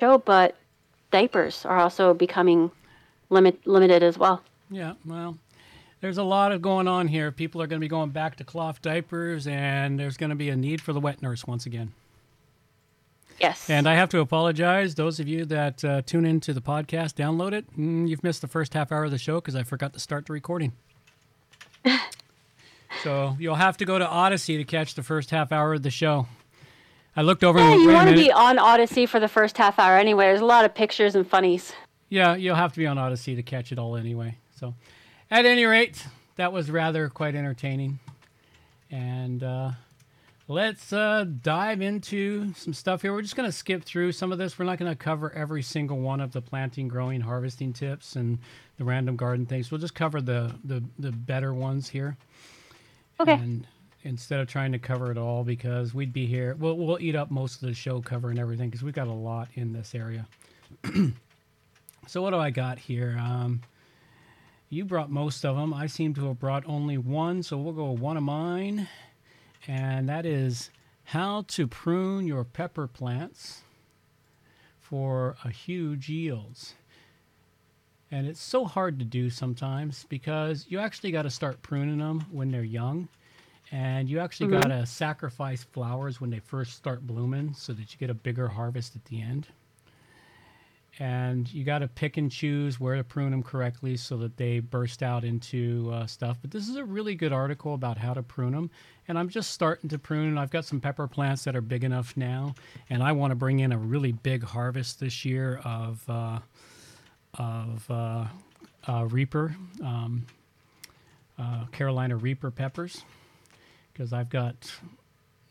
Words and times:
show, 0.00 0.18
but 0.18 0.56
diapers 1.10 1.64
are 1.64 1.78
also 1.78 2.14
becoming 2.14 2.70
limit 3.30 3.66
limited 3.66 4.02
as 4.02 4.18
well. 4.18 4.42
Yeah, 4.70 4.94
well, 5.04 5.38
there's 6.00 6.18
a 6.18 6.22
lot 6.22 6.52
of 6.52 6.62
going 6.62 6.86
on 6.86 7.08
here. 7.08 7.32
People 7.32 7.60
are 7.62 7.66
going 7.66 7.80
to 7.80 7.84
be 7.84 7.88
going 7.88 8.10
back 8.10 8.36
to 8.36 8.44
cloth 8.44 8.80
diapers, 8.82 9.46
and 9.46 9.98
there's 9.98 10.16
going 10.16 10.30
to 10.30 10.36
be 10.36 10.50
a 10.50 10.56
need 10.56 10.80
for 10.80 10.92
the 10.92 11.00
wet 11.00 11.22
nurse 11.22 11.46
once 11.46 11.66
again. 11.66 11.92
Yes. 13.40 13.70
And 13.70 13.88
I 13.88 13.94
have 13.94 14.08
to 14.10 14.20
apologize. 14.20 14.96
Those 14.96 15.20
of 15.20 15.28
you 15.28 15.44
that 15.46 15.84
uh, 15.84 16.02
tune 16.02 16.26
into 16.26 16.52
the 16.52 16.60
podcast, 16.60 17.14
download 17.14 17.52
it. 17.52 17.64
Mm, 17.78 18.08
you've 18.08 18.24
missed 18.24 18.40
the 18.40 18.48
first 18.48 18.74
half 18.74 18.90
hour 18.90 19.04
of 19.04 19.12
the 19.12 19.18
show 19.18 19.36
because 19.36 19.54
I 19.54 19.62
forgot 19.62 19.92
to 19.94 20.00
start 20.00 20.26
the 20.26 20.32
recording. 20.32 20.72
so 23.04 23.36
you'll 23.38 23.54
have 23.54 23.76
to 23.76 23.84
go 23.84 23.98
to 23.98 24.06
Odysee 24.06 24.56
to 24.56 24.64
catch 24.64 24.94
the 24.94 25.04
first 25.04 25.30
half 25.30 25.52
hour 25.52 25.74
of 25.74 25.84
the 25.84 25.90
show. 25.90 26.26
I 27.18 27.22
looked 27.22 27.42
over. 27.42 27.58
Yeah, 27.58 27.74
you 27.74 27.88
want 27.88 28.08
to 28.08 28.14
be 28.14 28.30
on 28.30 28.60
Odysee 28.60 29.04
for 29.06 29.18
the 29.18 29.26
first 29.26 29.58
half 29.58 29.80
hour 29.80 29.96
anyway. 29.96 30.26
There's 30.26 30.40
a 30.40 30.44
lot 30.44 30.64
of 30.64 30.72
pictures 30.72 31.16
and 31.16 31.26
funnies. 31.26 31.72
Yeah, 32.10 32.36
you'll 32.36 32.54
have 32.54 32.72
to 32.74 32.78
be 32.78 32.86
on 32.86 32.96
Odysee 32.96 33.34
to 33.34 33.42
catch 33.42 33.72
it 33.72 33.78
all 33.78 33.96
anyway. 33.96 34.38
So, 34.54 34.76
at 35.28 35.44
any 35.44 35.64
rate, 35.64 36.06
that 36.36 36.52
was 36.52 36.70
rather 36.70 37.08
quite 37.08 37.34
entertaining. 37.34 37.98
And 38.88 39.42
uh, 39.42 39.72
let's 40.46 40.92
uh, 40.92 41.24
dive 41.42 41.82
into 41.82 42.54
some 42.54 42.72
stuff 42.72 43.02
here. 43.02 43.12
We're 43.12 43.22
just 43.22 43.34
going 43.34 43.48
to 43.48 43.56
skip 43.56 43.82
through 43.82 44.12
some 44.12 44.30
of 44.30 44.38
this. 44.38 44.56
We're 44.56 44.66
not 44.66 44.78
going 44.78 44.92
to 44.92 44.96
cover 44.96 45.32
every 45.32 45.62
single 45.62 45.98
one 45.98 46.20
of 46.20 46.30
the 46.30 46.40
planting, 46.40 46.86
growing, 46.86 47.20
harvesting 47.22 47.72
tips 47.72 48.14
and 48.14 48.38
the 48.76 48.84
random 48.84 49.16
garden 49.16 49.44
things. 49.44 49.72
We'll 49.72 49.80
just 49.80 49.96
cover 49.96 50.20
the 50.20 50.54
the, 50.62 50.84
the 51.00 51.10
better 51.10 51.52
ones 51.52 51.88
here. 51.88 52.16
Okay. 53.18 53.32
And 53.32 53.66
instead 54.02 54.40
of 54.40 54.48
trying 54.48 54.72
to 54.72 54.78
cover 54.78 55.10
it 55.10 55.18
all, 55.18 55.44
because 55.44 55.94
we'd 55.94 56.12
be 56.12 56.26
here, 56.26 56.56
we'll 56.58 56.76
we'll 56.76 57.00
eat 57.00 57.16
up 57.16 57.30
most 57.30 57.62
of 57.62 57.68
the 57.68 57.74
show 57.74 58.00
covering 58.00 58.38
everything 58.38 58.70
because 58.70 58.82
we've 58.82 58.94
got 58.94 59.08
a 59.08 59.12
lot 59.12 59.48
in 59.54 59.72
this 59.72 59.94
area. 59.94 60.26
so 62.06 62.22
what 62.22 62.30
do 62.30 62.38
I 62.38 62.50
got 62.50 62.78
here? 62.78 63.18
Um, 63.20 63.62
you 64.70 64.84
brought 64.84 65.10
most 65.10 65.44
of 65.44 65.56
them. 65.56 65.72
I 65.72 65.86
seem 65.86 66.14
to 66.14 66.28
have 66.28 66.38
brought 66.38 66.64
only 66.66 66.98
one, 66.98 67.42
so 67.42 67.56
we'll 67.56 67.72
go 67.72 67.90
one 67.90 68.16
of 68.16 68.22
mine, 68.22 68.88
and 69.66 70.08
that 70.08 70.26
is 70.26 70.70
how 71.04 71.42
to 71.48 71.66
prune 71.66 72.26
your 72.26 72.44
pepper 72.44 72.86
plants 72.86 73.62
for 74.78 75.36
a 75.44 75.50
huge 75.50 76.08
yields. 76.08 76.74
And 78.10 78.26
it's 78.26 78.40
so 78.40 78.64
hard 78.64 78.98
to 78.98 79.04
do 79.04 79.28
sometimes 79.30 80.06
because 80.08 80.66
you 80.68 80.78
actually 80.78 81.10
got 81.10 81.22
to 81.22 81.30
start 81.30 81.62
pruning 81.62 81.98
them 81.98 82.26
when 82.30 82.50
they're 82.50 82.62
young. 82.62 83.08
And 83.70 84.08
you 84.08 84.18
actually 84.18 84.48
Mhm. 84.48 84.62
got 84.62 84.68
to 84.68 84.86
sacrifice 84.86 85.62
flowers 85.62 86.20
when 86.20 86.30
they 86.30 86.38
first 86.40 86.74
start 86.74 87.06
blooming 87.06 87.52
so 87.54 87.72
that 87.74 87.92
you 87.92 87.98
get 87.98 88.08
a 88.10 88.14
bigger 88.14 88.48
harvest 88.48 88.96
at 88.96 89.04
the 89.06 89.20
end. 89.20 89.48
And 91.00 91.52
you 91.52 91.62
got 91.64 91.78
to 91.80 91.86
pick 91.88 92.16
and 92.16 92.30
choose 92.32 92.80
where 92.80 92.96
to 92.96 93.04
prune 93.04 93.30
them 93.30 93.42
correctly 93.44 93.96
so 93.96 94.16
that 94.16 94.36
they 94.36 94.58
burst 94.58 95.00
out 95.02 95.22
into 95.22 95.90
uh, 95.92 96.06
stuff. 96.06 96.38
But 96.40 96.50
this 96.50 96.68
is 96.68 96.74
a 96.74 96.84
really 96.84 97.14
good 97.14 97.32
article 97.32 97.74
about 97.74 97.98
how 97.98 98.14
to 98.14 98.22
prune 98.22 98.52
them. 98.52 98.70
And 99.06 99.16
I'm 99.16 99.28
just 99.28 99.52
starting 99.52 99.88
to 99.90 99.98
prune. 99.98 100.36
I've 100.38 100.50
got 100.50 100.64
some 100.64 100.80
pepper 100.80 101.06
plants 101.06 101.44
that 101.44 101.54
are 101.54 101.60
big 101.60 101.84
enough 101.84 102.16
now. 102.16 102.54
And 102.90 103.02
I 103.02 103.12
want 103.12 103.30
to 103.30 103.36
bring 103.36 103.60
in 103.60 103.70
a 103.70 103.78
really 103.78 104.10
big 104.12 104.42
harvest 104.42 104.98
this 105.00 105.24
year 105.24 105.58
of. 105.64 106.02
Uh, 106.08 106.40
of 107.34 107.88
uh, 107.90 108.24
uh, 108.88 109.04
Reaper, 109.04 109.54
um, 109.84 110.26
uh, 111.38 111.66
Carolina 111.66 112.16
Reaper 112.16 112.50
peppers, 112.50 113.04
because 113.98 114.12
I've 114.12 114.30
got 114.30 114.72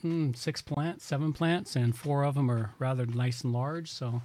mm, 0.04 0.36
six 0.36 0.62
plants, 0.62 1.04
seven 1.04 1.34
plants, 1.34 1.76
and 1.76 1.94
four 1.94 2.24
of 2.24 2.36
them 2.36 2.50
are 2.50 2.72
rather 2.80 3.06
nice 3.06 3.42
and 3.42 3.52
large. 3.52 3.92
So 3.92 4.22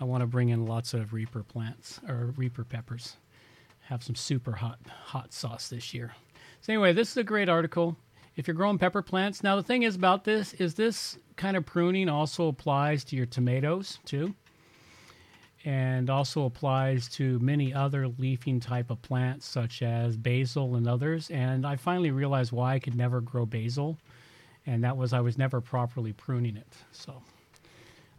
I 0.00 0.04
want 0.04 0.22
to 0.22 0.26
bring 0.26 0.48
in 0.48 0.64
lots 0.64 0.94
of 0.94 1.12
Reaper 1.12 1.42
plants 1.42 2.00
or 2.08 2.32
Reaper 2.38 2.64
peppers. 2.64 3.16
Have 3.88 4.02
some 4.02 4.14
super 4.14 4.52
hot 4.52 4.78
hot 4.88 5.34
sauce 5.34 5.68
this 5.68 5.92
year. 5.92 6.14
So 6.62 6.72
anyway, 6.72 6.94
this 6.94 7.10
is 7.10 7.18
a 7.18 7.22
great 7.24 7.50
article. 7.50 7.96
If 8.34 8.48
you're 8.48 8.54
growing 8.54 8.78
pepper 8.78 9.02
plants, 9.02 9.42
now 9.42 9.56
the 9.56 9.62
thing 9.62 9.82
is 9.82 9.94
about 9.94 10.24
this 10.24 10.54
is 10.54 10.74
this 10.74 11.18
kind 11.36 11.56
of 11.56 11.66
pruning 11.66 12.08
also 12.08 12.48
applies 12.48 13.04
to 13.04 13.16
your 13.16 13.26
tomatoes 13.26 13.98
too 14.06 14.34
and 15.66 16.08
also 16.08 16.44
applies 16.44 17.08
to 17.08 17.40
many 17.40 17.74
other 17.74 18.06
leafing 18.06 18.60
type 18.60 18.88
of 18.88 19.02
plants 19.02 19.44
such 19.44 19.82
as 19.82 20.16
basil 20.16 20.76
and 20.76 20.88
others. 20.88 21.28
And 21.28 21.66
i 21.66 21.74
finally 21.76 22.12
realized 22.12 22.52
why 22.52 22.74
i 22.74 22.78
could 22.78 22.94
never 22.94 23.20
grow 23.20 23.44
basil 23.44 23.98
and 24.64 24.82
that 24.84 24.96
was 24.96 25.12
i 25.12 25.20
was 25.20 25.36
never 25.36 25.60
properly 25.60 26.12
pruning 26.12 26.56
it. 26.56 26.72
So 26.92 27.20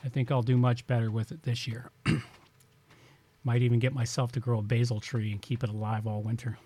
i 0.03 0.09
think 0.09 0.29
i'll 0.29 0.43
do 0.43 0.57
much 0.57 0.85
better 0.85 1.09
with 1.09 1.31
it 1.31 1.41
this 1.43 1.65
year. 1.67 1.89
Might 3.43 3.61
even 3.61 3.79
get 3.79 3.93
myself 3.93 4.33
to 4.33 4.41
grow 4.41 4.59
a 4.59 4.61
basil 4.63 4.99
tree 4.99 5.31
and 5.31 5.41
keep 5.41 5.63
it 5.63 5.69
alive 5.69 6.05
all 6.05 6.21
winter. 6.21 6.57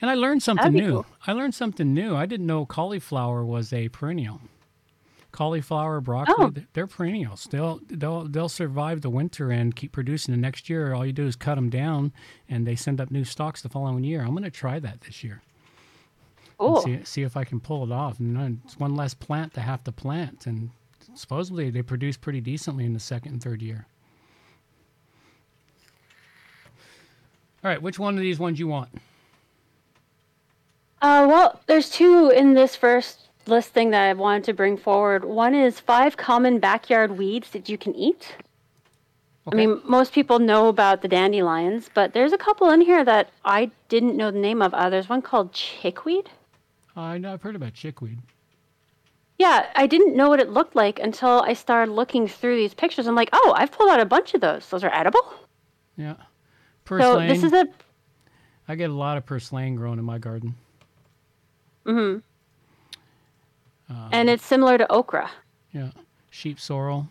And 0.00 0.10
i 0.10 0.14
learned 0.14 0.42
something 0.42 0.72
new. 0.72 0.90
cool. 0.90 1.06
i 1.26 1.32
learned 1.32 1.54
something 1.54 1.92
new. 1.92 2.16
I 2.16 2.24
didn't 2.24 2.46
know 2.46 2.64
cauliflower 2.64 3.44
was 3.44 3.74
a 3.74 3.90
perennial 3.90 4.40
cauliflower, 5.34 6.00
broccoli, 6.00 6.34
oh. 6.38 6.52
they're 6.74 6.86
perennials. 6.86 7.48
They'll 7.50 7.80
they'll 7.88 8.24
they'll 8.24 8.48
survive 8.48 9.00
the 9.00 9.10
winter 9.10 9.50
and 9.50 9.74
keep 9.74 9.90
producing. 9.90 10.32
The 10.32 10.40
next 10.40 10.70
year, 10.70 10.94
all 10.94 11.04
you 11.04 11.12
do 11.12 11.26
is 11.26 11.34
cut 11.34 11.56
them 11.56 11.70
down, 11.70 12.12
and 12.48 12.64
they 12.64 12.76
send 12.76 13.00
up 13.00 13.10
new 13.10 13.24
stalks 13.24 13.60
the 13.60 13.68
following 13.68 14.04
year. 14.04 14.22
I'm 14.22 14.30
going 14.30 14.44
to 14.44 14.50
try 14.50 14.78
that 14.78 15.00
this 15.00 15.24
year. 15.24 15.42
Cool. 16.56 16.82
See 16.82 17.00
see 17.02 17.22
if 17.22 17.36
I 17.36 17.42
can 17.42 17.58
pull 17.58 17.82
it 17.84 17.90
off. 17.90 18.20
And 18.20 18.60
it's 18.64 18.78
one 18.78 18.94
less 18.94 19.12
plant 19.12 19.52
to 19.54 19.60
have 19.60 19.82
to 19.84 19.92
plant, 19.92 20.46
and 20.46 20.70
supposedly 21.14 21.68
they 21.68 21.82
produce 21.82 22.16
pretty 22.16 22.40
decently 22.40 22.84
in 22.84 22.92
the 22.92 23.00
second 23.00 23.32
and 23.32 23.42
third 23.42 23.60
year. 23.60 23.86
All 27.64 27.70
right, 27.70 27.82
which 27.82 27.98
one 27.98 28.14
of 28.14 28.20
these 28.20 28.38
ones 28.38 28.60
you 28.60 28.68
want? 28.68 28.90
Uh, 31.02 31.26
well, 31.28 31.60
there's 31.66 31.90
two 31.90 32.30
in 32.30 32.54
this 32.54 32.76
first 32.76 33.30
listing 33.48 33.90
that 33.90 34.02
I 34.02 34.12
wanted 34.12 34.44
to 34.44 34.52
bring 34.52 34.76
forward. 34.76 35.24
One 35.24 35.54
is 35.54 35.80
five 35.80 36.16
common 36.16 36.58
backyard 36.58 37.18
weeds 37.18 37.50
that 37.50 37.68
you 37.68 37.78
can 37.78 37.94
eat. 37.94 38.36
I 39.52 39.54
mean, 39.54 39.82
most 39.84 40.12
people 40.14 40.38
know 40.38 40.68
about 40.68 41.02
the 41.02 41.08
dandelions, 41.08 41.90
but 41.92 42.14
there's 42.14 42.32
a 42.32 42.38
couple 42.38 42.70
in 42.70 42.80
here 42.80 43.04
that 43.04 43.28
I 43.44 43.70
didn't 43.90 44.16
know 44.16 44.30
the 44.30 44.38
name 44.38 44.62
of. 44.62 44.72
Uh, 44.72 44.88
there's 44.88 45.08
one 45.08 45.20
called 45.20 45.52
chickweed. 45.52 46.30
I 46.96 47.18
know 47.18 47.34
I've 47.34 47.42
heard 47.42 47.54
about 47.56 47.74
chickweed. 47.74 48.20
Yeah, 49.38 49.66
I 49.74 49.86
didn't 49.86 50.16
know 50.16 50.30
what 50.30 50.40
it 50.40 50.48
looked 50.48 50.74
like 50.74 50.98
until 50.98 51.42
I 51.42 51.52
started 51.52 51.92
looking 51.92 52.26
through 52.26 52.56
these 52.56 52.72
pictures. 52.72 53.06
I'm 53.06 53.16
like, 53.16 53.28
oh, 53.32 53.52
I've 53.56 53.70
pulled 53.72 53.90
out 53.90 54.00
a 54.00 54.06
bunch 54.06 54.32
of 54.32 54.40
those. 54.40 54.66
Those 54.70 54.82
are 54.84 54.94
edible. 54.94 55.20
Yeah, 55.96 56.14
purslane. 56.84 57.28
So 57.28 57.34
this 57.34 57.44
is 57.44 57.52
a 57.52 57.66
I 58.66 58.76
get 58.76 58.88
a 58.88 58.94
lot 58.94 59.18
of 59.18 59.26
purslane 59.26 59.76
growing 59.76 59.98
in 59.98 60.04
my 60.04 60.18
garden. 60.18 60.54
hmm 61.84 62.18
Um, 63.94 64.08
and 64.12 64.28
it's 64.28 64.44
similar 64.44 64.76
to 64.78 64.90
okra. 64.92 65.30
Yeah, 65.72 65.90
sheep 66.30 66.58
sorrel. 66.58 67.08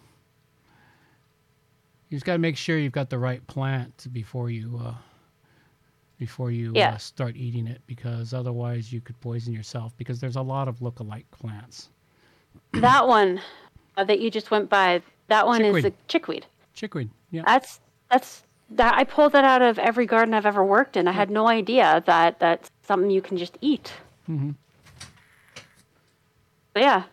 You 2.09 2.17
just 2.17 2.25
got 2.25 2.33
to 2.33 2.39
make 2.39 2.57
sure 2.57 2.77
you've 2.77 2.91
got 2.91 3.09
the 3.09 3.17
right 3.17 3.45
plant 3.47 4.07
before 4.11 4.49
you 4.49 4.79
uh, 4.83 4.93
before 6.19 6.51
you 6.51 6.75
uh, 6.75 6.97
start 6.97 7.35
eating 7.35 7.67
it, 7.67 7.81
because 7.87 8.33
otherwise 8.33 8.91
you 8.93 9.01
could 9.01 9.19
poison 9.21 9.53
yourself. 9.53 9.93
Because 9.97 10.19
there's 10.19 10.35
a 10.35 10.41
lot 10.41 10.67
of 10.67 10.81
look-alike 10.81 11.25
plants. 11.31 11.89
that 12.73 13.07
one 13.07 13.41
uh, 13.97 14.03
that 14.03 14.19
you 14.19 14.29
just 14.29 14.51
went 14.51 14.69
by, 14.69 15.01
that 15.27 15.47
one 15.47 15.61
is 15.61 15.67
Chickweed. 15.67 15.83
the 15.83 15.93
chickweed. 16.07 16.45
Chickweed. 16.73 17.09
Yeah. 17.31 17.43
That's 17.45 17.79
that's 18.11 18.43
that 18.71 18.95
I 18.95 19.03
pulled 19.03 19.31
that 19.33 19.43
out 19.43 19.61
of 19.61 19.79
every 19.79 20.05
garden 20.05 20.33
I've 20.33 20.45
ever 20.45 20.63
worked 20.63 20.97
in. 20.97 21.07
I 21.07 21.11
had 21.11 21.29
no 21.29 21.47
idea 21.47 22.03
that 22.05 22.39
that's 22.39 22.69
something 22.83 23.09
you 23.09 23.21
can 23.21 23.37
just 23.37 23.57
eat. 23.61 23.93
hmm 24.25 24.51
But 26.73 26.83
yeah, 26.83 27.03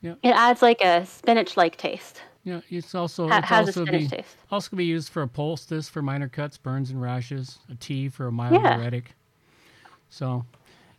Yeah. 0.00 0.14
it 0.22 0.30
adds 0.30 0.62
like 0.62 0.80
a 0.80 1.04
spinach-like 1.06 1.76
taste. 1.76 2.22
Yeah. 2.44 2.60
It's 2.70 2.94
also 2.94 3.28
Ha- 3.28 3.38
it's 3.38 3.48
has 3.48 3.66
a 3.66 3.68
also 3.68 3.84
spinach 3.84 4.10
be, 4.10 4.16
taste. 4.16 4.36
also 4.50 4.68
can 4.70 4.78
be 4.78 4.84
used 4.86 5.10
for 5.10 5.22
a 5.22 5.28
poultice 5.28 5.88
for 5.88 6.02
minor 6.02 6.28
cuts, 6.28 6.56
burns, 6.58 6.90
and 6.90 7.00
rashes. 7.00 7.58
A 7.70 7.74
tea 7.76 8.08
for 8.08 8.26
a 8.26 8.32
mild 8.32 8.54
Yeah. 8.54 8.76
diuretic. 8.76 9.14
So, 10.08 10.44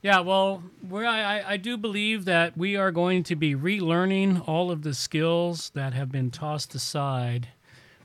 yeah, 0.01 0.19
well, 0.21 0.63
we're, 0.87 1.05
I, 1.05 1.41
I- 1.53 1.57
do 1.57 1.75
believe 1.77 2.25
that 2.25 2.57
we 2.57 2.75
are 2.77 2.91
going 2.91 3.23
to 3.23 3.35
be 3.35 3.55
relearning 3.55 4.47
all 4.47 4.71
of 4.71 4.83
the 4.83 4.93
skills 4.93 5.69
that 5.71 5.93
have 5.93 6.11
been 6.11 6.31
tossed 6.31 6.73
aside 6.75 7.49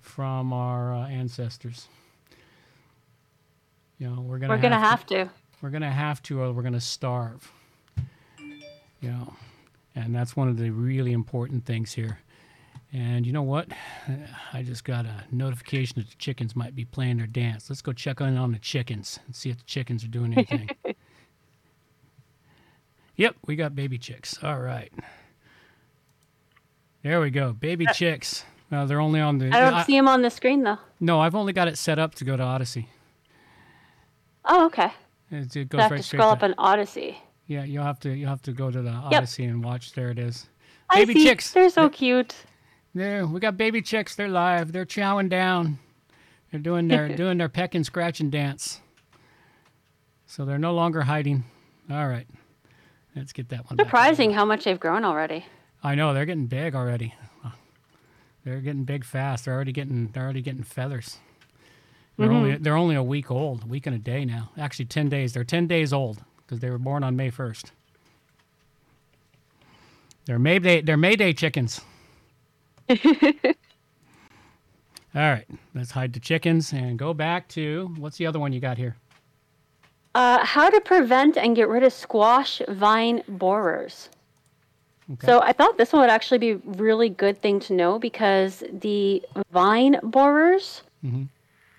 from 0.00 0.53
our 0.53 0.94
uh, 0.94 1.06
ancestors. 1.09 1.87
You 3.99 4.09
know, 4.09 4.21
we're 4.23 4.38
gonna 4.38 4.55
We're 4.55 4.61
gonna 4.62 4.79
have 4.79 4.91
have 5.00 5.06
to. 5.06 5.31
we're 5.61 5.71
gonna 5.71 5.91
have 5.91 6.23
to, 6.25 6.41
or 6.41 6.53
we're 6.53 6.62
gonna 6.62 6.81
starve. 6.81 7.50
You 9.00 9.11
know, 9.11 9.35
and 9.94 10.14
that's 10.14 10.37
one 10.37 10.49
of 10.49 10.56
the 10.56 10.70
really 10.70 11.12
important 11.12 11.64
things 11.64 11.93
here. 11.93 12.19
And 12.93 13.26
you 13.26 13.32
know 13.32 13.43
what? 13.43 13.69
I 14.52 14.62
just 14.62 14.85
got 14.85 15.05
a 15.05 15.25
notification 15.31 15.99
that 15.99 16.08
the 16.08 16.17
chickens 16.17 16.56
might 16.56 16.75
be 16.75 16.87
playing 16.87 17.19
their 17.19 17.26
dance. 17.26 17.69
Let's 17.69 17.82
go 17.82 17.93
check 17.93 18.20
in 18.20 18.37
on 18.38 18.52
the 18.52 18.58
chickens 18.58 19.20
and 19.26 19.37
see 19.37 19.50
if 19.50 19.58
the 19.58 19.64
chickens 19.64 20.05
are 20.05 20.08
doing 20.08 20.32
anything. 20.32 20.70
yep, 23.17 23.37
we 23.46 23.56
got 23.56 23.75
baby 23.75 23.99
chicks. 23.99 24.43
All 24.43 24.58
right. 24.58 24.90
There 27.02 27.20
we 27.20 27.31
go. 27.31 27.52
Baby 27.52 27.87
chicks. 27.93 28.44
Uh, 28.73 28.85
they're 28.87 29.00
only 29.00 29.20
on 29.20 29.38
the. 29.38 29.46
I 29.46 29.70
don't 29.70 29.85
see 29.85 29.96
them 29.96 30.08
on 30.08 30.23
the 30.23 30.31
screen 30.31 30.62
though. 30.62 30.79
No, 31.00 31.20
I've 31.20 31.35
only 31.35 31.52
got 31.52 31.69
it 31.69 31.79
set 31.79 31.99
up 31.99 32.14
to 32.17 32.25
go 32.25 32.37
to 32.37 32.43
Odysee. 32.43 32.88
Oh, 34.44 34.67
okay. 34.67 34.93
It, 35.31 35.55
it 35.56 35.75
I 35.75 35.82
have 35.82 35.90
right 35.90 35.96
to 35.99 36.02
scroll 36.02 36.31
to- 36.31 36.37
up 36.37 36.43
on 36.43 36.55
Odysee. 36.58 37.17
Yeah, 37.49 37.65
you'll 37.65 37.83
have 37.83 37.99
to 38.00 38.11
you'll 38.11 38.29
have 38.29 38.43
to 38.43 38.53
go 38.53 38.71
to 38.71 38.83
the 38.83 38.91
Odysee 38.91 39.45
and 39.45 39.65
watch. 39.65 39.93
There 39.95 40.11
it 40.11 40.19
is. 40.19 40.47
I 40.91 40.97
Baby 41.00 41.15
see. 41.15 41.25
chicks. 41.25 41.50
They're 41.50 41.71
so 41.71 41.89
cute. 41.89 42.37
There, 42.95 43.27
we 43.27 43.41
got 43.41 43.56
baby 43.56 43.81
chicks. 43.81 44.15
They're 44.15 44.29
live. 44.29 44.73
They're 44.73 44.87
chowing 44.87 45.31
down. 45.31 45.79
They're 46.50 46.61
doing 46.61 46.89
their 46.89 47.09
doing 47.17 47.39
their 47.39 47.49
peck 47.49 47.75
and 47.75 47.85
scratch 47.87 48.21
and 48.21 48.31
dance. 48.31 48.81
So 50.27 50.45
they're 50.45 50.59
no 50.59 50.75
longer 50.75 51.03
hiding. 51.03 51.45
All 51.91 52.06
right, 52.06 52.27
let's 53.17 53.33
get 53.33 53.49
that 53.49 53.65
one. 53.65 53.77
back. 53.77 53.87
Surprising 53.87 54.33
how 54.33 54.45
much 54.45 54.65
they've 54.65 54.79
grown 54.79 55.05
already. 55.05 55.47
I 55.83 55.95
know 55.95 56.12
they're 56.12 56.27
getting 56.27 56.47
big 56.47 56.75
already. 56.75 57.15
They're 58.45 58.61
getting 58.61 58.85
big 58.85 59.05
fast. 59.05 59.47
They're 59.47 59.55
already 59.55 59.73
getting 59.73 60.09
they're 60.09 60.25
already 60.25 60.43
getting 60.43 60.65
feathers. 60.65 61.19
They're 62.19 62.29
mm-hmm. 62.29 62.37
only 62.37 62.56
they're 62.56 62.77
only 62.77 62.95
a 62.95 63.03
week 63.03 63.31
old, 63.31 63.65
a 63.65 63.67
week 63.67 63.87
and 63.87 63.97
a 63.97 63.99
day 63.99 64.27
now. 64.27 64.50
Actually, 64.59 64.87
ten 64.87 65.09
days. 65.09 65.33
They're 65.33 65.45
ten 65.45 65.67
days 65.67 65.95
old 65.95 66.25
because 66.49 66.61
they 66.61 66.71
were 66.71 66.79
born 66.79 67.05
on 67.05 67.15
May 67.15 67.29
first. 67.31 67.73
They're 70.25 70.39
Mayday 70.39 70.81
they're 70.81 70.97
Mayday 70.97 71.33
chickens. 71.35 71.81
All 72.91 72.97
right, 75.15 75.47
let's 75.75 75.91
hide 75.91 76.12
the 76.12 76.21
chickens 76.21 76.73
and 76.73 76.99
go 76.99 77.12
back 77.15 77.49
to 77.49 77.95
what's 77.99 78.17
the 78.19 78.27
other 78.27 78.39
one 78.39 78.53
you 78.53 78.61
got 78.61 78.77
here? 78.79 78.97
Uh, 80.15 80.45
how 80.45 80.69
to 80.71 80.81
prevent 80.81 81.37
and 81.37 81.55
get 81.56 81.69
rid 81.69 81.83
of 81.83 81.93
squash 81.93 82.61
vine 82.69 83.23
borers. 83.29 84.09
Okay. 85.12 85.27
So 85.27 85.41
I 85.41 85.53
thought 85.53 85.79
this 85.79 85.93
one 85.93 86.00
would 86.03 86.11
actually 86.11 86.39
be 86.39 86.50
a 86.53 86.56
really 86.65 87.09
good 87.09 87.41
thing 87.41 87.61
to 87.61 87.73
know 87.73 87.99
because 87.99 88.62
the 88.71 89.23
vine 89.50 89.99
borers, 90.03 90.83
Mhm. 91.05 91.29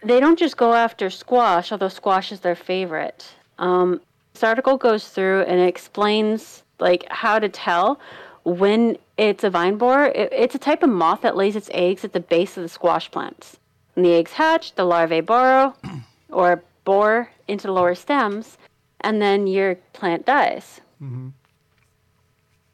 they 0.04 0.20
don't 0.20 0.38
just 0.40 0.58
go 0.58 0.74
after 0.74 1.10
squash, 1.12 1.72
although 1.72 1.90
squash 1.90 2.32
is 2.32 2.40
their 2.40 2.56
favorite. 2.56 3.30
Um, 3.60 4.02
this 4.40 4.48
article 4.48 4.78
goes 4.78 5.10
through 5.10 5.42
and 5.42 5.60
explains 5.60 6.64
like 6.80 7.06
how 7.10 7.40
to 7.40 7.50
tell 7.50 8.00
when 8.46 8.98
it's 9.18 9.44
a 9.44 9.50
vine 9.50 9.78
borer. 9.78 10.06
It, 10.06 10.30
it's 10.32 10.56
a 10.56 10.60
type 10.60 10.82
of 10.82 10.90
moth 10.90 11.24
that 11.24 11.36
lays 11.36 11.58
its 11.58 11.70
eggs 11.74 12.06
at 12.06 12.14
the 12.14 12.22
base 12.22 12.56
of 12.56 12.64
the 12.64 12.70
squash 12.70 13.12
plants. 13.12 13.58
When 13.96 14.06
the 14.06 14.14
eggs 14.14 14.32
hatch, 14.32 14.76
the 14.76 14.86
larvae 14.86 15.20
burrow 15.20 15.76
or 16.30 16.64
bore 16.86 17.30
into 17.50 17.68
the 17.68 17.74
lower 17.74 17.96
stems, 17.96 18.58
and 19.02 19.22
then 19.22 19.46
your 19.46 19.76
plant 19.92 20.26
dies. 20.26 20.80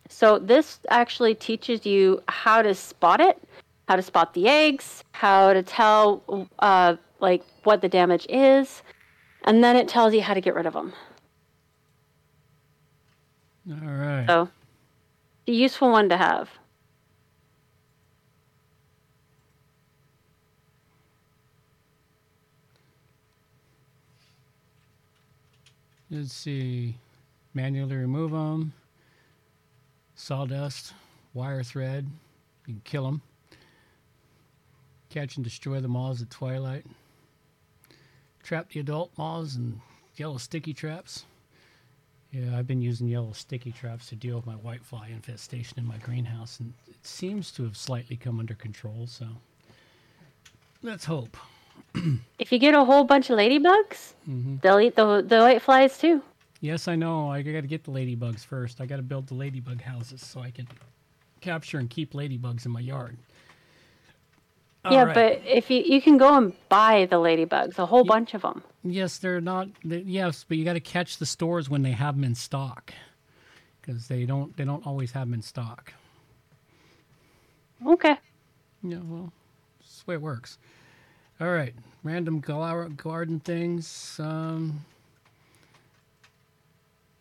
So 0.07 0.37
this 0.37 0.79
actually 0.89 1.33
teaches 1.33 1.83
you 1.83 2.21
how 2.27 2.61
to 2.61 2.75
spot 2.75 3.21
it, 3.21 3.41
how 3.89 3.95
to 3.95 4.03
spot 4.03 4.35
the 4.35 4.47
eggs, 4.47 5.03
how 5.13 5.51
to 5.53 5.63
tell 5.63 6.47
uh, 6.59 6.97
like 7.19 7.43
what 7.63 7.81
the 7.81 7.89
damage 7.89 8.27
is, 8.29 8.83
and 9.45 9.63
then 9.63 9.75
it 9.75 9.87
tells 9.87 10.13
you 10.13 10.21
how 10.21 10.35
to 10.35 10.41
get 10.41 10.53
rid 10.53 10.67
of 10.67 10.73
them. 10.73 10.93
All 13.69 13.77
right. 13.77 14.25
So, 14.27 14.49
a 15.47 15.51
useful 15.51 15.91
one 15.91 16.09
to 16.09 16.17
have. 16.17 16.49
Let's 26.11 26.33
see. 26.33 26.97
Manually 27.53 27.95
remove 27.95 28.31
them. 28.31 28.73
Sawdust, 30.13 30.93
wire 31.33 31.63
thread. 31.63 32.05
You 32.67 32.75
can 32.75 32.81
kill 32.83 33.05
them. 33.05 33.21
Catch 35.09 35.37
and 35.37 35.43
destroy 35.43 35.79
the 35.81 35.87
moths 35.87 36.21
at 36.21 36.29
twilight. 36.29 36.85
Trap 38.43 38.69
the 38.69 38.79
adult 38.79 39.11
moths 39.17 39.55
in 39.55 39.81
yellow 40.15 40.37
sticky 40.37 40.73
traps. 40.73 41.25
Yeah, 42.35 42.57
I've 42.57 42.67
been 42.67 42.81
using 42.81 43.07
yellow 43.07 43.31
sticky 43.31 43.71
traps 43.71 44.07
to 44.07 44.15
deal 44.15 44.35
with 44.35 44.45
my 44.45 44.55
whitefly 44.55 45.09
infestation 45.09 45.79
in 45.79 45.85
my 45.85 45.97
greenhouse, 45.99 46.59
and 46.59 46.73
it 46.85 46.97
seems 47.01 47.49
to 47.53 47.63
have 47.63 47.77
slightly 47.77 48.17
come 48.17 48.41
under 48.41 48.55
control. 48.55 49.07
So 49.07 49.25
let's 50.83 51.05
hope. 51.05 51.37
If 52.37 52.51
you 52.51 52.59
get 52.59 52.75
a 52.75 52.83
whole 52.83 53.05
bunch 53.05 53.29
of 53.29 53.37
ladybugs, 53.37 54.15
mm-hmm. 54.29 54.57
they'll 54.61 54.81
eat 54.81 54.97
the 54.97 55.23
the 55.25 55.39
white 55.39 55.61
flies 55.61 55.97
too. 55.97 56.21
Yes, 56.59 56.89
I 56.89 56.95
know. 56.95 57.31
I 57.31 57.41
got 57.41 57.61
to 57.61 57.67
get 57.67 57.85
the 57.85 57.91
ladybugs 57.91 58.43
first. 58.43 58.81
I 58.81 58.85
got 58.85 58.97
to 58.97 59.01
build 59.01 59.27
the 59.27 59.35
ladybug 59.35 59.81
houses 59.81 60.21
so 60.21 60.41
I 60.41 60.51
can 60.51 60.67
capture 61.39 61.77
and 61.79 61.89
keep 61.89 62.11
ladybugs 62.11 62.65
in 62.65 62.71
my 62.71 62.81
yard. 62.81 63.15
yeah, 64.83 64.91
All 64.91 65.05
right. 65.05 65.13
but 65.15 65.41
if 65.45 65.71
you 65.71 65.81
you 65.81 66.01
can 66.01 66.17
go 66.17 66.35
and 66.35 66.51
buy 66.67 67.07
the 67.09 67.15
ladybugs, 67.15 67.79
a 67.79 67.85
whole 67.85 68.03
bunch 68.03 68.33
of 68.33 68.41
them. 68.41 68.61
Yes, 68.93 69.17
they're 69.17 69.41
not. 69.41 69.69
They, 69.83 69.99
yes, 69.99 70.45
but 70.47 70.57
you 70.57 70.65
got 70.65 70.73
to 70.73 70.79
catch 70.79 71.17
the 71.17 71.25
stores 71.25 71.69
when 71.69 71.81
they 71.81 71.91
have 71.91 72.15
them 72.15 72.23
in 72.23 72.35
stock, 72.35 72.93
because 73.81 74.07
they 74.07 74.25
don't. 74.25 74.55
They 74.57 74.65
don't 74.65 74.85
always 74.85 75.11
have 75.11 75.27
them 75.27 75.33
in 75.33 75.41
stock. 75.41 75.93
Okay. 77.85 78.15
Yeah, 78.83 78.99
well, 79.03 79.31
that's 79.79 80.03
the 80.03 80.11
way 80.11 80.15
it 80.15 80.21
works. 80.21 80.57
All 81.41 81.51
right, 81.51 81.73
random 82.03 82.39
gar- 82.39 82.89
garden 82.89 83.39
things. 83.39 84.19
Um, 84.19 84.85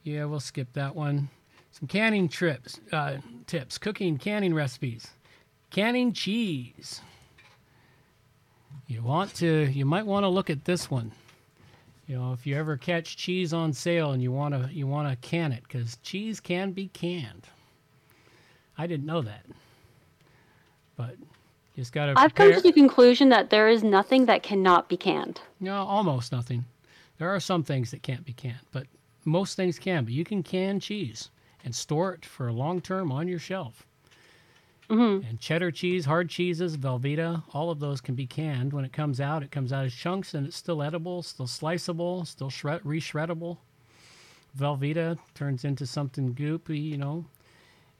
yeah, 0.04 0.24
we'll 0.26 0.40
skip 0.40 0.72
that 0.74 0.94
one. 0.94 1.28
Some 1.72 1.88
canning 1.88 2.28
trips, 2.28 2.78
uh, 2.92 3.16
tips, 3.46 3.78
cooking, 3.78 4.18
canning 4.18 4.54
recipes, 4.54 5.08
canning 5.70 6.12
cheese. 6.12 7.00
You 8.86 9.02
want 9.02 9.34
to, 9.36 9.70
you 9.72 9.84
might 9.84 10.06
want 10.06 10.24
to 10.24 10.28
look 10.28 10.50
at 10.50 10.66
this 10.66 10.90
one. 10.90 11.12
You 12.06 12.18
know, 12.18 12.32
if 12.32 12.46
you 12.46 12.56
ever 12.56 12.76
catch 12.76 13.16
cheese 13.16 13.52
on 13.52 13.72
sale 13.72 14.12
and 14.12 14.22
you 14.22 14.30
want 14.30 14.54
to, 14.54 14.72
you 14.72 14.86
want 14.86 15.08
to 15.08 15.28
can 15.28 15.52
it 15.52 15.62
because 15.62 15.96
cheese 16.02 16.38
can 16.38 16.72
be 16.72 16.88
canned. 16.88 17.46
I 18.76 18.86
didn't 18.86 19.06
know 19.06 19.22
that, 19.22 19.46
but 20.96 21.16
you 21.18 21.82
just 21.82 21.92
got 21.92 22.06
to. 22.06 22.14
I've 22.16 22.34
come 22.34 22.52
to 22.52 22.60
the 22.60 22.72
conclusion 22.72 23.30
that 23.30 23.48
there 23.50 23.68
is 23.68 23.82
nothing 23.82 24.26
that 24.26 24.42
cannot 24.42 24.88
be 24.88 24.96
canned. 24.96 25.40
No, 25.60 25.76
almost 25.76 26.30
nothing. 26.30 26.66
There 27.18 27.30
are 27.30 27.40
some 27.40 27.62
things 27.62 27.90
that 27.92 28.02
can't 28.02 28.24
be 28.24 28.32
canned, 28.32 28.66
but 28.70 28.86
most 29.24 29.56
things 29.56 29.78
can. 29.78 30.04
But 30.04 30.12
you 30.12 30.24
can 30.24 30.42
can 30.42 30.80
cheese 30.80 31.30
and 31.64 31.74
store 31.74 32.12
it 32.12 32.26
for 32.26 32.48
a 32.48 32.52
long 32.52 32.82
term 32.82 33.10
on 33.10 33.28
your 33.28 33.38
shelf. 33.38 33.86
Mm-hmm. 34.90 35.26
And 35.26 35.40
cheddar 35.40 35.70
cheese, 35.70 36.04
hard 36.04 36.28
cheeses, 36.28 36.76
Velveeta, 36.76 37.42
all 37.52 37.70
of 37.70 37.80
those 37.80 38.00
can 38.00 38.14
be 38.14 38.26
canned. 38.26 38.72
When 38.72 38.84
it 38.84 38.92
comes 38.92 39.20
out, 39.20 39.42
it 39.42 39.50
comes 39.50 39.72
out 39.72 39.84
as 39.84 39.94
chunks 39.94 40.34
and 40.34 40.46
it's 40.46 40.56
still 40.56 40.82
edible, 40.82 41.22
still 41.22 41.46
sliceable, 41.46 42.24
still 42.24 42.50
shred, 42.50 42.82
reshreddable. 42.82 43.58
Velveeta 44.58 45.18
turns 45.34 45.64
into 45.64 45.86
something 45.86 46.34
goopy, 46.34 46.82
you 46.82 46.98
know. 46.98 47.24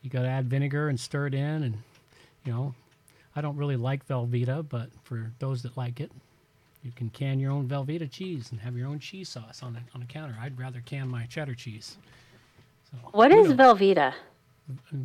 You 0.02 0.10
got 0.10 0.22
to 0.22 0.28
add 0.28 0.48
vinegar 0.50 0.88
and 0.88 1.00
stir 1.00 1.28
it 1.28 1.34
in. 1.34 1.62
And, 1.62 1.78
you 2.44 2.52
know, 2.52 2.74
I 3.34 3.40
don't 3.40 3.56
really 3.56 3.76
like 3.76 4.06
Velveeta, 4.06 4.68
but 4.68 4.90
for 5.02 5.32
those 5.38 5.62
that 5.62 5.76
like 5.76 6.00
it, 6.00 6.12
you 6.82 6.92
can 6.92 7.08
can 7.08 7.40
your 7.40 7.50
own 7.50 7.66
Velveeta 7.66 8.10
cheese 8.10 8.50
and 8.50 8.60
have 8.60 8.76
your 8.76 8.88
own 8.88 8.98
cheese 8.98 9.30
sauce 9.30 9.62
on 9.62 9.76
a, 9.76 9.96
on 9.96 10.02
a 10.02 10.06
counter. 10.06 10.36
I'd 10.38 10.58
rather 10.58 10.82
can 10.84 11.08
my 11.08 11.24
cheddar 11.24 11.54
cheese. 11.54 11.96
So, 12.90 12.98
What 13.12 13.32
is 13.32 13.48
knows? 13.48 13.56
Velveeta? 13.56 14.12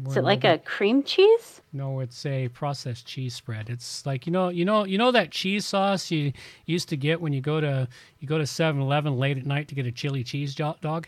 Is 0.08 0.16
it 0.16 0.24
like 0.24 0.46
a 0.46 0.58
cream 0.60 1.04
cheese? 1.04 1.62
No, 1.74 2.00
it's 2.00 2.26
a 2.26 2.48
processed 2.50 3.06
cheese 3.06 3.36
spread. 3.36 3.70
It's 3.70 4.06
like 4.06 4.26
you 4.26 4.32
know, 4.32 4.48
you 4.50 4.64
know, 4.64 4.86
you 4.86 4.98
know 4.98 5.12
that 5.12 5.32
cheese 5.32 5.66
sauce 5.66 6.10
you 6.12 6.32
used 6.66 6.88
to 6.90 6.98
get 6.98 7.20
when 7.20 7.34
you 7.34 7.42
go 7.42 7.60
to 7.60 7.88
you 8.20 8.28
go 8.28 8.38
to 8.38 8.46
7-Eleven 8.46 9.18
late 9.18 9.38
at 9.38 9.46
night 9.46 9.68
to 9.68 9.76
get 9.76 9.86
a 9.86 9.92
chili 9.92 10.24
cheese 10.24 10.56
dog, 10.56 11.08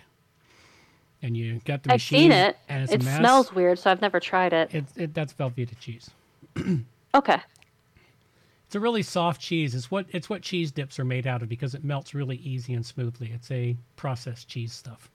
and 1.22 1.38
you 1.38 1.62
got 1.64 1.84
the 1.84 1.92
I've 1.92 1.96
machine. 1.96 2.20
seen 2.20 2.32
it. 2.34 2.58
and 2.68 2.90
It 2.92 3.02
smells 3.02 3.54
weird, 3.54 3.80
so 3.80 3.90
I've 3.90 4.02
never 4.02 4.20
tried 4.20 4.52
it. 4.52 4.74
It, 4.76 4.86
it 4.98 5.14
that's 5.14 5.34
Velveeta 5.34 5.80
cheese. 5.80 6.10
Okay. 7.16 7.38
It's 8.66 8.76
a 8.76 8.80
really 8.80 9.04
soft 9.04 9.42
cheese. 9.42 9.76
It's 9.76 9.90
what 9.90 10.06
it's 10.10 10.30
what 10.30 10.42
cheese 10.42 10.72
dips 10.72 11.00
are 11.00 11.06
made 11.06 11.26
out 11.28 11.42
of 11.42 11.48
because 11.50 11.74
it 11.74 11.84
melts 11.86 12.14
really 12.14 12.38
easy 12.38 12.74
and 12.74 12.86
smoothly. 12.86 13.32
It's 13.34 13.50
a 13.52 13.78
processed 13.96 14.48
cheese 14.50 14.74
stuff. 14.74 15.10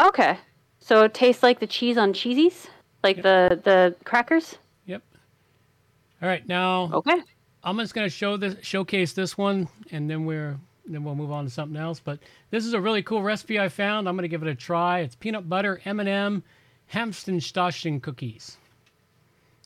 Okay. 0.00 0.38
So 0.80 1.04
it 1.04 1.14
tastes 1.14 1.42
like 1.42 1.60
the 1.60 1.66
cheese 1.66 1.98
on 1.98 2.12
cheesies? 2.12 2.68
Like 3.02 3.22
the 3.22 3.60
the 3.62 3.94
crackers? 4.04 4.56
Yep. 4.86 5.02
All 6.22 6.28
right, 6.28 6.46
now 6.46 6.90
Okay. 6.92 7.22
I'm 7.62 7.78
just 7.78 7.94
going 7.94 8.06
to 8.06 8.10
show 8.10 8.38
this, 8.38 8.56
showcase 8.62 9.12
this 9.12 9.36
one, 9.36 9.68
and 9.90 10.08
then 10.08 10.24
we're 10.24 10.58
then 10.86 11.04
we'll 11.04 11.14
move 11.14 11.30
on 11.30 11.44
to 11.44 11.50
something 11.50 11.76
else. 11.80 12.00
But 12.00 12.18
this 12.50 12.64
is 12.64 12.72
a 12.72 12.80
really 12.80 13.02
cool 13.02 13.22
recipe 13.22 13.60
I 13.60 13.68
found. 13.68 14.08
I'm 14.08 14.16
going 14.16 14.22
to 14.22 14.28
give 14.28 14.42
it 14.42 14.48
a 14.48 14.54
try. 14.54 15.00
It's 15.00 15.14
peanut 15.14 15.48
butter 15.48 15.80
M&M 15.84 16.42
Hamantaschen 16.92 18.02
cookies. 18.02 18.56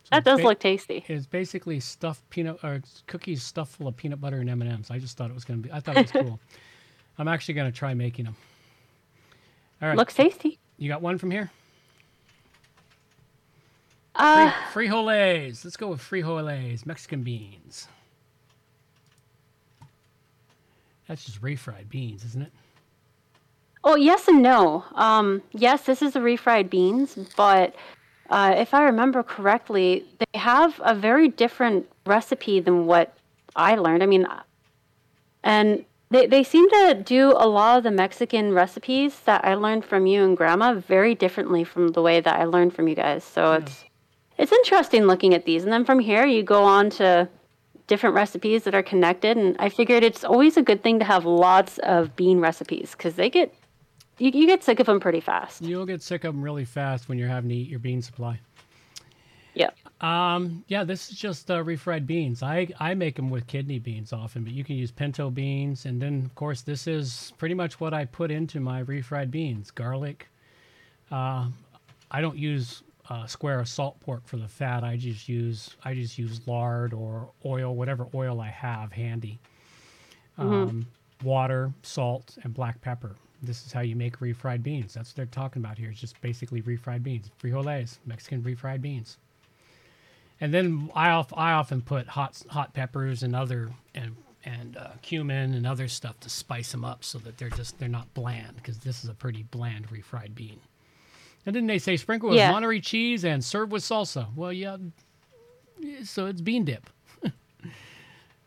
So 0.02 0.08
That 0.10 0.24
does 0.24 0.40
ba- 0.40 0.48
look 0.48 0.58
tasty. 0.58 1.04
It's 1.08 1.24
basically 1.26 1.80
stuffed 1.80 2.28
peanut 2.30 2.58
or 2.62 2.82
cookies 3.06 3.42
stuffed 3.42 3.76
full 3.76 3.88
of 3.88 3.96
peanut 3.96 4.20
butter 4.20 4.38
and 4.38 4.50
M&Ms. 4.50 4.90
I 4.90 4.98
just 4.98 5.16
thought 5.16 5.30
it 5.30 5.34
was 5.34 5.44
going 5.44 5.62
to 5.62 5.68
be. 5.68 5.72
I 5.72 5.80
thought 5.80 5.96
it 5.96 6.12
was 6.12 6.22
cool. 6.24 6.40
I'm 7.16 7.28
actually 7.28 7.54
going 7.54 7.70
to 7.70 7.76
try 7.76 7.94
making 7.94 8.26
them. 8.26 8.36
All 9.82 9.88
right, 9.88 9.96
Looks 9.96 10.14
tasty. 10.14 10.58
you 10.78 10.88
got 10.88 11.02
one 11.02 11.18
from 11.18 11.30
here. 11.30 11.50
Uh, 14.16 14.52
Free, 14.72 14.88
frijoles. 14.88 15.64
Let's 15.64 15.76
go 15.76 15.88
with 15.88 16.00
frijoles, 16.00 16.86
Mexican 16.86 17.22
beans. 17.22 17.88
That's 21.08 21.24
just 21.24 21.42
refried 21.42 21.88
beans, 21.90 22.24
isn't 22.24 22.42
it? 22.42 22.52
Oh, 23.82 23.96
yes 23.96 24.28
and 24.28 24.40
no. 24.40 24.84
Um, 24.94 25.42
yes, 25.52 25.82
this 25.82 26.00
is 26.00 26.14
the 26.14 26.20
refried 26.20 26.70
beans, 26.70 27.18
but 27.36 27.74
uh, 28.30 28.54
if 28.56 28.72
I 28.72 28.84
remember 28.84 29.22
correctly, 29.22 30.06
they 30.18 30.38
have 30.38 30.80
a 30.82 30.94
very 30.94 31.28
different 31.28 31.86
recipe 32.06 32.60
than 32.60 32.86
what 32.86 33.14
I 33.54 33.74
learned. 33.74 34.02
I 34.02 34.06
mean, 34.06 34.26
and 35.42 35.84
they, 36.14 36.26
they 36.26 36.44
seem 36.44 36.68
to 36.70 37.02
do 37.04 37.32
a 37.36 37.48
lot 37.48 37.78
of 37.78 37.84
the 37.84 37.90
Mexican 37.90 38.52
recipes 38.52 39.20
that 39.20 39.44
I 39.44 39.54
learned 39.54 39.84
from 39.84 40.06
you 40.06 40.22
and 40.22 40.36
Grandma 40.36 40.74
very 40.74 41.14
differently 41.14 41.64
from 41.64 41.88
the 41.88 42.02
way 42.02 42.20
that 42.20 42.38
I 42.38 42.44
learned 42.44 42.74
from 42.74 42.88
you 42.88 42.94
guys. 42.94 43.24
So 43.24 43.52
hmm. 43.52 43.62
it's 43.62 43.84
it's 44.36 44.52
interesting 44.52 45.04
looking 45.04 45.32
at 45.32 45.44
these, 45.44 45.62
and 45.62 45.72
then 45.72 45.84
from 45.84 46.00
here 46.00 46.26
you 46.26 46.42
go 46.42 46.64
on 46.64 46.90
to 46.90 47.28
different 47.86 48.14
recipes 48.14 48.64
that 48.64 48.74
are 48.74 48.82
connected. 48.82 49.36
And 49.36 49.56
I 49.58 49.68
figured 49.68 50.02
it's 50.02 50.24
always 50.24 50.56
a 50.56 50.62
good 50.62 50.82
thing 50.82 50.98
to 50.98 51.04
have 51.04 51.24
lots 51.24 51.78
of 51.78 52.16
bean 52.16 52.40
recipes 52.40 52.92
because 52.92 53.14
they 53.14 53.30
get 53.30 53.54
you, 54.18 54.30
you 54.32 54.46
get 54.46 54.62
sick 54.62 54.80
of 54.80 54.86
them 54.86 55.00
pretty 55.00 55.20
fast. 55.20 55.62
You'll 55.62 55.86
get 55.86 56.02
sick 56.02 56.24
of 56.24 56.34
them 56.34 56.42
really 56.42 56.64
fast 56.64 57.08
when 57.08 57.18
you're 57.18 57.28
having 57.28 57.50
to 57.50 57.56
eat 57.56 57.68
your 57.68 57.80
bean 57.80 58.02
supply. 58.02 58.40
Yeah. 59.54 59.70
Um, 60.04 60.64
yeah, 60.68 60.84
this 60.84 61.10
is 61.10 61.16
just 61.16 61.50
uh, 61.50 61.64
refried 61.64 62.06
beans. 62.06 62.42
I, 62.42 62.68
I 62.78 62.92
make 62.92 63.16
them 63.16 63.30
with 63.30 63.46
kidney 63.46 63.78
beans 63.78 64.12
often, 64.12 64.44
but 64.44 64.52
you 64.52 64.62
can 64.62 64.76
use 64.76 64.90
pinto 64.90 65.30
beans. 65.30 65.86
And 65.86 66.02
then, 66.02 66.26
of 66.26 66.34
course, 66.34 66.60
this 66.60 66.86
is 66.86 67.32
pretty 67.38 67.54
much 67.54 67.80
what 67.80 67.94
I 67.94 68.04
put 68.04 68.30
into 68.30 68.60
my 68.60 68.82
refried 68.82 69.30
beans 69.30 69.70
garlic. 69.70 70.28
Uh, 71.10 71.46
I 72.10 72.20
don't 72.20 72.36
use 72.36 72.82
uh, 73.08 73.24
square 73.24 73.58
of 73.60 73.66
salt 73.66 73.98
pork 74.00 74.26
for 74.26 74.36
the 74.36 74.46
fat. 74.46 74.84
I 74.84 74.98
just 74.98 75.26
use 75.26 75.74
I 75.86 75.94
just 75.94 76.18
use 76.18 76.46
lard 76.46 76.92
or 76.92 77.30
oil, 77.46 77.74
whatever 77.74 78.06
oil 78.14 78.42
I 78.42 78.48
have 78.48 78.92
handy. 78.92 79.38
Um, 80.36 80.86
Water, 81.22 81.72
salt, 81.82 82.36
and 82.42 82.52
black 82.52 82.78
pepper. 82.82 83.16
This 83.42 83.64
is 83.64 83.72
how 83.72 83.80
you 83.80 83.96
make 83.96 84.18
refried 84.18 84.62
beans. 84.62 84.92
That's 84.92 85.10
what 85.10 85.16
they're 85.16 85.26
talking 85.26 85.62
about 85.62 85.78
here. 85.78 85.90
It's 85.90 86.00
just 86.00 86.20
basically 86.20 86.60
refried 86.60 87.02
beans, 87.02 87.30
frijoles, 87.42 87.98
Mexican 88.04 88.42
refried 88.42 88.82
beans. 88.82 89.16
And 90.44 90.52
then 90.52 90.90
I, 90.94 91.10
of, 91.12 91.32
I 91.34 91.52
often 91.52 91.80
put 91.80 92.06
hot 92.06 92.42
hot 92.50 92.74
peppers 92.74 93.22
and 93.22 93.34
other 93.34 93.70
and 93.94 94.14
and 94.44 94.76
uh, 94.76 94.90
cumin 95.00 95.54
and 95.54 95.66
other 95.66 95.88
stuff 95.88 96.20
to 96.20 96.28
spice 96.28 96.70
them 96.70 96.84
up 96.84 97.02
so 97.02 97.16
that 97.20 97.38
they're 97.38 97.48
just 97.48 97.78
they're 97.78 97.88
not 97.88 98.12
bland 98.12 98.56
because 98.56 98.76
this 98.80 99.02
is 99.04 99.08
a 99.08 99.14
pretty 99.14 99.44
bland 99.44 99.88
refried 99.88 100.34
bean. 100.34 100.60
And 101.46 101.56
then 101.56 101.66
they 101.66 101.78
say 101.78 101.96
sprinkle 101.96 102.28
with 102.28 102.36
Yeah. 102.36 102.50
Monterey 102.50 102.80
cheese 102.80 103.24
and 103.24 103.42
serve 103.42 103.72
with 103.72 103.82
salsa. 103.82 104.26
Well, 104.36 104.52
yeah, 104.52 104.76
so 106.02 106.26
it's 106.26 106.42
bean 106.42 106.66
dip. 106.66 106.90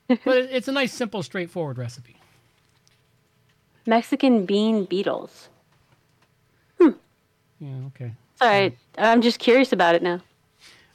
but 0.07 0.37
it's 0.37 0.67
a 0.67 0.71
nice, 0.71 0.93
simple, 0.93 1.23
straightforward 1.23 1.79
recipe. 1.79 2.17
Mexican 3.87 4.45
bean 4.45 4.85
beetles. 4.85 5.49
Hmm. 6.79 6.89
Yeah, 7.59 7.87
okay. 7.87 8.13
Sorry, 8.35 8.77
I'm 8.99 9.23
just 9.23 9.39
curious 9.39 9.73
about 9.73 9.95
it 9.95 10.03
now. 10.03 10.21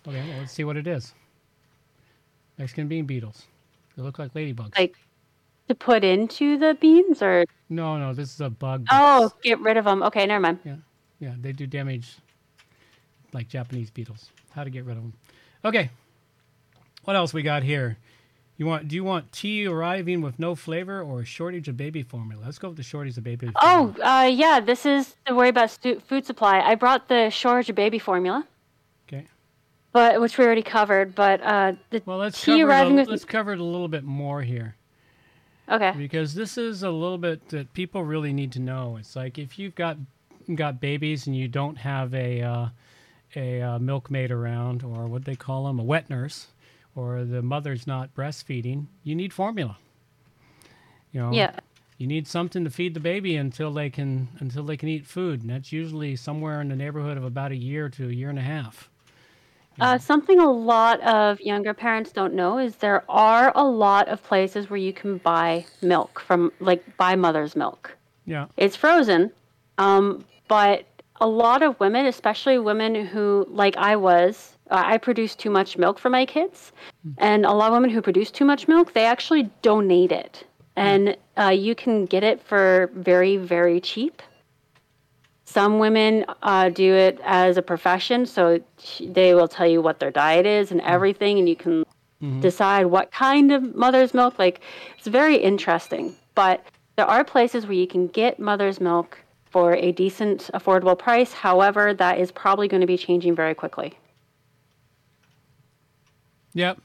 Okay, 0.07 0.29
well, 0.29 0.39
let's 0.39 0.53
see 0.53 0.65
what 0.65 0.77
it 0.77 0.87
is. 0.87 1.13
Mexican 2.59 2.89
bean 2.89 3.05
beetles. 3.05 3.47
They 3.97 4.03
look 4.03 4.19
like 4.19 4.35
ladybugs. 4.35 4.79
Like 4.79 4.97
to 5.69 5.75
put 5.75 6.05
into 6.05 6.59
the 6.59 6.77
beans 6.81 7.23
or 7.23 7.45
no, 7.69 7.97
no, 7.99 8.13
this 8.13 8.35
is 8.35 8.41
a 8.41 8.51
bug. 8.51 8.87
oh, 8.91 9.31
get 9.43 9.61
rid 9.61 9.77
of 9.77 9.85
them. 9.85 10.03
Okay, 10.03 10.27
never 10.27 10.41
mind. 10.41 10.59
Yeah, 10.65 10.77
yeah, 11.21 11.35
they 11.41 11.53
do 11.53 11.67
damage 11.67 12.17
like 13.33 13.49
Japanese 13.49 13.91
beetles. 13.91 14.31
How 14.51 14.65
to 14.65 14.71
get 14.71 14.85
rid 14.85 14.97
of 14.97 15.03
them? 15.03 15.13
Okay, 15.65 15.91
what 17.05 17.17
else 17.17 17.33
we 17.33 17.43
got 17.43 17.63
here? 17.63 17.97
You 18.59 18.67
want? 18.67 18.89
Do 18.89 18.97
you 18.97 19.05
want 19.05 19.33
tea 19.33 19.67
arriving 19.67 20.21
with 20.21 20.39
no 20.39 20.55
flavor 20.55 21.01
or 21.01 21.21
a 21.21 21.25
shortage 21.25 21.69
of 21.69 21.77
baby 21.77 22.03
formula? 22.03 22.43
Let's 22.45 22.59
go 22.59 22.69
with 22.69 22.77
the 22.77 22.83
shortage 22.83 23.17
of 23.17 23.25
baby. 23.25 23.51
Oh, 23.57 23.93
formula. 23.95 24.05
uh, 24.05 24.25
yeah, 24.25 24.61
this 24.61 24.85
is 24.85 25.17
the 25.27 25.35
worry 25.35 25.49
about 25.49 25.71
stu- 25.71 26.01
food 26.01 26.27
supply. 26.27 26.61
I 26.61 26.75
brought 26.75 27.09
the 27.09 27.31
shortage 27.31 27.71
of 27.71 27.77
baby 27.77 27.99
formula. 27.99 28.47
But 29.93 30.21
which 30.21 30.39
we 30.39 30.45
already 30.45 30.63
covered. 30.63 31.15
But 31.15 31.41
uh, 31.43 31.73
the 31.91 32.03
Well, 32.05 32.19
let's 32.19 32.41
tea 32.43 32.61
cover 32.61 32.69
arriving 32.69 32.95
a, 32.95 32.97
with 33.03 33.09
let's 33.09 33.25
cover 33.25 33.53
it 33.53 33.59
a 33.61 33.65
little 33.65 33.89
bit 33.89 34.05
more 34.05 34.43
here. 34.43 34.77
okay, 35.69 35.93
because 35.97 36.35
this 36.35 36.59
is 36.59 36.83
a 36.83 36.91
little 36.91 37.19
bit 37.19 37.49
that 37.51 37.73
people 37.73 38.05
really 38.05 38.33
need 38.33 38.53
to 38.53 38.61
know. 38.61 38.97
It's 38.99 39.15
like 39.17 39.39
if 39.39 39.59
you've 39.59 39.75
got 39.75 39.97
got 40.55 40.81
babies 40.81 41.27
and 41.27 41.37
you 41.37 41.49
don't 41.49 41.77
have 41.77 42.15
a 42.15 42.43
uh, 42.43 42.69
a 43.37 43.63
uh, 43.63 43.79
milkmaid 43.79 44.31
around, 44.31 44.83
or 44.83 45.07
what 45.07 45.25
they 45.25 45.37
call 45.37 45.67
them, 45.67 45.79
a 45.79 45.85
wet 45.85 46.11
nurse, 46.11 46.49
or 46.95 47.25
the 47.25 47.43
mother's 47.43 47.87
not 47.87 48.15
breastfeeding, 48.15 48.87
you 49.05 49.15
need 49.15 49.33
formula. 49.33 49.79
You 51.13 51.21
know, 51.21 51.33
yeah, 51.33 51.53
you 51.99 52.07
need 52.07 52.27
something 52.27 52.65
to 52.65 52.71
feed 52.71 52.95
the 52.95 53.01
baby 53.01 53.37
until 53.37 53.73
they 53.73 53.89
can 53.91 54.29
until 54.41 54.65
they 54.65 54.77
can 54.77 54.89
eat 54.89 55.07
food, 55.07 55.43
and 55.43 55.51
that's 55.51 55.73
usually 55.73 56.17
somewhere 56.17 56.61
in 56.61 56.69
the 56.69 56.77
neighborhood 56.77 57.17
of 57.17 57.25
about 57.25 57.53
a 57.53 57.57
year 57.57 57.89
to 57.91 58.09
a 58.09 58.13
year 58.13 58.31
and 58.31 58.39
a 58.39 58.43
half. 58.43 58.91
Uh, 59.81 59.99
something 59.99 60.39
a 60.39 60.51
lot 60.51 61.01
of 61.01 61.41
younger 61.41 61.75
parents 61.75 62.13
don't 62.13 62.35
know 62.35 62.59
is 62.59 62.77
there 62.77 63.05
are 63.09 63.53
a 63.55 63.65
lot 63.65 64.09
of 64.09 64.23
places 64.23 64.71
where 64.71 64.79
you 64.79 64.93
can 64.93 65.19
buy 65.19 65.65
milk 65.81 66.21
from, 66.21 66.53
like 66.61 66.97
buy 66.97 67.15
mother's 67.17 67.57
milk. 67.57 67.97
Yeah, 68.25 68.47
It's 68.57 68.77
frozen, 68.77 69.33
um, 69.79 70.25
but 70.47 70.85
a 71.21 71.27
lot 71.27 71.63
of 71.63 71.79
women, 71.81 72.07
especially 72.07 72.59
women 72.59 72.95
who, 72.95 73.47
like 73.49 73.77
I 73.77 73.97
was, 73.97 74.57
uh, 74.71 74.83
I 74.85 74.99
produce 74.99 75.35
too 75.35 75.51
much 75.51 75.77
milk 75.77 75.99
for 75.99 76.11
my 76.11 76.25
kids, 76.25 76.73
and 77.19 77.45
a 77.45 77.53
lot 77.53 77.69
of 77.69 77.73
women 77.75 77.91
who 77.91 78.01
produce 78.03 78.31
too 78.31 78.45
much 78.45 78.69
milk, 78.69 78.93
they 78.93 79.05
actually 79.07 79.51
donate 79.63 80.13
it, 80.13 80.45
and 80.77 81.17
uh, 81.37 81.49
you 81.49 81.75
can 81.75 82.07
get 82.07 82.23
it 82.23 82.41
for 82.43 82.91
very, 82.95 83.37
very 83.37 83.81
cheap. 83.81 84.23
Some 85.45 85.79
women 85.79 86.25
uh, 86.43 86.69
do 86.71 86.95
it 86.95 87.21
as 87.25 87.57
a 87.57 87.63
profession, 87.63 88.27
so 88.27 88.61
they 89.01 89.35
will 89.35 89.49
tell 89.49 89.67
you 89.67 89.83
what 89.83 89.99
their 90.01 90.11
diet 90.11 90.47
is 90.47 90.71
and 90.71 90.81
everything, 90.83 91.39
and 91.39 91.49
you 91.49 91.57
can 91.57 91.85
decide 92.41 92.87
what 92.87 93.11
kind 93.11 93.51
of 93.51 93.75
mother's 93.75 94.15
milk. 94.15 94.39
Like, 94.39 94.61
it's 94.97 95.09
very 95.09 95.37
interesting. 95.37 96.15
But 96.37 96.65
there 96.97 97.07
are 97.07 97.25
places 97.25 97.65
where 97.67 97.75
you 97.75 97.87
can 97.89 98.07
get 98.07 98.39
mother's 98.39 98.81
milk 98.81 99.19
for 99.51 99.75
a 99.75 99.91
decent, 99.93 100.49
affordable 100.55 100.97
price. 100.97 101.33
However, 101.33 101.93
that 101.93 102.19
is 102.19 102.31
probably 102.31 102.69
going 102.69 102.81
to 102.81 102.87
be 102.87 102.97
changing 102.97 103.35
very 103.35 103.55
quickly. 103.55 103.95
yep. 106.55 106.79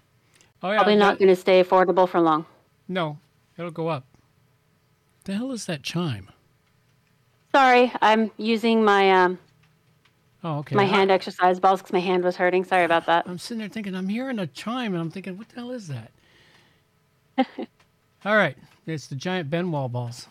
Oh 0.64 0.72
yeah, 0.72 0.78
Probably 0.78 0.96
not 0.96 1.20
that- 1.20 1.26
going 1.26 1.34
to 1.36 1.40
stay 1.40 1.64
affordable 1.64 2.10
for 2.10 2.20
long. 2.20 2.46
no, 2.88 3.20
it'll 3.58 3.72
go 3.72 3.88
up. 3.90 4.04
The 5.26 5.34
hell 5.36 5.52
is 5.52 5.66
that 5.68 5.84
chime? 5.84 6.30
Sorry, 7.54 7.92
I'm 8.02 8.32
using 8.38 8.84
my 8.84 9.12
um, 9.12 9.40
Oh, 10.44 10.60
okay. 10.60 10.76
my 10.76 10.86
hand 10.86 11.10
exercise 11.12 11.60
balls 11.60 11.82
because 11.82 11.94
my 11.94 12.00
hand 12.00 12.24
was 12.24 12.36
hurting. 12.36 12.64
Sorry 12.64 12.84
about 12.84 13.06
that. 13.08 13.28
I'm 13.28 13.40
sitting 13.40 13.60
there 13.60 13.70
thinking, 13.70 13.96
I'm 13.96 14.08
hearing 14.10 14.40
a 14.40 14.48
chime, 14.48 14.94
and 14.94 15.02
I'm 15.02 15.10
thinking, 15.10 15.38
what 15.38 15.50
the 15.50 15.56
hell 15.56 15.72
is 15.72 15.88
that? 15.88 16.12
All 18.26 18.36
right, 18.36 18.58
it's 18.86 19.08
the 19.08 19.16
giant 19.16 19.50
Ben 19.50 19.72
Wa 19.72 19.88
balls. 19.88 20.28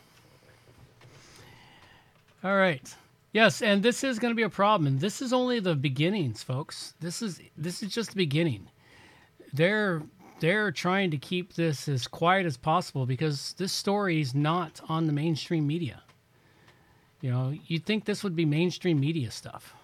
All 2.45 2.57
right, 2.57 2.95
yes, 3.33 3.63
and 3.63 3.83
this 3.83 4.05
is 4.05 4.19
going 4.19 4.31
to 4.31 4.37
be 4.37 4.43
a 4.43 4.49
problem, 4.49 4.87
and 4.87 5.01
this 5.01 5.21
is 5.21 5.33
only 5.33 5.59
the 5.59 5.75
beginnings, 5.75 6.43
folks. 6.43 6.95
This 7.01 7.23
is 7.23 7.41
this 7.57 7.83
is 7.83 7.93
just 7.93 8.11
the 8.11 8.17
beginning. 8.17 8.69
They're 9.53 10.03
they're 10.41 10.71
trying 10.71 11.11
to 11.11 11.17
keep 11.17 11.55
this 11.55 11.89
as 11.89 12.07
quiet 12.07 12.47
as 12.47 12.57
possible 12.57 13.07
because 13.07 13.55
this 13.55 13.73
story 13.73 14.21
is 14.21 14.35
not 14.35 14.81
on 14.89 15.07
the 15.07 15.13
mainstream 15.13 15.67
media. 15.67 16.03
You 17.27 17.33
know, 17.33 17.53
you'd 17.67 17.85
think 17.85 18.05
this 18.05 18.23
would 18.23 18.37
be 18.37 18.45
mainstream 18.45 19.01
media 19.01 19.33
stuff, 19.33 19.75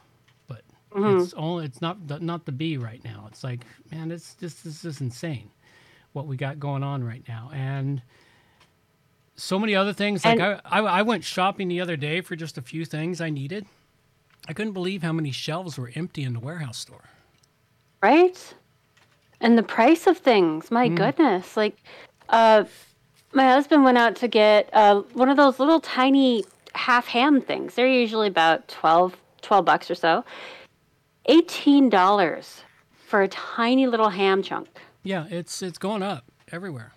but 0.47 0.63
it's 0.95 1.35
only 1.35 1.65
it's 1.65 1.83
not 1.83 2.07
the, 2.07 2.21
not 2.21 2.47
the 2.47 2.53
B 2.53 2.77
right 2.77 3.03
now. 3.05 3.25
It's 3.29 3.43
like, 3.43 3.65
man, 3.91 4.13
it's 4.13 4.35
this 4.35 4.55
this 4.61 4.85
is 4.85 5.01
insane 5.01 5.51
what 6.13 6.29
we 6.29 6.37
got 6.37 6.61
going 6.61 6.85
on 6.85 7.03
right 7.03 7.25
now, 7.27 7.51
and 7.53 8.01
so 9.35 9.59
many 9.59 9.75
other 9.75 9.93
things. 9.93 10.25
Like 10.25 10.39
And- 10.39 10.61
I, 10.65 10.79
I 10.79 11.01
I 11.01 11.03
went 11.03 11.25
shopping 11.25 11.67
the 11.67 11.81
other 11.81 11.97
day 11.97 12.21
for 12.21 12.37
just 12.37 12.59
a 12.59 12.63
few 12.63 12.85
things 12.85 13.21
I 13.21 13.29
needed. 13.29 13.67
I 14.47 14.53
couldn't 14.53 14.73
believe 14.75 15.03
how 15.03 15.13
many 15.13 15.33
shelves 15.33 15.77
were 15.77 15.91
empty 15.97 16.23
in 16.23 16.35
the 16.35 16.41
warehouse 16.41 16.79
store. 16.79 17.11
right? 18.05 18.55
And 19.41 19.59
the 19.59 19.65
price 19.65 20.07
of 20.07 20.17
things, 20.19 20.71
my 20.71 20.87
goodness. 20.89 21.57
Like, 21.57 21.77
uh, 22.29 22.67
my 23.33 23.49
husband 23.49 23.83
went 23.83 23.99
out 23.99 24.15
to 24.17 24.29
get 24.29 24.71
uh, 24.73 25.01
one 25.15 25.29
of 25.29 25.37
those 25.37 25.59
little 25.59 25.81
tiny 25.81 26.45
half 26.75 27.07
ham 27.09 27.41
things. 27.41 27.75
They're 27.75 27.87
usually 27.87 28.29
about 28.29 28.69
12, 28.69 29.17
12 29.43 29.65
bucks 29.65 29.91
or 29.91 29.95
so. 29.95 30.25
$18 31.29 32.61
for 32.95 33.23
a 33.23 33.29
tiny 33.29 33.87
little 33.87 34.09
ham 34.09 34.43
chunk. 34.43 34.69
Yeah, 35.03 35.27
it's 35.31 35.63
it's 35.63 35.79
going 35.79 36.03
up 36.03 36.25
everywhere. 36.51 36.93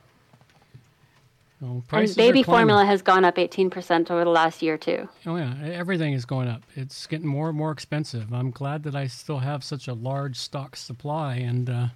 know, 1.62 1.84
And 1.92 2.16
baby 2.16 2.44
formula 2.44 2.86
has 2.86 3.02
gone 3.02 3.26
up 3.26 3.36
18% 3.36 4.12
over 4.12 4.24
the 4.24 4.30
last 4.30 4.62
year, 4.62 4.78
too. 4.78 5.10
Oh 5.26 5.36
yeah, 5.36 5.56
everything 5.64 6.14
is 6.14 6.26
going 6.26 6.48
up. 6.48 6.64
It's 6.76 7.08
getting 7.08 7.28
more 7.28 7.50
and 7.50 7.58
more 7.58 7.72
expensive. 7.72 8.34
I'm 8.34 8.52
glad 8.52 8.84
that 8.84 8.96
I 8.96 9.08
still 9.08 9.40
have 9.40 9.64
such 9.64 9.88
a 9.88 9.94
large 9.94 10.38
stock 10.38 10.76
supply 10.76 11.36
and 11.36 11.70
uh, 11.70 11.88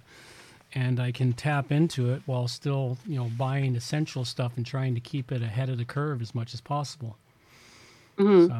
and 0.74 1.00
I 1.00 1.12
can 1.12 1.32
tap 1.32 1.72
into 1.72 2.12
it 2.12 2.22
while 2.26 2.46
still, 2.46 2.96
you 3.06 3.16
know, 3.16 3.30
buying 3.36 3.74
essential 3.74 4.24
stuff 4.24 4.52
and 4.56 4.64
trying 4.64 4.94
to 4.94 5.00
keep 5.00 5.32
it 5.32 5.42
ahead 5.42 5.68
of 5.68 5.78
the 5.78 5.84
curve 5.84 6.22
as 6.22 6.34
much 6.34 6.54
as 6.54 6.60
possible. 6.60 7.16
Hmm 8.20 8.46
So, 8.46 8.52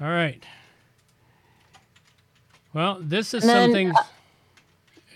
all 0.00 0.08
right. 0.08 0.44
Well, 2.74 2.98
this 3.00 3.34
is 3.34 3.42
then, 3.44 3.72
something. 3.72 3.92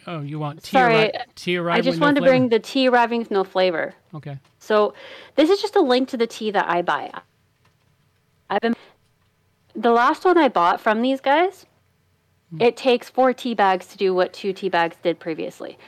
oh, 0.07 0.21
you 0.21 0.39
want 0.39 0.63
tea? 0.63 0.71
sorry, 0.77 0.95
arri- 0.95 1.23
tea 1.35 1.57
arriving 1.59 1.79
I 1.79 1.83
just 1.83 1.95
with 1.97 2.01
no 2.01 2.07
wanted 2.07 2.15
to 2.15 2.21
flavor? 2.23 2.33
bring 2.39 2.49
the 2.49 2.59
tea 2.59 2.89
arriving 2.89 3.19
with 3.21 3.31
no 3.31 3.45
flavor. 3.45 3.95
Okay. 4.15 4.39
So 4.59 4.95
this 5.37 5.51
is 5.51 5.61
just 5.61 5.77
a 5.77 5.81
link 5.81 6.09
to 6.09 6.17
the 6.17 6.27
tea 6.27 6.51
that 6.51 6.69
I 6.69 6.83
buy. 6.83 7.13
I've 8.51 8.61
been 8.61 8.75
the 9.75 9.91
last 9.93 10.25
one 10.25 10.39
I 10.39 10.49
bought 10.49 10.81
from 10.81 11.03
these 11.03 11.21
guys. 11.21 11.67
It 12.61 12.77
takes 12.77 13.09
four 13.09 13.33
tea 13.33 13.55
bags 13.55 13.87
to 13.87 13.97
do 13.97 14.13
what 14.15 14.35
two 14.35 14.53
tea 14.53 14.69
bags 14.69 14.97
did 15.03 15.19
previously. 15.19 15.79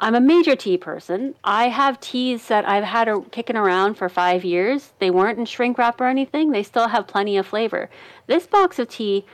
I'm 0.00 0.14
a 0.14 0.20
major 0.20 0.54
tea 0.54 0.78
person. 0.78 1.34
I 1.42 1.68
have 1.68 1.98
teas 1.98 2.46
that 2.48 2.68
I've 2.68 2.84
had 2.84 3.08
a, 3.08 3.20
kicking 3.32 3.56
around 3.56 3.94
for 3.94 4.08
five 4.08 4.44
years. 4.44 4.92
They 5.00 5.10
weren't 5.10 5.38
in 5.38 5.44
shrink 5.44 5.76
wrap 5.76 6.00
or 6.00 6.06
anything. 6.06 6.52
They 6.52 6.62
still 6.62 6.88
have 6.88 7.06
plenty 7.08 7.36
of 7.36 7.46
flavor. 7.46 7.90
This 8.26 8.46
box 8.46 8.78
of 8.78 8.88
tea 8.88 9.24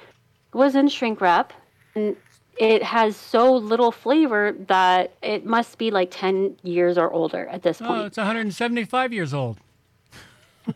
was 0.54 0.74
in 0.74 0.88
shrink 0.88 1.20
wrap, 1.20 1.52
and 1.94 2.16
it 2.56 2.82
has 2.82 3.16
so 3.16 3.52
little 3.52 3.92
flavor 3.92 4.54
that 4.68 5.12
it 5.22 5.44
must 5.44 5.76
be 5.76 5.90
like 5.90 6.10
10 6.10 6.56
years 6.62 6.96
or 6.96 7.12
older 7.12 7.46
at 7.48 7.62
this 7.62 7.82
oh, 7.82 7.86
point. 7.86 8.02
Oh, 8.02 8.06
it's 8.06 8.16
175 8.16 9.12
years 9.12 9.34
old. 9.34 9.58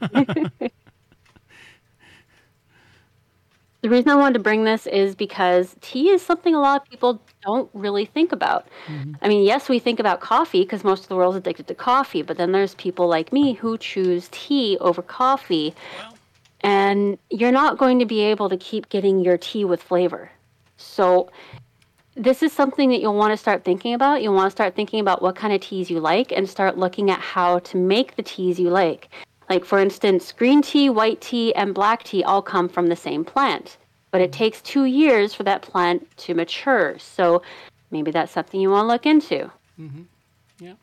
The 3.80 3.88
reason 3.88 4.10
I 4.10 4.16
wanted 4.16 4.34
to 4.34 4.40
bring 4.40 4.64
this 4.64 4.86
is 4.88 5.14
because 5.14 5.76
tea 5.80 6.10
is 6.10 6.20
something 6.20 6.54
a 6.54 6.60
lot 6.60 6.82
of 6.82 6.90
people 6.90 7.22
don't 7.42 7.70
really 7.72 8.04
think 8.04 8.32
about. 8.32 8.66
Mm-hmm. 8.86 9.14
I 9.22 9.28
mean, 9.28 9.44
yes, 9.44 9.68
we 9.68 9.78
think 9.78 10.00
about 10.00 10.20
coffee 10.20 10.62
because 10.62 10.84
most 10.84 11.02
of 11.02 11.08
the 11.08 11.16
world's 11.16 11.36
addicted 11.36 11.66
to 11.68 11.74
coffee, 11.74 12.22
but 12.22 12.36
then 12.36 12.52
there's 12.52 12.74
people 12.74 13.08
like 13.08 13.32
me 13.32 13.54
who 13.54 13.78
choose 13.78 14.28
tea 14.30 14.76
over 14.80 15.02
coffee, 15.02 15.74
and 16.60 17.18
you're 17.30 17.52
not 17.52 17.78
going 17.78 17.98
to 17.98 18.06
be 18.06 18.20
able 18.20 18.48
to 18.48 18.56
keep 18.56 18.88
getting 18.88 19.20
your 19.20 19.38
tea 19.38 19.64
with 19.64 19.82
flavor. 19.82 20.30
So, 20.76 21.30
this 22.14 22.42
is 22.42 22.52
something 22.52 22.90
that 22.90 23.00
you'll 23.00 23.14
want 23.14 23.32
to 23.32 23.36
start 23.36 23.62
thinking 23.64 23.94
about. 23.94 24.22
You'll 24.22 24.34
want 24.34 24.46
to 24.46 24.50
start 24.50 24.74
thinking 24.74 24.98
about 24.98 25.22
what 25.22 25.36
kind 25.36 25.52
of 25.52 25.60
teas 25.60 25.88
you 25.88 26.00
like 26.00 26.32
and 26.32 26.48
start 26.48 26.76
looking 26.76 27.10
at 27.10 27.20
how 27.20 27.60
to 27.60 27.76
make 27.76 28.16
the 28.16 28.24
teas 28.24 28.58
you 28.58 28.70
like. 28.70 29.08
Like, 29.48 29.64
for 29.64 29.78
instance, 29.78 30.32
green 30.32 30.60
tea, 30.60 30.90
white 30.90 31.20
tea, 31.20 31.54
and 31.54 31.74
black 31.74 32.02
tea 32.02 32.24
all 32.24 32.42
come 32.42 32.68
from 32.68 32.88
the 32.88 32.96
same 32.96 33.24
plant, 33.24 33.78
but 34.10 34.20
it 34.20 34.32
takes 34.32 34.60
two 34.62 34.84
years 34.84 35.34
for 35.34 35.42
that 35.44 35.62
plant 35.62 36.08
to 36.18 36.34
mature. 36.34 36.98
So, 36.98 37.42
maybe 37.90 38.10
that's 38.10 38.32
something 38.32 38.60
you 38.60 38.70
want 38.70 38.84
to 38.84 38.88
look 38.88 39.06
into. 39.06 39.50
Mm-hmm. 39.78 40.02
Yeah. 40.60 40.74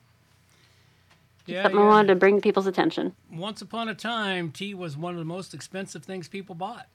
Yeah, 1.45 1.63
something 1.63 1.79
I 1.79 1.83
yeah. 1.83 1.87
wanted 1.87 2.07
to 2.09 2.15
bring 2.15 2.35
to 2.35 2.41
people's 2.41 2.67
attention. 2.67 3.13
Once 3.31 3.61
upon 3.61 3.89
a 3.89 3.95
time, 3.95 4.51
tea 4.51 4.73
was 4.73 4.97
one 4.97 5.13
of 5.13 5.19
the 5.19 5.25
most 5.25 5.53
expensive 5.53 6.03
things 6.03 6.27
people 6.27 6.55
bought. 6.55 6.87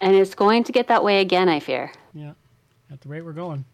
And 0.00 0.14
it's 0.14 0.34
going 0.34 0.64
to 0.64 0.72
get 0.72 0.88
that 0.88 1.02
way 1.02 1.20
again, 1.20 1.48
I 1.48 1.60
fear. 1.60 1.90
Yeah, 2.12 2.32
at 2.90 3.00
the 3.00 3.08
rate 3.08 3.22
we're 3.22 3.32
going. 3.32 3.64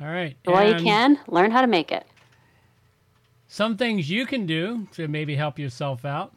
All 0.00 0.08
right. 0.08 0.36
So, 0.44 0.52
while 0.52 0.68
you 0.68 0.82
can, 0.82 1.18
learn 1.28 1.52
how 1.52 1.60
to 1.60 1.68
make 1.68 1.92
it. 1.92 2.04
Some 3.46 3.76
things 3.76 4.10
you 4.10 4.26
can 4.26 4.46
do 4.46 4.88
to 4.92 5.06
maybe 5.06 5.36
help 5.36 5.58
yourself 5.58 6.04
out. 6.04 6.32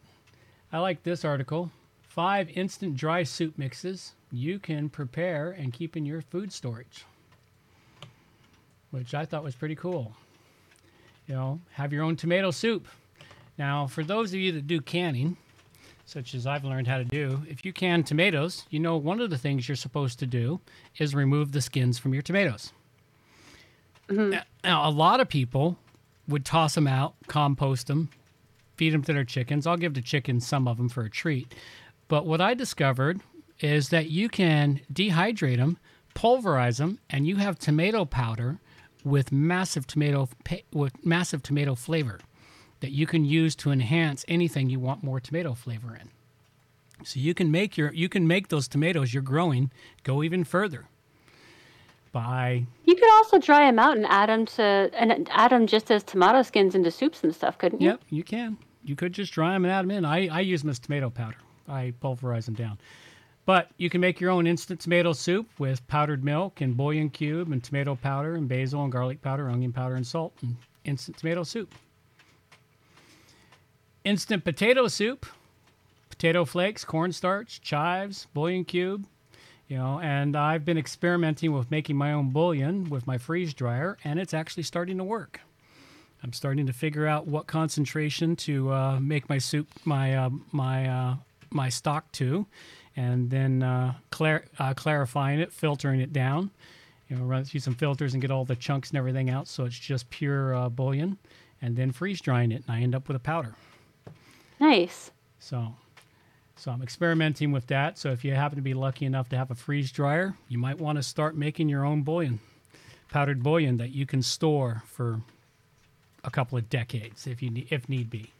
I 0.72 0.78
like 0.78 1.02
this 1.02 1.24
article. 1.24 1.70
Five 2.16 2.48
instant 2.56 2.96
dry 2.96 3.24
soup 3.24 3.58
mixes 3.58 4.14
you 4.32 4.58
can 4.58 4.88
prepare 4.88 5.50
and 5.50 5.70
keep 5.70 5.98
in 5.98 6.06
your 6.06 6.22
food 6.22 6.50
storage, 6.50 7.04
which 8.90 9.12
I 9.12 9.26
thought 9.26 9.44
was 9.44 9.54
pretty 9.54 9.74
cool. 9.74 10.14
You 11.26 11.34
know, 11.34 11.60
have 11.72 11.92
your 11.92 12.02
own 12.02 12.16
tomato 12.16 12.50
soup. 12.50 12.88
Now, 13.58 13.86
for 13.86 14.02
those 14.02 14.32
of 14.32 14.40
you 14.40 14.50
that 14.52 14.66
do 14.66 14.80
canning, 14.80 15.36
such 16.06 16.34
as 16.34 16.46
I've 16.46 16.64
learned 16.64 16.86
how 16.86 16.96
to 16.96 17.04
do, 17.04 17.42
if 17.50 17.66
you 17.66 17.74
can 17.74 18.02
tomatoes, 18.02 18.64
you 18.70 18.80
know 18.80 18.96
one 18.96 19.20
of 19.20 19.28
the 19.28 19.36
things 19.36 19.68
you're 19.68 19.76
supposed 19.76 20.18
to 20.20 20.26
do 20.26 20.60
is 20.96 21.14
remove 21.14 21.52
the 21.52 21.60
skins 21.60 21.98
from 21.98 22.14
your 22.14 22.22
tomatoes. 22.22 22.72
Mm-hmm. 24.08 24.30
Now, 24.30 24.42
now, 24.64 24.88
a 24.88 24.90
lot 24.90 25.20
of 25.20 25.28
people 25.28 25.76
would 26.26 26.46
toss 26.46 26.76
them 26.76 26.86
out, 26.86 27.14
compost 27.26 27.88
them, 27.88 28.08
feed 28.76 28.94
them 28.94 29.02
to 29.02 29.12
their 29.12 29.24
chickens. 29.24 29.66
I'll 29.66 29.76
give 29.76 29.92
the 29.92 30.00
chickens 30.00 30.46
some 30.46 30.66
of 30.66 30.78
them 30.78 30.88
for 30.88 31.02
a 31.02 31.10
treat. 31.10 31.52
But 32.08 32.26
what 32.26 32.40
I 32.40 32.54
discovered 32.54 33.20
is 33.60 33.88
that 33.88 34.10
you 34.10 34.28
can 34.28 34.80
dehydrate 34.92 35.56
them, 35.56 35.78
pulverize 36.14 36.78
them, 36.78 36.98
and 37.10 37.26
you 37.26 37.36
have 37.36 37.58
tomato 37.58 38.04
powder 38.04 38.58
with 39.04 39.30
massive 39.32 39.86
tomato 39.86 40.28
with 40.72 41.04
massive 41.04 41.42
tomato 41.42 41.74
flavor 41.74 42.18
that 42.80 42.90
you 42.90 43.06
can 43.06 43.24
use 43.24 43.54
to 43.56 43.70
enhance 43.70 44.24
anything 44.28 44.68
you 44.68 44.80
want 44.80 45.02
more 45.02 45.20
tomato 45.20 45.54
flavor 45.54 45.96
in. 45.96 46.10
So 47.04 47.20
you 47.20 47.34
can 47.34 47.50
make 47.50 47.76
your 47.76 47.92
you 47.92 48.08
can 48.08 48.26
make 48.26 48.48
those 48.48 48.68
tomatoes 48.68 49.14
you're 49.14 49.22
growing 49.22 49.70
go 50.02 50.22
even 50.22 50.44
further 50.44 50.86
by 52.12 52.66
You 52.84 52.94
could 52.94 53.10
also 53.16 53.38
dry 53.38 53.66
them 53.66 53.78
out 53.78 53.96
and 53.96 54.06
add 54.06 54.28
them 54.28 54.46
to 54.46 54.90
and 54.94 55.28
add 55.30 55.50
them 55.50 55.66
just 55.66 55.90
as 55.90 56.02
tomato 56.02 56.42
skins 56.42 56.74
into 56.74 56.90
soups 56.90 57.22
and 57.22 57.34
stuff, 57.34 57.58
couldn't 57.58 57.80
you? 57.80 57.90
Yep, 57.90 58.00
you 58.10 58.24
can. 58.24 58.58
You 58.84 58.96
could 58.96 59.12
just 59.12 59.32
dry 59.32 59.52
them 59.52 59.64
and 59.64 59.72
add 59.72 59.82
them 59.82 59.90
in. 59.90 60.04
I, 60.04 60.28
I 60.28 60.40
use 60.40 60.62
them 60.62 60.70
as 60.70 60.78
tomato 60.78 61.10
powder. 61.10 61.36
I 61.68 61.92
pulverize 62.00 62.46
them 62.46 62.54
down. 62.54 62.78
But 63.46 63.70
you 63.76 63.88
can 63.88 64.00
make 64.00 64.20
your 64.20 64.32
own 64.32 64.46
instant 64.46 64.80
tomato 64.80 65.12
soup 65.12 65.48
with 65.58 65.86
powdered 65.86 66.24
milk 66.24 66.60
and 66.60 66.76
bouillon 66.76 67.10
cube 67.10 67.52
and 67.52 67.62
tomato 67.62 67.94
powder 67.94 68.34
and 68.34 68.48
basil 68.48 68.82
and 68.82 68.90
garlic 68.90 69.22
powder, 69.22 69.48
onion 69.48 69.72
powder 69.72 69.94
and 69.94 70.06
salt 70.06 70.32
and 70.42 70.56
instant 70.84 71.16
tomato 71.16 71.44
soup. 71.44 71.72
Instant 74.04 74.42
potato 74.44 74.88
soup, 74.88 75.26
potato 76.10 76.44
flakes, 76.44 76.84
cornstarch, 76.84 77.60
chives, 77.60 78.26
bouillon 78.34 78.64
cube, 78.64 79.06
you 79.68 79.76
know, 79.76 80.00
and 80.00 80.36
I've 80.36 80.64
been 80.64 80.78
experimenting 80.78 81.52
with 81.52 81.70
making 81.70 81.96
my 81.96 82.12
own 82.12 82.30
bouillon 82.30 82.90
with 82.90 83.06
my 83.06 83.18
freeze 83.18 83.54
dryer 83.54 83.96
and 84.02 84.18
it's 84.18 84.34
actually 84.34 84.62
starting 84.64 84.98
to 84.98 85.04
work. 85.04 85.40
I'm 86.22 86.32
starting 86.32 86.66
to 86.66 86.72
figure 86.72 87.06
out 87.06 87.28
what 87.28 87.46
concentration 87.46 88.34
to 88.36 88.72
uh, 88.72 89.00
make 89.00 89.28
my 89.28 89.38
soup, 89.38 89.68
my 89.84 90.16
uh, 90.16 90.30
my 90.50 90.88
uh, 90.88 91.14
my 91.50 91.68
stock 91.68 92.10
to, 92.12 92.46
and 92.96 93.30
then 93.30 93.62
uh, 93.62 93.94
clar- 94.10 94.46
uh, 94.58 94.74
clarifying 94.74 95.40
it, 95.40 95.52
filtering 95.52 96.00
it 96.00 96.12
down. 96.12 96.50
You 97.08 97.16
know, 97.16 97.24
run 97.24 97.44
through 97.44 97.60
some 97.60 97.74
filters 97.74 98.14
and 98.14 98.20
get 98.20 98.30
all 98.30 98.44
the 98.44 98.56
chunks 98.56 98.90
and 98.90 98.98
everything 98.98 99.30
out, 99.30 99.46
so 99.46 99.64
it's 99.64 99.78
just 99.78 100.10
pure 100.10 100.54
uh, 100.54 100.68
bouillon, 100.68 101.18
and 101.62 101.76
then 101.76 101.92
freeze 101.92 102.20
drying 102.20 102.50
it, 102.50 102.64
and 102.66 102.76
I 102.76 102.80
end 102.80 102.94
up 102.94 103.06
with 103.06 103.16
a 103.16 103.20
powder. 103.20 103.54
Nice. 104.58 105.10
So, 105.38 105.74
so 106.56 106.70
I'm 106.72 106.82
experimenting 106.82 107.52
with 107.52 107.68
that. 107.68 107.98
So 107.98 108.10
if 108.10 108.24
you 108.24 108.34
happen 108.34 108.56
to 108.56 108.62
be 108.62 108.74
lucky 108.74 109.06
enough 109.06 109.28
to 109.28 109.36
have 109.36 109.50
a 109.50 109.54
freeze 109.54 109.92
dryer, 109.92 110.34
you 110.48 110.58
might 110.58 110.78
want 110.78 110.96
to 110.96 111.02
start 111.02 111.36
making 111.36 111.68
your 111.68 111.84
own 111.84 112.02
bouillon, 112.02 112.40
powdered 113.10 113.42
bouillon 113.42 113.76
that 113.76 113.90
you 113.90 114.06
can 114.06 114.22
store 114.22 114.82
for 114.86 115.20
a 116.24 116.30
couple 116.30 116.58
of 116.58 116.68
decades 116.68 117.26
if 117.26 117.40
you 117.40 117.50
ne- 117.50 117.66
if 117.70 117.88
need 117.88 118.10
be. 118.10 118.32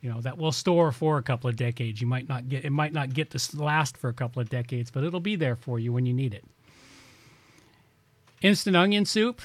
You 0.00 0.10
know 0.10 0.20
that 0.20 0.38
will 0.38 0.52
store 0.52 0.92
for 0.92 1.18
a 1.18 1.22
couple 1.22 1.50
of 1.50 1.56
decades. 1.56 2.00
You 2.00 2.06
might 2.06 2.28
not 2.28 2.48
get 2.48 2.64
it 2.64 2.70
might 2.70 2.92
not 2.92 3.12
get 3.12 3.30
to 3.30 3.56
last 3.60 3.96
for 3.96 4.08
a 4.08 4.12
couple 4.14 4.40
of 4.40 4.48
decades, 4.48 4.90
but 4.90 5.02
it'll 5.04 5.18
be 5.20 5.34
there 5.36 5.56
for 5.56 5.78
you 5.80 5.92
when 5.92 6.06
you 6.06 6.14
need 6.14 6.34
it. 6.34 6.44
Instant 8.40 8.76
onion 8.76 9.04
soup, 9.04 9.42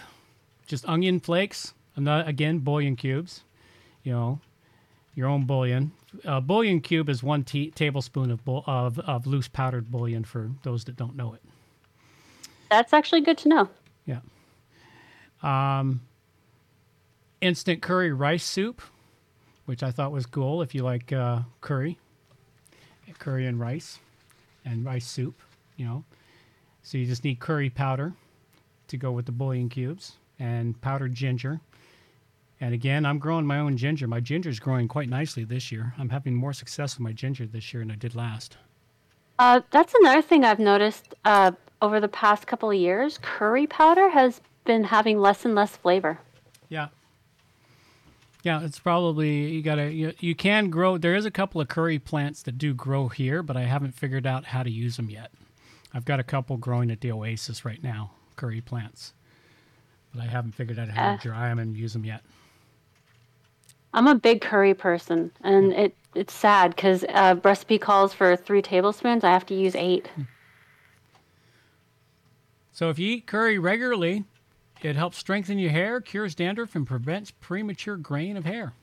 just 0.67 0.87
onion 0.87 1.19
flakes. 1.19 1.73
ano- 1.97 2.23
Again, 2.25 2.59
bouillon 2.59 2.95
cubes. 2.95 3.41
You 4.03 4.11
know, 4.11 4.39
your 5.15 5.27
own 5.27 5.45
bouillon. 5.45 5.91
A 6.25 6.39
bouillon 6.39 6.81
cube 6.81 7.09
is 7.09 7.23
one 7.23 7.43
tea- 7.43 7.71
tablespoon 7.71 8.29
of, 8.29 8.45
bull- 8.45 8.63
of 8.67 8.99
of 8.99 9.25
loose 9.25 9.47
powdered 9.47 9.89
bouillon 9.89 10.23
for 10.23 10.51
those 10.61 10.83
that 10.83 10.95
don't 10.95 11.15
know 11.15 11.33
it. 11.33 11.41
That's 12.69 12.93
actually 12.93 13.21
good 13.21 13.39
to 13.39 13.49
know. 13.49 13.69
Yeah. 14.05 14.19
Um, 15.41 16.01
instant 17.41 17.81
curry 17.81 18.11
rice 18.13 18.43
soup, 18.45 18.81
which 19.65 19.83
I 19.83 19.91
thought 19.91 20.11
was 20.11 20.25
cool 20.25 20.61
if 20.61 20.73
you 20.75 20.83
like 20.83 21.11
uh, 21.11 21.39
curry, 21.61 21.97
curry 23.19 23.47
and 23.47 23.59
rice, 23.59 23.99
and 24.65 24.85
rice 24.85 25.05
soup. 25.05 25.41
You 25.77 25.85
know, 25.85 26.03
so 26.81 26.97
you 26.97 27.05
just 27.05 27.23
need 27.23 27.39
curry 27.39 27.69
powder 27.69 28.13
to 28.87 28.97
go 28.97 29.11
with 29.11 29.25
the 29.25 29.31
bouillon 29.31 29.69
cubes 29.69 30.17
and 30.39 30.79
powdered 30.81 31.13
ginger. 31.13 31.59
And 32.61 32.73
again, 32.73 33.05
I'm 33.05 33.19
growing 33.19 33.45
my 33.45 33.59
own 33.59 33.75
ginger. 33.75 34.07
My 34.07 34.19
ginger's 34.19 34.59
growing 34.59 34.87
quite 34.87 35.09
nicely 35.09 35.43
this 35.43 35.71
year. 35.71 35.93
I'm 35.97 36.09
having 36.09 36.33
more 36.33 36.53
success 36.53 36.95
with 36.95 37.01
my 37.01 37.11
ginger 37.11 37.45
this 37.45 37.73
year 37.73 37.81
than 37.81 37.91
I 37.91 37.95
did 37.95 38.15
last. 38.15 38.57
Uh, 39.39 39.61
that's 39.71 39.93
another 39.99 40.21
thing 40.21 40.45
I've 40.45 40.59
noticed 40.59 41.15
uh, 41.25 41.51
over 41.81 41.99
the 41.99 42.07
past 42.07 42.47
couple 42.47 42.69
of 42.69 42.77
years. 42.77 43.19
Curry 43.21 43.67
powder 43.67 44.09
has 44.09 44.41
been 44.63 44.83
having 44.85 45.19
less 45.19 45.43
and 45.43 45.55
less 45.55 45.75
flavor. 45.75 46.19
Yeah. 46.69 46.87
Yeah, 48.43 48.61
it's 48.63 48.77
probably 48.77 49.47
you 49.51 49.61
gotta 49.61 49.91
you, 49.91 50.13
you 50.19 50.35
can 50.35 50.69
grow. 50.69 50.97
There 50.97 51.15
is 51.15 51.25
a 51.25 51.31
couple 51.31 51.61
of 51.61 51.69
curry 51.69 51.97
plants 51.97 52.43
that 52.43 52.57
do 52.57 52.73
grow 52.73 53.07
here, 53.07 53.41
but 53.41 53.55
I 53.55 53.61
haven't 53.63 53.93
figured 53.93 54.27
out 54.27 54.43
how 54.45 54.63
to 54.63 54.69
use 54.69 54.97
them 54.97 55.09
yet. 55.09 55.31
I've 55.93 56.05
got 56.05 56.19
a 56.19 56.23
couple 56.23 56.57
growing 56.57 56.91
at 56.91 56.99
the 57.01 57.11
Oasis 57.11 57.63
right 57.63 57.81
now, 57.81 58.11
curry 58.35 58.59
plants, 58.59 59.13
but 60.13 60.21
I 60.21 60.25
haven't 60.25 60.53
figured 60.55 60.77
out 60.77 60.89
how 60.89 61.11
Uh. 61.11 61.17
to 61.17 61.23
dry 61.23 61.47
them 61.47 61.59
and 61.59 61.77
use 61.77 61.93
them 61.93 62.03
yet. 62.03 62.21
I'm 63.93 64.07
a 64.07 64.15
big 64.15 64.41
curry 64.41 64.73
person, 64.73 65.31
and 65.41 65.71
it 65.71 65.95
it's 66.13 66.33
sad 66.33 66.75
because 66.75 67.05
uh, 67.09 67.35
recipe 67.43 67.77
calls 67.77 68.13
for 68.13 68.35
three 68.35 68.61
tablespoons. 68.61 69.23
I 69.23 69.31
have 69.31 69.45
to 69.47 69.53
use 69.55 69.73
eight. 69.75 70.09
So 72.73 72.89
if 72.89 72.99
you 72.99 73.07
eat 73.15 73.27
curry 73.27 73.57
regularly, 73.59 74.25
it 74.83 74.95
helps 74.95 75.17
strengthen 75.17 75.57
your 75.59 75.71
hair, 75.71 76.01
cures 76.01 76.35
dandruff, 76.35 76.75
and 76.75 76.85
prevents 76.85 77.31
premature 77.31 77.97
graying 77.97 78.37
of 78.37 78.45
hair. 78.45 78.73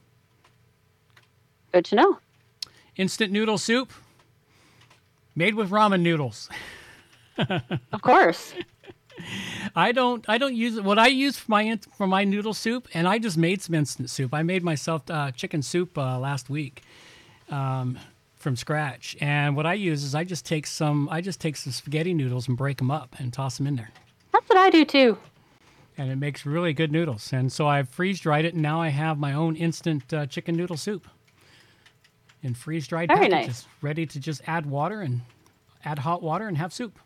Good 1.72 1.84
to 1.86 1.94
know. 1.94 2.18
Instant 2.96 3.32
noodle 3.32 3.58
soup, 3.58 3.92
made 5.34 5.54
with 5.54 5.70
ramen 5.70 6.00
noodles. 6.02 6.48
Of 7.92 8.02
course. 8.02 8.52
I 9.74 9.92
don't 9.92 10.26
I 10.28 10.36
don't 10.36 10.54
use 10.54 10.76
it. 10.76 10.84
What 10.84 10.98
I 10.98 11.06
use 11.06 11.38
for 11.38 11.50
my 11.50 11.78
for 11.96 12.06
my 12.06 12.24
noodle 12.24 12.52
soup, 12.52 12.86
and 12.92 13.08
I 13.08 13.18
just 13.18 13.38
made 13.38 13.62
some 13.62 13.74
instant 13.74 14.10
soup. 14.10 14.34
I 14.34 14.42
made 14.42 14.62
myself 14.62 15.08
uh, 15.10 15.30
chicken 15.30 15.62
soup 15.62 15.96
uh, 15.96 16.18
last 16.18 16.50
week 16.50 16.82
um, 17.50 17.98
from 18.36 18.56
scratch. 18.56 19.16
And 19.20 19.56
what 19.56 19.64
I 19.66 19.74
use 19.74 20.02
is 20.04 20.14
I 20.14 20.24
just 20.24 20.44
take 20.44 20.66
some 20.66 21.08
I 21.10 21.20
just 21.22 21.40
take 21.40 21.56
some 21.56 21.72
spaghetti 21.72 22.12
noodles 22.12 22.46
and 22.48 22.56
break 22.58 22.78
them 22.78 22.90
up 22.90 23.14
and 23.18 23.32
toss 23.32 23.56
them 23.56 23.66
in 23.66 23.76
there, 23.76 23.90
That's 24.32 24.48
what 24.48 24.58
I 24.58 24.68
do 24.70 24.84
too. 24.84 25.16
And 26.00 26.10
it 26.10 26.16
makes 26.16 26.46
really 26.46 26.72
good 26.72 26.90
noodles. 26.90 27.30
And 27.30 27.52
so 27.52 27.68
I've 27.68 27.86
freeze 27.86 28.20
dried 28.20 28.46
it, 28.46 28.54
and 28.54 28.62
now 28.62 28.80
I 28.80 28.88
have 28.88 29.18
my 29.18 29.34
own 29.34 29.54
instant 29.54 30.10
uh, 30.14 30.24
chicken 30.24 30.56
noodle 30.56 30.78
soup 30.78 31.06
in 32.42 32.54
freeze 32.54 32.88
dried 32.88 33.10
packages, 33.10 33.30
nice. 33.30 33.66
ready 33.82 34.06
to 34.06 34.18
just 34.18 34.40
add 34.46 34.64
water 34.64 35.02
and 35.02 35.20
add 35.84 35.98
hot 35.98 36.22
water 36.22 36.48
and 36.48 36.56
have 36.56 36.72
soup. 36.72 36.98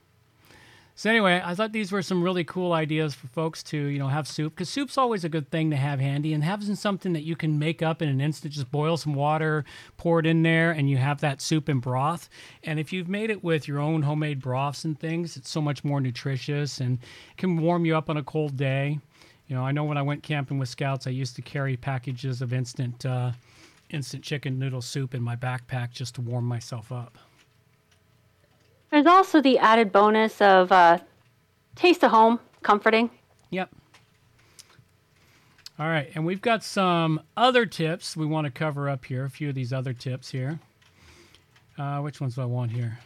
So 0.96 1.11
anyway, 1.11 1.42
I 1.44 1.57
thought 1.57 1.72
these 1.72 1.90
were 1.90 2.02
some 2.02 2.22
really 2.22 2.44
cool 2.44 2.72
ideas 2.72 3.14
for 3.14 3.26
folks 3.26 3.64
to, 3.64 3.76
you 3.76 3.98
know, 3.98 4.07
have 4.07 4.28
soup 4.28 4.54
because 4.54 4.68
soup's 4.68 4.96
always 4.96 5.24
a 5.24 5.28
good 5.28 5.50
thing 5.50 5.70
to 5.70 5.76
have 5.76 5.98
handy 5.98 6.33
and 6.33 6.44
having 6.44 6.76
something 6.76 7.14
that 7.14 7.24
you 7.24 7.35
can 7.35 7.59
make 7.59 7.83
up 7.83 8.00
in 8.00 8.09
an 8.09 8.20
instant. 8.20 8.54
Just 8.54 8.70
boil 8.70 8.96
some 8.96 9.14
water, 9.14 9.64
pour 9.96 10.20
it 10.20 10.26
in 10.26 10.44
there, 10.44 10.70
and 10.70 10.88
you 10.88 10.96
have 10.96 11.20
that 11.20 11.40
soup 11.40 11.68
and 11.68 11.83
broth. 11.83 12.28
And 12.62 12.78
if 12.78 12.92
you've 12.92 13.09
made 13.09 13.30
it 13.30 13.42
with 13.42 13.66
your 13.66 13.80
own 13.80 14.02
homemade 14.02 14.40
broths 14.40 14.85
and 14.85 14.98
things, 14.98 15.37
it's 15.37 15.50
so 15.50 15.61
much 15.61 15.83
more 15.83 16.00
nutritious 16.00 16.78
and 16.78 17.00
can 17.37 17.57
warm 17.57 17.85
you 17.85 17.96
up 17.96 18.09
on 18.09 18.16
a 18.16 18.22
cold 18.22 18.57
day. 18.57 19.00
You 19.48 19.57
know, 19.57 19.64
I 19.64 19.72
know 19.72 19.85
when 19.85 19.98
I 19.98 20.02
went 20.02 20.22
camping 20.22 20.59
with 20.59 20.68
scouts, 20.68 21.09
I 21.09 21.11
used 21.11 21.35
to 21.37 21.42
carry 21.42 21.76
packages 21.76 22.40
of 22.40 22.52
instant, 22.52 23.04
uh, 23.04 23.33
instant 23.90 24.22
chicken 24.22 24.61
noodle 24.61 24.80
soup 24.80 25.12
in 25.12 25.22
my 25.22 25.35
backpack 25.35 25.90
just 25.90 26.14
to 26.14 26.20
warm 26.20 26.44
myself 26.44 26.92
up. 26.92 27.18
There's 28.94 29.07
also 29.07 29.40
the 29.40 29.59
added 29.59 29.90
bonus 29.90 30.40
of 30.40 30.70
uh, 30.70 30.98
taste 31.74 32.04
of 32.04 32.12
home, 32.12 32.38
comforting. 32.62 33.11
Yep. 33.50 33.68
All 35.80 35.88
right, 35.88 36.12
and 36.14 36.24
we've 36.24 36.40
got 36.40 36.62
some 36.62 37.20
other 37.37 37.66
tips 37.66 38.16
we 38.16 38.24
want 38.24 38.44
to 38.44 38.52
cover 38.52 38.88
up 38.88 39.04
here. 39.04 39.24
A 39.24 39.30
few 39.30 39.48
of 39.48 39.57
these 39.57 39.72
other 39.72 39.92
tips 39.94 40.30
here. 40.30 40.61
Uh, 41.76 42.02
which 42.02 42.20
ones 42.20 42.37
do 42.37 42.42
I 42.42 42.44
want 42.44 42.70
here? 42.70 42.96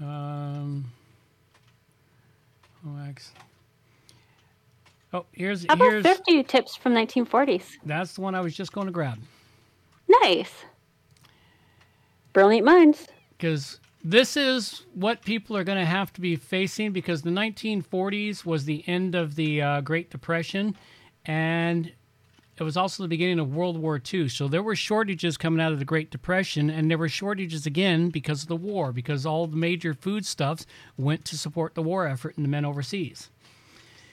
Um, 0.00 0.90
OX. 2.84 3.30
Oh, 5.12 5.24
here's 5.30 5.64
How 5.68 5.74
about 5.74 5.92
here's 5.92 6.04
50 6.04 6.42
tips 6.42 6.74
from 6.74 6.94
1940s? 6.94 7.76
that's 7.84 8.14
the 8.14 8.22
one 8.22 8.34
I 8.34 8.40
was 8.40 8.56
just 8.56 8.72
going 8.72 8.88
to 8.88 8.92
grab 8.92 9.20
Nice. 10.08 10.64
Brilliant 12.32 12.66
minds. 12.66 13.06
because 13.38 13.78
this 14.08 14.36
is 14.36 14.84
what 14.94 15.22
people 15.22 15.56
are 15.56 15.64
going 15.64 15.78
to 15.78 15.84
have 15.84 16.12
to 16.12 16.20
be 16.20 16.36
facing 16.36 16.92
because 16.92 17.22
the 17.22 17.30
1940s 17.30 18.44
was 18.44 18.64
the 18.64 18.84
end 18.86 19.16
of 19.16 19.34
the 19.34 19.60
uh, 19.60 19.80
Great 19.80 20.10
Depression 20.10 20.76
and 21.24 21.92
it 22.56 22.62
was 22.62 22.76
also 22.76 23.02
the 23.02 23.08
beginning 23.08 23.40
of 23.40 23.52
World 23.52 23.76
War 23.76 24.00
II. 24.00 24.28
So 24.28 24.46
there 24.46 24.62
were 24.62 24.76
shortages 24.76 25.36
coming 25.36 25.60
out 25.60 25.72
of 25.72 25.80
the 25.80 25.84
Great 25.84 26.10
Depression, 26.10 26.70
and 26.70 26.88
there 26.90 26.96
were 26.96 27.08
shortages 27.08 27.66
again 27.66 28.08
because 28.08 28.42
of 28.42 28.48
the 28.48 28.56
war, 28.56 28.92
because 28.92 29.26
all 29.26 29.46
the 29.46 29.56
major 29.56 29.92
foodstuffs 29.92 30.66
went 30.96 31.26
to 31.26 31.36
support 31.36 31.74
the 31.74 31.82
war 31.82 32.06
effort 32.06 32.36
and 32.36 32.44
the 32.46 32.48
men 32.48 32.64
overseas. 32.64 33.28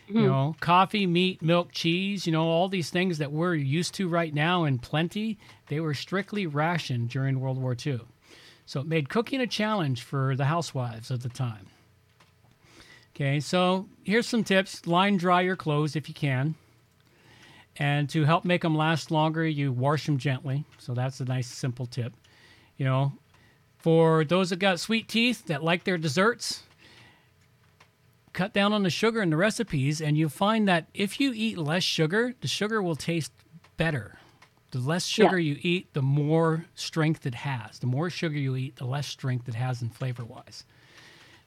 You 0.09 0.27
know, 0.27 0.55
coffee, 0.59 1.07
meat, 1.07 1.41
milk, 1.41 1.71
cheese, 1.71 2.25
you 2.25 2.33
know, 2.33 2.43
all 2.43 2.67
these 2.67 2.89
things 2.89 3.19
that 3.19 3.31
we're 3.31 3.55
used 3.55 3.93
to 3.93 4.09
right 4.09 4.33
now 4.33 4.65
in 4.65 4.79
plenty, 4.79 5.37
they 5.67 5.79
were 5.79 5.93
strictly 5.93 6.45
rationed 6.45 7.09
during 7.09 7.39
World 7.39 7.57
War 7.57 7.77
II. 7.85 8.01
So 8.65 8.79
it 8.79 8.87
made 8.87 9.09
cooking 9.09 9.41
a 9.41 9.47
challenge 9.47 10.03
for 10.03 10.35
the 10.35 10.45
housewives 10.45 11.11
of 11.11 11.23
the 11.23 11.29
time. 11.29 11.67
Okay, 13.15 13.39
so 13.39 13.87
here's 14.03 14.27
some 14.27 14.43
tips 14.43 14.87
line 14.87 15.17
dry 15.17 15.41
your 15.41 15.55
clothes 15.55 15.95
if 15.95 16.07
you 16.07 16.15
can. 16.15 16.55
And 17.77 18.09
to 18.09 18.23
help 18.23 18.45
make 18.45 18.61
them 18.61 18.75
last 18.75 19.11
longer, 19.11 19.45
you 19.45 19.71
wash 19.71 20.05
them 20.05 20.17
gently. 20.17 20.63
So 20.77 20.93
that's 20.93 21.19
a 21.19 21.25
nice, 21.25 21.47
simple 21.47 21.85
tip. 21.85 22.13
You 22.77 22.85
know, 22.85 23.13
for 23.77 24.23
those 24.23 24.49
that 24.49 24.59
got 24.59 24.79
sweet 24.79 25.07
teeth 25.07 25.45
that 25.47 25.63
like 25.63 25.83
their 25.83 25.97
desserts, 25.97 26.63
cut 28.31 28.53
down 28.53 28.73
on 28.73 28.83
the 28.83 28.89
sugar 28.89 29.21
in 29.21 29.29
the 29.29 29.37
recipes, 29.37 30.01
and 30.01 30.17
you'll 30.17 30.29
find 30.29 30.67
that 30.67 30.87
if 30.93 31.19
you 31.19 31.33
eat 31.33 31.57
less 31.57 31.83
sugar, 31.83 32.33
the 32.41 32.47
sugar 32.47 32.81
will 32.81 32.95
taste 32.95 33.31
better. 33.77 34.17
The 34.73 34.79
less 34.79 35.05
sugar 35.05 35.37
you 35.37 35.57
eat, 35.61 35.93
the 35.93 36.01
more 36.01 36.65
strength 36.73 37.27
it 37.27 37.35
has. 37.35 37.77
The 37.77 37.85
more 37.85 38.09
sugar 38.09 38.39
you 38.39 38.55
eat, 38.55 38.77
the 38.77 38.85
less 38.85 39.05
strength 39.05 39.47
it 39.47 39.53
has 39.53 39.83
in 39.83 39.89
flavor 39.89 40.23
wise. 40.25 40.63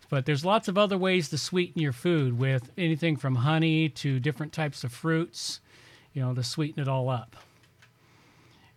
But 0.09 0.27
there's 0.27 0.45
lots 0.45 0.69
of 0.69 0.79
other 0.79 0.97
ways 0.97 1.29
to 1.31 1.39
sweeten 1.39 1.83
your 1.83 1.93
food 1.93 2.39
with 2.39 2.71
anything 2.79 3.17
from 3.17 3.35
honey 3.35 3.89
to 3.89 4.21
different 4.21 4.53
types 4.53 4.85
of 4.85 4.93
fruits, 4.93 5.59
you 6.13 6.23
know, 6.23 6.35
to 6.35 6.45
sweeten 6.45 6.81
it 6.81 6.87
all 6.87 7.09
up. 7.09 7.35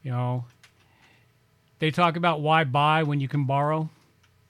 You 0.02 0.10
know, 0.14 0.46
they 1.78 1.92
talk 1.92 2.16
about 2.16 2.42
why 2.42 2.64
buy 2.64 3.04
when 3.04 3.20
you 3.20 3.28
can 3.28 3.46
borrow. 3.46 3.92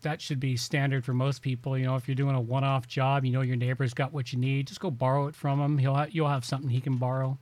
That 0.04 0.22
should 0.22 0.40
be 0.40 0.56
standard 0.56 1.04
for 1.04 1.14
most 1.14 1.42
people. 1.42 1.78
You 1.78 1.88
know, 1.88 1.98
if 1.98 2.08
you're 2.08 2.16
doing 2.16 2.38
a 2.38 2.42
one-off 2.42 2.88
job, 2.88 3.26
you 3.26 3.34
know 3.34 3.42
your 3.42 3.58
neighbor's 3.58 3.94
got 3.94 4.14
what 4.14 4.32
you 4.32 4.40
need. 4.40 4.68
Just 4.68 4.80
go 4.80 4.92
borrow 4.92 5.28
it 5.28 5.36
from 5.36 5.60
him. 5.60 5.78
He'll 5.78 5.96
ha- 5.96 6.08
you'll 6.10 6.30
have 6.30 6.46
something 6.46 6.70
he 6.70 6.80
can 6.80 6.96
borrow. 6.96 7.38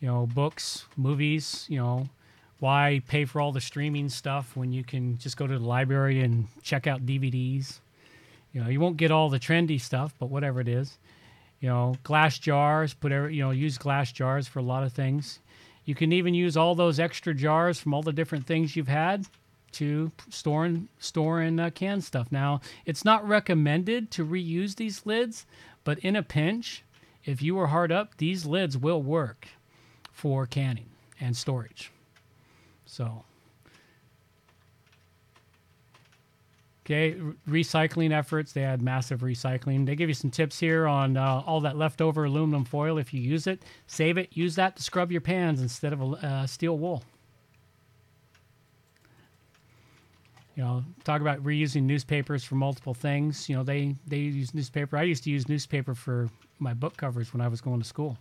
You 0.00 0.08
know, 0.08 0.26
books, 0.26 0.86
movies. 0.96 1.66
You 1.68 1.78
know, 1.78 2.08
why 2.58 3.02
pay 3.08 3.24
for 3.24 3.40
all 3.40 3.52
the 3.52 3.60
streaming 3.60 4.08
stuff 4.08 4.56
when 4.56 4.72
you 4.72 4.84
can 4.84 5.18
just 5.18 5.36
go 5.36 5.46
to 5.46 5.58
the 5.58 5.64
library 5.64 6.20
and 6.20 6.48
check 6.62 6.86
out 6.86 7.06
DVDs? 7.06 7.80
You 8.52 8.62
know, 8.62 8.68
you 8.68 8.80
won't 8.80 8.96
get 8.96 9.10
all 9.10 9.28
the 9.28 9.40
trendy 9.40 9.80
stuff, 9.80 10.14
but 10.18 10.30
whatever 10.30 10.60
it 10.60 10.68
is. 10.68 10.98
You 11.60 11.68
know, 11.68 11.96
glass 12.02 12.38
jars. 12.38 12.94
Put 12.94 13.12
every, 13.12 13.34
you 13.34 13.42
know, 13.42 13.50
use 13.50 13.78
glass 13.78 14.12
jars 14.12 14.46
for 14.46 14.58
a 14.58 14.62
lot 14.62 14.82
of 14.82 14.92
things. 14.92 15.40
You 15.84 15.94
can 15.94 16.12
even 16.12 16.34
use 16.34 16.56
all 16.56 16.74
those 16.74 16.98
extra 16.98 17.32
jars 17.32 17.78
from 17.78 17.94
all 17.94 18.02
the 18.02 18.12
different 18.12 18.46
things 18.46 18.74
you've 18.74 18.88
had 18.88 19.26
to 19.72 20.10
store 20.30 20.64
and 20.64 20.88
store 20.98 21.40
and 21.40 21.60
uh, 21.60 21.70
can 21.70 22.00
stuff. 22.00 22.32
Now, 22.32 22.60
it's 22.84 23.04
not 23.04 23.26
recommended 23.26 24.10
to 24.12 24.26
reuse 24.26 24.76
these 24.76 25.06
lids, 25.06 25.46
but 25.84 25.98
in 26.00 26.16
a 26.16 26.22
pinch, 26.22 26.82
if 27.24 27.42
you 27.42 27.58
are 27.58 27.68
hard 27.68 27.92
up, 27.92 28.16
these 28.16 28.46
lids 28.46 28.76
will 28.76 29.02
work 29.02 29.48
for 30.16 30.46
canning 30.46 30.86
and 31.20 31.36
storage. 31.36 31.92
So, 32.86 33.22
okay, 36.86 37.12
re- 37.12 37.62
recycling 37.62 38.12
efforts. 38.12 38.52
They 38.52 38.62
had 38.62 38.80
massive 38.80 39.20
recycling. 39.20 39.84
They 39.84 39.94
give 39.94 40.08
you 40.08 40.14
some 40.14 40.30
tips 40.30 40.58
here 40.58 40.86
on 40.86 41.18
uh, 41.18 41.42
all 41.46 41.60
that 41.60 41.76
leftover 41.76 42.24
aluminum 42.24 42.64
foil. 42.64 42.96
If 42.96 43.12
you 43.12 43.20
use 43.20 43.46
it, 43.46 43.62
save 43.86 44.16
it. 44.16 44.30
Use 44.32 44.54
that 44.56 44.76
to 44.76 44.82
scrub 44.82 45.12
your 45.12 45.20
pans 45.20 45.60
instead 45.60 45.92
of 45.92 46.00
uh, 46.00 46.46
steel 46.46 46.78
wool. 46.78 47.04
you 50.54 50.62
know 50.62 50.82
talk 51.04 51.20
about 51.20 51.42
reusing 51.44 51.82
newspapers 51.82 52.42
for 52.42 52.54
multiple 52.54 52.94
things 52.94 53.46
you 53.46 53.54
know 53.54 53.62
they 53.62 53.94
they 54.06 54.16
use 54.16 54.54
newspaper 54.54 54.96
i 54.96 55.02
used 55.02 55.22
to 55.22 55.30
use 55.30 55.50
newspaper 55.50 55.94
for 55.94 56.30
my 56.58 56.72
book 56.72 56.96
covers 56.96 57.34
when 57.34 57.42
i 57.42 57.48
was 57.48 57.60
going 57.60 57.78
to 57.78 57.86
school 57.86 58.16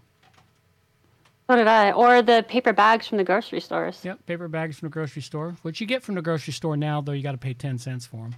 So 1.48 1.56
did 1.56 1.68
I. 1.68 1.92
Or 1.92 2.22
the 2.24 2.44
paper 2.48 2.74
bags 2.74 3.08
from 3.08 3.18
the 3.20 3.24
grocery 3.24 3.60
stores. 3.62 4.02
yep 4.04 4.26
paper 4.26 4.48
bags 4.48 4.80
from 4.80 4.88
the 4.88 4.94
grocery 4.94 5.22
store 5.22 5.56
which 5.62 5.80
you 5.80 5.88
get 5.88 6.02
from 6.04 6.16
the 6.16 6.22
grocery 6.22 6.54
store 6.54 6.76
now 6.78 7.02
though 7.02 7.12
you 7.12 7.22
got 7.24 7.34
to 7.34 7.38
pay 7.38 7.54
10 7.54 7.78
cents 7.78 8.06
for 8.06 8.18
them 8.30 8.36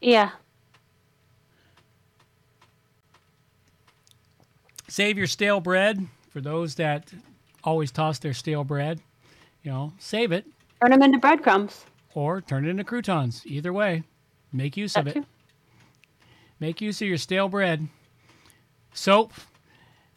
Yeah. 0.00 0.30
save 4.88 5.16
your 5.18 5.26
stale 5.26 5.60
bread 5.60 6.06
for 6.30 6.40
those 6.40 6.74
that 6.76 7.12
always 7.64 7.90
toss 7.90 8.18
their 8.18 8.34
stale 8.34 8.64
bread 8.64 9.00
you 9.62 9.70
know 9.70 9.92
save 9.98 10.32
it 10.32 10.46
Turn 10.80 10.90
them 10.90 11.02
into 11.02 11.18
breadcrumbs. 11.18 11.84
or 12.14 12.40
turn 12.40 12.66
it 12.66 12.70
into 12.70 12.84
croutons 12.84 13.42
either 13.46 13.72
way 13.72 14.02
make 14.52 14.76
use 14.76 14.96
of 14.96 15.06
it 15.06 15.14
too. 15.14 15.26
Make 16.60 16.80
use 16.80 17.02
of 17.02 17.08
your 17.08 17.16
stale 17.18 17.48
bread. 17.48 17.88
Soap. 18.94 19.32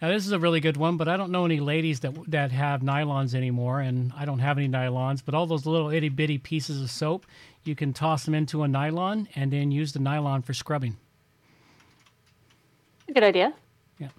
Now 0.01 0.09
this 0.09 0.25
is 0.25 0.31
a 0.31 0.39
really 0.39 0.59
good 0.59 0.77
one, 0.77 0.97
but 0.97 1.07
I 1.07 1.15
don't 1.15 1.31
know 1.31 1.45
any 1.45 1.59
ladies 1.59 2.01
that 2.01 2.13
that 2.29 2.51
have 2.51 2.81
nylons 2.81 3.33
anymore, 3.33 3.79
and 3.79 4.11
I 4.15 4.25
don't 4.25 4.39
have 4.39 4.57
any 4.57 4.67
nylons. 4.67 5.21
But 5.25 5.35
all 5.35 5.45
those 5.45 5.65
little 5.65 5.89
itty 5.89 6.09
bitty 6.09 6.37
pieces 6.37 6.81
of 6.81 6.91
soap, 6.91 7.25
you 7.63 7.75
can 7.75 7.93
toss 7.93 8.25
them 8.25 8.35
into 8.35 8.63
a 8.63 8.67
nylon 8.67 9.29
and 9.35 9.51
then 9.51 9.71
use 9.71 9.93
the 9.93 9.99
nylon 9.99 10.41
for 10.41 10.53
scrubbing. 10.53 10.97
A 13.07 13.13
good 13.13 13.23
idea. 13.23 13.53
Yeah. 13.99 14.09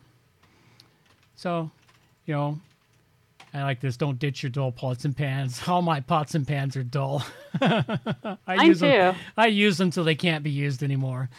So, 1.34 1.70
you 2.24 2.34
know, 2.34 2.58
I 3.52 3.62
like 3.62 3.80
this. 3.80 3.96
Don't 3.96 4.18
ditch 4.18 4.42
your 4.42 4.50
dull 4.50 4.72
pots 4.72 5.04
and 5.04 5.16
pans. 5.16 5.60
All 5.68 5.82
my 5.82 6.00
pots 6.00 6.34
and 6.34 6.46
pans 6.46 6.76
are 6.76 6.82
dull. 6.82 7.24
I 7.60 8.36
Mine 8.46 8.66
use 8.66 8.80
them. 8.80 9.16
I 9.36 9.46
use 9.46 9.78
them 9.78 9.90
till 9.90 10.04
they 10.04 10.14
can't 10.14 10.44
be 10.44 10.50
used 10.50 10.82
anymore. 10.82 11.30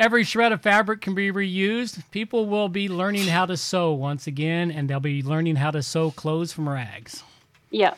Every 0.00 0.24
shred 0.24 0.50
of 0.50 0.62
fabric 0.62 1.02
can 1.02 1.14
be 1.14 1.30
reused. 1.30 2.10
People 2.10 2.46
will 2.46 2.70
be 2.70 2.88
learning 2.88 3.26
how 3.26 3.44
to 3.44 3.54
sew 3.54 3.92
once 3.92 4.26
again, 4.26 4.70
and 4.70 4.88
they'll 4.88 4.98
be 4.98 5.22
learning 5.22 5.56
how 5.56 5.70
to 5.72 5.82
sew 5.82 6.10
clothes 6.10 6.54
from 6.54 6.66
rags. 6.66 7.22
Yeah. 7.70 7.92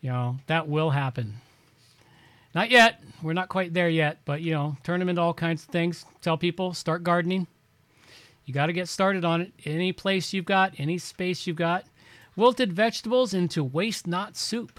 You 0.00 0.10
know, 0.10 0.36
that 0.46 0.68
will 0.68 0.90
happen. 0.90 1.40
Not 2.54 2.70
yet. 2.70 3.02
We're 3.20 3.32
not 3.32 3.48
quite 3.48 3.74
there 3.74 3.88
yet, 3.88 4.18
but 4.24 4.42
you 4.42 4.52
know, 4.52 4.76
turn 4.84 5.00
them 5.00 5.08
into 5.08 5.20
all 5.20 5.34
kinds 5.34 5.64
of 5.64 5.70
things. 5.70 6.04
Tell 6.22 6.38
people, 6.38 6.72
start 6.72 7.02
gardening. 7.02 7.48
You 8.44 8.54
got 8.54 8.66
to 8.66 8.72
get 8.72 8.88
started 8.88 9.24
on 9.24 9.40
it. 9.40 9.52
Any 9.64 9.92
place 9.92 10.32
you've 10.32 10.44
got, 10.44 10.74
any 10.78 10.98
space 10.98 11.48
you've 11.48 11.56
got. 11.56 11.84
Wilted 12.36 12.72
vegetables 12.72 13.34
into 13.34 13.64
waste 13.64 14.06
not 14.06 14.36
soup. 14.36 14.78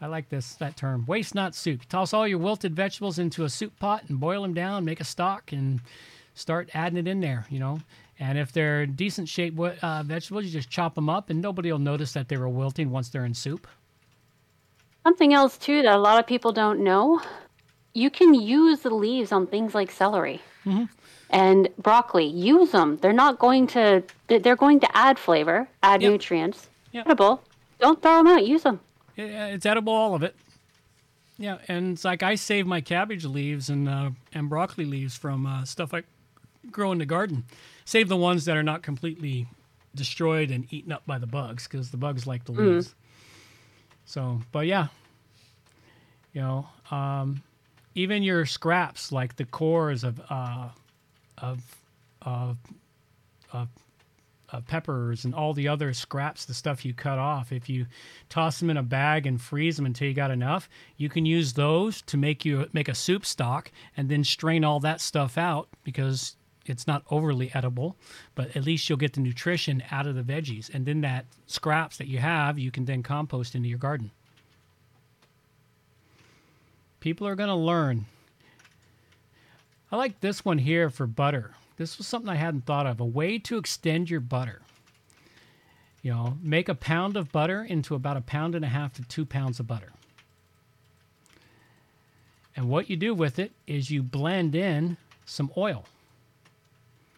I 0.00 0.06
like 0.06 0.28
this 0.30 0.54
that 0.54 0.76
term. 0.76 1.04
Waste 1.06 1.34
not 1.34 1.54
soup. 1.54 1.86
Toss 1.88 2.14
all 2.14 2.26
your 2.26 2.38
wilted 2.38 2.74
vegetables 2.74 3.18
into 3.18 3.44
a 3.44 3.48
soup 3.50 3.78
pot 3.78 4.04
and 4.08 4.18
boil 4.18 4.42
them 4.42 4.54
down, 4.54 4.84
make 4.84 5.00
a 5.00 5.04
stock 5.04 5.52
and 5.52 5.80
start 6.34 6.70
adding 6.74 6.98
it 6.98 7.06
in 7.06 7.20
there, 7.20 7.46
you 7.50 7.58
know. 7.58 7.80
And 8.18 8.38
if 8.38 8.52
they're 8.52 8.86
decent 8.86 9.28
shaped 9.28 9.58
uh, 9.58 10.02
vegetables, 10.02 10.44
you 10.44 10.50
just 10.50 10.70
chop 10.70 10.94
them 10.94 11.08
up 11.08 11.30
and 11.30 11.40
nobody 11.40 11.70
will 11.72 11.78
notice 11.78 12.12
that 12.12 12.28
they 12.28 12.36
were 12.36 12.48
wilting 12.48 12.90
once 12.90 13.08
they're 13.08 13.24
in 13.24 13.34
soup. 13.34 13.66
Something 15.04 15.32
else 15.34 15.56
too 15.58 15.82
that 15.82 15.94
a 15.94 15.98
lot 15.98 16.18
of 16.18 16.26
people 16.26 16.52
don't 16.52 16.80
know, 16.80 17.20
you 17.94 18.10
can 18.10 18.34
use 18.34 18.80
the 18.80 18.90
leaves 18.94 19.32
on 19.32 19.46
things 19.46 19.74
like 19.74 19.90
celery 19.90 20.40
and 21.30 21.68
broccoli. 21.78 22.26
Use 22.26 22.70
them. 22.72 22.98
They're 22.98 23.12
not 23.12 23.38
going 23.38 23.66
to. 23.68 24.02
they- 24.28 24.38
They're 24.38 24.56
going 24.56 24.80
to 24.80 24.96
add 24.96 25.18
flavor, 25.18 25.68
add 25.82 26.02
Yep. 26.02 26.10
nutrients. 26.12 26.68
Yep. 26.92 27.06
Edible. 27.06 27.42
Don't 27.78 28.02
throw 28.02 28.18
them 28.18 28.26
out. 28.26 28.46
Use 28.46 28.62
them. 28.64 28.80
It's 29.16 29.66
edible, 29.66 29.92
all 29.92 30.14
of 30.14 30.22
it. 30.22 30.34
Yeah, 31.38 31.58
and 31.68 31.94
it's 31.94 32.04
like 32.04 32.22
I 32.22 32.34
save 32.34 32.66
my 32.66 32.80
cabbage 32.80 33.24
leaves 33.24 33.70
and 33.70 33.88
uh, 33.88 34.10
and 34.34 34.48
broccoli 34.48 34.84
leaves 34.84 35.16
from 35.16 35.46
uh, 35.46 35.64
stuff 35.64 35.94
I 35.94 36.02
grow 36.70 36.92
in 36.92 36.98
the 36.98 37.06
garden. 37.06 37.44
Save 37.84 38.08
the 38.08 38.16
ones 38.16 38.44
that 38.44 38.56
are 38.56 38.62
not 38.62 38.82
completely 38.82 39.46
destroyed 39.94 40.50
and 40.50 40.70
eaten 40.72 40.92
up 40.92 41.06
by 41.06 41.18
the 41.18 41.26
bugs 41.26 41.66
because 41.66 41.90
the 41.90 41.96
bugs 41.96 42.26
like 42.26 42.44
the 42.44 42.52
leaves. 42.52 42.94
So, 44.04 44.40
but 44.52 44.66
yeah, 44.66 44.88
you 46.32 46.42
know, 46.42 46.68
um, 46.90 47.42
even 47.94 48.22
your 48.22 48.44
scraps 48.44 49.10
like 49.10 49.36
the 49.36 49.44
cores 49.44 50.04
of 50.04 50.20
uh, 50.30 50.68
of 51.38 51.60
of 52.22 52.58
of 53.52 53.68
uh, 54.52 54.60
peppers 54.60 55.24
and 55.24 55.34
all 55.34 55.54
the 55.54 55.68
other 55.68 55.92
scraps, 55.92 56.44
the 56.44 56.54
stuff 56.54 56.84
you 56.84 56.94
cut 56.94 57.18
off. 57.18 57.52
If 57.52 57.68
you 57.68 57.86
toss 58.28 58.60
them 58.60 58.70
in 58.70 58.76
a 58.76 58.82
bag 58.82 59.26
and 59.26 59.40
freeze 59.40 59.76
them 59.76 59.86
until 59.86 60.08
you 60.08 60.14
got 60.14 60.30
enough, 60.30 60.68
you 60.96 61.08
can 61.08 61.26
use 61.26 61.52
those 61.52 62.02
to 62.02 62.16
make 62.16 62.44
you 62.44 62.68
make 62.72 62.88
a 62.88 62.94
soup 62.94 63.24
stock 63.24 63.70
and 63.96 64.08
then 64.08 64.24
strain 64.24 64.64
all 64.64 64.80
that 64.80 65.00
stuff 65.00 65.38
out 65.38 65.68
because 65.84 66.36
it's 66.66 66.86
not 66.86 67.02
overly 67.10 67.50
edible, 67.54 67.96
but 68.34 68.54
at 68.56 68.64
least 68.64 68.88
you'll 68.88 68.98
get 68.98 69.14
the 69.14 69.20
nutrition 69.20 69.82
out 69.90 70.06
of 70.06 70.14
the 70.14 70.22
veggies. 70.22 70.72
And 70.72 70.86
then 70.86 71.00
that 71.00 71.26
scraps 71.46 71.96
that 71.98 72.06
you 72.06 72.18
have, 72.18 72.58
you 72.58 72.70
can 72.70 72.84
then 72.84 73.02
compost 73.02 73.54
into 73.54 73.68
your 73.68 73.78
garden. 73.78 74.10
People 77.00 77.26
are 77.26 77.34
going 77.34 77.48
to 77.48 77.54
learn. 77.54 78.06
I 79.90 79.96
like 79.96 80.20
this 80.20 80.44
one 80.44 80.58
here 80.58 80.90
for 80.90 81.06
butter. 81.06 81.52
This 81.80 81.96
was 81.96 82.06
something 82.06 82.28
I 82.28 82.34
hadn't 82.34 82.66
thought 82.66 82.86
of. 82.86 83.00
A 83.00 83.06
way 83.06 83.38
to 83.38 83.56
extend 83.56 84.10
your 84.10 84.20
butter. 84.20 84.60
You 86.02 86.12
know, 86.12 86.36
make 86.42 86.68
a 86.68 86.74
pound 86.74 87.16
of 87.16 87.32
butter 87.32 87.64
into 87.64 87.94
about 87.94 88.18
a 88.18 88.20
pound 88.20 88.54
and 88.54 88.62
a 88.62 88.68
half 88.68 88.92
to 88.94 89.02
two 89.02 89.24
pounds 89.24 89.58
of 89.58 89.66
butter. 89.66 89.90
And 92.54 92.68
what 92.68 92.90
you 92.90 92.96
do 92.96 93.14
with 93.14 93.38
it 93.38 93.52
is 93.66 93.90
you 93.90 94.02
blend 94.02 94.54
in 94.54 94.98
some 95.24 95.50
oil 95.56 95.86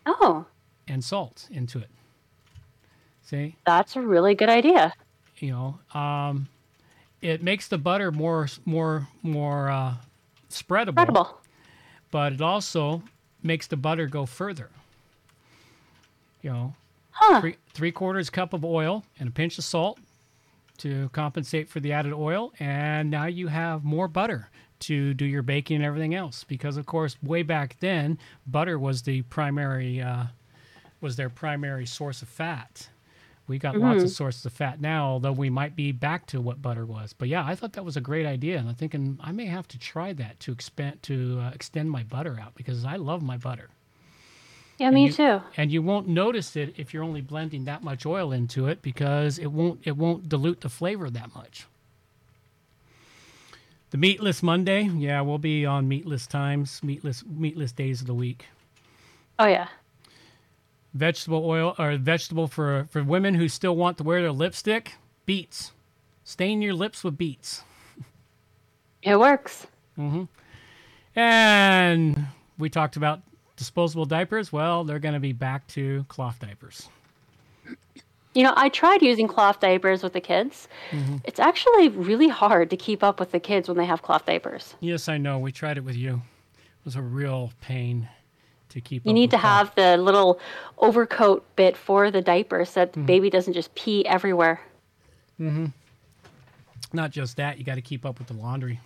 Oh, 0.06 0.46
and 0.86 1.02
salt 1.02 1.48
into 1.50 1.80
it. 1.80 1.88
See, 3.24 3.56
that's 3.66 3.96
a 3.96 4.00
really 4.00 4.36
good 4.36 4.48
idea. 4.48 4.94
you 5.38 5.50
know, 5.50 5.98
um, 6.00 6.46
it 7.20 7.42
makes 7.42 7.66
the 7.66 7.78
butter 7.78 8.12
more 8.12 8.46
more 8.64 9.08
more 9.24 9.70
uh, 9.70 9.94
spreadable. 10.50 10.90
Incredible. 10.90 11.40
but 12.12 12.32
it 12.34 12.40
also 12.40 13.02
makes 13.42 13.66
the 13.66 13.76
butter 13.76 14.06
go 14.06 14.26
further. 14.26 14.70
You 16.42 16.50
know, 16.50 16.74
Huh. 17.12 17.40
three, 17.40 17.56
three 17.74 17.92
quarters 17.92 18.30
cup 18.30 18.52
of 18.52 18.64
oil 18.64 19.04
and 19.18 19.28
a 19.28 19.32
pinch 19.32 19.58
of 19.58 19.64
salt 19.64 19.98
to 20.78 21.08
compensate 21.10 21.68
for 21.68 21.78
the 21.78 21.92
added 21.92 22.12
oil, 22.12 22.52
and 22.58 23.10
now 23.10 23.26
you 23.26 23.48
have 23.48 23.84
more 23.84 24.08
butter 24.08 24.48
to 24.80 25.14
do 25.14 25.24
your 25.24 25.42
baking 25.42 25.76
and 25.76 25.84
everything 25.84 26.14
else. 26.14 26.42
Because 26.44 26.76
of 26.76 26.86
course, 26.86 27.16
way 27.22 27.42
back 27.42 27.76
then, 27.80 28.18
butter 28.46 28.78
was 28.78 29.02
the 29.02 29.22
primary 29.22 30.00
uh, 30.00 30.24
was 31.00 31.16
their 31.16 31.28
primary 31.28 31.86
source 31.86 32.22
of 32.22 32.28
fat. 32.28 32.88
We 33.52 33.58
got 33.58 33.76
lots 33.76 34.02
of 34.02 34.08
sources 34.08 34.46
of 34.46 34.52
fat 34.54 34.80
now, 34.80 35.08
although 35.08 35.30
we 35.30 35.50
might 35.50 35.76
be 35.76 35.92
back 35.92 36.24
to 36.28 36.40
what 36.40 36.62
butter 36.62 36.86
was. 36.86 37.12
But 37.12 37.28
yeah, 37.28 37.44
I 37.44 37.54
thought 37.54 37.74
that 37.74 37.84
was 37.84 37.98
a 37.98 38.00
great 38.00 38.24
idea, 38.24 38.56
and 38.56 38.66
I'm 38.66 38.74
thinking 38.74 39.18
I 39.22 39.30
may 39.30 39.44
have 39.44 39.68
to 39.68 39.78
try 39.78 40.14
that 40.14 40.40
to 40.40 40.52
expand 40.52 41.02
to 41.02 41.38
uh, 41.38 41.50
extend 41.50 41.90
my 41.90 42.02
butter 42.02 42.40
out 42.40 42.54
because 42.54 42.86
I 42.86 42.96
love 42.96 43.22
my 43.22 43.36
butter. 43.36 43.68
Yeah, 44.78 44.90
me 44.90 45.04
you- 45.08 45.12
too. 45.12 45.42
And 45.58 45.70
you 45.70 45.82
won't 45.82 46.08
notice 46.08 46.56
it 46.56 46.72
if 46.78 46.94
you're 46.94 47.02
only 47.04 47.20
blending 47.20 47.66
that 47.66 47.84
much 47.84 48.06
oil 48.06 48.32
into 48.32 48.68
it 48.68 48.80
because 48.80 49.38
it 49.38 49.52
won't 49.52 49.80
it 49.84 49.98
won't 49.98 50.30
dilute 50.30 50.62
the 50.62 50.70
flavor 50.70 51.10
that 51.10 51.34
much. 51.34 51.66
The 53.90 53.98
meatless 53.98 54.42
Monday, 54.42 54.84
yeah, 54.84 55.20
we'll 55.20 55.36
be 55.36 55.66
on 55.66 55.88
meatless 55.88 56.26
times, 56.26 56.82
meatless 56.82 57.22
meatless 57.26 57.72
days 57.72 58.00
of 58.00 58.06
the 58.06 58.14
week. 58.14 58.46
Oh 59.38 59.46
yeah. 59.46 59.68
Vegetable 60.94 61.44
oil 61.46 61.74
or 61.78 61.96
vegetable 61.96 62.46
for 62.46 62.86
for 62.90 63.02
women 63.02 63.34
who 63.34 63.48
still 63.48 63.74
want 63.74 63.98
to 63.98 64.04
wear 64.04 64.20
their 64.20 64.32
lipstick, 64.32 64.96
beets. 65.26 65.72
Stain 66.24 66.62
your 66.62 66.74
lips 66.74 67.02
with 67.04 67.16
beets. 67.18 67.64
It 69.02 69.18
works. 69.18 69.66
And 71.16 72.26
we 72.56 72.70
talked 72.70 72.96
about 72.96 73.20
disposable 73.56 74.04
diapers. 74.04 74.52
Well, 74.52 74.84
they're 74.84 75.00
going 75.00 75.14
to 75.14 75.20
be 75.20 75.32
back 75.32 75.66
to 75.68 76.04
cloth 76.08 76.38
diapers. 76.38 76.88
You 78.34 78.44
know, 78.44 78.54
I 78.56 78.70
tried 78.70 79.02
using 79.02 79.28
cloth 79.28 79.60
diapers 79.60 80.02
with 80.02 80.14
the 80.14 80.20
kids. 80.20 80.68
Mm-hmm. 80.90 81.16
It's 81.24 81.38
actually 81.38 81.88
really 81.88 82.28
hard 82.28 82.70
to 82.70 82.76
keep 82.76 83.02
up 83.02 83.20
with 83.20 83.32
the 83.32 83.40
kids 83.40 83.68
when 83.68 83.76
they 83.76 83.84
have 83.84 84.02
cloth 84.02 84.24
diapers. 84.24 84.74
Yes, 84.80 85.08
I 85.08 85.18
know. 85.18 85.38
We 85.38 85.52
tried 85.52 85.76
it 85.76 85.84
with 85.84 85.96
you. 85.96 86.22
It 86.54 86.84
was 86.84 86.96
a 86.96 87.02
real 87.02 87.52
pain 87.60 88.08
to 88.72 88.80
keep. 88.80 89.06
You 89.06 89.12
need 89.12 89.30
to 89.30 89.38
have 89.38 89.74
the 89.74 89.96
little 89.96 90.40
overcoat 90.78 91.44
bit 91.56 91.76
for 91.76 92.10
the 92.10 92.20
diaper 92.20 92.64
so 92.64 92.80
that 92.80 92.92
the 92.92 93.00
baby 93.00 93.30
doesn't 93.30 93.52
just 93.52 93.74
pee 93.74 94.04
everywhere. 94.06 94.60
Mm-hmm. 95.40 95.66
Not 96.92 97.10
just 97.10 97.36
that, 97.36 97.58
you 97.58 97.64
got 97.64 97.76
to 97.76 97.82
keep 97.82 98.04
up 98.04 98.18
with 98.18 98.28
the 98.28 98.34
laundry. 98.34 98.80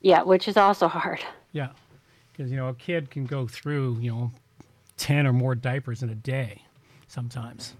Yeah, 0.00 0.22
which 0.22 0.48
is 0.48 0.56
also 0.56 0.88
hard. 0.88 1.20
Yeah, 1.52 1.70
because 2.32 2.50
you 2.50 2.56
know 2.56 2.68
a 2.68 2.74
kid 2.74 3.10
can 3.10 3.26
go 3.26 3.46
through 3.46 3.98
you 4.00 4.10
know 4.10 4.30
ten 4.96 5.26
or 5.26 5.32
more 5.32 5.54
diapers 5.54 6.02
in 6.02 6.10
a 6.10 6.14
day, 6.14 6.62
sometimes. 7.08 7.74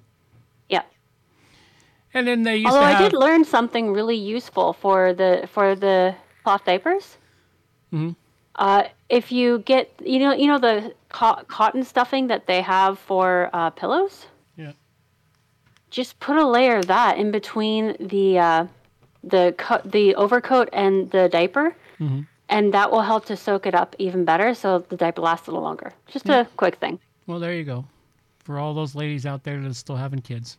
Yeah. 0.69 0.83
And 2.15 2.27
then 2.27 2.43
they 2.43 2.57
used 2.57 2.69
Although 2.69 2.81
to 2.81 2.87
I 2.87 2.99
did 2.99 3.13
learn 3.13 3.45
something 3.45 3.93
really 3.93 4.17
useful 4.17 4.73
for 4.73 5.13
the 5.13 5.49
for 5.53 5.75
the 5.75 6.15
cloth 6.43 6.65
diapers. 6.65 7.17
Mm-hmm. 7.93 8.11
Uh, 8.55 8.85
if 9.09 9.31
you 9.33 9.59
get 9.61 9.91
you 10.05 10.19
know 10.19 10.33
you 10.33 10.47
know 10.47 10.59
the 10.59 10.95
co- 11.09 11.43
cotton 11.49 11.85
stuffing 11.85 12.27
that 12.29 12.47
they 12.47 12.61
have 12.63 12.99
for 12.99 13.51
uh, 13.53 13.71
pillows, 13.71 14.27
yeah. 14.57 14.73
just 15.91 16.19
put 16.21 16.37
a 16.37 16.47
layer 16.47 16.77
of 16.79 16.87
that 16.87 17.17
in 17.19 17.31
between 17.31 17.97
the 18.01 18.39
uh, 18.39 18.67
the 19.23 19.55
co- 19.59 19.83
the 19.85 20.15
overcoat 20.17 20.69
and 20.73 21.11
the 21.11 21.29
diaper, 21.29 21.75
Mm-hmm. 22.01 22.21
and 22.49 22.75
that 22.75 22.91
will 22.91 23.03
help 23.03 23.25
to 23.27 23.37
soak 23.37 23.67
it 23.67 23.75
up 23.75 23.97
even 23.99 24.25
better, 24.25 24.55
so 24.55 24.81
the 24.81 24.97
diaper 24.97 25.23
lasts 25.23 25.47
a 25.49 25.51
little 25.51 25.63
longer. 25.65 25.93
Just 26.09 26.29
a 26.29 26.47
quick 26.57 26.77
thing. 26.77 26.99
Well, 27.27 27.39
there 27.41 27.55
you 27.55 27.65
go. 27.65 27.87
For 28.45 28.59
all 28.59 28.75
those 28.75 28.95
ladies 28.95 29.25
out 29.27 29.43
there 29.45 29.61
that 29.61 29.69
are 29.69 29.75
still 29.75 29.97
having 29.97 30.21
kids. 30.21 30.59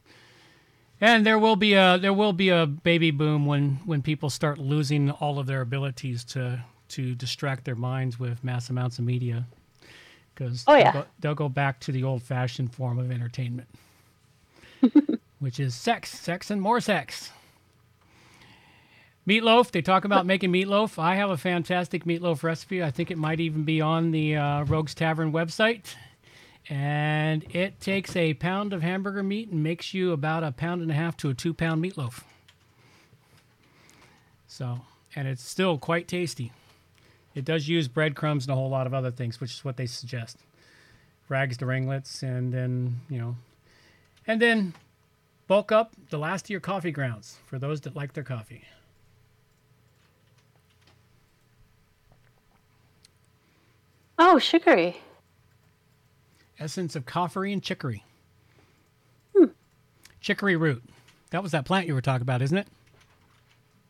And 0.99 1.25
there 1.25 1.37
will 1.37 1.55
be 1.55 1.73
a 1.75 1.97
there 2.01 2.11
will 2.13 2.33
be 2.33 2.49
a 2.49 2.65
baby 2.65 3.11
boom 3.11 3.45
when 3.45 3.79
when 3.85 4.01
people 4.01 4.29
start 4.31 4.57
losing 4.57 5.11
all 5.11 5.37
of 5.37 5.45
their 5.45 5.61
abilities 5.61 6.23
to 6.33 6.63
to 6.89 7.15
distract 7.15 7.65
their 7.65 7.75
minds 7.75 8.19
with 8.19 8.43
mass 8.43 8.69
amounts 8.69 8.99
of 8.99 9.05
media. 9.05 9.45
because 10.33 10.63
Oh, 10.67 10.73
they'll, 10.73 10.81
yeah. 10.81 10.93
go, 10.93 11.05
they'll 11.19 11.35
go 11.35 11.49
back 11.49 11.79
to 11.81 11.91
the 11.91 12.03
old-fashioned 12.03 12.73
form 12.73 12.99
of 12.99 13.11
entertainment, 13.11 13.67
which 15.39 15.59
is 15.59 15.75
sex, 15.75 16.11
sex, 16.11 16.49
and 16.51 16.61
more 16.61 16.79
sex. 16.79 17.31
Meatloaf. 19.27 19.71
They 19.71 19.81
talk 19.81 20.05
about 20.05 20.25
making 20.25 20.53
meatloaf. 20.53 20.97
I 20.97 21.15
have 21.15 21.29
a 21.29 21.35
fantastic 21.37 22.05
meatloaf 22.05 22.43
recipe. 22.43 22.81
I 22.81 22.91
think 22.91 23.11
it 23.11 23.17
might 23.17 23.41
even 23.41 23.63
be 23.65 23.81
on 23.81 24.11
the 24.11 24.37
uh, 24.37 24.63
Rogues 24.63 24.95
Tavern 24.95 25.33
website. 25.33 25.95
And 26.69 27.45
it 27.53 27.79
takes 27.81 28.15
a 28.15 28.33
pound 28.35 28.71
of 28.71 28.81
hamburger 28.81 29.23
meat 29.23 29.49
and 29.49 29.61
makes 29.63 29.93
you 29.93 30.13
about 30.13 30.43
a 30.43 30.51
pound 30.53 30.81
and 30.81 30.89
a 30.91 30.93
half 30.93 31.17
to 31.17 31.29
a 31.29 31.33
two 31.33 31.53
pound 31.53 31.83
meatloaf. 31.83 32.23
So, 34.47 34.79
and 35.15 35.27
it's 35.27 35.43
still 35.45 35.77
quite 35.77 36.07
tasty. 36.07 36.51
It 37.37 37.45
does 37.45 37.67
use 37.67 37.87
breadcrumbs 37.87 38.45
and 38.45 38.51
a 38.51 38.55
whole 38.55 38.71
lot 38.71 38.87
of 38.87 38.95
other 38.95 39.11
things, 39.11 39.39
which 39.39 39.53
is 39.53 39.63
what 39.63 39.77
they 39.77 39.85
suggest. 39.85 40.39
Rags 41.29 41.55
to 41.57 41.67
ringlets, 41.67 42.23
and 42.23 42.51
then, 42.51 43.01
you 43.11 43.19
know, 43.19 43.35
and 44.25 44.41
then 44.41 44.73
bulk 45.45 45.71
up 45.71 45.91
the 46.09 46.17
last 46.17 46.47
of 46.47 46.49
your 46.49 46.59
coffee 46.59 46.89
grounds 46.89 47.37
for 47.45 47.59
those 47.59 47.81
that 47.81 47.95
like 47.95 48.13
their 48.13 48.23
coffee. 48.23 48.63
Oh, 54.17 54.39
sugary. 54.39 54.97
Essence 56.57 56.95
of 56.95 57.05
coffee 57.05 57.53
and 57.53 57.61
chicory. 57.61 58.03
Hmm. 59.35 59.51
Chicory 60.21 60.55
root. 60.55 60.83
That 61.29 61.43
was 61.43 61.51
that 61.51 61.65
plant 61.65 61.85
you 61.85 61.93
were 61.93 62.01
talking 62.01 62.23
about, 62.23 62.41
isn't 62.41 62.57
it? 62.57 62.67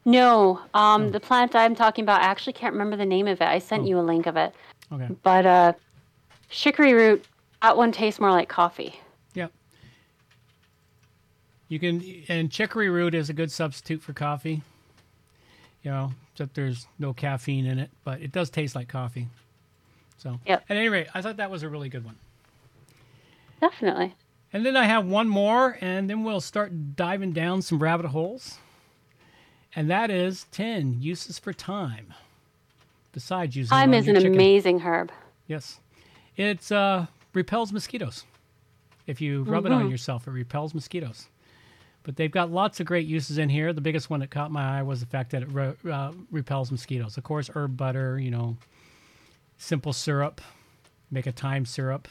No, 0.08 0.62
Oh. 0.74 0.80
um, 0.80 1.12
the 1.12 1.20
plant 1.20 1.54
I'm 1.54 1.76
talking 1.76 2.04
about, 2.04 2.22
I 2.22 2.26
actually 2.28 2.54
can't 2.54 2.72
remember 2.72 2.96
the 2.96 3.06
name 3.06 3.28
of 3.28 3.42
it. 3.42 3.46
I 3.46 3.60
sent 3.60 3.84
Oh. 3.84 3.88
you 3.88 4.00
a 4.00 4.02
link 4.02 4.26
of 4.26 4.38
it. 4.38 4.56
Okay. 4.90 5.10
But 5.22 5.46
uh, 5.46 5.74
chicory 6.50 6.94
root, 6.94 7.26
that 7.62 7.76
one 7.76 7.92
tastes 7.92 8.18
more 8.18 8.32
like 8.32 8.48
coffee. 8.48 9.02
Yep. 9.34 9.52
You 11.68 11.78
can, 11.78 12.24
and 12.30 12.50
chicory 12.50 12.90
root 12.90 13.14
is 13.14 13.30
a 13.30 13.34
good 13.34 13.52
substitute 13.52 14.02
for 14.02 14.14
coffee. 14.14 14.62
You 15.84 15.92
know, 15.92 16.14
except 16.32 16.56
there's 16.56 16.88
no 16.98 17.12
caffeine 17.12 17.66
in 17.66 17.78
it, 17.78 17.90
but 18.06 18.22
it 18.22 18.32
does 18.32 18.50
taste 18.50 18.76
like 18.76 18.88
coffee. 18.88 19.28
So, 20.20 20.40
Yep. 20.46 20.64
at 20.70 20.78
any 20.78 20.88
rate, 20.88 21.08
I 21.14 21.22
thought 21.22 21.36
that 21.36 21.52
was 21.52 21.64
a 21.64 21.70
really 21.70 21.90
good 21.90 22.06
one. 22.06 22.16
Definitely. 23.60 24.16
And 24.54 24.66
then 24.66 24.78
I 24.78 24.86
have 24.86 25.06
one 25.06 25.28
more, 25.28 25.78
and 25.82 26.10
then 26.10 26.24
we'll 26.24 26.40
start 26.40 26.96
diving 26.96 27.34
down 27.34 27.62
some 27.62 27.80
rabbit 27.80 28.06
holes. 28.08 28.60
And 29.78 29.92
that 29.92 30.10
is 30.10 30.48
10 30.52 30.98
uses 31.02 31.38
for 31.38 31.54
thyme. 31.54 32.12
Besides 33.14 33.56
using 33.56 33.70
Thyme 33.70 33.94
is 33.94 34.08
an 34.08 34.16
chicken. 34.16 34.34
amazing 34.34 34.80
herb. 34.80 35.12
Yes. 35.46 35.80
It 36.36 36.72
uh, 36.72 37.06
repels 37.36 37.72
mosquitoes. 37.72 38.24
If 39.06 39.22
you 39.22 39.44
rub 39.44 39.68
it 39.68 39.72
on 39.72 39.86
Mhm. 39.86 39.92
yourself, 39.92 40.28
it 40.28 40.32
repels 40.32 40.74
mosquitoes. 40.74 41.28
But 42.02 42.16
they've 42.16 42.32
got 42.32 42.50
lots 42.52 42.80
of 42.80 42.88
great 42.88 43.06
uses 43.06 43.38
in 43.38 43.50
here. 43.50 43.72
The 43.72 43.82
biggest 43.82 44.10
one 44.10 44.20
that 44.22 44.32
caught 44.32 44.50
my 44.50 44.80
eye 44.80 44.82
was 44.82 45.00
the 45.00 45.06
fact 45.06 45.30
that 45.30 45.44
it 45.44 45.52
re- 45.52 45.76
uh, 45.88 46.12
repels 46.32 46.72
mosquitoes. 46.72 47.16
Of 47.16 47.24
course, 47.24 47.48
herb 47.54 47.78
butter, 47.78 48.18
you 48.20 48.32
know, 48.32 48.58
simple 49.60 49.94
syrup, 49.94 50.42
make 51.12 51.28
a 51.28 51.32
thyme 51.32 51.66
syrup, 51.68 52.08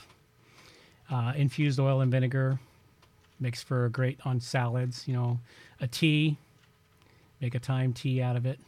uh, 1.11 1.33
infused 1.35 1.81
oil 1.81 2.01
and 2.01 2.13
vinegar, 2.13 2.61
makes 3.41 3.61
for 3.61 3.87
a 3.87 3.91
great 3.91 4.21
on 4.25 4.41
salads, 4.41 5.09
you 5.09 5.15
know, 5.15 5.41
a 5.81 5.89
tea, 5.89 6.37
make 7.40 7.55
a 7.55 7.59
thyme 7.59 7.92
tea 7.92 8.22
out 8.22 8.37
of 8.37 8.46
it. 8.46 8.59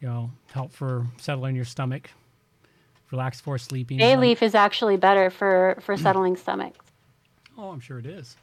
You 0.00 0.08
know, 0.08 0.30
help 0.52 0.72
for 0.72 1.06
settling 1.18 1.56
your 1.56 1.64
stomach, 1.64 2.10
relax 3.10 3.40
for 3.40 3.58
sleeping. 3.58 3.98
Bay 3.98 4.16
leaf 4.16 4.42
is 4.42 4.54
actually 4.54 4.96
better 4.96 5.28
for, 5.30 5.76
for 5.80 5.96
settling 5.96 6.36
stomachs. 6.36 6.84
Oh, 7.56 7.70
I'm 7.70 7.80
sure 7.80 7.98
it 7.98 8.06
is. 8.06 8.36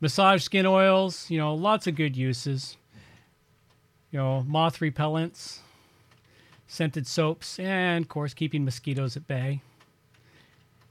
Massage 0.00 0.42
skin 0.42 0.66
oils, 0.66 1.30
you 1.30 1.38
know, 1.38 1.54
lots 1.54 1.86
of 1.86 1.94
good 1.94 2.16
uses. 2.16 2.76
You 4.10 4.18
know, 4.18 4.44
moth 4.46 4.78
repellents, 4.78 5.58
scented 6.68 7.06
soaps, 7.06 7.58
and 7.58 8.04
of 8.04 8.08
course, 8.08 8.32
keeping 8.32 8.64
mosquitoes 8.64 9.16
at 9.16 9.26
bay. 9.26 9.60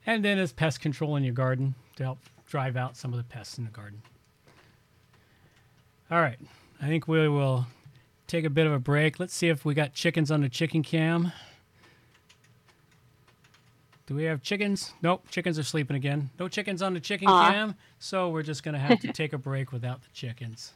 And 0.06 0.24
then 0.24 0.38
as 0.38 0.52
pest 0.52 0.82
control 0.82 1.16
in 1.16 1.24
your 1.24 1.34
garden 1.34 1.76
to 1.96 2.04
help 2.04 2.20
drive 2.46 2.76
out 2.76 2.98
some 2.98 3.14
of 3.14 3.18
the 3.18 3.24
pests 3.24 3.58
in 3.58 3.64
the 3.64 3.72
garden. 3.72 4.02
All 6.14 6.22
right, 6.22 6.38
I 6.80 6.86
think 6.86 7.08
we 7.08 7.28
will 7.28 7.66
take 8.28 8.46
a 8.46 8.50
bit 8.52 8.68
of 8.68 8.72
a 8.72 8.78
break. 8.78 9.20
Let's 9.20 9.34
see 9.34 9.48
if 9.48 9.66
we 9.66 9.74
got 9.74 9.96
chickens 9.96 10.30
on 10.30 10.42
the 10.42 10.48
chicken 10.48 10.84
cam. 10.84 11.32
Do 14.06 14.14
we 14.14 14.26
have 14.26 14.44
chickens? 14.44 14.94
Nope, 15.02 15.26
chickens 15.32 15.58
are 15.58 15.64
sleeping 15.64 15.96
again. 15.96 16.30
No 16.40 16.48
chickens 16.48 16.84
on 16.84 16.94
the 16.94 17.00
chicken 17.00 17.28
cam, 17.28 17.74
so 17.98 18.30
we're 18.30 18.44
just 18.44 18.62
going 18.62 18.74
to 18.74 18.80
have 18.80 19.00
to 19.00 19.12
take 19.12 19.34
a 19.34 19.40
break 19.40 19.72
without 19.72 20.04
the 20.04 20.08
chickens. 20.14 20.74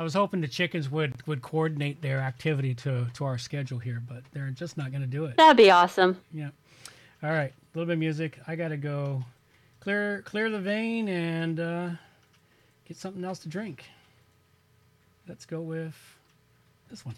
I 0.00 0.02
was 0.02 0.14
hoping 0.14 0.40
the 0.40 0.48
chickens 0.48 0.90
would, 0.90 1.24
would 1.28 1.40
coordinate 1.40 2.02
their 2.02 2.18
activity 2.18 2.74
to, 2.74 3.06
to 3.14 3.24
our 3.24 3.38
schedule 3.38 3.78
here, 3.78 4.02
but 4.08 4.24
they're 4.32 4.50
just 4.50 4.76
not 4.76 4.90
going 4.90 5.02
to 5.02 5.06
do 5.06 5.26
it. 5.26 5.36
That'd 5.36 5.56
be 5.56 5.70
awesome. 5.70 6.20
Yeah. 6.32 6.48
All 7.22 7.30
right, 7.30 7.52
a 7.52 7.78
little 7.78 7.86
bit 7.86 7.92
of 7.92 7.98
music. 8.00 8.40
I 8.48 8.56
got 8.56 8.68
to 8.70 8.76
go 8.76 9.24
clear 9.78 10.22
clear 10.22 10.50
the 10.50 10.58
vein 10.58 11.06
and 11.06 11.60
uh, 11.60 11.90
get 12.88 12.96
something 12.96 13.22
else 13.24 13.38
to 13.38 13.48
drink. 13.48 13.84
Let's 15.26 15.46
go 15.46 15.60
with 15.62 15.94
this 16.90 17.04
one. 17.04 17.14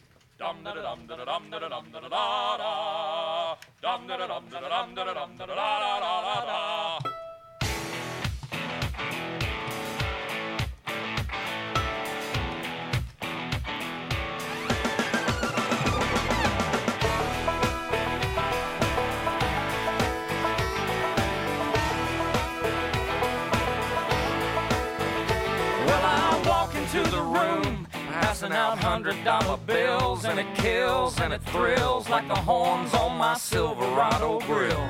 Passing 28.48 28.56
out 28.56 28.78
hundred 28.78 29.24
dollar 29.24 29.56
bills, 29.66 30.24
and 30.24 30.38
it 30.38 30.46
kills 30.54 31.20
and 31.20 31.32
it 31.32 31.42
thrills 31.46 32.08
like 32.08 32.26
the 32.28 32.34
horns 32.34 32.92
on 32.94 33.16
my 33.16 33.34
Silverado 33.34 34.40
grill. 34.40 34.88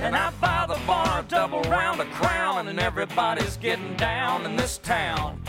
And 0.00 0.14
I 0.14 0.30
buy 0.40 0.66
the 0.68 0.80
bar 0.86 1.20
a 1.20 1.22
double 1.22 1.62
round 1.62 2.00
of 2.00 2.10
crown, 2.12 2.68
and 2.68 2.78
everybody's 2.80 3.56
getting 3.56 3.94
down 3.96 4.44
in 4.44 4.56
this 4.56 4.78
town. 4.78 5.42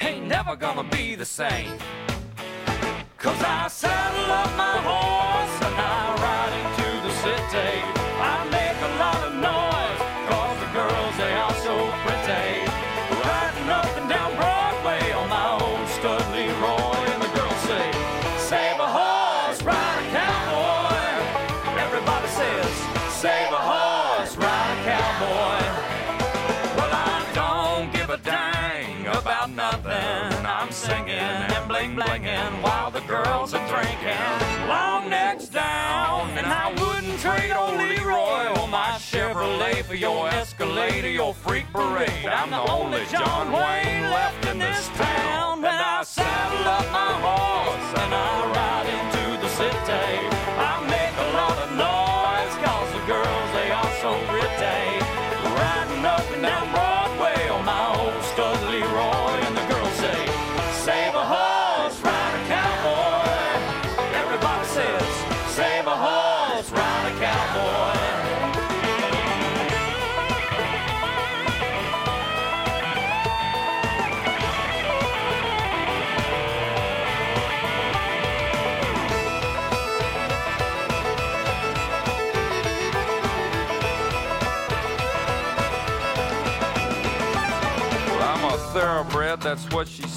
Ain't 0.00 0.26
never 0.26 0.56
gonna 0.56 0.84
be 0.84 1.14
the 1.14 1.24
same. 1.24 1.78
Cause 3.18 3.40
I 3.42 3.68
saddle 3.68 4.32
up 4.32 4.56
my 4.56 4.78
horse 4.82 5.62
and 5.66 5.74
I 5.76 6.14
ride 6.24 6.52
into 6.58 7.06
the 7.06 7.14
city. 7.22 7.91
Down, 35.32 36.28
and 36.36 36.46
I 36.46 36.68
wouldn't 36.72 37.18
trade 37.20 37.52
old 37.52 37.78
Leroy 37.78 38.52
or 38.60 38.68
my 38.68 38.98
Chevrolet 38.98 39.82
for 39.82 39.94
your 39.94 40.28
Escalade 40.28 41.06
or 41.06 41.10
your 41.10 41.32
freak 41.32 41.64
parade. 41.72 42.26
I'm 42.26 42.50
the 42.50 42.60
only 42.70 43.06
John 43.06 43.50
Wayne 43.50 44.10
left 44.10 44.46
in 44.46 44.58
this 44.58 44.88
town. 44.88 45.64
And 45.64 45.68
I 45.68 46.02
saddle 46.02 46.68
up 46.68 46.84
my 46.92 47.14
horse 47.24 48.02
and 48.02 48.12
I 48.14 48.44
ride 48.52 48.88
into 48.92 49.40
the 49.40 49.48
city. 49.48 50.28
I 50.60 50.84
make 50.84 51.16
a 51.16 51.28
lot 51.32 51.56
of 51.64 51.70
noise, 51.80 52.54
cause 52.62 52.92
the 52.92 53.00
girls, 53.06 53.52
they 53.56 53.70
are 53.70 53.92
so 54.02 54.12
pretty. 54.28 55.00
Riding 55.56 56.04
up 56.04 56.30
and 56.30 56.42
down 56.42 56.70
Broadway 56.72 56.91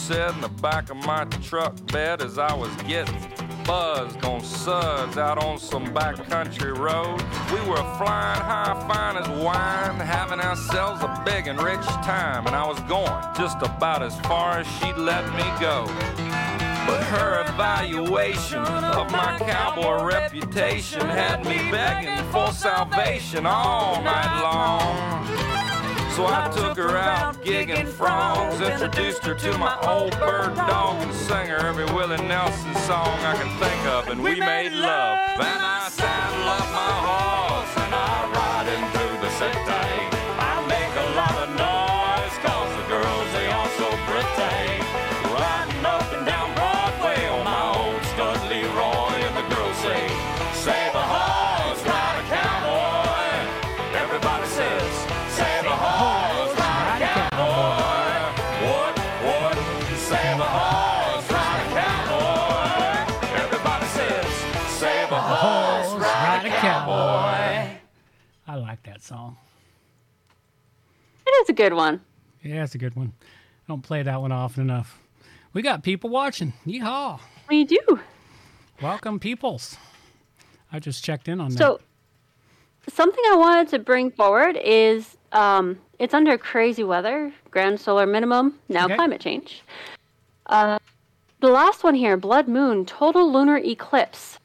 said 0.05 0.35
in 0.35 0.41
the 0.41 0.49
back 0.61 0.91
of 0.91 0.97
my 0.97 1.25
truck 1.41 1.73
bed 1.87 2.21
as 2.21 2.37
I 2.37 2.53
was 2.53 2.69
getting 2.83 3.19
buzzed 3.65 4.23
on 4.23 4.39
suds 4.43 5.17
out 5.17 5.43
on 5.43 5.57
some 5.57 5.87
backcountry 5.95 6.77
road. 6.77 7.19
We 7.51 7.67
were 7.67 7.81
flying 7.97 8.39
high, 8.39 8.85
fine 8.87 9.17
as 9.17 9.27
wine, 9.43 9.99
having 9.99 10.39
ourselves 10.39 11.01
a 11.01 11.23
big 11.25 11.47
and 11.47 11.59
rich 11.59 11.83
time, 12.05 12.45
and 12.45 12.55
I 12.55 12.67
was 12.67 12.79
going 12.81 13.11
just 13.35 13.57
about 13.63 14.03
as 14.03 14.15
far 14.19 14.59
as 14.59 14.67
she'd 14.77 14.95
let 14.95 15.25
me 15.33 15.45
go. 15.59 15.85
But 16.85 17.01
her 17.05 17.43
evaluation 17.47 18.59
of 18.59 19.11
my 19.11 19.39
cowboy 19.39 20.03
reputation 20.03 21.01
had 21.01 21.43
me 21.45 21.71
begging 21.71 22.23
for 22.31 22.51
salvation 22.51 23.47
all 23.47 24.03
night 24.03 24.41
long. 24.43 25.44
So 26.15 26.25
I 26.25 26.49
took 26.55 26.77
her 26.77 26.95
out 26.97 27.43
gigging 27.43 27.87
frogs, 27.87 28.61
introduced 28.61 29.25
her 29.25 29.33
to 29.33 29.57
my 29.57 29.77
old 29.81 30.11
bird 30.17 30.55
dog, 30.55 31.01
and 31.01 31.13
sang 31.13 31.49
her 31.49 31.57
every 31.57 31.83
Willie 31.83 32.15
Nelson 32.25 32.73
song 32.87 33.19
I 33.19 33.35
can 33.35 33.49
think 33.59 33.85
of, 33.87 34.07
and 34.07 34.23
we 34.23 34.39
made 34.39 34.71
love. 34.71 35.19
And 35.35 35.61
I 35.61 35.89
saddle 35.89 36.47
up 36.47 36.71
my 36.71 36.91
horse, 37.03 37.14
Song. 69.05 69.37
It 71.27 71.29
is 71.43 71.49
a 71.49 71.53
good 71.53 71.73
one. 71.73 72.01
Yeah, 72.41 72.63
it's 72.63 72.73
a 72.73 72.79
good 72.79 72.95
one. 72.95 73.13
I 73.21 73.25
don't 73.67 73.83
play 73.83 74.01
that 74.01 74.19
one 74.19 74.31
often 74.31 74.63
enough. 74.63 74.99
We 75.53 75.61
got 75.61 75.83
people 75.83 76.09
watching. 76.09 76.53
Yeehaw. 76.65 77.19
We 77.47 77.65
do. 77.65 77.79
Welcome, 78.81 79.19
peoples. 79.19 79.77
I 80.71 80.79
just 80.79 81.03
checked 81.03 81.27
in 81.27 81.39
on 81.39 81.51
that. 81.51 81.57
So, 81.59 81.79
something 82.89 83.23
I 83.31 83.35
wanted 83.35 83.67
to 83.69 83.79
bring 83.79 84.09
forward 84.09 84.57
is 84.57 85.15
um, 85.33 85.77
it's 85.99 86.15
under 86.15 86.35
crazy 86.39 86.83
weather, 86.83 87.31
grand 87.51 87.79
solar 87.79 88.07
minimum, 88.07 88.57
now 88.69 88.85
Okay. 88.85 88.95
climate 88.95 89.21
change. 89.21 89.61
Uh, 90.47 90.79
the 91.41 91.49
last 91.49 91.83
one 91.83 91.93
here, 91.93 92.17
blood 92.17 92.47
moon, 92.47 92.87
total 92.87 93.31
lunar 93.31 93.57
eclipse, 93.57 94.39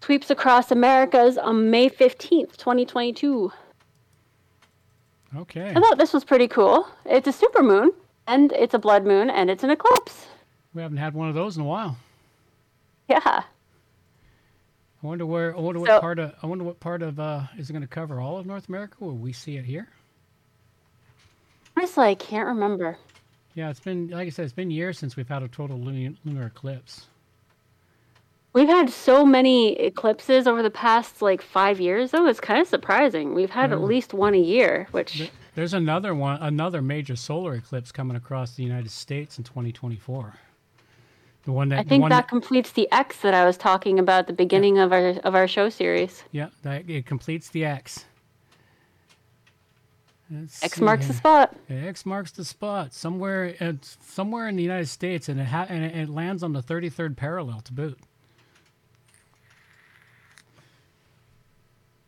sweeps 0.00 0.30
across 0.30 0.70
Americas 0.70 1.36
on 1.36 1.70
May 1.70 1.90
15th, 1.90 2.56
2022. 2.56 3.52
Okay. 5.36 5.70
I 5.70 5.80
thought 5.80 5.98
this 5.98 6.12
was 6.12 6.24
pretty 6.24 6.48
cool. 6.48 6.86
It's 7.06 7.26
a 7.26 7.32
super 7.32 7.62
moon, 7.62 7.92
and 8.26 8.52
it's 8.52 8.74
a 8.74 8.78
blood 8.78 9.04
moon, 9.04 9.30
and 9.30 9.48
it's 9.50 9.62
an 9.64 9.70
eclipse. 9.70 10.26
We 10.74 10.82
haven't 10.82 10.98
had 10.98 11.14
one 11.14 11.28
of 11.28 11.34
those 11.34 11.56
in 11.56 11.62
a 11.62 11.66
while. 11.66 11.96
Yeah. 13.08 13.20
I 13.24 13.44
wonder 15.00 15.26
where. 15.26 15.56
I 15.56 15.60
wonder 15.60 15.80
what 15.80 15.88
So- 15.88 16.00
part 16.00 16.18
of. 16.18 16.34
I 16.42 16.46
wonder 16.46 16.64
what 16.64 16.80
part 16.80 17.02
of. 17.02 17.18
Uh, 17.18 17.42
is 17.56 17.68
it 17.70 17.72
going 17.72 17.82
to 17.82 17.88
cover 17.88 18.20
all 18.20 18.38
of 18.38 18.46
North 18.46 18.68
America? 18.68 18.96
Will 19.00 19.16
we 19.16 19.32
see 19.32 19.56
it 19.56 19.64
here? 19.64 19.88
Honestly, 21.76 22.04
I 22.06 22.14
can't 22.14 22.46
remember. 22.46 22.98
Yeah, 23.54 23.70
it's 23.70 23.80
been 23.80 24.08
like 24.08 24.26
I 24.26 24.30
said. 24.30 24.44
It's 24.44 24.52
been 24.54 24.70
years 24.70 24.98
since 24.98 25.16
we've 25.16 25.28
had 25.28 25.42
a 25.42 25.48
total 25.48 25.78
lunar, 25.78 26.14
lunar 26.24 26.46
eclipse. 26.46 27.06
We've 28.52 28.68
had 28.68 28.90
so 28.90 29.24
many 29.24 29.72
eclipses 29.80 30.46
over 30.46 30.62
the 30.62 30.70
past 30.70 31.22
like 31.22 31.40
five 31.40 31.80
years, 31.80 32.10
though. 32.10 32.26
It's 32.26 32.40
kind 32.40 32.60
of 32.60 32.68
surprising. 32.68 33.34
We've 33.34 33.50
had 33.50 33.72
at 33.72 33.78
mm. 33.78 33.86
least 33.86 34.12
one 34.12 34.34
a 34.34 34.40
year, 34.40 34.88
which 34.90 35.30
There's 35.54 35.72
another 35.72 36.14
one, 36.14 36.40
another 36.42 36.82
major 36.82 37.16
solar 37.16 37.54
eclipse 37.54 37.92
coming 37.92 38.16
across 38.16 38.54
the 38.54 38.62
United 38.62 38.90
States 38.90 39.38
in 39.38 39.44
2024. 39.44 40.34
The 41.44 41.52
one 41.52 41.70
that 41.70 41.80
I 41.80 41.82
think 41.82 42.02
one 42.02 42.10
that 42.10 42.28
completes 42.28 42.72
the 42.72 42.90
X 42.92 43.20
that 43.20 43.34
I 43.34 43.44
was 43.44 43.56
talking 43.56 43.98
about 43.98 44.20
at 44.20 44.26
the 44.28 44.32
beginning 44.32 44.78
of 44.78 44.92
our 44.92 45.08
of 45.24 45.34
our 45.34 45.48
show 45.48 45.70
series. 45.70 46.22
yeah, 46.30 46.48
that 46.62 46.88
it 46.88 47.06
completes 47.06 47.48
the 47.48 47.64
X. 47.64 48.04
Let's 50.30 50.62
X 50.62 50.80
marks 50.80 51.08
the 51.08 51.14
spot. 51.14 51.56
X 51.68 52.06
marks 52.06 52.30
the 52.30 52.44
spot 52.44 52.94
somewhere. 52.94 53.54
It's 53.58 53.98
somewhere 54.02 54.46
in 54.46 54.56
the 54.56 54.62
United 54.62 54.88
States, 54.88 55.28
and 55.28 55.40
it 55.40 55.46
ha- 55.46 55.66
and 55.68 55.84
it, 55.84 55.96
it 55.96 56.08
lands 56.08 56.42
on 56.42 56.52
the 56.52 56.62
33rd 56.62 57.16
parallel 57.16 57.60
to 57.62 57.72
boot. 57.72 57.98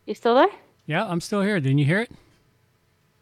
You 0.07 0.15
still 0.15 0.35
there? 0.35 0.49
Yeah, 0.87 1.07
I'm 1.07 1.21
still 1.21 1.41
here. 1.43 1.59
Didn't 1.61 1.79
you 1.79 1.85
hear 1.87 2.01
it? 2.01 2.11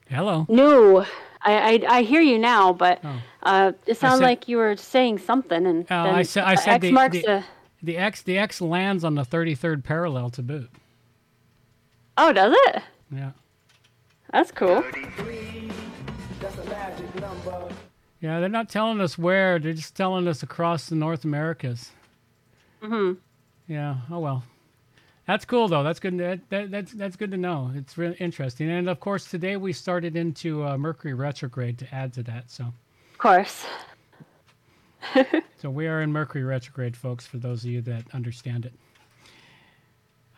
Hello. 0.09 0.47
No, 0.49 1.01
I 1.43 1.53
I, 1.53 1.83
I 1.99 2.03
hear 2.03 2.21
you 2.21 2.39
now, 2.39 2.73
but 2.73 3.01
Oh. 3.05 3.21
uh, 3.43 3.73
it 3.87 3.97
sounded 3.97 4.19
said- 4.19 4.25
like 4.25 4.49
you 4.49 4.57
were 4.59 4.77
saying 4.77 5.19
something, 5.19 5.65
and 5.67 5.87
then 5.87 6.15
I 6.15 6.23
said- 6.23 6.45
I 6.45 6.55
uh, 6.55 6.57
said 6.57 6.73
X 6.75 6.83
the- 6.83 6.93
marks 6.93 7.17
the- 7.17 7.23
the. 7.23 7.45
The 7.85 7.97
X 7.99 8.23
the 8.23 8.39
X 8.39 8.61
lands 8.61 9.03
on 9.03 9.17
the 9.17 9.25
33rd 9.25 9.83
parallel 9.83 10.31
to 10.31 10.43
boot. 10.43 10.71
Oh, 12.17 12.33
does 12.33 12.55
it? 12.69 12.83
Yeah. 13.11 13.33
That's 14.33 14.53
cool. 14.53 14.85
Yeah, 18.21 18.39
they're 18.39 18.49
not 18.49 18.69
telling 18.69 19.01
us 19.01 19.19
where. 19.19 19.59
They're 19.59 19.73
just 19.73 19.97
telling 19.97 20.29
us 20.29 20.43
across 20.45 20.87
the 20.89 20.95
North 20.95 21.25
Americas. 21.25 21.91
hmm 22.81 23.15
Yeah. 23.67 23.97
Oh 24.11 24.21
well. 24.21 24.45
That's 25.27 25.45
cool 25.45 25.69
though. 25.69 25.83
That's 25.83 26.01
good. 26.01 26.19
That, 26.19 26.41
that, 26.51 26.71
that's 26.71 26.93
that's 26.93 27.17
good 27.17 27.31
to 27.31 27.37
know. 27.37 27.71
It's 27.75 27.97
really 27.97 28.17
interesting. 28.17 28.69
And 28.71 28.89
of 28.89 28.99
course, 29.01 29.27
today 29.31 29.57
we 29.57 29.73
started 29.73 30.17
into 30.17 30.65
uh, 30.65 30.77
Mercury 30.77 31.15
retrograde 31.15 31.79
to 31.79 31.95
add 31.95 32.13
to 32.15 32.23
that. 32.25 32.51
So 32.51 32.65
Of 32.65 33.19
course. 33.19 33.65
so 35.59 35.71
we 35.71 35.87
are 35.87 36.03
in 36.03 36.13
Mercury 36.13 36.45
retrograde, 36.45 36.97
folks. 36.97 37.27
For 37.27 37.39
those 37.39 37.65
of 37.65 37.71
you 37.71 37.81
that 37.83 38.05
understand 38.13 38.67
it. 38.67 38.73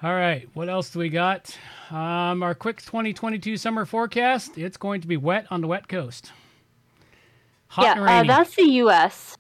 All 0.03 0.13
right. 0.15 0.47
What 0.53 0.69
else 0.69 0.91
do 0.91 0.99
we 0.99 1.09
got? 1.09 1.57
Um, 1.91 2.43
our 2.43 2.55
quick 2.55 2.83
2022 2.83 3.57
summer 3.57 3.87
forecast. 3.87 4.59
It's 4.59 4.77
going 4.77 5.01
to 5.01 5.07
be 5.07 5.17
wet 5.17 5.47
on 5.51 5.63
the 5.63 5.67
wet 5.67 5.89
coast. 5.89 6.33
Hot 7.69 7.85
yeah, 7.97 8.19
and 8.21 8.31
uh, 8.31 8.37
that's 8.37 8.55
the 8.55 8.63
U.S. 8.65 9.37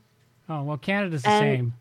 oh 0.48 0.62
well, 0.62 0.78
Canada's 0.78 1.22
the 1.22 1.28
and- 1.28 1.42
same. 1.58 1.74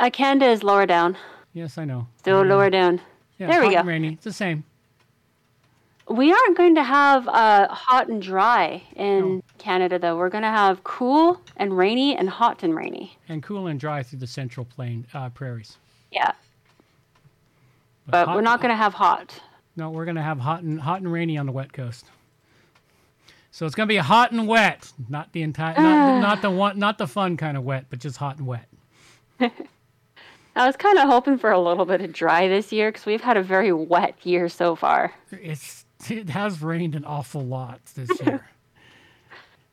Uh, 0.00 0.10
Canada 0.10 0.46
is 0.50 0.62
lower 0.62 0.86
down, 0.86 1.16
Yes, 1.58 1.76
I 1.76 1.84
know. 1.84 2.06
still 2.18 2.42
lower 2.42 2.70
down. 2.70 3.00
Yeah, 3.38 3.48
there 3.48 3.60
we 3.66 3.74
go. 3.74 3.82
rainy. 3.82 4.12
It's 4.12 4.24
the 4.24 4.32
same. 4.32 4.62
We 6.08 6.32
aren't 6.32 6.56
going 6.56 6.76
to 6.76 6.84
have 6.84 7.26
uh, 7.28 7.68
hot 7.68 8.08
and 8.08 8.22
dry 8.22 8.82
in 8.96 9.20
No. 9.36 9.42
Canada, 9.58 9.98
though. 9.98 10.16
We're 10.16 10.28
going 10.30 10.42
to 10.44 10.48
have 10.50 10.82
cool 10.84 11.40
and 11.56 11.76
rainy 11.76 12.16
and 12.16 12.30
hot 12.30 12.62
and 12.62 12.74
rainy. 12.76 13.18
and 13.28 13.42
cool 13.42 13.66
and 13.66 13.78
dry 13.78 14.02
through 14.04 14.20
the 14.20 14.26
central 14.26 14.64
plain 14.64 15.06
uh, 15.12 15.28
prairies. 15.30 15.76
Yeah, 16.12 16.32
but 18.06 18.26
hot- 18.26 18.36
we're 18.36 18.40
not 18.42 18.60
going 18.60 18.70
to 18.70 18.76
have 18.76 18.94
hot. 18.94 19.40
No, 19.76 19.90
we're 19.90 20.06
gonna 20.06 20.22
have 20.24 20.40
hot 20.40 20.62
and 20.64 20.80
hot 20.80 21.02
and 21.02 21.12
rainy 21.12 21.38
on 21.38 21.46
the 21.46 21.52
wet 21.52 21.72
coast. 21.72 22.04
So 23.52 23.64
it's 23.64 23.76
gonna 23.76 23.86
be 23.86 23.96
hot 23.98 24.32
and 24.32 24.48
wet, 24.48 24.90
not 25.08 25.30
the 25.32 25.42
entire, 25.42 25.74
not, 25.80 26.20
not 26.20 26.42
the 26.42 26.50
one, 26.50 26.80
not 26.80 26.98
the 26.98 27.06
fun 27.06 27.36
kind 27.36 27.56
of 27.56 27.62
wet, 27.62 27.84
but 27.90 28.00
just 28.00 28.16
hot 28.16 28.38
and 28.38 28.46
wet. 28.48 28.66
I 30.58 30.66
was 30.66 30.76
kind 30.76 30.98
of 30.98 31.08
hoping 31.08 31.38
for 31.38 31.52
a 31.52 31.60
little 31.60 31.84
bit 31.84 32.00
of 32.00 32.12
dry 32.12 32.48
this 32.48 32.72
year 32.72 32.90
because 32.90 33.06
we've 33.06 33.20
had 33.20 33.36
a 33.36 33.42
very 33.44 33.72
wet 33.72 34.16
year 34.24 34.48
so 34.48 34.74
far. 34.74 35.14
It's 35.30 35.84
it 36.10 36.28
has 36.30 36.60
rained 36.62 36.96
an 36.96 37.04
awful 37.04 37.42
lot 37.42 37.80
this 37.94 38.10
year. 38.26 38.44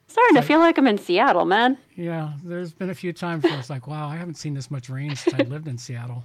Starting 0.08 0.36
to 0.36 0.44
feel 0.44 0.60
like 0.60 0.78
I'm 0.78 0.86
in 0.86 1.00
Seattle, 1.00 1.46
man. 1.46 1.78
yeah, 1.96 2.34
there's 2.44 2.72
been 2.72 2.92
a 2.92 2.96
few 2.96 3.12
times 3.14 3.44
where 3.44 3.58
it's 3.58 3.70
like, 3.70 3.88
wow, 3.88 4.08
I 4.08 4.16
haven't 4.16 4.36
seen 4.36 4.54
this 4.54 4.70
much 4.70 4.88
rain 4.88 5.16
since 5.16 5.34
I 5.34 5.44
lived 5.50 5.68
in 5.68 5.80
Seattle. 5.80 6.24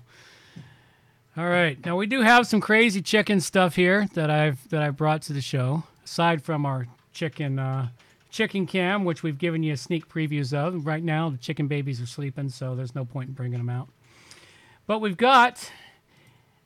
All 1.39 1.49
right, 1.49 1.83
now 1.87 1.97
we 1.97 2.07
do 2.07 2.21
have 2.21 2.47
some 2.47 2.61
crazy 2.61 3.01
chicken 3.01 3.41
stuff 3.41 3.77
here 3.77 4.09
that 4.13 4.29
I've 4.29 4.69
that 4.69 4.83
I 4.83 4.91
brought 4.91 5.23
to 5.23 5.33
the 5.33 5.41
show. 5.41 5.85
Aside 6.05 6.43
from 6.43 6.67
our 6.67 6.87
chicken 7.15 7.59
uh, 7.59 7.89
chicken 8.31 8.67
cam, 8.67 9.07
which 9.07 9.23
we've 9.23 9.39
given 9.39 9.63
you 9.63 9.75
sneak 9.75 10.07
previews 10.07 10.53
of. 10.53 10.87
Right 10.87 11.03
now, 11.03 11.31
the 11.31 11.39
chicken 11.39 11.67
babies 11.67 11.99
are 12.03 12.07
sleeping, 12.07 12.51
so 12.51 12.75
there's 12.75 12.95
no 12.95 13.07
point 13.07 13.29
in 13.29 13.35
bringing 13.35 13.59
them 13.59 13.71
out. 13.71 13.89
But 14.91 14.99
we've 14.99 15.17
got 15.17 15.71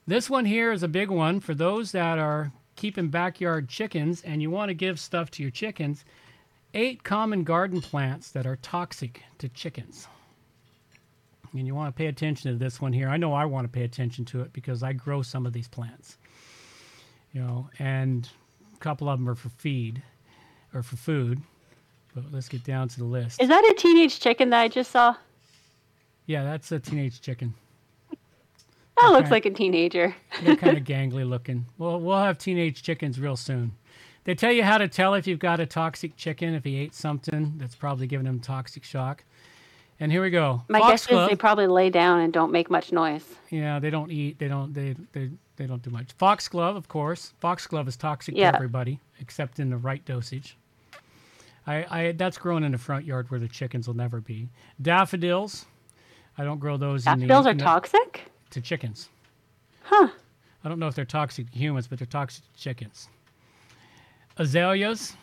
this 0.06 0.30
one 0.30 0.46
here 0.46 0.72
is 0.72 0.82
a 0.82 0.88
big 0.88 1.10
one 1.10 1.40
for 1.40 1.52
those 1.52 1.92
that 1.92 2.18
are 2.18 2.52
keeping 2.74 3.08
backyard 3.08 3.68
chickens 3.68 4.22
and 4.22 4.40
you 4.40 4.48
want 4.50 4.70
to 4.70 4.74
give 4.74 4.98
stuff 4.98 5.30
to 5.32 5.42
your 5.42 5.50
chickens. 5.50 6.06
Eight 6.72 7.04
common 7.04 7.44
garden 7.44 7.82
plants 7.82 8.30
that 8.30 8.46
are 8.46 8.56
toxic 8.56 9.22
to 9.36 9.50
chickens. 9.50 10.08
And 11.52 11.66
you 11.66 11.74
want 11.74 11.94
to 11.94 11.98
pay 11.98 12.06
attention 12.06 12.50
to 12.50 12.56
this 12.56 12.80
one 12.80 12.94
here. 12.94 13.10
I 13.10 13.18
know 13.18 13.34
I 13.34 13.44
want 13.44 13.66
to 13.66 13.68
pay 13.68 13.84
attention 13.84 14.24
to 14.24 14.40
it 14.40 14.54
because 14.54 14.82
I 14.82 14.94
grow 14.94 15.20
some 15.20 15.44
of 15.44 15.52
these 15.52 15.68
plants. 15.68 16.16
You 17.34 17.42
know, 17.42 17.68
and 17.78 18.26
a 18.74 18.78
couple 18.78 19.06
of 19.10 19.18
them 19.18 19.28
are 19.28 19.34
for 19.34 19.50
feed 19.50 20.02
or 20.72 20.82
for 20.82 20.96
food. 20.96 21.42
But 22.14 22.32
let's 22.32 22.48
get 22.48 22.64
down 22.64 22.88
to 22.88 22.96
the 22.96 23.04
list. 23.04 23.42
Is 23.42 23.50
that 23.50 23.70
a 23.70 23.74
teenage 23.74 24.18
chicken 24.18 24.48
that 24.48 24.62
I 24.62 24.68
just 24.68 24.92
saw? 24.92 25.14
Yeah, 26.24 26.42
that's 26.42 26.72
a 26.72 26.78
teenage 26.78 27.20
chicken. 27.20 27.52
That 29.04 29.12
looks 29.12 29.30
like 29.30 29.46
a 29.46 29.50
teenager. 29.50 30.14
They're 30.42 30.56
kind 30.56 30.76
of 30.76 30.84
gangly 30.84 31.28
looking. 31.28 31.66
Well, 31.78 32.00
we'll 32.00 32.18
have 32.18 32.38
teenage 32.38 32.82
chickens 32.82 33.18
real 33.20 33.36
soon. 33.36 33.72
They 34.24 34.34
tell 34.34 34.52
you 34.52 34.62
how 34.62 34.78
to 34.78 34.88
tell 34.88 35.14
if 35.14 35.26
you've 35.26 35.38
got 35.38 35.60
a 35.60 35.66
toxic 35.66 36.16
chicken 36.16 36.54
if 36.54 36.64
he 36.64 36.76
ate 36.76 36.94
something 36.94 37.54
that's 37.58 37.74
probably 37.74 38.06
giving 38.06 38.26
him 38.26 38.40
toxic 38.40 38.82
shock. 38.84 39.22
And 40.00 40.10
here 40.10 40.22
we 40.22 40.30
go. 40.30 40.62
My 40.68 40.80
guess 40.80 41.08
is 41.10 41.28
they 41.28 41.36
probably 41.36 41.66
lay 41.66 41.88
down 41.90 42.20
and 42.20 42.32
don't 42.32 42.50
make 42.50 42.68
much 42.70 42.90
noise. 42.90 43.24
Yeah, 43.50 43.78
they 43.78 43.90
don't 43.90 44.10
eat. 44.10 44.38
They 44.38 44.48
don't. 44.48 44.72
They 44.74 44.96
they 45.12 45.30
they 45.56 45.66
don't 45.66 45.82
do 45.82 45.90
much. 45.90 46.12
Foxglove, 46.18 46.74
of 46.74 46.88
course. 46.88 47.32
Foxglove 47.40 47.86
is 47.86 47.96
toxic 47.96 48.34
Yeah. 48.36 48.50
to 48.50 48.56
everybody 48.56 48.98
except 49.20 49.60
in 49.60 49.70
the 49.70 49.76
right 49.76 50.04
dosage. 50.04 50.56
I, 51.66 51.86
I 51.90 52.12
that's 52.12 52.38
grown 52.38 52.64
in 52.64 52.72
the 52.72 52.78
front 52.78 53.04
yard 53.04 53.30
where 53.30 53.38
the 53.40 53.48
chickens 53.48 53.86
will 53.86 53.94
never 53.94 54.20
be. 54.20 54.48
Daffodils, 54.82 55.64
I 56.36 56.44
don't 56.44 56.58
grow 56.58 56.76
those 56.76 57.06
in 57.06 57.20
the 57.20 57.26
Daffodils 57.26 57.46
are 57.46 57.50
in 57.50 57.58
the- 57.58 57.64
toxic? 57.64 58.22
To 58.54 58.60
chickens. 58.60 59.08
Huh. 59.82 60.08
I 60.64 60.68
don't 60.68 60.78
know 60.78 60.88
if 60.88 60.94
they're 60.94 61.04
toxic 61.04 61.50
to 61.52 61.58
humans, 61.58 61.86
but 61.86 61.98
they're 61.98 62.06
toxic 62.06 62.44
to 62.52 62.58
chickens. 62.60 63.08
Azaleas, 64.38 65.14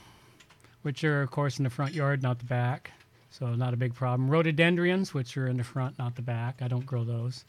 which 0.84 1.04
are 1.04 1.22
of 1.24 1.32
course 1.32 1.58
in 1.58 1.64
the 1.64 1.70
front 1.70 1.94
yard, 1.94 2.22
not 2.24 2.40
the 2.40 2.46
back, 2.46 2.92
so 3.30 3.48
not 3.56 3.74
a 3.74 3.78
big 3.78 3.94
problem. 3.94 4.30
Rhododendrons, 4.30 5.14
which 5.14 5.36
are 5.38 5.48
in 5.48 5.58
the 5.58 5.64
front, 5.64 5.98
not 6.00 6.16
the 6.16 6.22
back. 6.22 6.62
I 6.62 6.68
don't 6.68 6.86
grow 6.86 7.04
those. 7.04 7.44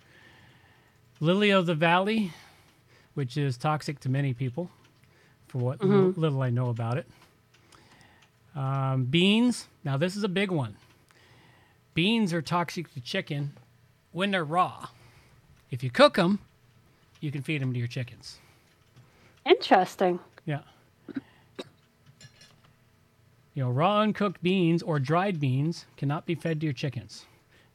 Lily 1.21 1.51
of 1.51 1.67
the 1.67 1.75
valley, 1.75 2.33
which 3.15 3.37
is 3.37 3.57
toxic 3.57 4.01
to 4.01 4.09
many 4.09 4.33
people, 4.35 4.71
for 5.49 5.59
what 5.59 5.79
Mm-hmm. 5.79 6.19
little 6.21 6.43
I 6.43 6.51
know 6.51 6.71
about 6.71 6.97
it. 6.99 7.07
Um, 8.57 9.05
beans. 9.05 9.69
Now 9.85 9.97
this 9.97 10.17
is 10.17 10.25
a 10.25 10.29
big 10.29 10.51
one. 10.51 10.77
Beans 11.95 12.33
are 12.33 12.43
toxic 12.43 12.93
to 12.95 13.01
chicken 13.01 13.53
when 14.13 14.31
they're 14.31 14.45
raw. 14.45 14.89
If 15.73 15.83
you 15.83 15.91
cook 15.91 16.15
them, 16.15 16.39
you 17.21 17.33
can 17.33 17.43
feed 17.43 17.63
them 17.63 17.73
to 17.73 17.79
your 17.79 17.89
chickens. 17.89 18.39
Interesting. 19.47 20.21
Yeah. 20.45 20.61
You 23.55 23.65
know, 23.65 23.71
raw 23.71 24.01
uncooked 24.01 24.43
beans 24.43 24.83
or 24.83 24.99
dried 24.99 25.41
beans 25.41 25.87
cannot 25.97 26.27
be 26.27 26.35
fed 26.35 26.61
to 26.61 26.67
your 26.67 26.73
chickens. 26.75 27.25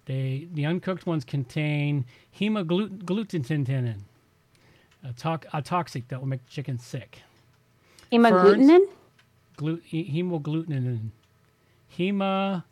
They 0.05 0.47
the 0.53 0.65
uncooked 0.65 1.05
ones 1.05 1.25
contain 1.25 2.05
hemagglutinin, 2.39 3.99
a, 5.03 5.13
to- 5.13 5.39
a 5.53 5.61
toxic 5.61 6.07
that 6.07 6.19
will 6.19 6.27
make 6.27 6.47
chickens 6.47 6.83
sick. 6.85 7.21
Hemagglutinin? 8.11 8.85
Glu- 9.57 9.81
he- 9.83 10.05
hemagglutinin. 10.05 11.09
Hema, 11.97 12.63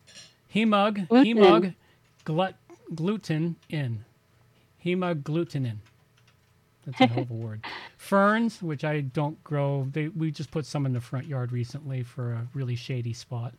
hemug, 0.54 1.08
Gluten. 1.08 1.26
hemug, 1.26 1.76
glut, 2.24 2.56
gluten 2.94 3.56
in. 3.70 4.06
Hemagglutinin. 4.86 5.78
That's 6.86 7.02
a 7.02 7.08
hell 7.08 7.24
of 7.24 7.32
a 7.32 7.34
word. 7.34 7.66
Ferns, 7.98 8.62
which 8.62 8.84
I 8.84 9.02
don't 9.02 9.44
grow, 9.44 9.88
they, 9.92 10.10
we 10.10 10.30
just 10.32 10.52
put 10.52 10.66
some 10.66 10.86
in 10.86 10.94
the 10.94 11.02
front 11.02 11.26
yard 11.26 11.52
recently 11.52 12.04
for 12.04 12.34
a 12.34 12.48
really 12.54 12.76
shady 12.76 13.14
spot. 13.14 13.54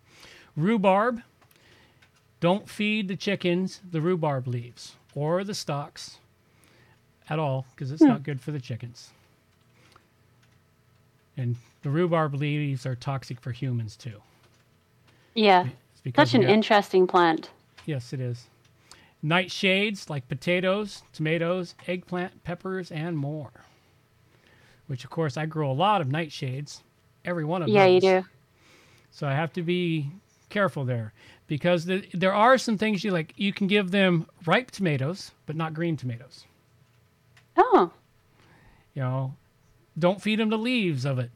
Rhubarb. 0.56 1.20
Don't 2.38 2.68
feed 2.68 3.08
the 3.08 3.16
chickens 3.16 3.80
the 3.90 4.00
rhubarb 4.00 4.46
leaves 4.46 4.94
or 5.14 5.42
the 5.42 5.54
stalks 5.54 6.18
at 7.28 7.38
all 7.38 7.66
because 7.74 7.90
it's 7.90 8.02
hmm. 8.02 8.08
not 8.08 8.22
good 8.22 8.40
for 8.40 8.52
the 8.52 8.60
chickens. 8.60 9.10
And 11.36 11.56
the 11.82 11.90
rhubarb 11.90 12.34
leaves 12.34 12.86
are 12.86 12.94
toxic 12.94 13.40
for 13.40 13.52
humans 13.52 13.96
too. 13.96 14.20
Yeah. 15.34 15.68
Such 16.14 16.34
an 16.34 16.42
got- 16.42 16.50
interesting 16.50 17.06
plant. 17.06 17.50
Yes, 17.84 18.12
it 18.12 18.20
is. 18.20 18.46
Nightshades 19.26 20.08
like 20.08 20.28
potatoes, 20.28 21.02
tomatoes, 21.12 21.74
eggplant, 21.88 22.44
peppers, 22.44 22.92
and 22.92 23.18
more. 23.18 23.50
Which, 24.86 25.02
of 25.02 25.10
course, 25.10 25.36
I 25.36 25.46
grow 25.46 25.68
a 25.68 25.72
lot 25.72 26.00
of 26.00 26.06
nightshades. 26.06 26.82
Every 27.24 27.44
one 27.44 27.60
of 27.60 27.66
them. 27.66 27.74
Yeah, 27.74 27.86
those. 27.86 27.94
you 27.94 28.00
do. 28.00 28.24
So 29.10 29.26
I 29.26 29.32
have 29.32 29.52
to 29.54 29.62
be 29.62 30.10
careful 30.48 30.84
there 30.84 31.12
because 31.48 31.86
the, 31.86 32.06
there 32.12 32.32
are 32.32 32.56
some 32.56 32.78
things 32.78 33.02
you 33.02 33.10
like. 33.10 33.34
You 33.36 33.52
can 33.52 33.66
give 33.66 33.90
them 33.90 34.26
ripe 34.44 34.70
tomatoes, 34.70 35.32
but 35.44 35.56
not 35.56 35.74
green 35.74 35.96
tomatoes. 35.96 36.44
Oh. 37.56 37.90
You 38.94 39.02
know, 39.02 39.34
don't 39.98 40.22
feed 40.22 40.38
them 40.38 40.50
the 40.50 40.58
leaves 40.58 41.04
of 41.04 41.18
it. 41.18 41.32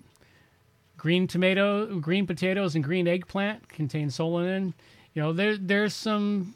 Green 0.97 1.27
tomato, 1.27 1.99
green 1.99 2.27
potatoes, 2.27 2.77
and 2.77 2.85
green 2.85 3.09
eggplant 3.09 3.69
contain 3.69 4.11
solanine. 4.11 4.75
You 5.15 5.23
know, 5.23 5.33
there 5.33 5.57
there's 5.57 5.95
some 5.95 6.55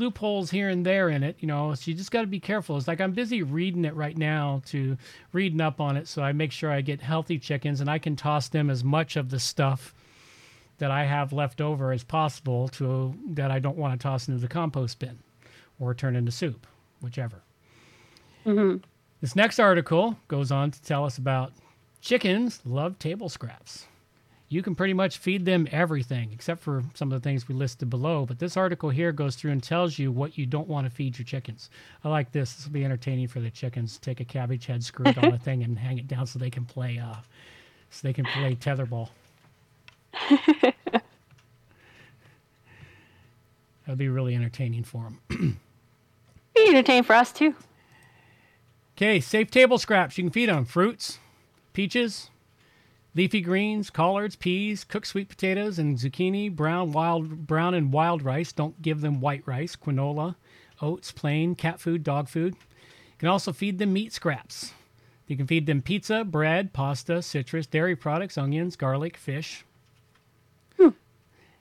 loopholes 0.00 0.50
here 0.50 0.68
and 0.68 0.84
there 0.84 1.08
in 1.08 1.22
it. 1.22 1.36
You 1.38 1.46
know, 1.46 1.74
so 1.74 1.90
you 1.90 1.96
just 1.96 2.10
got 2.10 2.22
to 2.22 2.26
be 2.26 2.40
careful. 2.40 2.76
It's 2.76 2.88
like 2.88 3.00
I'm 3.00 3.12
busy 3.12 3.42
reading 3.42 3.84
it 3.84 3.94
right 3.94 4.16
now 4.16 4.62
to 4.66 4.96
reading 5.32 5.60
up 5.60 5.80
on 5.80 5.96
it, 5.96 6.08
so 6.08 6.22
I 6.22 6.32
make 6.32 6.50
sure 6.50 6.72
I 6.72 6.80
get 6.80 7.00
healthy 7.00 7.38
chickens 7.38 7.80
and 7.80 7.88
I 7.88 7.98
can 7.98 8.16
toss 8.16 8.48
them 8.48 8.70
as 8.70 8.82
much 8.82 9.16
of 9.16 9.30
the 9.30 9.38
stuff 9.38 9.94
that 10.78 10.90
I 10.90 11.04
have 11.04 11.32
left 11.32 11.60
over 11.60 11.92
as 11.92 12.02
possible 12.02 12.68
to 12.68 13.14
that 13.28 13.50
I 13.50 13.58
don't 13.58 13.76
want 13.76 13.98
to 13.98 14.02
toss 14.02 14.26
into 14.26 14.40
the 14.40 14.48
compost 14.48 14.98
bin 14.98 15.18
or 15.78 15.94
turn 15.94 16.16
into 16.16 16.32
soup, 16.32 16.66
whichever. 17.00 17.42
Mm-hmm. 18.46 18.78
This 19.20 19.36
next 19.36 19.58
article 19.58 20.16
goes 20.28 20.50
on 20.50 20.70
to 20.70 20.82
tell 20.82 21.04
us 21.04 21.18
about 21.18 21.52
chickens 22.00 22.60
love 22.64 22.98
table 22.98 23.28
scraps. 23.28 23.86
You 24.52 24.62
can 24.62 24.74
pretty 24.74 24.94
much 24.94 25.18
feed 25.18 25.44
them 25.44 25.68
everything 25.70 26.30
except 26.32 26.60
for 26.60 26.82
some 26.94 27.12
of 27.12 27.22
the 27.22 27.26
things 27.26 27.46
we 27.46 27.54
listed 27.54 27.88
below. 27.88 28.26
But 28.26 28.40
this 28.40 28.56
article 28.56 28.90
here 28.90 29.12
goes 29.12 29.36
through 29.36 29.52
and 29.52 29.62
tells 29.62 29.96
you 29.96 30.10
what 30.10 30.36
you 30.36 30.44
don't 30.44 30.66
want 30.66 30.86
to 30.86 30.90
feed 30.90 31.16
your 31.16 31.24
chickens. 31.24 31.70
I 32.02 32.08
like 32.08 32.32
this. 32.32 32.54
This 32.54 32.66
will 32.66 32.72
be 32.72 32.84
entertaining 32.84 33.28
for 33.28 33.38
the 33.38 33.48
chickens. 33.48 33.96
Take 33.98 34.18
a 34.18 34.24
cabbage 34.24 34.66
head, 34.66 34.82
screw 34.82 35.06
it 35.06 35.16
on 35.18 35.32
a 35.32 35.38
thing, 35.46 35.62
and 35.62 35.78
hang 35.78 35.98
it 35.98 36.08
down 36.08 36.26
so 36.26 36.40
they 36.40 36.50
can 36.50 36.64
play. 36.64 36.98
Uh, 36.98 37.14
so 37.90 38.08
they 38.08 38.12
can 38.12 38.24
play 38.24 38.56
tetherball. 38.56 39.10
That'd 43.86 43.98
be 43.98 44.08
really 44.08 44.34
entertaining 44.34 44.82
for 44.82 45.04
them. 45.04 45.20
Be 46.56 46.68
entertaining 46.68 47.04
for 47.04 47.14
us 47.14 47.32
too. 47.32 47.54
Okay, 48.96 49.20
safe 49.20 49.50
table 49.50 49.78
scraps. 49.78 50.18
You 50.18 50.24
can 50.24 50.30
feed 50.30 50.50
on 50.50 50.64
fruits, 50.64 51.18
peaches, 51.72 52.30
leafy 53.14 53.40
greens, 53.40 53.90
collards, 53.90 54.36
peas, 54.36 54.84
cooked 54.84 55.06
sweet 55.06 55.28
potatoes, 55.28 55.78
and 55.78 55.98
zucchini, 55.98 56.54
brown, 56.54 56.92
wild, 56.92 57.46
brown 57.46 57.74
and 57.74 57.92
wild 57.92 58.22
rice. 58.22 58.52
Don't 58.52 58.80
give 58.82 59.00
them 59.00 59.20
white 59.20 59.42
rice, 59.46 59.76
quinola, 59.76 60.36
oats, 60.80 61.12
plain, 61.12 61.54
cat 61.54 61.80
food, 61.80 62.02
dog 62.04 62.28
food. 62.28 62.54
You 62.54 63.18
can 63.18 63.28
also 63.28 63.52
feed 63.52 63.78
them 63.78 63.92
meat 63.92 64.12
scraps. 64.12 64.72
You 65.26 65.36
can 65.36 65.46
feed 65.46 65.66
them 65.66 65.82
pizza, 65.82 66.24
bread, 66.24 66.72
pasta, 66.72 67.22
citrus, 67.22 67.66
dairy 67.66 67.94
products, 67.94 68.36
onions, 68.36 68.76
garlic, 68.76 69.16
fish. 69.16 69.64
Hmm. 70.76 70.88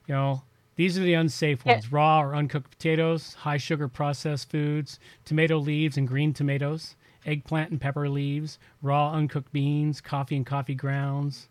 You 0.08 0.16
know, 0.16 0.44
these 0.76 0.98
are 0.98 1.04
the 1.04 1.14
unsafe 1.14 1.62
Yeah. 1.66 1.74
ones 1.74 1.92
raw 1.92 2.22
or 2.22 2.34
uncooked 2.36 2.72
potatoes, 2.72 3.34
high 3.36 3.58
sugar 3.58 3.88
processed 3.88 4.50
foods, 4.50 5.00
tomato 5.26 5.58
leaves 5.58 5.98
and 5.98 6.08
green 6.08 6.34
tomatoes, 6.34 6.96
eggplant 7.26 7.72
and 7.72 7.82
pepper 7.82 8.08
leaves, 8.10 8.58
raw 8.82 9.12
uncooked 9.14 9.52
beans, 9.52 10.02
coffee 10.02 10.36
and 10.36 10.46
coffee 10.46 10.76
grounds, 10.76 11.48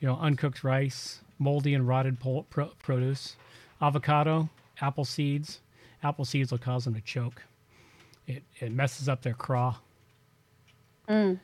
you 0.00 0.08
know, 0.08 0.16
uncooked 0.16 0.64
rice, 0.64 1.20
moldy 1.38 1.74
and 1.74 1.86
rotted 1.86 2.18
pol- 2.20 2.46
pro- 2.50 2.72
produce, 2.82 3.36
avocado, 3.80 4.48
apple 4.80 5.04
seeds. 5.04 5.60
Apple 6.02 6.24
seeds 6.24 6.50
will 6.50 6.58
cause 6.58 6.84
them 6.84 6.94
to 6.94 7.00
choke. 7.00 7.42
It, 8.26 8.42
it 8.60 8.72
messes 8.72 9.08
up 9.08 9.22
their 9.22 9.34
craw. 9.34 9.76
Mm. 11.08 11.38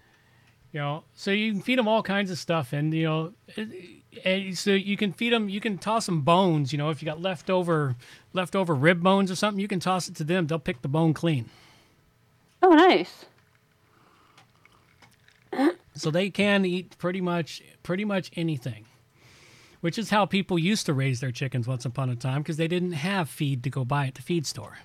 You 0.73 0.81
know, 0.81 1.05
so 1.15 1.31
you 1.31 1.53
can 1.53 1.63
feed 1.63 1.79
them 1.79 1.89
all 1.89 2.03
kinds 2.03 2.31
of 2.31 2.39
stuff, 2.39 2.73
and 2.73 2.93
you 2.95 3.05
know, 3.05 3.33
it- 3.57 4.03
and 4.25 4.59
so 4.59 4.73
you 4.73 4.97
can 4.97 5.13
feed 5.13 5.33
them. 5.33 5.49
You 5.49 5.61
can 5.61 5.79
toss 5.79 6.07
them 6.07 6.23
bones. 6.23 6.73
You 6.73 6.79
know, 6.79 6.91
if 6.91 7.01
you 7.01 7.07
got 7.07 7.21
leftover 7.23 7.95
leftover 8.33 8.75
rib 8.75 9.03
bones 9.03 9.31
or 9.31 9.37
something, 9.37 9.61
you 9.61 9.69
can 9.69 9.79
toss 9.81 10.09
it 10.09 10.15
to 10.17 10.25
them. 10.25 10.47
They'll 10.49 10.59
pick 10.59 10.83
the 10.83 10.89
bone 10.89 11.15
clean. 11.15 11.49
Oh, 12.63 12.71
nice. 12.71 13.25
So 15.95 16.11
they 16.11 16.31
can 16.31 16.65
eat 16.65 16.97
pretty 16.99 17.21
much 17.21 17.63
pretty 17.83 18.05
much 18.05 18.31
anything. 18.37 18.87
Which 19.81 19.99
is 19.99 20.11
how 20.11 20.27
people 20.27 20.59
used 20.59 20.87
to 20.87 20.95
raise 20.95 21.21
their 21.21 21.33
chickens 21.33 21.67
once 21.67 21.85
upon 21.85 22.11
a 22.11 22.17
time 22.17 22.43
because 22.43 22.59
they 22.59 22.69
didn't 22.69 22.93
have 22.93 23.31
feed 23.31 23.65
to 23.65 23.71
go 23.71 23.85
buy 23.85 24.07
at 24.07 24.15
the 24.15 24.23
feed 24.23 24.47
store. 24.47 24.79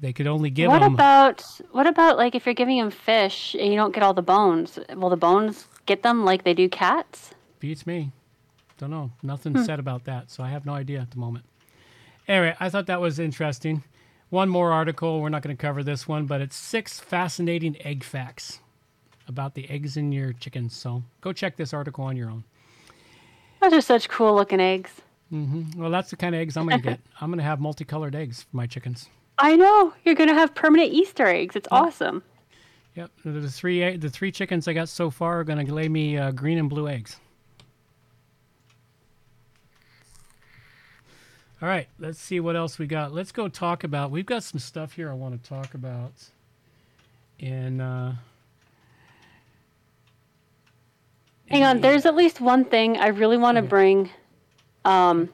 They 0.00 0.12
could 0.12 0.28
only 0.28 0.50
give 0.50 0.68
what 0.68 0.80
them 0.80 0.94
about 0.94 1.42
what 1.72 1.86
about 1.86 2.16
like 2.16 2.34
if 2.34 2.46
you're 2.46 2.54
giving 2.54 2.78
them 2.78 2.90
fish 2.90 3.56
and 3.58 3.68
you 3.68 3.76
don't 3.76 3.92
get 3.92 4.02
all 4.02 4.14
the 4.14 4.22
bones? 4.22 4.78
Will 4.94 5.10
the 5.10 5.16
bones 5.16 5.66
get 5.86 6.02
them 6.02 6.24
like 6.24 6.44
they 6.44 6.54
do 6.54 6.68
cats? 6.68 7.34
beats 7.60 7.86
me. 7.86 8.12
Don't 8.78 8.90
know. 8.90 9.10
Nothing 9.22 9.52
hmm. 9.52 9.64
said 9.64 9.80
about 9.80 10.04
that, 10.04 10.30
so 10.30 10.42
I 10.44 10.48
have 10.48 10.64
no 10.64 10.72
idea 10.72 11.00
at 11.00 11.10
the 11.10 11.18
moment. 11.18 11.44
Anyway, 12.28 12.54
I 12.60 12.68
thought 12.68 12.86
that 12.86 13.00
was 13.00 13.18
interesting. 13.18 13.82
One 14.30 14.48
more 14.48 14.72
article. 14.72 15.20
We're 15.20 15.30
not 15.30 15.42
going 15.42 15.56
to 15.56 15.60
cover 15.60 15.82
this 15.82 16.06
one, 16.06 16.26
but 16.26 16.40
it's 16.40 16.54
six 16.54 17.00
fascinating 17.00 17.80
egg 17.84 18.04
facts 18.04 18.60
about 19.28 19.54
the 19.54 19.68
eggs 19.70 19.96
in 19.96 20.12
your 20.12 20.32
chickens. 20.34 20.74
So 20.74 21.02
go 21.20 21.32
check 21.32 21.56
this 21.56 21.72
article 21.72 22.04
on 22.04 22.16
your 22.16 22.30
own. 22.30 22.44
Those 23.60 23.72
are 23.72 23.80
such 23.80 24.08
cool 24.08 24.34
looking 24.34 24.60
eggs. 24.60 25.00
Mhm. 25.32 25.74
Well, 25.76 25.90
that's 25.90 26.10
the 26.10 26.16
kind 26.16 26.34
of 26.34 26.40
eggs 26.40 26.56
I'm 26.56 26.68
going 26.68 26.80
to 26.80 26.88
get. 26.90 27.00
I'm 27.20 27.30
going 27.30 27.38
to 27.38 27.44
have 27.44 27.60
multicolored 27.60 28.14
eggs 28.14 28.42
for 28.42 28.56
my 28.56 28.66
chickens. 28.66 29.08
I 29.38 29.54
know 29.56 29.92
you're 30.04 30.16
gonna 30.16 30.34
have 30.34 30.52
permanent 30.54 30.92
Easter 30.92 31.26
eggs. 31.26 31.54
It's 31.54 31.68
awesome. 31.70 32.24
Yep. 32.96 33.10
The 33.24 33.48
three 33.48 33.96
the 33.96 34.10
three 34.10 34.32
chickens 34.32 34.66
I 34.66 34.72
got 34.72 34.88
so 34.88 35.10
far 35.10 35.38
are 35.40 35.44
going 35.44 35.64
to 35.64 35.72
lay 35.72 35.88
me 35.88 36.18
uh, 36.18 36.32
green 36.32 36.58
and 36.58 36.68
blue 36.68 36.88
eggs. 36.88 37.20
All 41.60 41.68
right, 41.68 41.88
let's 41.98 42.20
see 42.20 42.38
what 42.38 42.54
else 42.54 42.78
we 42.78 42.86
got. 42.86 43.12
Let's 43.12 43.32
go 43.32 43.48
talk 43.48 43.82
about. 43.82 44.12
We've 44.12 44.26
got 44.26 44.44
some 44.44 44.60
stuff 44.60 44.92
here 44.92 45.10
I 45.10 45.14
want 45.14 45.42
to 45.42 45.48
talk 45.48 45.74
about. 45.74 46.12
In 47.40 47.80
uh, 47.80 48.14
Hang 51.50 51.64
on, 51.64 51.80
there's 51.80 52.06
at 52.06 52.14
least 52.14 52.40
one 52.40 52.64
thing 52.64 52.96
I 52.98 53.08
really 53.08 53.36
want 53.36 53.56
to 53.56 53.62
bring. 53.62 54.10
Um, 54.84 55.30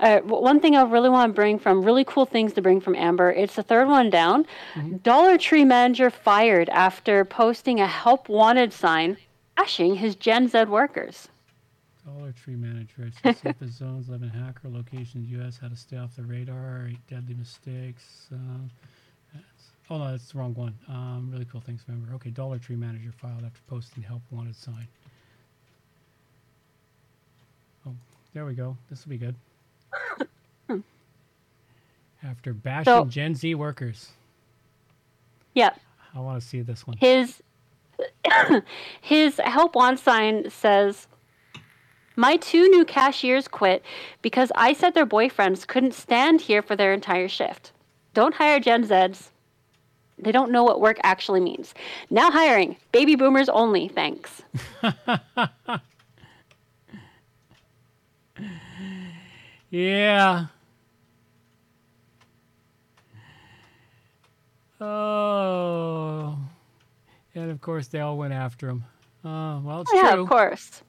uh, 0.00 0.20
one 0.20 0.60
thing 0.60 0.76
I 0.76 0.82
really 0.82 1.08
want 1.08 1.30
to 1.30 1.34
bring 1.34 1.58
from 1.58 1.82
really 1.82 2.04
cool 2.04 2.26
things 2.26 2.52
to 2.54 2.62
bring 2.62 2.80
from 2.80 2.94
Amber. 2.96 3.30
It's 3.30 3.54
the 3.54 3.62
third 3.62 3.88
one 3.88 4.10
down. 4.10 4.46
Dollar 5.02 5.38
Tree 5.38 5.64
manager 5.64 6.10
fired 6.10 6.68
after 6.70 7.24
posting 7.24 7.80
a 7.80 7.86
help 7.86 8.28
wanted 8.28 8.72
sign, 8.72 9.16
bashing 9.56 9.96
his 9.96 10.16
Gen 10.16 10.48
Z 10.48 10.64
workers. 10.64 11.28
Dollar 12.04 12.32
Tree 12.32 12.56
manager. 12.56 13.10
It's 13.24 13.40
the 13.40 13.68
zones, 13.68 14.08
11 14.08 14.28
hacker 14.28 14.68
locations, 14.68 15.30
U.S. 15.30 15.58
How 15.58 15.68
to 15.68 15.76
stay 15.76 15.96
off 15.96 16.16
the 16.16 16.22
radar, 16.24 16.88
eight 16.90 17.06
deadly 17.08 17.34
mistakes. 17.34 18.26
Um, 18.32 18.70
that's, 18.82 18.93
oh, 19.90 19.98
no, 19.98 20.10
that's 20.10 20.32
the 20.32 20.38
wrong 20.38 20.54
one. 20.54 20.74
Um, 20.88 21.28
really 21.32 21.44
cool 21.44 21.60
things, 21.60 21.84
remember. 21.86 22.14
Okay, 22.14 22.30
Dollar 22.30 22.58
Tree 22.58 22.76
manager 22.76 23.12
filed 23.16 23.44
after 23.44 23.60
posting 23.68 24.02
help 24.02 24.22
wanted 24.30 24.56
sign. 24.56 24.88
Oh, 27.86 27.94
there 28.32 28.44
we 28.46 28.54
go. 28.54 28.76
This 28.90 29.04
will 29.04 29.10
be 29.10 29.18
good. 29.18 29.34
after 32.22 32.52
bashing 32.52 32.84
So- 32.84 33.04
Gen 33.04 33.34
Z 33.34 33.54
workers. 33.54 34.10
Yeah, 35.54 35.70
I 36.14 36.20
want 36.20 36.40
to 36.42 36.46
see 36.46 36.62
this 36.62 36.86
one. 36.86 36.96
his 36.96 37.40
his 39.00 39.40
help 39.44 39.76
want 39.76 40.00
sign 40.00 40.50
says 40.50 41.06
my 42.16 42.36
two 42.36 42.68
new 42.70 42.84
cashiers 42.84 43.46
quit 43.46 43.84
because 44.20 44.50
i 44.56 44.72
said 44.72 44.94
their 44.94 45.06
boyfriends 45.06 45.64
couldn't 45.66 45.94
stand 45.94 46.40
here 46.40 46.60
for 46.60 46.74
their 46.74 46.92
entire 46.92 47.28
shift 47.28 47.70
don't 48.14 48.34
hire 48.34 48.58
gen 48.58 48.84
zeds 48.84 49.28
they 50.24 50.32
don't 50.32 50.50
know 50.50 50.64
what 50.64 50.80
work 50.80 50.98
actually 51.02 51.40
means 51.40 51.74
now 52.10 52.30
hiring 52.30 52.76
baby 52.92 53.14
boomers 53.14 53.48
only 53.50 53.88
thanks 53.88 54.42
Yeah. 59.70 60.46
Oh. 64.80 66.38
And 67.34 67.50
of 67.50 67.60
course, 67.60 67.88
they 67.88 67.98
all 67.98 68.16
went 68.16 68.32
after 68.32 68.68
him. 68.68 68.84
Uh, 69.24 69.58
well, 69.64 69.80
it's 69.80 69.90
yeah 69.94 70.12
true. 70.12 70.22
of 70.22 70.28
course 70.28 70.82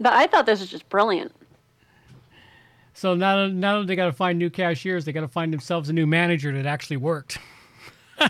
but 0.00 0.14
i 0.14 0.26
thought 0.26 0.46
this 0.46 0.60
was 0.60 0.70
just 0.70 0.88
brilliant 0.88 1.30
So 3.02 3.16
now, 3.16 3.48
now 3.48 3.80
that 3.80 3.88
they 3.88 3.96
got 3.96 4.06
to 4.06 4.12
find 4.12 4.38
new 4.38 4.48
cashiers, 4.48 5.04
they 5.04 5.10
got 5.10 5.22
to 5.22 5.28
find 5.28 5.52
themselves 5.52 5.88
a 5.88 5.92
new 5.92 6.06
manager 6.06 6.52
that 6.52 6.66
actually 6.66 6.98
worked. 6.98 7.36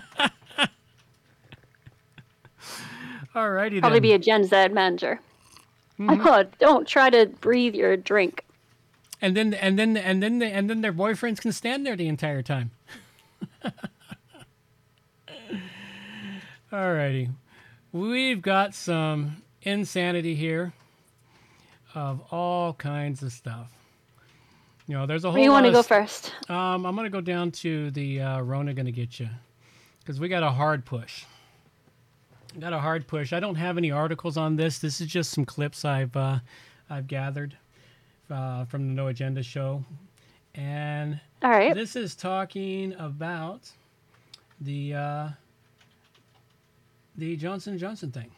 Alrighty 3.37 3.81
probably 3.81 3.97
then. 3.97 4.03
be 4.03 4.13
a 4.15 4.19
gen 4.19 4.45
z 4.45 4.69
manager 4.69 5.21
oh, 6.01 6.45
don't 6.59 6.89
try 6.89 7.11
to 7.11 7.27
breathe 7.27 7.75
your 7.75 7.99
drink 7.99 8.47
and 9.21 9.37
then, 9.37 9.53
and 9.53 9.79
then, 9.79 9.95
and 9.95 10.23
then, 10.23 10.39
the, 10.39 10.47
and 10.47 10.71
then 10.71 10.81
their 10.81 10.95
boyfriends 10.95 11.39
can 11.39 11.53
stand 11.53 11.85
there 11.85 11.95
the 11.95 12.09
entire 12.09 12.41
time. 12.41 12.71
Alrighty, 16.73 17.31
we've 17.93 18.41
got 18.41 18.75
some 18.75 19.43
insanity 19.61 20.35
here 20.35 20.73
of 21.95 22.23
all 22.31 22.73
kinds 22.73 23.23
of 23.23 23.33
stuff. 23.33 23.82
You 24.89 24.97
know, 24.97 25.07
there's 25.07 25.25
a 25.25 25.29
whole. 25.29 25.35
where 25.35 25.45
you 25.45 25.53
want 25.53 25.67
to 25.67 25.73
go 25.73 25.83
st- 25.83 25.87
first 26.09 26.51
Um, 26.51 26.85
I'm 26.87 26.97
gonna 26.97 27.09
go 27.11 27.21
down 27.21 27.51
to 27.53 27.91
the 27.93 28.21
uh, 28.21 28.41
Rona 28.41 28.75
gonna 28.75 28.91
get 28.91 29.21
you, 29.21 29.29
because 30.01 30.19
we 30.19 30.29
got 30.29 30.43
a 30.43 30.51
hard 30.51 30.85
push. 30.85 31.25
Got 32.59 32.73
a 32.73 32.81
hard 32.81 33.07
push. 33.07 33.33
I 33.33 33.41
don't 33.41 33.55
have 33.55 33.79
any 33.79 33.91
articles 33.91 34.37
on 34.37 34.57
this. 34.57 34.79
This 34.79 35.01
is 35.01 35.07
just 35.07 35.31
some 35.31 35.45
clips 35.45 35.85
I've 35.85 36.15
uh, 36.17 36.41
I've 36.91 37.07
gathered 37.07 37.57
uh, 38.31 38.65
from 38.67 38.89
the 38.89 38.95
No 38.95 39.07
Agenda 39.07 39.43
show, 39.43 39.85
and 40.55 41.19
all 41.43 41.51
right 41.51 41.75
this 41.75 41.97
is 41.97 42.15
talking 42.15 42.93
about 42.99 43.71
the 44.61 44.95
uh, 44.95 45.29
the 47.17 47.37
Johnson 47.37 47.79
Johnson 47.79 48.11
thing. 48.11 48.31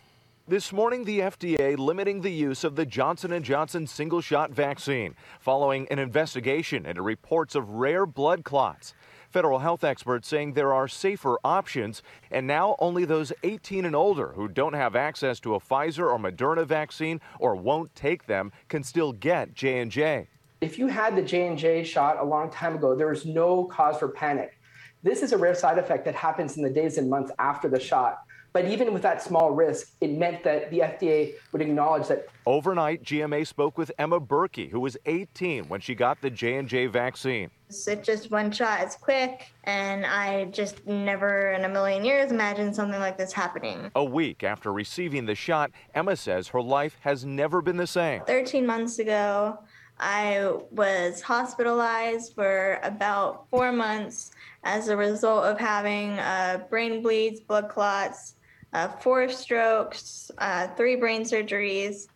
This 0.47 0.75
morning, 0.75 1.05
the 1.05 1.21
FDA 1.21 1.79
limiting 1.79 2.21
the 2.21 2.31
use 2.31 2.65
of 2.65 2.77
the 2.77 2.85
Johnson 2.85 3.43
& 3.43 3.45
Johnson 3.45 3.87
single-shot 3.87 4.51
vaccine 4.51 5.15
following 5.41 5.89
an 5.91 5.99
investigation 5.99 6.85
into 6.85 7.01
reports 7.01 7.55
of 7.55 7.71
rare 7.71 8.05
blood 8.05 8.45
clots. 8.45 8.93
Federal 9.31 9.61
health 9.61 9.83
experts 9.83 10.29
saying 10.29 10.53
there 10.53 10.75
are 10.75 10.87
safer 10.87 11.39
options, 11.45 12.03
and 12.31 12.47
now 12.47 12.77
only 12.79 13.07
those 13.07 13.33
18 13.43 13.87
and 13.87 13.97
older 13.97 14.35
who 14.35 14.47
don't 14.47 14.75
have 14.75 14.95
access 14.95 15.41
to 15.41 15.55
a 15.55 15.61
Pfizer 15.61 16.13
or 16.13 16.19
Moderna 16.19 16.67
vaccine 16.67 17.23
or 17.41 17.57
won't 17.57 17.95
take 17.95 18.27
them 18.27 18.53
can 18.69 18.83
still 18.83 19.15
get 19.15 19.55
J&J. 19.55 20.29
if 20.61 20.79
you 20.79 20.89
had 20.89 21.17
the 21.17 21.23
j&j 21.23 21.85
shot 21.85 22.19
a 22.21 22.25
long 22.25 22.51
time 22.51 22.75
ago 22.75 22.95
there 22.95 23.11
is 23.11 23.25
no 23.25 23.65
cause 23.65 23.97
for 23.97 24.09
panic 24.09 24.59
this 25.03 25.23
is 25.23 25.33
a 25.33 25.39
rare 25.39 25.55
side 25.55 25.79
effect 25.79 26.05
that 26.05 26.15
happens 26.15 26.59
in 26.59 26.63
the 26.63 26.71
days 26.71 26.99
and 26.99 27.09
months 27.09 27.33
after 27.39 27.69
the 27.69 27.81
shot 27.81 28.24
but 28.55 28.65
even 28.67 28.95
with 28.95 29.03
that 29.03 29.23
small 29.23 29.51
risk 29.51 29.93
it 30.01 30.11
meant 30.11 30.43
that 30.43 30.71
the 30.71 30.79
fda 30.79 31.35
would 31.53 31.61
acknowledge 31.61 32.09
that 32.09 32.27
Overnight, 32.47 33.03
GMA 33.03 33.47
spoke 33.47 33.79
with 33.79 33.91
Emma 33.99 34.21
Burkey, 34.21 34.71
who 34.71 34.79
was 34.79 34.99
18 35.07 35.65
when 35.65 35.81
she 35.81 35.95
got 35.95 36.21
the 36.21 36.29
J&J 36.29 36.87
vaccine. 36.89 37.51
It's 37.69 37.87
just 38.03 38.31
one 38.31 38.53
shot. 38.53 38.83
It's 38.83 38.97
quick, 38.97 39.51
and 39.65 40.05
I 40.05 40.45
just 40.47 40.87
never 40.87 41.53
in 41.53 41.65
a 41.65 41.69
million 41.71 42.05
years 42.05 42.31
imagined 42.31 42.77
something 42.77 43.01
like 43.01 43.17
this 43.17 43.33
happening. 43.33 43.91
A 43.95 44.05
week 44.05 44.45
after 44.45 44.75
receiving 44.75 45.25
the 45.25 45.35
shot, 45.35 45.71
Emma 45.95 46.17
says 46.17 46.49
her 46.49 46.61
life 46.61 46.99
has 47.01 47.25
never 47.25 47.63
been 47.63 47.79
the 47.79 47.87
same. 47.87 48.23
13 48.27 48.67
months 48.67 48.99
ago, 48.99 49.59
I 49.99 50.53
was 50.71 51.23
hospitalized 51.23 52.35
for 52.35 52.79
about 52.83 53.49
four 53.49 53.73
months 53.73 54.33
as 54.65 54.89
a 54.89 54.97
result 54.99 55.45
of 55.47 55.59
having 55.59 56.19
uh, 56.19 56.65
brain 56.69 57.01
bleeds, 57.01 57.41
blood 57.41 57.71
clots, 57.71 58.35
uh, 58.75 58.89
four 58.89 59.29
strokes, 59.29 60.31
uh, 60.39 60.67
three 60.77 60.97
brain 60.97 61.23
surgeries. 61.23 62.09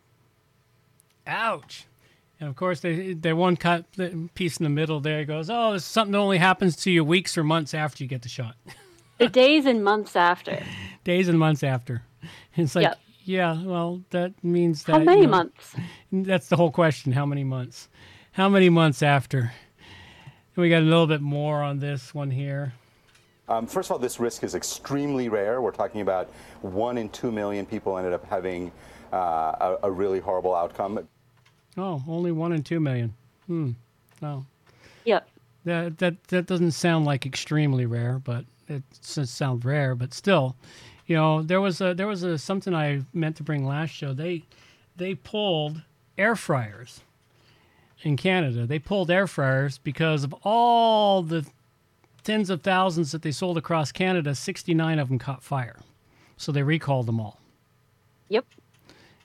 Ouch. 1.25 1.85
And 2.39 2.49
of 2.49 2.55
course, 2.55 2.79
they 2.81 3.13
they 3.13 3.33
one 3.33 3.57
cut 3.57 3.85
the 3.95 4.29
piece 4.33 4.57
in 4.57 4.63
the 4.63 4.69
middle 4.69 4.99
there 4.99 5.25
goes, 5.25 5.49
oh, 5.49 5.73
this 5.73 5.83
is 5.83 5.87
something 5.87 6.13
that 6.13 6.17
only 6.19 6.37
happens 6.37 6.75
to 6.77 6.91
you 6.91 7.03
weeks 7.03 7.37
or 7.37 7.43
months 7.43 7.73
after 7.73 8.03
you 8.03 8.07
get 8.07 8.21
the 8.21 8.29
shot, 8.29 8.55
the 9.17 9.27
days 9.27 9.65
and 9.65 9.83
months 9.83 10.15
after 10.15 10.63
days 11.03 11.27
and 11.27 11.37
months 11.37 11.63
after. 11.63 12.03
It's 12.55 12.75
like, 12.75 12.83
Yep. 12.83 12.99
yeah, 13.25 13.63
well, 13.63 14.01
that 14.11 14.41
means 14.43 14.83
that 14.83 14.93
how 14.93 14.99
many 14.99 15.21
you 15.21 15.27
know, 15.27 15.31
months 15.31 15.75
That's 16.11 16.47
the 16.47 16.55
whole 16.55 16.71
question. 16.71 17.11
How 17.11 17.25
many 17.25 17.43
months? 17.43 17.89
How 18.31 18.47
many 18.47 18.69
months 18.69 19.03
after? 19.03 19.51
We 20.55 20.69
got 20.69 20.81
a 20.81 20.85
little 20.85 21.07
bit 21.07 21.21
more 21.21 21.61
on 21.63 21.79
this 21.79 22.13
one 22.13 22.31
here. 22.31 22.73
Um, 23.49 23.67
first 23.67 23.87
of 23.87 23.93
all, 23.93 23.99
this 23.99 24.19
risk 24.19 24.43
is 24.43 24.55
extremely 24.55 25.27
rare. 25.27 25.61
We're 25.61 25.71
talking 25.71 26.01
about 26.01 26.29
one 26.61 26.97
in 26.97 27.09
two 27.09 27.31
million 27.31 27.65
people 27.65 27.97
ended 27.97 28.13
up 28.13 28.25
having 28.25 28.71
uh, 29.11 29.17
a, 29.59 29.77
a 29.83 29.91
really 29.91 30.19
horrible 30.19 30.55
outcome. 30.55 31.07
Oh, 31.77 32.01
only 32.07 32.31
one 32.31 32.53
in 32.53 32.63
two 32.63 32.79
million. 32.79 33.13
Hmm. 33.47 33.71
Oh, 34.21 34.45
yep 35.03 35.27
that 35.65 35.97
that 35.97 36.23
that 36.25 36.45
doesn't 36.45 36.71
sound 36.71 37.05
like 37.05 37.25
extremely 37.25 37.85
rare, 37.85 38.19
but 38.19 38.45
it 38.67 38.83
does 39.13 39.29
sound 39.29 39.65
rare. 39.65 39.95
But 39.95 40.13
still, 40.13 40.55
you 41.05 41.15
know, 41.15 41.41
there 41.41 41.61
was 41.61 41.81
a 41.81 41.93
there 41.93 42.07
was 42.07 42.23
a 42.23 42.37
something 42.37 42.73
I 42.73 43.03
meant 43.13 43.37
to 43.37 43.43
bring 43.43 43.65
last 43.65 43.91
show. 43.91 44.13
They 44.13 44.43
they 44.95 45.15
pulled 45.15 45.81
air 46.17 46.35
fryers 46.35 47.01
in 48.03 48.17
Canada. 48.17 48.65
They 48.65 48.79
pulled 48.79 49.11
air 49.11 49.27
fryers 49.27 49.77
because 49.77 50.23
of 50.23 50.33
all 50.43 51.21
the 51.21 51.45
tens 52.29 52.51
of 52.51 52.61
thousands 52.61 53.11
that 53.11 53.23
they 53.23 53.31
sold 53.31 53.57
across 53.57 53.91
Canada. 53.91 54.35
Sixty 54.35 54.75
nine 54.75 54.99
of 54.99 55.07
them 55.09 55.17
caught 55.17 55.41
fire, 55.43 55.77
so 56.37 56.51
they 56.51 56.61
recalled 56.61 57.07
them 57.07 57.19
all. 57.19 57.39
yep 58.27 58.45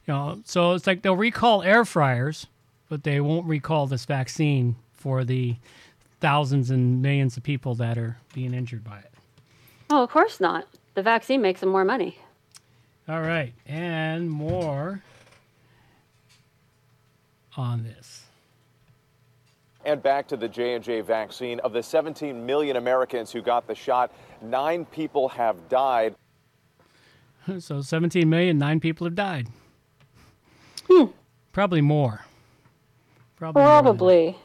You 0.07 0.15
know, 0.15 0.41
so 0.47 0.73
it's 0.73 0.87
like 0.87 1.03
they'll 1.03 1.15
recall 1.15 1.63
air 1.63 1.85
fryers, 1.85 2.47
but 2.89 3.05
they 3.05 3.21
won't 3.21 3.47
recall 3.47 3.87
this 3.87 4.07
vaccine 4.07 4.77
for 4.95 5.23
the 5.23 5.57
thousands 6.21 6.71
and 6.71 7.03
millions 7.03 7.37
of 7.37 7.43
people 7.43 7.75
that 7.75 7.99
are 7.99 8.17
being 8.33 8.55
injured 8.55 8.83
by 8.83 8.99
it. 9.01 9.13
oh 9.91 10.03
of 10.05 10.09
course 10.11 10.41
not 10.41 10.67
the 10.95 11.03
vaccine 11.03 11.43
makes 11.43 11.61
them 11.61 11.69
more 11.69 11.85
money 11.85 12.17
All 13.07 13.21
right, 13.21 13.53
and 13.67 14.31
more 14.31 15.03
on 17.55 17.85
this. 17.85 18.24
And 19.85 20.03
back 20.03 20.27
to 20.29 20.37
the 20.37 20.49
J&J 20.49 21.03
vaccine. 21.03 21.61
Of 21.61 21.73
the 21.73 21.83
17 21.83 22.45
million 22.45 22.77
Americans 22.77 23.31
who 23.31 23.43
got 23.43 23.67
the 23.67 23.75
shot, 23.75 24.13
nine 24.41 24.85
people 24.87 25.29
have 25.29 25.69
died. 25.69 26.15
So 27.59 27.83
17 27.83 28.27
million, 28.27 28.57
nine 28.57 28.81
people 28.81 29.07
have 29.07 29.15
died. 29.15 29.49
Hmm. 30.89 31.09
Probably 31.53 31.83
more. 31.83 32.25
Probably. 33.37 33.63
more. 33.63 33.83
Probably. 33.83 34.39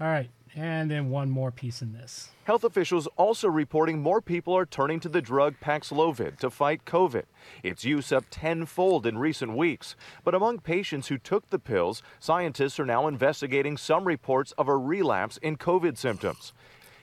All 0.00 0.08
right, 0.08 0.28
and 0.56 0.90
then 0.90 1.10
one 1.10 1.30
more 1.30 1.50
piece 1.50 1.82
in 1.82 1.92
this. 1.92 2.30
Health 2.44 2.64
officials 2.64 3.06
also 3.18 3.46
reporting 3.46 4.00
more 4.00 4.22
people 4.22 4.56
are 4.56 4.64
turning 4.64 4.98
to 5.00 5.08
the 5.08 5.20
drug 5.20 5.54
Paxlovid 5.62 6.38
to 6.38 6.48
fight 6.48 6.86
COVID. 6.86 7.24
Its 7.62 7.84
use 7.84 8.10
up 8.10 8.24
tenfold 8.30 9.06
in 9.06 9.18
recent 9.18 9.54
weeks. 9.54 9.96
But 10.24 10.34
among 10.34 10.60
patients 10.60 11.08
who 11.08 11.18
took 11.18 11.50
the 11.50 11.58
pills, 11.58 12.02
scientists 12.18 12.80
are 12.80 12.86
now 12.86 13.06
investigating 13.06 13.76
some 13.76 14.06
reports 14.06 14.52
of 14.52 14.66
a 14.66 14.76
relapse 14.76 15.36
in 15.38 15.58
COVID 15.58 15.98
symptoms. 15.98 16.54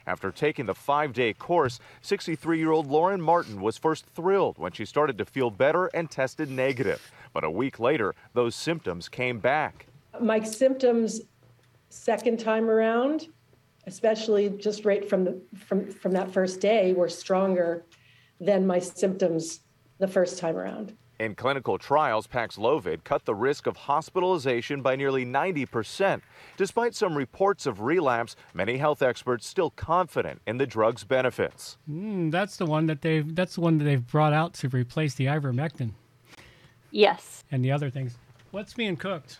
After 0.08 0.32
taking 0.32 0.66
the 0.66 0.76
five 0.76 1.14
day 1.14 1.32
course, 1.32 1.80
63 2.02 2.58
year 2.58 2.72
old 2.72 2.88
Lauren 2.88 3.22
Martin 3.22 3.62
was 3.62 3.78
first 3.78 4.06
thrilled 4.16 4.58
when 4.58 4.72
she 4.72 4.84
started 4.84 5.18
to 5.20 5.26
feel 5.26 5.52
better 5.52 5.86
and 5.88 6.10
tested 6.10 6.50
negative. 6.50 7.12
But 7.34 7.44
a 7.44 7.52
week 7.52 7.80
later, 7.80 8.16
those 8.34 8.56
symptoms 8.56 9.10
came 9.10 9.40
back. 9.40 9.86
my 10.20 10.42
symptoms 10.42 11.22
second 11.90 12.40
time 12.40 12.70
around 12.70 13.28
especially 13.88 14.50
just 14.50 14.86
right 14.86 15.08
from 15.10 15.24
the 15.26 15.42
from 15.56 15.92
from 15.92 16.12
that 16.14 16.32
first 16.32 16.60
day 16.60 16.94
were 16.94 17.10
stronger 17.10 17.84
than 18.40 18.66
my 18.66 18.80
symptoms 18.80 19.62
the 20.00 20.08
first 20.08 20.38
time 20.40 20.56
around 20.58 20.94
In 21.20 21.36
clinical 21.36 21.78
trials, 21.78 22.28
Paxlovid 22.28 23.04
cut 23.04 23.24
the 23.26 23.36
risk 23.36 23.68
of 23.68 23.78
hospitalization 23.78 24.82
by 24.82 24.96
nearly 24.96 25.26
90%. 25.26 26.22
Despite 26.58 26.96
some 26.96 27.16
reports 27.16 27.66
of 27.66 27.82
relapse, 27.82 28.36
many 28.54 28.78
health 28.78 29.02
experts 29.02 29.46
still 29.48 29.70
confident 29.70 30.42
in 30.48 30.58
the 30.58 30.66
drug's 30.66 31.04
benefits. 31.06 31.78
Mm, 31.90 32.32
that's 32.32 32.58
the 32.58 32.66
one 32.66 32.88
that 32.88 33.02
they've. 33.02 33.34
That's 33.36 33.56
the 33.56 33.62
one 33.62 33.78
that 33.78 33.86
they've 33.86 34.06
brought 34.06 34.34
out 34.34 34.54
to 34.56 34.68
replace 34.70 35.14
the 35.16 35.28
ivermectin 35.28 35.92
Yes. 36.92 37.44
and 37.52 37.64
the 37.64 37.72
other 37.72 37.90
things. 37.90 38.18
What's 38.52 38.74
being 38.74 38.98
cooked? 38.98 39.40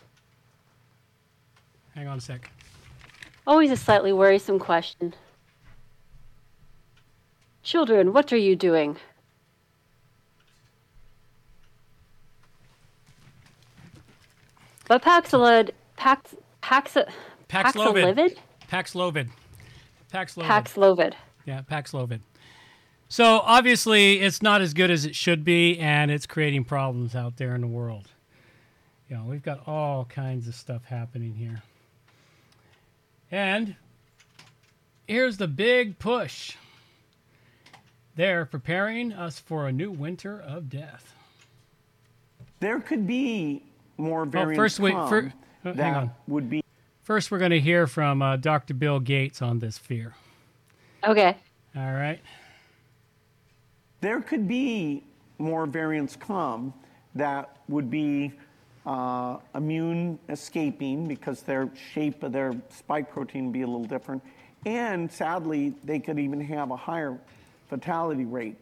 Hang 1.94 2.06
on 2.08 2.18
a 2.18 2.20
sec. 2.20 2.50
Always 3.46 3.70
a 3.70 3.76
slightly 3.76 4.12
worrisome 4.12 4.58
question. 4.58 5.14
Children, 7.62 8.12
what 8.12 8.32
are 8.32 8.38
you 8.38 8.56
doing? 8.56 8.96
But 14.86 15.02
Paxlovid, 15.02 15.70
Pax, 15.96 16.34
Pax, 16.60 16.94
Paxlovid. 16.94 17.06
Paxlovid? 17.48 18.36
Paxlovid. 18.70 19.28
Paxlovid. 20.12 20.46
Paxlovid. 20.46 21.14
Yeah, 21.46 21.62
Paxlovid. 21.70 22.20
So 23.08 23.40
obviously, 23.44 24.20
it's 24.20 24.42
not 24.42 24.60
as 24.60 24.74
good 24.74 24.90
as 24.90 25.04
it 25.04 25.14
should 25.14 25.44
be, 25.44 25.78
and 25.78 26.10
it's 26.10 26.26
creating 26.26 26.64
problems 26.64 27.14
out 27.14 27.36
there 27.36 27.54
in 27.54 27.60
the 27.60 27.66
world. 27.66 28.08
You 29.08 29.16
know, 29.16 29.24
we've 29.24 29.42
got 29.42 29.66
all 29.66 30.04
kinds 30.06 30.48
of 30.48 30.54
stuff 30.54 30.84
happening 30.84 31.34
here. 31.34 31.62
And 33.34 33.74
here's 35.08 35.38
the 35.38 35.48
big 35.48 35.98
push. 35.98 36.52
They're 38.14 38.44
preparing 38.46 39.12
us 39.12 39.40
for 39.40 39.66
a 39.66 39.72
new 39.72 39.90
winter 39.90 40.40
of 40.40 40.70
death. 40.70 41.16
There 42.60 42.78
could 42.78 43.08
be 43.08 43.64
more 43.96 44.22
Oh, 44.22 44.26
variants 44.26 44.56
first, 44.56 44.78
wait, 44.78 44.92
come 44.92 45.08
fir- 45.08 45.32
uh, 45.64 45.72
that 45.72 45.76
hang 45.82 45.94
on. 45.96 46.10
would 46.28 46.48
be 46.48 46.62
First, 47.02 47.32
we're 47.32 47.40
going 47.40 47.50
to 47.50 47.60
hear 47.60 47.88
from 47.88 48.22
uh, 48.22 48.36
Dr. 48.36 48.72
Bill 48.72 49.00
Gates 49.00 49.42
on 49.42 49.58
this 49.58 49.78
fear. 49.78 50.14
Okay. 51.02 51.36
All 51.76 51.92
right. 51.92 52.20
there 54.00 54.20
could 54.20 54.46
be 54.46 55.02
more 55.38 55.66
variants 55.66 56.14
come 56.14 56.72
that 57.16 57.56
would 57.68 57.90
be 57.90 58.32
uh, 58.86 59.38
immune 59.54 60.18
escaping 60.28 61.06
because 61.08 61.42
their 61.42 61.70
shape 61.92 62.22
of 62.22 62.32
their 62.32 62.54
spike 62.70 63.10
protein 63.10 63.46
would 63.46 63.52
be 63.52 63.62
a 63.62 63.66
little 63.66 63.84
different. 63.84 64.22
And 64.66 65.10
sadly, 65.10 65.74
they 65.84 65.98
could 65.98 66.18
even 66.18 66.40
have 66.40 66.70
a 66.70 66.76
higher 66.76 67.18
fatality 67.68 68.24
rate. 68.24 68.56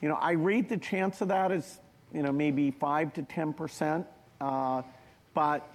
You 0.00 0.08
know, 0.08 0.16
I 0.16 0.32
rate 0.32 0.68
the 0.68 0.76
chance 0.76 1.20
of 1.20 1.28
that 1.28 1.52
as, 1.52 1.78
you 2.12 2.22
know, 2.22 2.32
maybe 2.32 2.70
5 2.70 3.14
to 3.14 3.22
10%. 3.22 4.04
Uh, 4.40 4.82
but, 5.34 5.68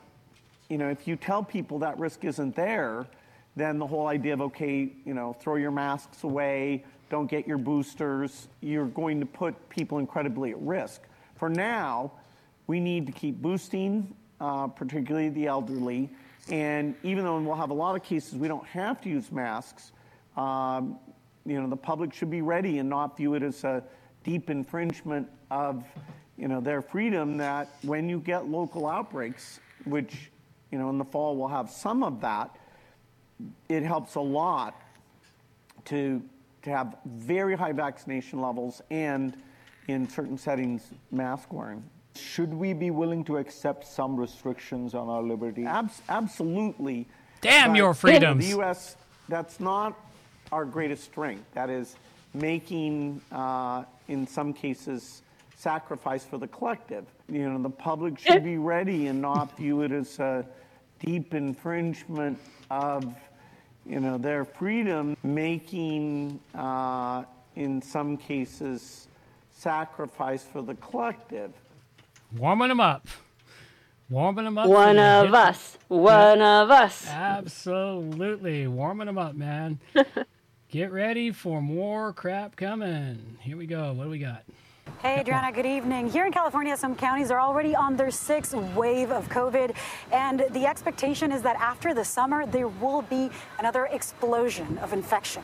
you 0.69 0.77
know, 0.77 0.89
if 0.89 1.07
you 1.07 1.15
tell 1.15 1.43
people 1.43 1.79
that 1.79 1.97
risk 1.99 2.23
isn't 2.23 2.55
there, 2.55 3.07
then 3.55 3.79
the 3.79 3.87
whole 3.87 4.07
idea 4.07 4.33
of, 4.33 4.41
okay, 4.41 4.89
you 5.05 5.13
know, 5.13 5.33
throw 5.33 5.55
your 5.55 5.71
masks 5.71 6.23
away, 6.23 6.83
don't 7.09 7.29
get 7.29 7.47
your 7.47 7.57
boosters, 7.57 8.47
you're 8.61 8.85
going 8.85 9.19
to 9.19 9.25
put 9.25 9.69
people 9.69 9.97
incredibly 9.97 10.51
at 10.51 10.61
risk. 10.61 11.01
For 11.35 11.49
now, 11.49 12.11
we 12.71 12.79
need 12.79 13.05
to 13.05 13.11
keep 13.11 13.35
boosting, 13.41 14.15
uh, 14.39 14.65
particularly 14.65 15.27
the 15.27 15.45
elderly. 15.45 16.09
And 16.49 16.95
even 17.03 17.25
though 17.25 17.37
we'll 17.37 17.53
have 17.53 17.69
a 17.69 17.73
lot 17.73 17.97
of 17.97 18.03
cases 18.03 18.35
we 18.35 18.47
don't 18.47 18.65
have 18.65 19.01
to 19.01 19.09
use 19.09 19.29
masks, 19.29 19.91
um, 20.37 20.97
you 21.45 21.61
know, 21.61 21.67
the 21.67 21.75
public 21.75 22.13
should 22.13 22.29
be 22.29 22.41
ready 22.41 22.79
and 22.79 22.89
not 22.89 23.17
view 23.17 23.33
it 23.33 23.43
as 23.43 23.65
a 23.65 23.83
deep 24.23 24.49
infringement 24.49 25.27
of, 25.49 25.83
you 26.37 26.47
know, 26.47 26.61
their 26.61 26.81
freedom 26.81 27.35
that 27.35 27.67
when 27.81 28.07
you 28.07 28.21
get 28.21 28.47
local 28.47 28.87
outbreaks, 28.87 29.59
which, 29.83 30.31
you 30.71 30.79
know, 30.79 30.89
in 30.89 30.97
the 30.97 31.03
fall 31.03 31.35
we'll 31.35 31.49
have 31.49 31.69
some 31.69 32.03
of 32.03 32.21
that, 32.21 32.55
it 33.67 33.83
helps 33.83 34.15
a 34.15 34.21
lot 34.21 34.81
to, 35.83 36.23
to 36.61 36.69
have 36.69 36.95
very 37.03 37.57
high 37.57 37.73
vaccination 37.73 38.39
levels 38.39 38.81
and 38.89 39.35
in 39.89 40.07
certain 40.07 40.37
settings, 40.37 40.93
mask 41.11 41.51
wearing. 41.51 41.83
Should 42.15 42.53
we 42.53 42.73
be 42.73 42.91
willing 42.91 43.23
to 43.25 43.37
accept 43.37 43.87
some 43.87 44.17
restrictions 44.17 44.93
on 44.93 45.07
our 45.09 45.21
liberty? 45.21 45.65
Abs- 45.65 46.01
absolutely. 46.09 47.07
Damn 47.41 47.69
But, 47.71 47.77
your 47.77 47.85
you 47.85 47.89
know, 47.89 47.93
freedoms. 47.93 48.45
The 48.45 48.51
U.S. 48.57 48.95
That's 49.29 49.59
not 49.59 49.97
our 50.51 50.65
greatest 50.65 51.05
strength. 51.05 51.45
That 51.53 51.69
is 51.69 51.95
making, 52.33 53.21
uh, 53.31 53.83
in 54.07 54.27
some 54.27 54.53
cases, 54.53 55.21
sacrifice 55.55 56.25
for 56.25 56.37
the 56.37 56.47
collective. 56.47 57.05
You 57.29 57.49
know, 57.49 57.61
the 57.61 57.69
public 57.69 58.19
should 58.19 58.43
be 58.43 58.57
ready 58.73 59.07
and 59.07 59.21
not 59.21 59.55
view 59.57 59.81
it 59.81 59.91
as 59.91 60.19
a 60.19 60.45
deep 60.99 61.33
infringement 61.33 62.39
of, 62.69 63.05
you 63.85 63.99
know, 63.99 64.17
their 64.17 64.43
freedom. 64.43 65.15
Making, 65.23 66.39
uh, 66.53 67.23
in 67.55 67.81
some 67.81 68.17
cases, 68.17 69.07
sacrifice 69.53 70.43
for 70.43 70.61
the 70.61 70.75
collective. 70.75 71.53
Warming 72.37 72.69
them 72.69 72.79
up. 72.79 73.07
Warming 74.09 74.45
them 74.45 74.57
up. 74.57 74.67
One 74.67 74.97
so 74.97 75.01
of 75.01 75.25
hit- 75.27 75.35
us. 75.35 75.77
One 75.87 76.41
of 76.41 76.71
us. 76.71 77.07
Absolutely. 77.09 78.67
Warming 78.67 79.07
them 79.07 79.17
up, 79.17 79.35
man. 79.35 79.79
Get 80.69 80.91
ready 80.91 81.31
for 81.31 81.61
more 81.61 82.13
crap 82.13 82.55
coming. 82.55 83.37
Here 83.41 83.57
we 83.57 83.65
go. 83.65 83.91
What 83.93 84.05
do 84.05 84.09
we 84.09 84.19
got? 84.19 84.43
Hey, 85.01 85.19
Adriana, 85.19 85.51
good 85.51 85.65
evening. 85.65 86.09
Here 86.09 86.25
in 86.25 86.31
California, 86.31 86.77
some 86.77 86.95
counties 86.95 87.31
are 87.31 87.39
already 87.39 87.75
on 87.75 87.95
their 87.95 88.11
sixth 88.11 88.53
wave 88.53 89.11
of 89.11 89.27
COVID, 89.29 89.75
and 90.11 90.45
the 90.51 90.65
expectation 90.65 91.31
is 91.31 91.41
that 91.41 91.55
after 91.57 91.93
the 91.93 92.05
summer, 92.05 92.45
there 92.45 92.67
will 92.67 93.01
be 93.03 93.29
another 93.59 93.87
explosion 93.87 94.77
of 94.77 94.93
infection. 94.93 95.43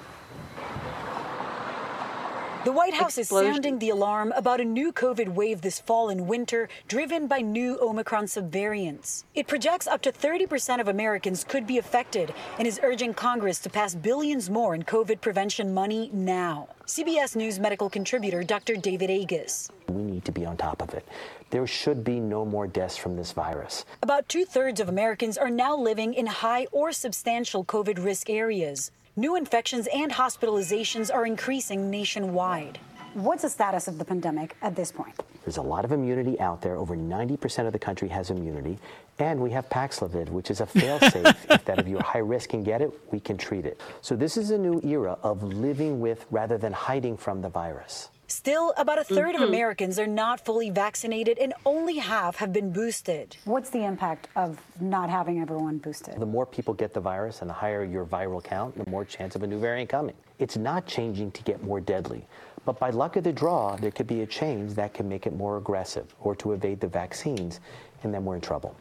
The 2.68 2.74
White 2.74 2.95
House 2.95 3.18
Explosion. 3.18 3.47
is 3.47 3.55
sounding 3.55 3.80
the 3.80 3.91
alarm 3.91 4.34
about 4.36 4.59
a 4.59 4.65
new 4.65 4.91
COVID 4.91 5.30
wave 5.30 5.61
this 5.61 5.80
fall 5.80 6.09
and 6.09 6.28
winter, 6.28 6.68
driven 6.89 7.26
by 7.26 7.39
new 7.39 7.80
Omicron 7.80 8.26
subvariants. 8.26 9.24
It 9.34 9.47
projects 9.47 9.88
up 9.88 10.01
to 10.01 10.11
30% 10.11 10.82
of 10.82 10.89
Americans 10.89 11.45
could 11.45 11.65
be 11.65 11.78
affected 11.78 12.34
and 12.59 12.68
is 12.68 12.78
urging 12.84 13.13
Congress 13.13 13.59
to 13.59 13.70
pass 13.70 13.95
billions 13.95 14.49
more 14.49 14.76
in 14.76 14.84
COVID 14.84 15.22
prevention 15.22 15.74
money 15.74 16.09
now. 16.11 16.68
CBS 16.86 17.38
News 17.38 17.57
medical 17.57 17.89
contributor 17.89 18.43
Dr. 18.43 18.76
David 18.76 19.09
Agus. 19.09 19.72
We 19.88 20.03
need 20.03 20.26
to 20.26 20.34
be 20.34 20.45
on 20.45 20.57
top 20.57 20.82
of 20.82 20.93
it. 20.93 21.07
There 21.51 21.68
should 21.68 22.03
be 22.03 22.20
no 22.20 22.43
more 22.43 22.68
deaths 22.68 22.97
from 22.97 23.15
this 23.15 23.32
virus. 23.32 23.86
About 24.03 24.28
two 24.28 24.43
thirds 24.43 24.82
of 24.82 24.89
Americans 24.89 25.38
are 25.38 25.49
now 25.49 25.74
living 25.78 26.13
in 26.13 26.26
high 26.26 26.68
or 26.74 26.91
substantial 26.91 27.63
COVID 27.63 28.03
risk 28.03 28.30
areas. 28.30 28.91
New 29.20 29.36
infections 29.36 29.88
and 29.91 30.11
hospitalizations 30.11 31.11
are 31.11 31.26
increasing 31.26 31.89
nationwide. 31.89 32.78
What's 33.15 33.41
the 33.41 33.49
status 33.49 33.88
of 33.88 33.97
the 33.97 34.05
pandemic 34.05 34.55
at 34.61 34.76
this 34.76 34.91
point? 34.91 35.15
There's 35.43 35.57
a 35.57 35.61
lot 35.63 35.84
of 35.86 35.91
immunity 35.91 36.39
out 36.39 36.61
there. 36.61 36.76
Over 36.76 36.95
90% 36.95 37.65
of 37.65 37.74
the 37.74 37.80
country 37.80 38.09
has 38.09 38.30
immunity. 38.30 38.78
And 39.18 39.39
we 39.39 39.49
have 39.49 39.68
Paxlovid, 39.70 40.30
which 40.30 40.51
is 40.51 40.61
a 40.61 40.68
fail-safe. 40.68 41.36
if 41.49 41.65
that 41.65 41.80
if 41.80 41.88
you're 41.88 42.03
high 42.03 42.20
risk 42.20 42.53
and 42.53 42.63
get 42.63 42.80
it, 42.80 42.91
we 43.11 43.20
can 43.20 43.38
treat 43.38 43.65
it. 43.65 43.82
So 44.01 44.15
this 44.15 44.38
is 44.38 44.51
a 44.51 44.57
new 44.57 44.80
era 44.84 45.18
of 45.24 45.41
living 45.41 45.99
with 45.99 46.28
rather 46.30 46.59
than 46.59 46.72
hiding 46.72 47.18
from 47.18 47.41
the 47.41 47.49
virus. 47.49 48.11
Still, 48.30 48.73
about 48.78 48.99
a 48.99 49.05
3rd 49.05 49.36
Mhm. 49.36 49.43
of 49.43 49.49
Americans 49.49 49.97
are 49.97 50.05
not 50.07 50.41
fully 50.41 50.69
vaccinated 50.69 51.39
and 51.39 51.53
only 51.65 51.97
half 51.97 52.36
have 52.38 52.51
been 52.51 52.71
boosted. 52.71 53.38
What's 53.45 53.69
the 53.69 53.86
impact 53.86 54.28
of 54.36 54.59
not 54.82 55.09
having 55.09 55.39
everyone 55.39 55.78
boosted? 55.78 56.19
The 56.19 56.25
more 56.25 56.45
people 56.45 56.73
get 56.73 56.93
the 56.93 56.99
virus 56.99 57.39
and 57.41 57.49
the 57.49 57.53
higher 57.53 57.86
your 57.86 58.03
viral 58.05 58.43
count, 58.43 58.78
the 58.78 58.89
more 58.89 59.05
chance 59.05 59.36
of 59.38 59.43
a 59.43 59.47
new 59.47 59.57
variant 59.59 59.89
coming. 59.89 60.15
It's 60.39 60.57
not 60.57 60.86
changing 60.86 61.32
to 61.32 61.43
get 61.43 61.63
more 61.63 61.80
deadly. 61.80 62.28
But 62.65 62.80
by 62.80 62.89
luck 62.89 63.15
of 63.15 63.23
the 63.23 63.32
draw, 63.32 63.78
there 63.78 63.91
could 63.91 64.07
be 64.07 64.21
a 64.23 64.25
change 64.28 64.73
that 64.73 64.93
can 64.93 65.07
make 65.07 65.25
it 65.25 65.34
more 65.34 65.55
aggressive 65.55 66.13
or 66.19 66.36
to 66.36 66.51
evade 66.51 66.82
the 66.82 66.88
vaccines, 66.88 67.61
and 68.03 68.13
then 68.13 68.25
we're 68.25 68.36
in 68.36 68.41
trouble. 68.41 68.75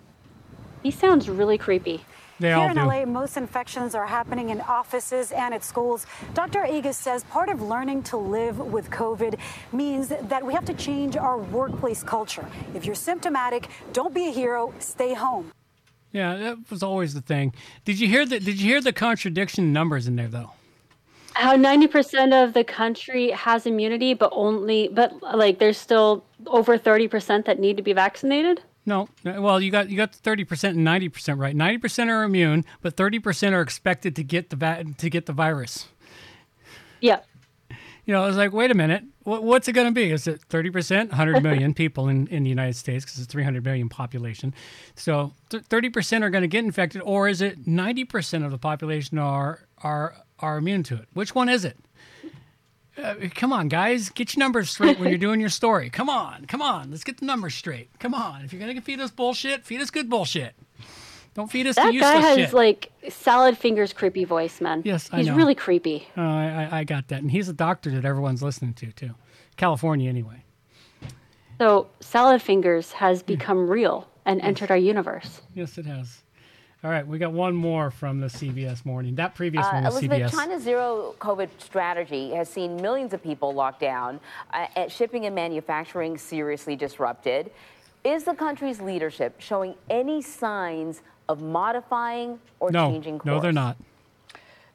He 0.82 0.90
sounds 0.90 1.28
really 1.28 1.56
creepy. 1.56 2.04
They 2.38 2.48
Here 2.48 2.56
all 2.56 2.68
in 2.68 2.76
do. 2.76 2.84
LA, 2.84 3.04
most 3.06 3.36
infections 3.36 3.94
are 3.94 4.06
happening 4.06 4.50
in 4.50 4.60
offices 4.60 5.32
and 5.32 5.54
at 5.54 5.64
schools. 5.64 6.06
Dr. 6.34 6.64
Agus 6.64 6.96
says 6.96 7.24
part 7.24 7.48
of 7.48 7.62
learning 7.62 8.02
to 8.04 8.16
live 8.16 8.58
with 8.58 8.90
COVID 8.90 9.38
means 9.72 10.08
that 10.08 10.44
we 10.44 10.52
have 10.52 10.64
to 10.66 10.74
change 10.74 11.16
our 11.16 11.38
workplace 11.38 12.02
culture. 12.02 12.46
If 12.74 12.84
you're 12.84 12.94
symptomatic, 12.94 13.68
don't 13.92 14.12
be 14.12 14.26
a 14.26 14.30
hero, 14.30 14.74
stay 14.78 15.14
home. 15.14 15.52
Yeah, 16.12 16.36
that 16.36 16.70
was 16.70 16.82
always 16.82 17.14
the 17.14 17.20
thing. 17.20 17.54
Did 17.84 18.00
you 18.00 18.08
hear 18.08 18.24
the 18.24 18.40
Did 18.40 18.60
you 18.60 18.66
hear 18.66 18.80
the 18.80 18.92
contradiction 18.92 19.72
numbers 19.72 20.06
in 20.06 20.16
there 20.16 20.28
though? 20.28 20.52
How 21.34 21.54
90% 21.54 22.32
of 22.32 22.54
the 22.54 22.64
country 22.64 23.30
has 23.32 23.66
immunity, 23.66 24.14
but 24.14 24.30
only, 24.32 24.88
but 24.88 25.22
like 25.22 25.58
there's 25.58 25.76
still 25.76 26.24
over 26.46 26.78
30% 26.78 27.44
that 27.44 27.58
need 27.58 27.76
to 27.76 27.82
be 27.82 27.92
vaccinated? 27.92 28.62
No, 28.86 29.08
well, 29.24 29.60
you 29.60 29.72
got 29.72 29.90
you 29.90 29.96
got 29.96 30.14
thirty 30.14 30.44
percent 30.44 30.76
and 30.76 30.84
ninety 30.84 31.08
percent 31.08 31.40
right. 31.40 31.54
Ninety 31.54 31.78
percent 31.78 32.08
are 32.08 32.22
immune, 32.22 32.64
but 32.82 32.96
thirty 32.96 33.18
percent 33.18 33.54
are 33.54 33.60
expected 33.60 34.14
to 34.16 34.22
get 34.22 34.50
the 34.50 34.56
va- 34.56 34.84
to 34.96 35.10
get 35.10 35.26
the 35.26 35.32
virus. 35.32 35.88
Yeah. 37.00 37.20
You 38.04 38.14
know, 38.14 38.22
I 38.22 38.28
was 38.28 38.36
like, 38.36 38.52
wait 38.52 38.70
a 38.70 38.74
minute, 38.74 39.02
what, 39.24 39.42
what's 39.42 39.66
it 39.66 39.72
going 39.72 39.88
to 39.88 39.92
be? 39.92 40.12
Is 40.12 40.28
it 40.28 40.40
thirty 40.42 40.70
percent? 40.70 41.12
Hundred 41.12 41.42
million 41.42 41.74
people 41.82 42.08
in, 42.08 42.28
in 42.28 42.44
the 42.44 42.48
United 42.48 42.76
States 42.76 43.04
because 43.04 43.18
it's 43.18 43.26
three 43.26 43.42
hundred 43.42 43.64
million 43.64 43.88
population. 43.88 44.54
So 44.94 45.32
thirty 45.50 45.90
percent 45.90 46.22
are 46.22 46.30
going 46.30 46.42
to 46.42 46.48
get 46.48 46.64
infected, 46.64 47.02
or 47.04 47.28
is 47.28 47.40
it 47.40 47.66
ninety 47.66 48.04
percent 48.04 48.44
of 48.44 48.52
the 48.52 48.58
population 48.58 49.18
are 49.18 49.66
are 49.82 50.14
are 50.38 50.58
immune 50.58 50.84
to 50.84 50.94
it? 50.94 51.08
Which 51.12 51.34
one 51.34 51.48
is 51.48 51.64
it? 51.64 51.76
Uh, 53.02 53.14
come 53.34 53.52
on, 53.52 53.68
guys, 53.68 54.08
get 54.10 54.34
your 54.34 54.40
numbers 54.44 54.70
straight 54.70 54.98
when 54.98 55.10
you're 55.10 55.18
doing 55.18 55.38
your 55.40 55.50
story. 55.50 55.90
Come 55.90 56.08
on, 56.08 56.46
come 56.46 56.62
on, 56.62 56.90
let's 56.90 57.04
get 57.04 57.18
the 57.18 57.26
numbers 57.26 57.54
straight. 57.54 57.90
Come 57.98 58.14
on, 58.14 58.42
if 58.44 58.52
you're 58.52 58.60
gonna 58.66 58.80
feed 58.80 59.00
us 59.00 59.10
bullshit, 59.10 59.64
feed 59.66 59.80
us 59.82 59.90
good 59.90 60.08
bullshit. 60.08 60.54
Don't 61.34 61.50
feed 61.50 61.66
us 61.66 61.74
the 61.74 61.82
That 61.82 61.92
useless 61.92 62.12
guy 62.14 62.20
has 62.20 62.36
shit. 62.38 62.52
like 62.54 62.90
salad 63.10 63.58
fingers 63.58 63.92
creepy 63.92 64.24
voice, 64.24 64.60
man. 64.62 64.80
Yes, 64.86 65.10
I 65.12 65.18
He's 65.18 65.26
know. 65.26 65.36
really 65.36 65.54
creepy. 65.54 66.08
Oh, 66.16 66.22
I, 66.22 66.68
I 66.72 66.78
I 66.78 66.84
got 66.84 67.08
that, 67.08 67.20
and 67.20 67.30
he's 67.30 67.48
a 67.50 67.52
doctor 67.52 67.90
that 67.90 68.06
everyone's 68.06 68.42
listening 68.42 68.72
to 68.74 68.90
too. 68.92 69.14
California, 69.58 70.08
anyway. 70.08 70.42
So 71.58 71.88
salad 72.00 72.40
fingers 72.42 72.92
has 72.92 73.22
become 73.22 73.68
real 73.68 74.08
and 74.24 74.40
entered 74.40 74.70
our 74.70 74.76
universe. 74.76 75.40
Yes, 75.54 75.76
it 75.78 75.84
has. 75.86 76.22
All 76.86 76.92
right, 76.92 77.04
we 77.04 77.18
got 77.18 77.32
one 77.32 77.56
more 77.56 77.90
from 77.90 78.20
the 78.20 78.28
CBS 78.28 78.86
morning. 78.86 79.16
That 79.16 79.34
previous 79.34 79.66
Uh, 79.66 79.70
one 79.72 79.84
was 79.86 79.94
Elizabeth, 79.94 80.30
CBS. 80.30 80.30
China's 80.30 80.62
zero 80.62 81.16
COVID 81.18 81.48
strategy 81.58 82.30
has 82.30 82.48
seen 82.48 82.76
millions 82.76 83.12
of 83.12 83.20
people 83.24 83.52
locked 83.52 83.80
down, 83.80 84.20
uh, 84.54 84.68
and 84.76 84.92
shipping 84.92 85.26
and 85.26 85.34
manufacturing 85.34 86.16
seriously 86.16 86.76
disrupted. 86.76 87.50
Is 88.04 88.22
the 88.22 88.34
country's 88.34 88.80
leadership 88.80 89.40
showing 89.40 89.74
any 89.90 90.22
signs 90.22 91.02
of 91.28 91.42
modifying 91.42 92.38
or 92.60 92.70
no, 92.70 92.88
changing 92.88 93.18
course? 93.18 93.34
no, 93.34 93.40
they're 93.40 93.50
not. 93.50 93.76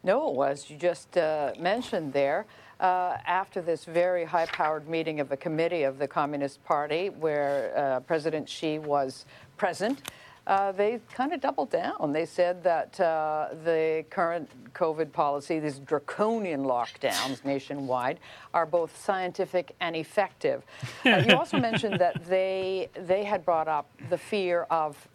No, 0.03 0.41
as 0.41 0.69
you 0.69 0.75
just 0.75 1.15
uh, 1.17 1.53
mentioned 1.57 2.11
there, 2.11 2.45
uh, 2.81 3.19
after 3.25 3.61
this 3.61 3.85
very 3.85 4.25
high 4.25 4.47
powered 4.47 4.89
meeting 4.89 5.21
of 5.21 5.29
the 5.29 5.37
committee 5.37 5.83
of 5.83 5.97
the 5.97 6.09
Communist 6.09 6.61
Party, 6.65 7.07
where 7.07 7.71
uh, 7.77 8.01
President 8.01 8.49
Xi 8.49 8.79
was 8.79 9.25
present, 9.55 10.11
uh, 10.47 10.71
they 10.71 10.99
kind 11.13 11.33
of 11.33 11.39
doubled 11.39 11.69
down. 11.69 12.11
They 12.11 12.25
said 12.25 12.63
that 12.63 12.99
uh, 12.99 13.49
the 13.63 14.05
current 14.09 14.49
COVID 14.73 15.11
policy, 15.11 15.59
these 15.59 15.79
draconian 15.79 16.63
lockdowns 16.63 17.45
nationwide, 17.45 18.19
are 18.53 18.65
both 18.65 18.97
scientific 18.97 19.75
and 19.79 19.95
effective. 19.95 20.63
Uh, 21.03 21.23
you 21.27 21.35
also 21.35 21.59
mentioned 21.59 21.99
that 21.99 22.23
they 22.25 22.87
they 22.93 23.23
had 23.23 23.43
brought 23.43 23.67
up 23.67 23.89
the 24.09 24.17
fear 24.17 24.67
of 24.69 25.07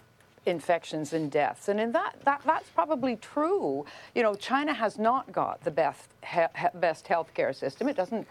infections 0.46 1.12
and 1.12 1.30
deaths. 1.30 1.68
And 1.68 1.78
in 1.80 1.92
that, 1.92 2.16
that 2.24 2.40
that's 2.44 2.68
probably 2.70 3.16
true. 3.16 3.84
You 4.14 4.22
know, 4.22 4.34
China 4.34 4.72
has 4.72 4.98
not 4.98 5.30
got 5.32 5.62
the 5.62 5.70
best 5.70 6.08
he, 6.24 6.40
best 6.74 7.06
healthcare 7.06 7.54
system. 7.54 7.88
It 7.88 7.96
doesn't 7.96 8.26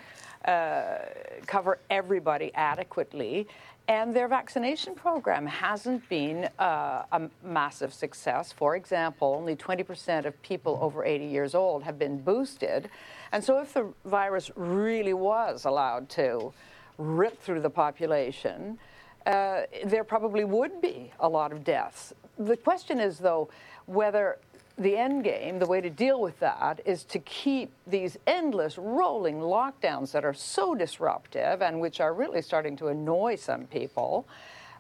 uh, 0.46 0.98
cover 1.46 1.80
everybody 1.90 2.52
adequately. 2.56 3.48
And 3.88 4.16
their 4.16 4.28
vaccination 4.28 4.96
program 4.96 5.46
hasn't 5.46 6.08
been 6.10 6.50
uh, 6.58 7.04
a 7.12 7.30
massive 7.44 7.94
success. 7.94 8.52
For 8.52 8.76
example, 8.76 9.36
only 9.38 9.56
20% 9.56 10.26
of 10.26 10.42
people 10.42 10.80
over 10.82 11.06
80 11.06 11.26
years 11.26 11.54
old 11.54 11.84
have 11.84 12.00
been 12.00 12.20
boosted. 12.20 12.90
And 13.32 13.44
so, 13.44 13.60
if 13.60 13.74
the 13.74 13.94
virus 14.04 14.50
really 14.56 15.14
was 15.14 15.66
allowed 15.66 16.10
to 16.10 16.52
rip 16.98 17.40
through 17.40 17.62
the 17.62 17.70
population, 17.70 18.80
uh, 19.28 19.64
there 19.86 20.04
probably 20.04 20.46
would 20.46 20.82
be 20.82 21.12
a 21.20 21.30
lot 21.30 21.52
of 21.52 21.64
deaths. 21.64 22.14
The 22.40 22.58
question 22.58 23.00
is, 23.00 23.20
though, 23.20 23.50
whether 23.86 24.40
the 24.78 24.98
end 24.98 25.24
game, 25.24 25.60
the 25.60 25.66
way 25.66 25.80
to 25.80 25.90
deal 25.90 26.20
with 26.20 26.40
that, 26.40 26.82
is 26.86 27.04
to 27.06 27.20
keep 27.20 27.72
these 27.88 28.18
endless 28.28 28.78
rolling 28.78 29.40
lockdowns 29.40 30.12
that 30.12 30.26
are 30.26 30.34
so 30.34 30.76
disruptive 30.76 31.62
and 31.62 31.80
which 31.80 32.02
are 32.02 32.14
really 32.14 32.42
starting 32.42 32.76
to 32.78 32.88
annoy 32.88 33.36
some 33.36 33.66
people, 33.68 34.28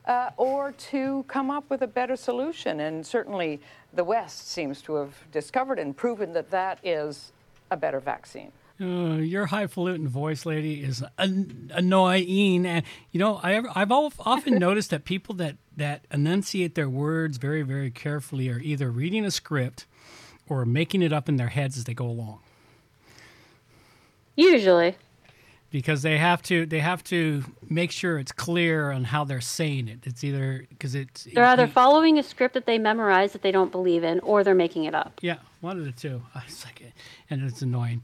uh, 0.05 0.31
or 0.37 0.73
to 0.73 1.23
come 1.27 1.49
up 1.49 1.69
with 1.69 1.81
a 1.81 1.87
better 1.87 2.15
solution. 2.15 2.81
And 2.81 3.05
certainly 3.05 3.61
the 3.93 4.03
West 4.03 4.49
seems 4.49 4.81
to 4.83 4.95
have 4.95 5.15
discovered 5.31 5.79
and 5.79 5.95
proven 5.95 6.33
that 6.33 6.51
that 6.51 6.79
is 6.83 7.31
a 7.71 7.77
better 7.77 7.99
vaccine. 7.99 8.51
Uh, 8.79 9.15
your 9.21 9.45
highfalutin 9.45 10.05
voice, 10.07 10.45
lady, 10.45 10.83
is 10.83 11.01
an- 11.17 11.71
annoying, 11.73 12.65
and 12.65 12.83
you 13.11 13.19
know 13.19 13.39
I 13.41 13.53
ever, 13.53 13.69
I've 13.73 13.89
often 13.91 14.55
noticed 14.59 14.89
that 14.89 15.05
people 15.05 15.33
that 15.35 15.55
that 15.77 16.03
enunciate 16.11 16.75
their 16.75 16.89
words 16.89 17.37
very 17.37 17.61
very 17.61 17.89
carefully 17.89 18.49
are 18.49 18.59
either 18.59 18.91
reading 18.91 19.23
a 19.23 19.31
script 19.31 19.85
or 20.49 20.65
making 20.65 21.01
it 21.01 21.13
up 21.13 21.29
in 21.29 21.37
their 21.37 21.47
heads 21.47 21.77
as 21.77 21.85
they 21.85 21.93
go 21.93 22.05
along 22.05 22.39
Usually. 24.35 24.95
because 25.71 26.01
they 26.01 26.17
have 26.17 26.41
to 26.43 26.65
they 26.65 26.79
have 26.79 27.03
to 27.05 27.43
make 27.69 27.91
sure 27.91 28.19
it's 28.19 28.31
clear 28.33 28.91
on 28.91 29.05
how 29.05 29.23
they're 29.23 29.39
saying 29.41 29.87
it. 29.87 29.99
It's 30.03 30.23
either 30.23 30.65
because 30.69 30.95
it's 30.95 31.23
They're 31.33 31.45
either 31.45 31.67
following 31.67 32.19
a 32.19 32.23
script 32.23 32.53
that 32.55 32.65
they 32.65 32.77
memorize 32.77 33.31
that 33.31 33.41
they 33.41 33.51
don't 33.51 33.71
believe 33.71 34.03
in, 34.03 34.19
or 34.19 34.43
they're 34.43 34.53
making 34.53 34.83
it 34.83 34.93
up. 34.93 35.19
Yeah, 35.21 35.37
one 35.61 35.77
of 35.77 35.85
the 35.85 35.91
two. 35.93 36.23
It's 36.45 36.65
like, 36.65 36.83
and 37.29 37.43
it's 37.43 37.61
annoying. 37.61 38.03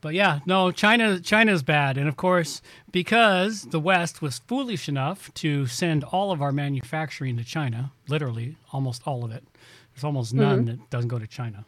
But 0.00 0.14
yeah, 0.14 0.40
no, 0.46 0.70
China 0.70 1.18
China's 1.18 1.62
bad, 1.64 1.98
and 1.98 2.08
of 2.08 2.16
course, 2.16 2.62
because 2.92 3.62
the 3.62 3.80
West 3.80 4.22
was 4.22 4.38
foolish 4.38 4.88
enough 4.88 5.32
to 5.34 5.66
send 5.66 6.04
all 6.04 6.30
of 6.30 6.40
our 6.40 6.52
manufacturing 6.52 7.36
to 7.36 7.44
China, 7.44 7.90
literally 8.08 8.56
almost 8.72 9.02
all 9.06 9.24
of 9.24 9.32
it. 9.32 9.44
There's 9.94 10.04
almost 10.04 10.32
none 10.32 10.62
Mhm. 10.62 10.66
that 10.66 10.90
doesn't 10.90 11.08
go 11.08 11.18
to 11.18 11.26
China. 11.26 11.64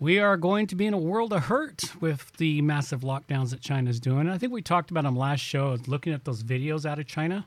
We 0.00 0.18
are 0.18 0.36
going 0.36 0.66
to 0.68 0.74
be 0.74 0.86
in 0.86 0.94
a 0.94 0.98
world 0.98 1.32
of 1.32 1.44
hurt 1.44 2.00
with 2.00 2.32
the 2.38 2.62
massive 2.62 3.02
lockdowns 3.02 3.50
that 3.50 3.60
China's 3.60 4.00
doing. 4.00 4.28
I 4.28 4.38
think 4.38 4.52
we 4.52 4.62
talked 4.62 4.90
about 4.90 5.04
them 5.04 5.14
last 5.14 5.40
show, 5.40 5.76
looking 5.86 6.12
at 6.12 6.24
those 6.24 6.42
videos 6.42 6.84
out 6.84 6.98
of 6.98 7.06
China. 7.06 7.46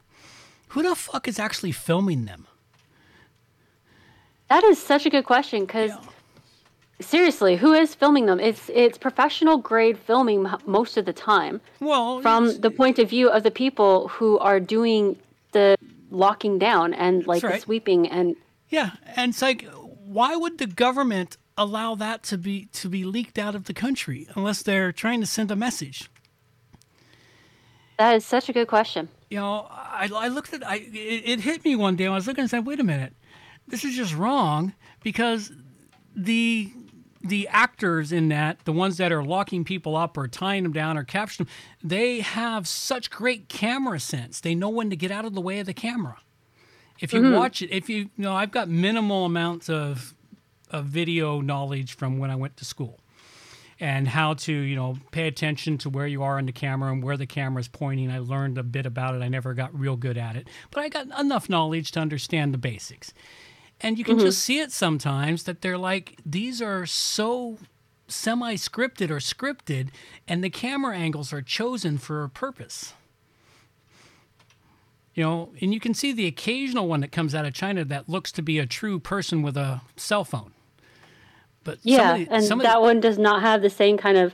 Who 0.69 0.83
the 0.83 0.95
fuck 0.95 1.27
is 1.27 1.39
actually 1.39 1.71
filming 1.73 2.23
them? 2.25 2.47
That 4.49 4.63
is 4.63 4.81
such 4.81 5.05
a 5.05 5.09
good 5.09 5.25
question 5.25 5.65
because 5.65 5.91
seriously, 7.05 7.55
who 7.55 7.73
is 7.73 7.95
filming 7.95 8.25
them? 8.25 8.39
It's 8.39 8.69
it's 8.73 8.97
professional 8.97 9.57
grade 9.57 9.97
filming 9.97 10.47
most 10.65 10.97
of 10.97 11.05
the 11.05 11.13
time. 11.13 11.61
Well, 11.79 12.21
from 12.21 12.59
the 12.61 12.71
point 12.71 12.99
of 12.99 13.09
view 13.09 13.29
of 13.29 13.43
the 13.43 13.51
people 13.51 14.07
who 14.09 14.39
are 14.39 14.59
doing 14.59 15.17
the 15.51 15.77
locking 16.09 16.59
down 16.59 16.93
and 16.93 17.25
like 17.25 17.41
That's 17.41 17.55
the 17.55 17.61
sweeping 17.61 18.07
and 18.07 18.35
Yeah, 18.69 18.91
and 19.15 19.31
it's 19.31 19.41
like, 19.41 19.67
why 19.69 20.35
would 20.35 20.57
the 20.57 20.67
government 20.67 21.37
allow 21.57 21.95
that 21.95 22.23
to 22.23 22.37
be 22.37 22.65
to 22.73 22.89
be 22.89 23.03
leaked 23.03 23.37
out 23.37 23.55
of 23.55 23.65
the 23.65 23.73
country 23.73 24.27
unless 24.35 24.61
they're 24.61 24.91
trying 24.91 25.21
to 25.21 25.27
send 25.27 25.51
a 25.51 25.55
message? 25.55 26.09
that 27.97 28.15
is 28.15 28.25
such 28.25 28.49
a 28.49 28.53
good 28.53 28.67
question. 28.67 29.07
You 29.29 29.37
know, 29.37 29.67
I, 29.69 30.09
I 30.13 30.27
looked 30.27 30.53
at 30.53 30.65
I 30.65 30.75
it, 30.77 31.23
it 31.25 31.39
hit 31.41 31.63
me 31.63 31.75
one 31.75 31.95
day. 31.95 32.07
I 32.07 32.13
was 32.13 32.27
looking 32.27 32.41
and 32.41 32.49
said, 32.49 32.65
wait 32.65 32.79
a 32.79 32.83
minute, 32.83 33.13
this 33.67 33.83
is 33.83 33.95
just 33.95 34.15
wrong 34.15 34.73
because 35.03 35.51
the 36.15 36.71
the 37.23 37.47
actors 37.47 38.11
in 38.11 38.27
that, 38.29 38.59
the 38.65 38.73
ones 38.73 38.97
that 38.97 39.11
are 39.11 39.23
locking 39.23 39.63
people 39.63 39.95
up 39.95 40.17
or 40.17 40.27
tying 40.27 40.63
them 40.63 40.73
down 40.73 40.97
or 40.97 41.03
capturing 41.03 41.47
them, 41.47 41.53
they 41.83 42.19
have 42.19 42.67
such 42.67 43.09
great 43.09 43.47
camera 43.49 43.99
sense. 43.99 44.39
They 44.41 44.55
know 44.55 44.69
when 44.69 44.89
to 44.89 44.95
get 44.95 45.09
out 45.11 45.23
of 45.25 45.33
the 45.33 45.41
way 45.41 45.59
of 45.59 45.65
the 45.65 45.73
camera. 45.73 46.17
If 46.99 47.13
you 47.13 47.21
Mhm. 47.21 47.33
watch 47.35 47.61
it, 47.61 47.71
if 47.71 47.89
you, 47.89 47.97
you 47.97 48.09
know, 48.17 48.35
I've 48.35 48.51
got 48.51 48.67
minimal 48.69 49.25
amounts 49.25 49.69
of 49.69 50.13
of 50.69 50.85
video 50.85 51.39
knowledge 51.39 51.95
from 51.95 52.17
when 52.17 52.31
I 52.31 52.35
went 52.35 52.57
to 52.57 52.65
school. 52.65 52.99
and 53.79 54.07
how 54.07 54.35
to 54.35 54.53
you 54.53 54.75
know 54.75 54.97
pay 55.11 55.27
attention 55.27 55.77
to 55.79 55.89
where 55.89 56.05
you 56.07 56.21
are 56.23 56.37
in 56.39 56.45
the 56.45 56.51
camera 56.51 56.91
and 56.93 57.03
where 57.03 57.17
the 57.17 57.25
camera 57.25 57.59
is 57.59 57.67
pointing. 57.67 58.09
I 58.11 58.19
learned 58.19 58.57
a 58.57 58.63
bit 58.63 58.85
about 58.85 59.15
it. 59.15 59.21
I 59.21 59.27
never 59.27 59.53
got 59.55 59.77
real 59.77 59.97
good 59.97 60.17
at 60.17 60.35
it, 60.35 60.47
but 60.71 60.81
I 60.83 60.89
got 60.89 61.07
enough 61.19 61.49
knowledge 61.49 61.91
to 61.93 61.99
understand 61.99 62.53
the 62.53 62.57
basics. 62.59 63.13
And 63.83 63.97
you 63.99 64.03
can 64.05 64.17
Mhm. 64.17 64.21
just 64.21 64.41
see 64.41 64.59
it 64.59 64.71
sometimes 64.71 65.43
that 65.43 65.61
they're 65.61 65.77
like 65.77 66.17
these 66.25 66.61
are 66.61 66.85
so 66.85 67.57
semi 68.07 68.55
scripted 68.55 69.09
or 69.09 69.17
scripted, 69.17 69.89
and 70.27 70.43
the 70.43 70.49
camera 70.49 70.95
angles 70.97 71.33
are 71.33 71.41
chosen 71.41 71.97
for 71.97 72.23
a 72.23 72.29
purpose. 72.29 72.93
You 75.15 75.23
know, 75.23 75.49
and 75.61 75.73
you 75.73 75.79
can 75.79 75.93
see 75.93 76.11
the 76.11 76.25
occasional 76.25 76.87
one 76.87 77.01
that 77.01 77.11
comes 77.11 77.35
out 77.35 77.45
of 77.45 77.53
China 77.53 77.85
that 77.85 78.09
looks 78.09 78.31
to 78.31 78.41
be 78.41 78.57
a 78.57 78.65
true 78.65 78.99
person 78.99 79.43
with 79.43 79.55
a 79.57 79.81
cell 79.95 80.23
phone. 80.23 80.53
But 81.63 81.79
Yeah, 81.83 82.17
the- 82.17 82.27
and 82.31 82.43
that 82.61 82.73
the- 82.75 82.79
one 82.81 82.99
does 82.99 83.17
not 83.19 83.41
have 83.41 83.61
the 83.61 83.69
same 83.69 83.97
kind 83.97 84.17
of 84.17 84.33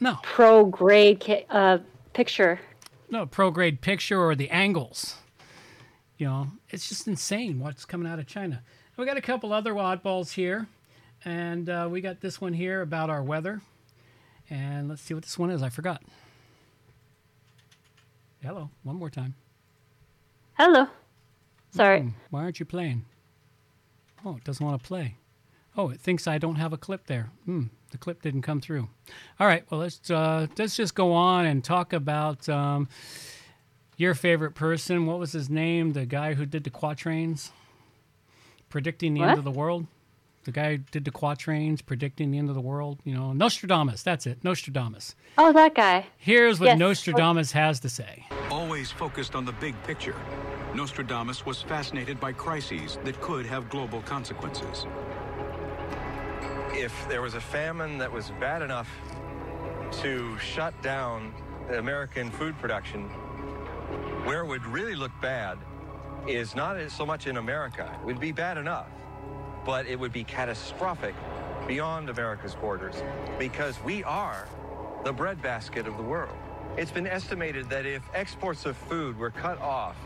no 0.00 0.18
pro 0.22 0.64
grade 0.66 1.44
uh, 1.50 1.78
picture. 2.12 2.60
no 3.10 3.24
pro 3.26 3.50
grade 3.50 3.80
picture 3.80 4.20
or 4.20 4.34
the 4.34 4.50
angles. 4.50 5.16
You 6.18 6.26
know, 6.26 6.48
it's 6.70 6.88
just 6.88 7.06
insane 7.08 7.58
what's 7.58 7.84
coming 7.84 8.06
out 8.10 8.18
of 8.18 8.26
China. 8.26 8.62
We 8.98 9.06
got 9.06 9.16
a 9.16 9.22
couple 9.22 9.52
other 9.52 9.74
oddballs 9.74 10.32
here, 10.32 10.66
and 11.24 11.70
uh, 11.70 11.88
we 11.88 12.00
got 12.00 12.20
this 12.20 12.40
one 12.40 12.52
here 12.52 12.82
about 12.82 13.10
our 13.10 13.22
weather. 13.22 13.60
And 14.50 14.88
let's 14.88 15.02
see 15.02 15.14
what 15.14 15.22
this 15.22 15.38
one 15.38 15.50
is. 15.50 15.62
I 15.62 15.68
forgot. 15.68 16.02
Hello, 18.42 18.70
one 18.82 18.96
more 18.96 19.08
time. 19.08 19.36
Hello. 20.54 20.88
Sorry. 21.70 22.00
Hmm, 22.00 22.08
why 22.30 22.42
aren't 22.42 22.58
you 22.58 22.66
playing? 22.66 23.04
Oh, 24.24 24.36
it 24.36 24.42
doesn't 24.42 24.66
want 24.66 24.82
to 24.82 24.84
play. 24.84 25.14
Oh, 25.76 25.90
it 25.90 26.00
thinks 26.00 26.26
I 26.26 26.38
don't 26.38 26.56
have 26.56 26.72
a 26.72 26.76
clip 26.76 27.06
there. 27.06 27.30
Hmm, 27.44 27.66
the 27.92 27.98
clip 27.98 28.20
didn't 28.20 28.42
come 28.42 28.60
through. 28.60 28.88
All 29.38 29.46
right, 29.46 29.62
well 29.70 29.78
let's 29.78 30.10
uh, 30.10 30.48
let's 30.58 30.76
just 30.76 30.96
go 30.96 31.12
on 31.12 31.46
and 31.46 31.62
talk 31.62 31.92
about 31.92 32.48
um, 32.48 32.88
your 33.96 34.16
favorite 34.16 34.56
person. 34.56 35.06
What 35.06 35.20
was 35.20 35.30
his 35.30 35.48
name? 35.48 35.92
The 35.92 36.04
guy 36.04 36.34
who 36.34 36.44
did 36.46 36.64
the 36.64 36.70
quatrains, 36.70 37.52
predicting 38.68 39.14
the 39.14 39.22
end 39.22 39.38
of 39.38 39.44
the 39.44 39.50
world. 39.50 39.86
The 40.44 40.52
guy 40.52 40.70
who 40.72 40.78
did 40.78 41.04
the 41.04 41.10
quatrains, 41.10 41.82
predicting 41.82 42.30
the 42.30 42.38
end 42.38 42.48
of 42.48 42.54
the 42.54 42.60
world. 42.62 43.00
You 43.04 43.14
know, 43.14 43.32
Nostradamus. 43.32 44.02
That's 44.02 44.26
it, 44.26 44.42
Nostradamus. 44.42 45.14
Oh, 45.36 45.52
that 45.52 45.74
guy. 45.74 46.06
Here's 46.16 46.58
what 46.58 46.66
Yes. 46.66 46.78
Nostradamus 46.78 47.52
has 47.52 47.80
to 47.80 47.88
say. 47.90 48.24
Always 48.50 48.90
focused 48.90 49.34
on 49.34 49.44
the 49.44 49.52
big 49.52 49.74
picture, 49.82 50.14
Nostradamus 50.74 51.44
was 51.44 51.60
fascinated 51.60 52.18
by 52.18 52.32
crises 52.32 52.98
that 53.04 53.20
could 53.20 53.44
have 53.46 53.68
global 53.68 54.00
consequences. 54.02 54.86
if 56.74 56.94
there 57.08 57.20
was 57.22 57.34
a 57.34 57.40
famine 57.40 57.98
that 57.98 58.10
was 58.12 58.30
bad 58.38 58.62
enough 58.62 58.88
to 59.90 60.38
shut 60.38 60.80
down 60.80 61.34
American 61.72 62.30
food 62.30 62.56
production, 62.58 63.08
where 64.24 64.44
it 64.44 64.46
would 64.46 64.64
really 64.66 64.94
look 64.94 65.10
bad 65.20 65.58
is 66.28 66.54
not 66.54 66.76
so 66.90 67.06
much 67.06 67.26
in 67.26 67.38
America. 67.38 67.90
It 68.02 68.04
would 68.04 68.20
be 68.20 68.32
bad 68.32 68.58
enough, 68.58 68.90
but 69.64 69.86
it 69.86 69.98
would 69.98 70.12
be 70.12 70.24
catastrophic 70.24 71.14
beyond 71.66 72.10
America's 72.10 72.54
borders 72.54 73.02
because 73.38 73.82
we 73.82 74.04
are 74.04 74.46
the 75.04 75.12
breadbasket 75.12 75.86
of 75.86 75.96
the 75.96 76.02
world. 76.02 76.36
It's 76.76 76.90
been 76.90 77.06
estimated 77.06 77.68
that 77.70 77.86
if 77.86 78.02
exports 78.14 78.66
of 78.66 78.76
food 78.76 79.18
were 79.18 79.30
cut 79.30 79.58
off 79.60 79.96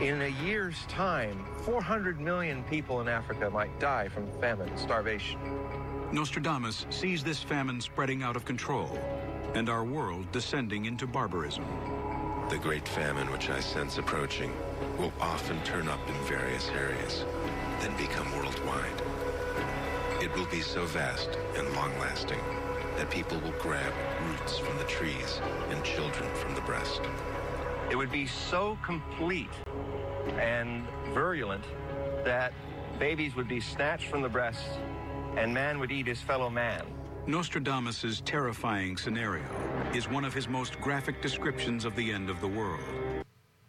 in 0.00 0.22
a 0.22 0.28
year's 0.44 0.86
time, 0.88 1.44
400 1.62 2.20
million 2.20 2.62
people 2.64 3.00
in 3.00 3.08
Africa 3.08 3.50
might 3.50 3.78
die 3.80 4.08
from 4.08 4.30
famine, 4.40 4.70
starvation. 4.76 5.40
Nostradamus 6.12 6.86
sees 6.90 7.24
this 7.24 7.42
famine 7.42 7.80
spreading 7.80 8.22
out 8.22 8.36
of 8.36 8.44
control 8.44 8.98
and 9.54 9.68
our 9.68 9.84
world 9.84 10.30
descending 10.32 10.84
into 10.84 11.06
barbarism. 11.06 11.64
The 12.48 12.58
great 12.58 12.88
famine 12.88 13.30
which 13.30 13.50
I 13.50 13.60
sense 13.60 13.98
approaching 13.98 14.52
will 14.98 15.12
often 15.20 15.62
turn 15.62 15.88
up 15.88 16.00
in 16.08 16.14
various 16.26 16.68
areas, 16.70 17.24
then 17.80 17.96
become 17.96 18.30
worldwide. 18.36 19.02
It 20.20 20.34
will 20.34 20.46
be 20.46 20.60
so 20.60 20.84
vast 20.86 21.38
and 21.56 21.72
long-lasting 21.74 22.40
that 22.96 23.08
people 23.08 23.38
will 23.40 23.54
grab 23.60 23.92
roots 24.26 24.58
from 24.58 24.76
the 24.76 24.84
trees 24.84 25.40
and 25.70 25.84
children 25.84 26.28
from 26.34 26.54
the 26.56 26.60
breast. 26.62 27.00
It 27.90 27.96
would 27.96 28.10
be 28.10 28.26
so 28.26 28.76
complete 28.84 29.50
and 30.38 30.84
virulent 31.14 31.64
that 32.24 32.52
babies 32.98 33.36
would 33.36 33.48
be 33.48 33.60
snatched 33.60 34.08
from 34.08 34.22
the 34.22 34.28
breast 34.28 34.66
and 35.36 35.54
man 35.54 35.78
would 35.78 35.92
eat 35.92 36.08
his 36.08 36.20
fellow 36.20 36.50
man. 36.50 36.84
Nostradamus's 37.28 38.20
terrifying 38.22 38.96
scenario 38.96 39.44
is 39.94 40.08
one 40.08 40.24
of 40.24 40.34
his 40.34 40.48
most 40.48 40.80
graphic 40.80 41.22
descriptions 41.22 41.84
of 41.84 41.94
the 41.94 42.10
end 42.10 42.28
of 42.28 42.40
the 42.40 42.48
world. 42.48 42.80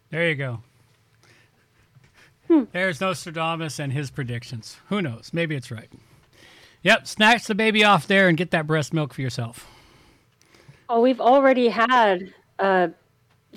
There 0.10 0.28
you 0.28 0.36
go. 0.36 0.64
There's 2.72 3.00
Nostradamus 3.02 3.80
and 3.80 3.93
his 3.93 4.10
predictions. 4.12 4.78
Who 4.89 5.02
knows? 5.02 5.32
Maybe 5.34 5.56
it's 5.56 5.70
right. 5.72 5.89
Yep, 6.84 7.08
snatch 7.08 7.45
the 7.45 7.56
baby 7.56 7.84
off 7.84 8.08
there 8.08 8.28
and 8.28 8.38
get 8.38 8.52
that 8.52 8.66
breast 8.66 8.93
milk 8.93 9.14
for 9.14 9.22
yourself. 9.22 9.68
Oh, 10.88 11.02
we've 11.02 11.22
already 11.22 11.68
had 11.70 12.34
uh, 12.58 12.88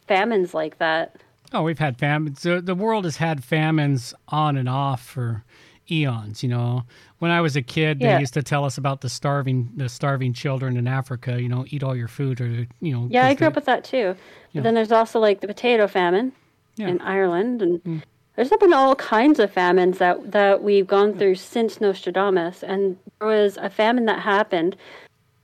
famines 0.07 0.53
like 0.55 0.78
that. 0.78 1.16
Oh, 1.53 1.62
we've 1.62 1.78
had 1.78 1.99
famines. 1.99 2.43
The, 2.43 2.61
the 2.61 2.74
world 2.74 3.05
has 3.05 3.16
had 3.16 3.45
famines 3.45 4.12
on 4.28 4.57
and 4.57 4.68
off 4.68 5.03
for 5.05 5.45
eons. 5.90 6.43
You 6.43 6.49
know, 6.49 6.82
when 7.20 7.30
I 7.30 7.40
was 7.40 7.57
a 7.57 7.62
kid, 7.62 8.01
they 8.01 8.07
Yeah. 8.07 8.18
used 8.18 8.34
to 8.34 8.43
tell 8.43 8.64
us 8.64 8.76
about 8.76 9.01
the 9.03 9.09
starving, 9.09 9.70
the 9.76 9.88
starving 9.88 10.32
children 10.32 10.76
in 10.76 10.86
Africa. 10.88 11.40
You 11.40 11.49
know, 11.49 11.64
eat 11.68 11.82
all 11.82 11.95
your 11.97 12.09
food, 12.09 12.40
or 12.40 12.66
you 12.80 12.93
know. 12.93 13.07
Yeah, 13.11 13.26
I 13.26 13.34
grew 13.34 13.45
they- 13.45 13.47
up 13.47 13.55
with 13.55 13.66
that 13.66 13.84
too. 13.84 14.14
But 14.14 14.18
Yeah. 14.53 14.62
then 14.62 14.74
there's 14.74 14.93
also 14.93 15.18
like 15.20 15.40
the 15.40 15.47
potato 15.47 15.86
famine 15.86 16.32
Yeah. 16.76 16.88
in 16.88 17.01
Ireland, 17.01 17.62
and 17.62 17.82
Mm. 17.84 18.03
There's 18.37 18.51
been 18.51 18.72
all 18.72 18.95
kinds 18.97 19.39
of 19.39 19.53
famines 19.53 19.99
that 19.99 20.33
that 20.33 20.62
we've 20.62 20.87
gone 20.87 21.16
through 21.16 21.35
since 21.37 21.80
Nostradamus. 21.80 22.62
And 22.62 22.99
there 23.18 23.28
was 23.28 23.57
a 23.57 23.70
famine 23.70 24.07
that 24.07 24.20
happened 24.20 24.76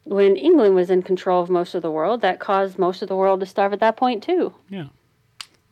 when 0.05 0.37
England 0.37 0.75
was 0.75 0.91
in 0.91 1.03
control 1.03 1.43
of 1.43 1.51
most 1.51 1.75
of 1.75 1.83
the 1.83 1.91
world 1.91 2.23
that 2.23 2.41
caused 2.41 2.79
most 2.79 3.03
of 3.03 3.09
the 3.09 3.17
world 3.17 3.41
to 3.41 3.47
starve 3.47 3.73
at 3.73 3.81
that 3.81 3.97
point 3.97 4.23
too. 4.23 4.55
Yeah. 4.69 4.87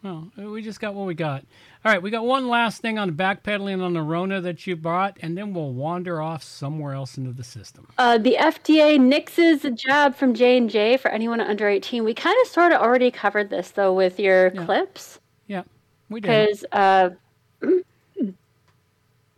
Well, 0.03 0.31
uh, 0.39 0.51
we 0.51 0.63
just 0.63 0.79
got 0.79 0.95
what 0.95 1.07
we 1.07 1.15
got. 1.15 1.45
All 1.85 1.93
right, 1.93 2.03
we 2.03 2.11
got 2.11 2.25
one 2.25 2.49
last 2.49 2.81
thing 2.81 2.99
on 2.99 3.13
backpedaling 3.13 3.83
on 3.83 3.93
the 3.93 4.03
Rona 4.03 4.41
that 4.41 4.67
you 4.67 4.77
brought, 4.77 5.17
and 5.21 5.37
then 5.37 5.55
we'll 5.55 5.73
wander 5.73 6.21
off 6.21 6.43
somewhere 6.43 6.93
else 6.93 7.17
into 7.17 7.33
the 7.33 7.43
system. 7.43 7.89
Uh, 7.97 8.19
the 8.19 8.37
FDA 8.39 8.99
nixes 9.01 9.65
a 9.65 9.71
jab 9.71 10.15
from 10.15 10.35
J 10.35 10.59
and 10.59 10.71
J 10.71 10.97
for 10.97 11.11
anyone 11.11 11.41
under 11.41 11.69
18. 11.69 12.05
We 12.05 12.15
kind 12.15 12.37
of 12.43 12.49
sort 12.49 12.73
of 12.73 12.81
already 12.81 13.11
covered 13.11 13.51
this 13.51 13.71
though 13.71 13.93
with 13.93 14.21
your 14.21 14.51
clips. 14.51 15.19
Yeah, 15.47 15.63
we 16.09 16.21
did. 16.21 16.29
because 16.29 16.65
uh, 16.73 17.11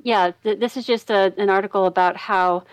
yeah, 0.02 0.32
th- 0.42 0.58
this 0.58 0.76
is 0.76 0.86
just 0.86 1.10
a, 1.10 1.32
an 1.36 1.50
article 1.50 1.86
about 1.86 2.16
how 2.16 2.64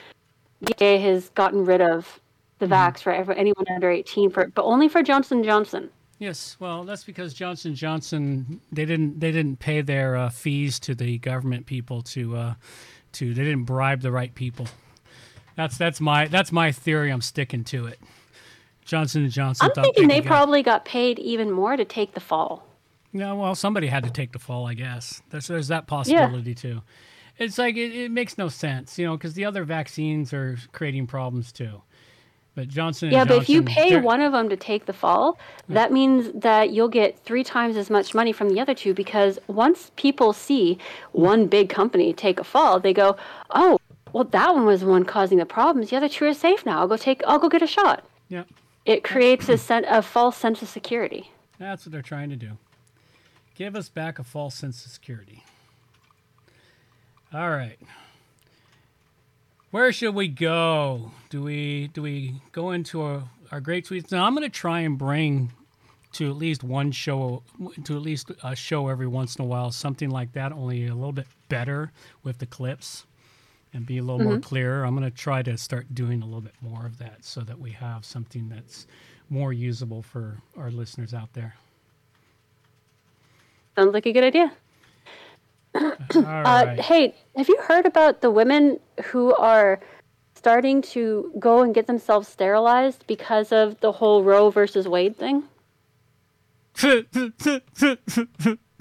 FDA 0.63 1.01
has 1.01 1.29
gotten 1.29 1.65
rid 1.65 1.81
of 1.81 2.19
the 2.59 2.67
vax 2.67 3.01
for 3.01 3.11
anyone 3.11 3.65
under 3.69 3.89
18, 3.89 4.29
for, 4.29 4.47
but 4.47 4.63
only 4.63 4.87
for 4.87 5.03
Johnson 5.03 5.43
Johnson. 5.43 5.89
Yes, 6.17 6.55
well, 6.59 6.85
that's 6.85 7.03
because 7.03 7.33
Johnson 7.33 7.75
Johnson 7.75 8.61
they 8.71 8.85
didn't 8.85 9.19
they 9.19 9.33
didn't 9.33 9.59
pay 9.59 9.81
their 9.81 10.15
uh, 10.15 10.29
fees 10.29 10.79
to 10.79 10.95
the 10.95 11.17
government 11.17 11.65
people 11.65 12.01
to 12.03 12.37
uh, 12.37 12.53
to 13.13 13.33
they 13.33 13.43
didn't 13.43 13.65
bribe 13.65 14.01
the 14.01 14.11
right 14.11 14.33
people. 14.33 14.65
That's 15.57 15.77
that's 15.77 15.99
my 15.99 16.27
that's 16.27 16.53
my 16.53 16.71
theory. 16.71 17.11
I'm 17.11 17.21
sticking 17.21 17.65
to 17.65 17.87
it. 17.87 17.99
Johnson 18.85 19.23
and 19.23 19.31
Johnson. 19.31 19.65
I'm 19.65 19.71
thought 19.73 19.83
thinking 19.83 20.07
they 20.07 20.21
get- 20.21 20.27
probably 20.27 20.63
got 20.63 20.85
paid 20.85 21.19
even 21.19 21.51
more 21.51 21.75
to 21.75 21.83
take 21.83 22.13
the 22.13 22.21
fall. 22.21 22.65
No, 23.15 23.33
well, 23.35 23.55
somebody 23.55 23.87
had 23.87 24.03
to 24.03 24.09
take 24.09 24.33
the 24.33 24.39
fall, 24.39 24.67
I 24.67 24.73
guess. 24.73 25.21
There's, 25.29 25.47
there's 25.47 25.69
that 25.69 25.87
possibility 25.87 26.53
too. 26.53 26.81
It's 27.37 27.57
like 27.57 27.77
it, 27.77 27.95
it 27.95 28.11
makes 28.11 28.37
no 28.37 28.49
sense, 28.49 28.99
you 28.99 29.05
know, 29.05 29.15
because 29.15 29.35
the 29.35 29.45
other 29.45 29.63
vaccines 29.63 30.33
are 30.33 30.57
creating 30.73 31.07
problems 31.07 31.53
too. 31.53 31.81
But 32.55 32.67
Johnson. 32.67 33.07
and 33.07 33.13
Yeah, 33.13 33.23
but 33.23 33.37
if 33.37 33.49
you 33.49 33.63
pay 33.63 33.97
one 34.01 34.19
of 34.19 34.33
them 34.33 34.49
to 34.49 34.57
take 34.57 34.85
the 34.85 34.91
fall, 34.93 35.37
that 35.69 35.93
means 35.93 36.29
that 36.33 36.71
you'll 36.71 36.89
get 36.89 37.17
three 37.19 37.43
times 37.43 37.77
as 37.77 37.89
much 37.89 38.13
money 38.13 38.33
from 38.33 38.49
the 38.49 38.59
other 38.59 38.73
two 38.73 38.93
because 38.93 39.39
once 39.47 39.91
people 39.95 40.33
see 40.33 40.77
one 41.13 41.47
big 41.47 41.69
company 41.69 42.11
take 42.11 42.37
a 42.39 42.43
fall, 42.43 42.81
they 42.81 42.93
go, 42.93 43.15
"Oh, 43.49 43.77
well, 44.11 44.25
that 44.25 44.53
one 44.53 44.65
was 44.65 44.81
the 44.81 44.87
one 44.87 45.05
causing 45.05 45.37
the 45.37 45.45
problems. 45.45 45.89
The 45.89 45.95
other 45.97 46.09
two 46.09 46.25
are 46.25 46.33
safe 46.33 46.65
now. 46.65 46.79
I'll 46.79 46.87
go 46.87 46.97
take. 46.97 47.21
I'll 47.25 47.39
go 47.39 47.47
get 47.49 47.61
a 47.61 47.67
shot." 47.67 48.05
Yeah, 48.27 48.43
It 48.85 49.03
creates 49.05 49.47
a, 49.49 49.57
sen- 49.57 49.85
a 49.87 50.01
false 50.01 50.35
sense 50.35 50.61
of 50.61 50.67
security. 50.67 51.31
that's 51.59 51.85
what 51.85 51.91
they're 51.93 52.01
trying 52.01 52.29
to 52.29 52.35
do. 52.35 52.57
Give 53.55 53.75
us 53.75 53.89
back 53.89 54.19
a 54.19 54.23
false 54.23 54.55
sense 54.55 54.85
of 54.85 54.91
security. 54.91 55.43
All 57.33 57.49
right. 57.49 57.79
Where 59.71 59.91
should 59.91 60.15
we 60.15 60.27
go? 60.27 61.11
Do 61.29 61.41
we 61.43 61.87
do 61.93 62.01
we 62.01 62.41
go 62.51 62.71
into 62.71 63.01
our, 63.01 63.23
our 63.51 63.59
great 63.59 63.85
tweets? 63.85 64.11
Now 64.11 64.25
I'm 64.25 64.35
going 64.35 64.49
to 64.49 64.55
try 64.55 64.81
and 64.81 64.97
bring 64.97 65.51
to 66.13 66.29
at 66.29 66.37
least 66.37 66.63
one 66.63 66.91
show 66.91 67.43
to 67.83 67.95
at 67.95 68.01
least 68.01 68.31
a 68.43 68.55
show 68.55 68.87
every 68.87 69.07
once 69.07 69.35
in 69.35 69.43
a 69.43 69.47
while, 69.47 69.71
something 69.71 70.09
like 70.09 70.31
that, 70.33 70.53
only 70.53 70.87
a 70.87 70.95
little 70.95 71.11
bit 71.11 71.27
better 71.49 71.91
with 72.23 72.37
the 72.37 72.45
clips 72.45 73.05
and 73.73 73.85
be 73.85 73.97
a 73.97 74.01
little 74.03 74.23
more 74.23 74.37
Mhm. 74.37 74.43
clear. 74.43 74.85
I'm 74.85 74.95
going 74.95 75.09
to 75.09 75.15
try 75.15 75.41
to 75.43 75.57
start 75.57 75.93
doing 75.93 76.21
a 76.21 76.25
little 76.25 76.39
bit 76.41 76.55
more 76.61 76.85
of 76.85 76.97
that 76.99 77.25
so 77.25 77.41
that 77.41 77.59
we 77.59 77.71
have 77.71 78.05
something 78.05 78.47
that's 78.47 78.87
more 79.29 79.51
usable 79.51 80.01
for 80.01 80.37
our 80.55 80.71
listeners 80.71 81.13
out 81.13 81.33
there. 81.33 81.55
Sounds 83.75 83.93
like 83.93 84.05
a 84.05 84.11
good 84.13 84.23
idea. 84.23 84.51
Uh, 85.75 86.75
hey, 86.81 87.13
have 87.35 87.49
you 87.49 87.57
heard 87.61 87.85
about 87.85 88.21
the 88.21 88.31
women 88.31 88.79
who 89.05 89.35
are 89.35 89.81
starting 90.33 90.81
to 90.81 91.31
go 91.37 91.61
and 91.61 91.75
get 91.75 91.87
themselves 91.87 92.27
sterilized 92.27 93.05
because 93.07 93.51
of 93.51 93.79
the 93.81 93.91
whole 93.91 94.23
Roe 94.23 94.49
versus 94.49 94.87
Wade 94.87 95.17
thing? 95.17 95.43
I 96.77 97.03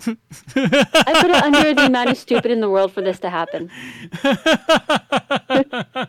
put 0.00 1.30
it 1.30 1.42
under 1.42 1.74
the 1.74 1.86
amount 1.86 2.10
of 2.10 2.16
stupid 2.16 2.50
in 2.50 2.60
the 2.60 2.70
world 2.70 2.92
for 2.92 3.02
this 3.02 3.18
to 3.20 3.30
happen. 3.30 3.70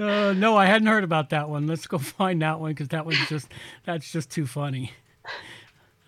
Uh, 0.00 0.32
no, 0.32 0.56
I 0.56 0.66
hadn't 0.66 0.88
heard 0.88 1.04
about 1.04 1.30
that 1.30 1.48
one. 1.48 1.68
Let's 1.68 1.86
go 1.86 1.98
find 1.98 2.42
that 2.42 2.58
one 2.58 2.72
because 2.72 2.88
that 2.88 3.06
one's 3.06 3.28
just 3.28 3.46
that's 3.84 4.10
just 4.10 4.28
too 4.28 4.46
funny. 4.46 4.92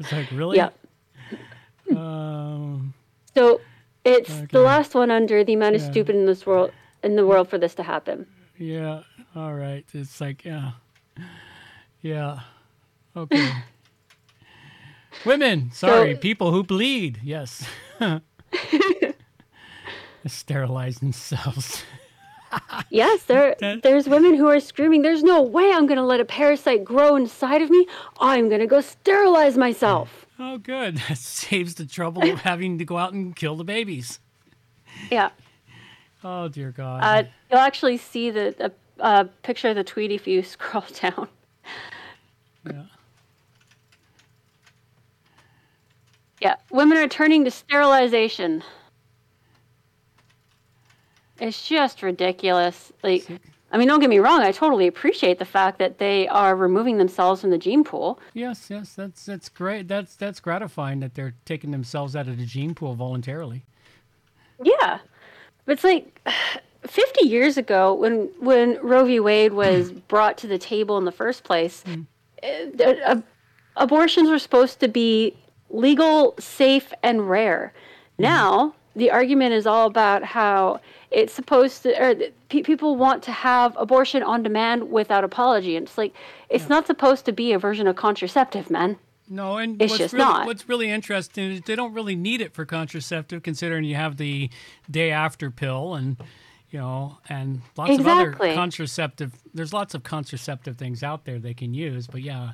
It's 0.00 0.10
like 0.10 0.30
really. 0.32 0.56
Yep. 0.56 0.76
Um, 1.94 2.94
So 3.34 3.60
it's 4.04 4.30
Okay. 4.30 4.46
the 4.50 4.60
last 4.60 4.94
one 4.94 5.10
under 5.10 5.44
the 5.44 5.52
amount 5.54 5.76
of 5.76 5.82
stupid 5.82 6.14
in 6.16 6.26
this 6.26 6.46
world 6.46 6.72
in 7.02 7.16
the 7.16 7.26
world 7.26 7.48
for 7.48 7.58
this 7.58 7.74
to 7.76 7.82
happen. 7.82 8.26
yeah. 8.58 9.02
All 9.34 9.54
right. 9.54 9.84
It's 9.92 10.20
like 10.20 10.44
yeah. 10.44 10.72
Yeah. 12.02 12.40
Okay. 13.16 13.50
Women. 15.26 15.70
Sorry. 15.72 16.14
So- 16.14 16.20
people 16.20 16.50
who 16.52 16.62
bleed. 16.64 17.20
Yes. 17.22 17.64
Sterilize 20.26 20.98
themselves. 20.98 21.84
Yes, 22.90 23.24
there 23.24 23.54
there's 23.82 24.08
women 24.08 24.34
who 24.34 24.46
are 24.48 24.60
screaming, 24.60 25.02
"There's 25.02 25.22
no 25.22 25.42
way 25.42 25.72
I'm 25.72 25.86
going 25.86 25.98
to 25.98 26.04
let 26.04 26.20
a 26.20 26.24
parasite 26.24 26.84
grow 26.84 27.16
inside 27.16 27.60
of 27.60 27.70
me. 27.70 27.86
I'm 28.20 28.48
going 28.48 28.60
to 28.60 28.66
go 28.68 28.80
sterilize 28.80 29.58
myself." 29.58 30.25
Oh, 30.38 30.58
good. 30.58 31.00
That 31.08 31.18
saves 31.18 31.74
the 31.74 31.86
trouble 31.86 32.22
of 32.30 32.40
having 32.42 32.78
to 32.78 32.84
go 32.84 32.98
out 32.98 33.12
and 33.12 33.34
kill 33.34 33.56
the 33.56 33.64
babies. 33.64 34.20
Yeah. 35.10 35.30
Oh 36.24 36.48
dear 36.48 36.72
God. 36.72 37.00
Uh, 37.02 37.28
you'll 37.50 37.60
actually 37.60 37.98
see 37.98 38.30
the 38.30 38.72
a, 38.98 39.02
uh, 39.02 39.24
picture 39.42 39.68
of 39.68 39.76
the 39.76 39.84
tweet 39.84 40.10
if 40.10 40.26
you 40.26 40.42
scroll 40.42 40.84
down. 41.00 41.28
yeah. 42.64 42.82
Yeah, 46.40 46.56
women 46.70 46.98
are 46.98 47.08
turning 47.08 47.44
to 47.46 47.50
sterilization. 47.50 48.62
It's 51.40 51.66
just 51.66 52.02
ridiculous. 52.02 52.92
Like, 53.02 53.26
I 53.72 53.78
mean, 53.78 53.88
don't 53.88 54.00
get 54.00 54.10
me 54.10 54.18
wrong. 54.20 54.42
I 54.42 54.52
totally 54.52 54.86
appreciate 54.86 55.38
the 55.38 55.44
fact 55.44 55.78
that 55.80 55.98
they 55.98 56.28
are 56.28 56.54
removing 56.54 56.98
themselves 56.98 57.40
from 57.40 57.50
the 57.50 57.58
gene 57.58 57.82
pool. 57.82 58.20
Yes, 58.32 58.68
yes, 58.70 58.94
that's 58.94 59.26
that's 59.26 59.48
great. 59.48 59.88
That's 59.88 60.14
that's 60.14 60.38
gratifying 60.40 61.00
that 61.00 61.14
they're 61.14 61.34
taking 61.44 61.72
themselves 61.72 62.14
out 62.14 62.28
of 62.28 62.38
the 62.38 62.46
gene 62.46 62.74
pool 62.74 62.94
voluntarily. 62.94 63.64
Yeah, 64.62 65.00
but 65.64 65.72
it's 65.72 65.84
like 65.84 66.20
50 66.86 67.26
years 67.26 67.56
ago 67.56 67.92
when 67.92 68.30
when 68.38 68.78
Roe 68.82 69.04
v. 69.04 69.18
Wade 69.20 69.52
was 69.52 69.90
brought 70.08 70.38
to 70.38 70.46
the 70.46 70.58
table 70.58 70.96
in 70.98 71.04
the 71.04 71.12
first 71.12 71.42
place. 71.42 71.82
eh, 72.42 72.70
uh, 73.04 73.20
abortions 73.76 74.30
were 74.30 74.38
supposed 74.38 74.78
to 74.80 74.88
be 74.88 75.36
legal, 75.70 76.34
safe, 76.38 76.92
and 77.02 77.28
rare. 77.28 77.72
Now 78.18 78.74
the 78.96 79.10
argument 79.10 79.52
is 79.52 79.66
all 79.66 79.86
about 79.86 80.24
how 80.24 80.80
it's 81.10 81.32
supposed 81.32 81.82
to, 81.84 82.02
or 82.02 82.14
pe- 82.48 82.62
people 82.62 82.96
want 82.96 83.22
to 83.24 83.32
have 83.32 83.76
abortion 83.78 84.22
on 84.22 84.42
demand 84.42 84.90
without 84.90 85.22
apology, 85.22 85.76
and 85.76 85.86
it's 85.86 85.98
like 85.98 86.14
it's 86.48 86.68
not 86.68 86.86
supposed 86.86 87.24
to 87.26 87.32
be 87.32 87.52
a 87.52 87.58
version 87.58 87.86
of 87.86 87.94
contraceptive, 87.94 88.70
man. 88.70 88.98
No, 89.28 89.58
and 89.58 89.80
It's 89.80 89.90
what's 89.90 89.98
just 89.98 90.14
really, 90.14 90.24
not. 90.24 90.46
What's 90.46 90.68
really 90.68 90.88
interesting 90.88 91.52
is 91.52 91.60
they 91.62 91.76
don't 91.76 91.92
really 91.92 92.16
need 92.16 92.40
it 92.40 92.54
for 92.54 92.64
contraceptive, 92.64 93.42
considering 93.42 93.84
you 93.84 93.96
have 93.96 94.16
the 94.16 94.50
day 94.90 95.10
after 95.10 95.50
pill 95.50 95.94
and 95.94 96.16
you 96.70 96.80
know, 96.80 97.18
and 97.28 97.62
lots 97.76 97.98
of 97.98 98.06
other 98.06 98.32
contraceptive. 98.32 99.32
There's 99.54 99.72
lots 99.72 99.94
of 99.94 100.02
contraceptive 100.02 100.76
things 100.76 101.02
out 101.02 101.24
there 101.24 101.38
they 101.38 101.54
can 101.54 101.74
use, 101.74 102.06
but 102.06 102.22
yeah, 102.22 102.52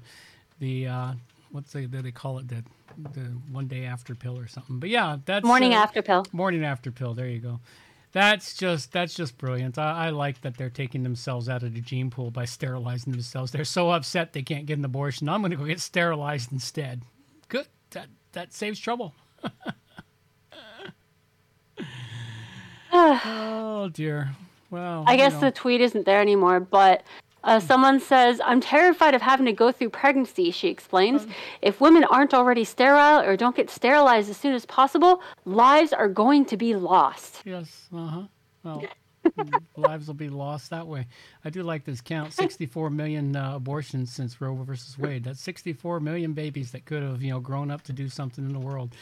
the 0.60 0.86
uh, 0.86 1.12
what's 1.52 1.72
they 1.72 1.86
they 1.86 2.10
call 2.10 2.38
it 2.38 2.48
the 2.48 2.64
the 3.12 3.20
one 3.50 3.68
day 3.68 3.84
after 3.84 4.14
pill 4.14 4.38
or 4.38 4.48
something. 4.48 4.78
But 4.78 4.88
yeah, 4.88 5.18
that's 5.24 5.44
Morning 5.44 5.74
uh, 5.74 5.78
after 5.78 6.02
pill. 6.02 6.26
Morning 6.32 6.64
after 6.64 6.90
pill. 6.90 7.14
There 7.14 7.28
you 7.28 7.38
go. 7.38 7.60
That's 8.12 8.56
just 8.56 8.92
that's 8.92 9.14
just 9.14 9.38
brilliant. 9.38 9.78
I, 9.78 10.06
I 10.06 10.10
like 10.10 10.42
that 10.42 10.58
they're 10.58 10.70
taking 10.70 11.02
themselves 11.02 11.48
out 11.48 11.62
of 11.62 11.72
the 11.72 11.80
gene 11.80 12.10
pool 12.10 12.30
by 12.30 12.44
sterilizing 12.44 13.12
themselves. 13.12 13.52
They're 13.52 13.64
so 13.64 13.90
upset 13.90 14.32
they 14.32 14.42
can't 14.42 14.66
get 14.66 14.78
an 14.78 14.84
abortion. 14.84 15.28
I'm 15.28 15.40
going 15.40 15.52
to 15.52 15.56
go 15.56 15.64
get 15.64 15.80
sterilized 15.80 16.52
instead. 16.52 17.02
Good. 17.48 17.66
That 17.90 18.08
that 18.32 18.52
saves 18.52 18.78
trouble. 18.78 19.14
oh 22.92 23.88
dear. 23.92 24.30
Well, 24.70 25.04
I 25.06 25.16
guess 25.16 25.34
know. 25.34 25.40
the 25.40 25.50
tweet 25.50 25.80
isn't 25.80 26.06
there 26.06 26.20
anymore, 26.20 26.60
but 26.60 27.02
uh, 27.44 27.60
someone 27.60 28.00
says, 28.00 28.40
I'm 28.44 28.60
terrified 28.60 29.14
of 29.14 29.22
having 29.22 29.46
to 29.46 29.52
go 29.52 29.72
through 29.72 29.90
pregnancy, 29.90 30.50
she 30.50 30.68
explains. 30.68 31.26
If 31.60 31.80
women 31.80 32.04
aren't 32.04 32.34
already 32.34 32.64
sterile 32.64 33.20
or 33.20 33.36
don't 33.36 33.56
get 33.56 33.70
sterilized 33.70 34.30
as 34.30 34.36
soon 34.36 34.54
as 34.54 34.66
possible, 34.66 35.22
lives 35.44 35.92
are 35.92 36.08
going 36.08 36.44
to 36.46 36.56
be 36.56 36.74
lost. 36.74 37.42
Yes. 37.44 37.88
Uh 37.94 38.06
huh. 38.06 38.22
Well, 38.64 38.84
lives 39.76 40.06
will 40.06 40.14
be 40.14 40.28
lost 40.28 40.70
that 40.70 40.86
way. 40.86 41.06
I 41.44 41.50
do 41.50 41.62
like 41.62 41.84
this 41.84 42.00
count: 42.00 42.32
64 42.34 42.90
million 42.90 43.36
uh, 43.36 43.56
abortions 43.56 44.12
since 44.12 44.40
Roe 44.40 44.54
versus 44.54 44.98
Wade. 44.98 45.24
That's 45.24 45.40
64 45.40 46.00
million 46.00 46.32
babies 46.32 46.72
that 46.72 46.84
could 46.84 47.02
have, 47.02 47.22
you 47.22 47.30
know, 47.30 47.40
grown 47.40 47.70
up 47.70 47.82
to 47.82 47.92
do 47.92 48.08
something 48.08 48.44
in 48.44 48.52
the 48.52 48.60
world. 48.60 48.94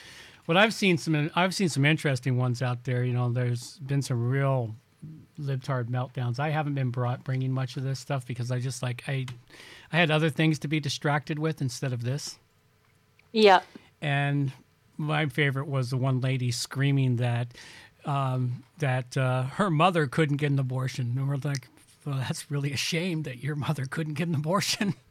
What 0.46 0.56
I've 0.56 0.74
seen 0.74 0.98
some, 0.98 1.30
I've 1.34 1.54
seen 1.54 1.68
some 1.68 1.84
interesting 1.84 2.36
ones 2.36 2.62
out 2.62 2.84
there. 2.84 3.04
You 3.04 3.12
know, 3.12 3.30
there's 3.30 3.78
been 3.78 4.02
some 4.02 4.28
real 4.28 4.74
libtard 5.38 5.86
meltdowns. 5.86 6.38
I 6.38 6.50
haven't 6.50 6.74
been 6.74 6.90
brought 6.90 7.24
bringing 7.24 7.52
much 7.52 7.76
of 7.76 7.82
this 7.82 7.98
stuff 7.98 8.26
because 8.26 8.50
I 8.50 8.58
just 8.58 8.82
like 8.82 9.02
I, 9.08 9.26
I 9.92 9.96
had 9.96 10.10
other 10.10 10.30
things 10.30 10.58
to 10.60 10.68
be 10.68 10.80
distracted 10.80 11.38
with 11.38 11.60
instead 11.60 11.92
of 11.92 12.02
this. 12.02 12.38
Yep. 13.32 13.64
And 14.00 14.52
my 14.96 15.26
favorite 15.26 15.66
was 15.66 15.90
the 15.90 15.96
one 15.96 16.20
lady 16.20 16.50
screaming 16.50 17.16
that 17.16 17.48
um, 18.04 18.62
that 18.78 19.16
uh, 19.16 19.44
her 19.44 19.70
mother 19.70 20.06
couldn't 20.06 20.38
get 20.38 20.50
an 20.50 20.58
abortion, 20.58 21.14
and 21.16 21.28
we're 21.28 21.36
like, 21.36 21.68
well, 22.04 22.16
that's 22.16 22.50
really 22.50 22.72
a 22.72 22.76
shame 22.76 23.24
that 23.24 23.42
your 23.42 23.54
mother 23.56 23.84
couldn't 23.84 24.14
get 24.14 24.28
an 24.28 24.34
abortion. 24.34 24.94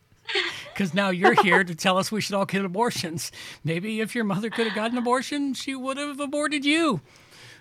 Because 0.72 0.94
now 0.94 1.10
you're 1.10 1.34
here 1.42 1.62
to 1.62 1.76
tell 1.76 1.98
us 1.98 2.10
we 2.10 2.22
should 2.22 2.36
all 2.36 2.46
get 2.46 2.64
abortions. 2.64 3.34
Maybe 3.66 4.00
if 4.00 4.16
your 4.16 4.24
mother 4.24 4.50
could 4.50 4.66
have 4.66 4.76
gotten 4.76 4.96
an 4.96 5.02
abortion, 5.02 5.54
she 5.54 5.76
would 5.76 5.98
have 5.98 6.22
aborted 6.22 6.64
you. 6.64 7.02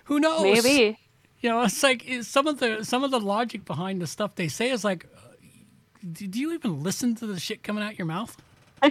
Who 0.05 0.21
knows? 0.21 0.43
Maybe. 0.63 0.97
You 1.41 1.49
know, 1.49 1.61
it's 1.61 1.81
like 1.83 2.07
it's 2.07 2.27
some 2.27 2.47
of 2.47 2.59
the 2.59 2.83
some 2.83 3.03
of 3.03 3.11
the 3.11 3.19
logic 3.19 3.65
behind 3.65 4.01
the 4.01 4.07
stuff 4.07 4.35
they 4.35 4.47
say 4.47 4.69
is 4.69 4.83
like, 4.83 5.05
uh, 5.15 5.19
do 6.11 6.39
you 6.39 6.53
even 6.53 6.83
listen 6.83 7.15
to 7.15 7.27
the 7.27 7.39
shit 7.39 7.63
coming 7.63 7.83
out 7.83 7.97
your 7.97 8.07
mouth? 8.07 8.35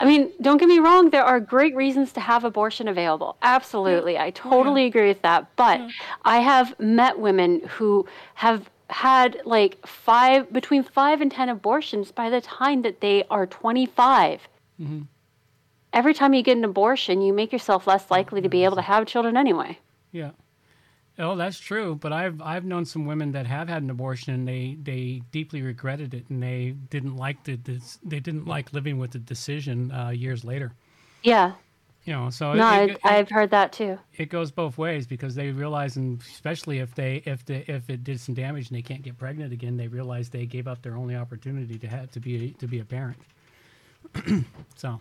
I 0.00 0.04
mean, 0.04 0.30
don't 0.40 0.58
get 0.58 0.68
me 0.68 0.78
wrong, 0.78 1.10
there 1.10 1.24
are 1.24 1.40
great 1.40 1.74
reasons 1.74 2.12
to 2.12 2.20
have 2.20 2.44
abortion 2.44 2.86
available. 2.86 3.36
Absolutely. 3.42 4.16
I 4.18 4.30
totally 4.30 4.84
agree 4.84 5.08
with 5.08 5.22
that. 5.22 5.54
But 5.56 5.80
I 6.24 6.38
have 6.38 6.78
met 6.78 7.18
women 7.18 7.62
who 7.66 8.06
have 8.34 8.70
had 8.90 9.40
like 9.44 9.84
five, 9.86 10.52
between 10.52 10.82
five 10.84 11.20
and 11.20 11.32
10 11.32 11.48
abortions 11.48 12.12
by 12.12 12.30
the 12.30 12.40
time 12.40 12.82
that 12.82 13.00
they 13.00 13.24
are 13.30 13.46
25. 13.46 14.48
Mm-hmm. 14.80 15.02
Every 15.92 16.14
time 16.14 16.32
you 16.32 16.42
get 16.42 16.56
an 16.56 16.64
abortion, 16.64 17.20
you 17.20 17.32
make 17.32 17.52
yourself 17.52 17.86
less 17.86 18.10
likely 18.10 18.40
to 18.40 18.48
be 18.48 18.64
able 18.64 18.76
to 18.76 18.82
have 18.82 19.06
children 19.06 19.36
anyway. 19.36 19.78
Yeah. 20.12 20.30
Oh, 21.18 21.34
that's 21.34 21.58
true. 21.58 21.96
But 21.96 22.12
I've 22.12 22.40
I've 22.40 22.64
known 22.64 22.84
some 22.84 23.04
women 23.04 23.32
that 23.32 23.46
have 23.46 23.68
had 23.68 23.82
an 23.82 23.90
abortion 23.90 24.34
and 24.34 24.46
they 24.46 24.78
they 24.82 25.22
deeply 25.32 25.62
regretted 25.62 26.14
it 26.14 26.28
and 26.30 26.42
they 26.42 26.76
didn't 26.90 27.16
like 27.16 27.42
the 27.44 27.58
they 28.04 28.20
didn't 28.20 28.46
like 28.46 28.72
living 28.72 28.98
with 28.98 29.10
the 29.10 29.18
decision 29.18 29.90
uh, 29.90 30.10
years 30.10 30.44
later. 30.44 30.72
Yeah. 31.22 31.52
You 32.04 32.14
know, 32.14 32.30
so 32.30 32.54
no, 32.54 32.66
it, 32.66 32.70
I, 32.70 32.84
it, 32.84 32.98
I've 33.04 33.28
heard 33.28 33.50
that 33.50 33.72
too. 33.72 33.98
it 34.16 34.30
goes 34.30 34.50
both 34.50 34.78
ways 34.78 35.06
because 35.06 35.34
they 35.34 35.50
realize, 35.50 35.96
and 35.96 36.18
especially 36.22 36.78
if 36.78 36.94
they 36.94 37.22
if 37.26 37.44
the 37.44 37.70
if 37.70 37.90
it 37.90 38.02
did 38.02 38.18
some 38.18 38.34
damage 38.34 38.68
and 38.68 38.78
they 38.78 38.82
can't 38.82 39.02
get 39.02 39.18
pregnant 39.18 39.52
again, 39.52 39.76
they 39.76 39.88
realize 39.88 40.30
they 40.30 40.46
gave 40.46 40.66
up 40.66 40.80
their 40.80 40.96
only 40.96 41.16
opportunity 41.16 41.76
to 41.78 41.86
have 41.86 42.10
to 42.12 42.20
be 42.20 42.46
a, 42.46 42.50
to 42.60 42.66
be 42.66 42.78
a 42.78 42.84
parent. 42.84 43.18
so 44.76 45.00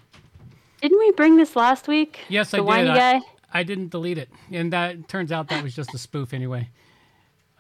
Didn't 0.82 1.00
we 1.00 1.12
bring 1.12 1.38
this 1.38 1.56
last 1.56 1.88
week? 1.88 2.20
yes, 2.28 2.52
the 2.52 2.62
I 2.64 2.82
did. 2.82 2.90
I, 2.90 3.20
guy? 3.20 3.26
I 3.54 3.64
didn't 3.64 3.90
delete 3.90 4.18
it, 4.18 4.30
and 4.52 4.74
that 4.74 5.08
turns 5.08 5.32
out 5.32 5.50
that 5.50 5.64
was 5.64 5.76
just 5.76 5.94
a 5.94 5.98
spoof 5.98 6.34
anyway. 6.34 6.70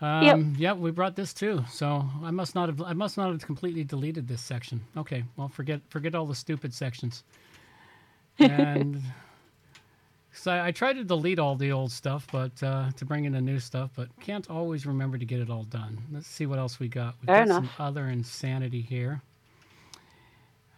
Um, 0.01 0.55
yep. 0.59 0.77
we 0.77 0.91
brought 0.91 1.15
this 1.15 1.33
too. 1.33 1.63
So 1.69 2.05
I 2.23 2.31
must 2.31 2.55
not 2.55 2.69
have 2.69 2.81
I 2.81 2.93
must 2.93 3.17
not 3.17 3.31
have 3.31 3.45
completely 3.45 3.83
deleted 3.83 4.27
this 4.27 4.41
section. 4.41 4.81
Okay, 4.97 5.23
well 5.37 5.49
forget 5.49 5.81
forget 5.89 6.15
all 6.15 6.25
the 6.25 6.35
stupid 6.35 6.73
sections. 6.73 7.23
And 8.39 9.01
So 10.33 10.51
I, 10.51 10.67
I 10.67 10.71
tried 10.71 10.93
to 10.93 11.03
delete 11.03 11.39
all 11.39 11.55
the 11.55 11.71
old 11.71 11.91
stuff, 11.91 12.27
but 12.31 12.51
uh, 12.63 12.91
to 12.97 13.05
bring 13.05 13.25
in 13.25 13.33
the 13.33 13.41
new 13.41 13.59
stuff, 13.59 13.91
but 13.95 14.09
can't 14.21 14.49
always 14.49 14.85
remember 14.85 15.17
to 15.17 15.25
get 15.25 15.39
it 15.39 15.49
all 15.49 15.63
done. 15.63 15.99
Let's 16.11 16.27
see 16.27 16.45
what 16.45 16.59
else 16.59 16.79
we 16.79 16.87
got. 16.89 17.15
We've 17.21 17.27
Fair 17.27 17.45
got 17.45 17.55
some 17.55 17.65
enough. 17.65 17.79
other 17.79 18.05
insanity 18.07 18.81
here. 18.81 19.21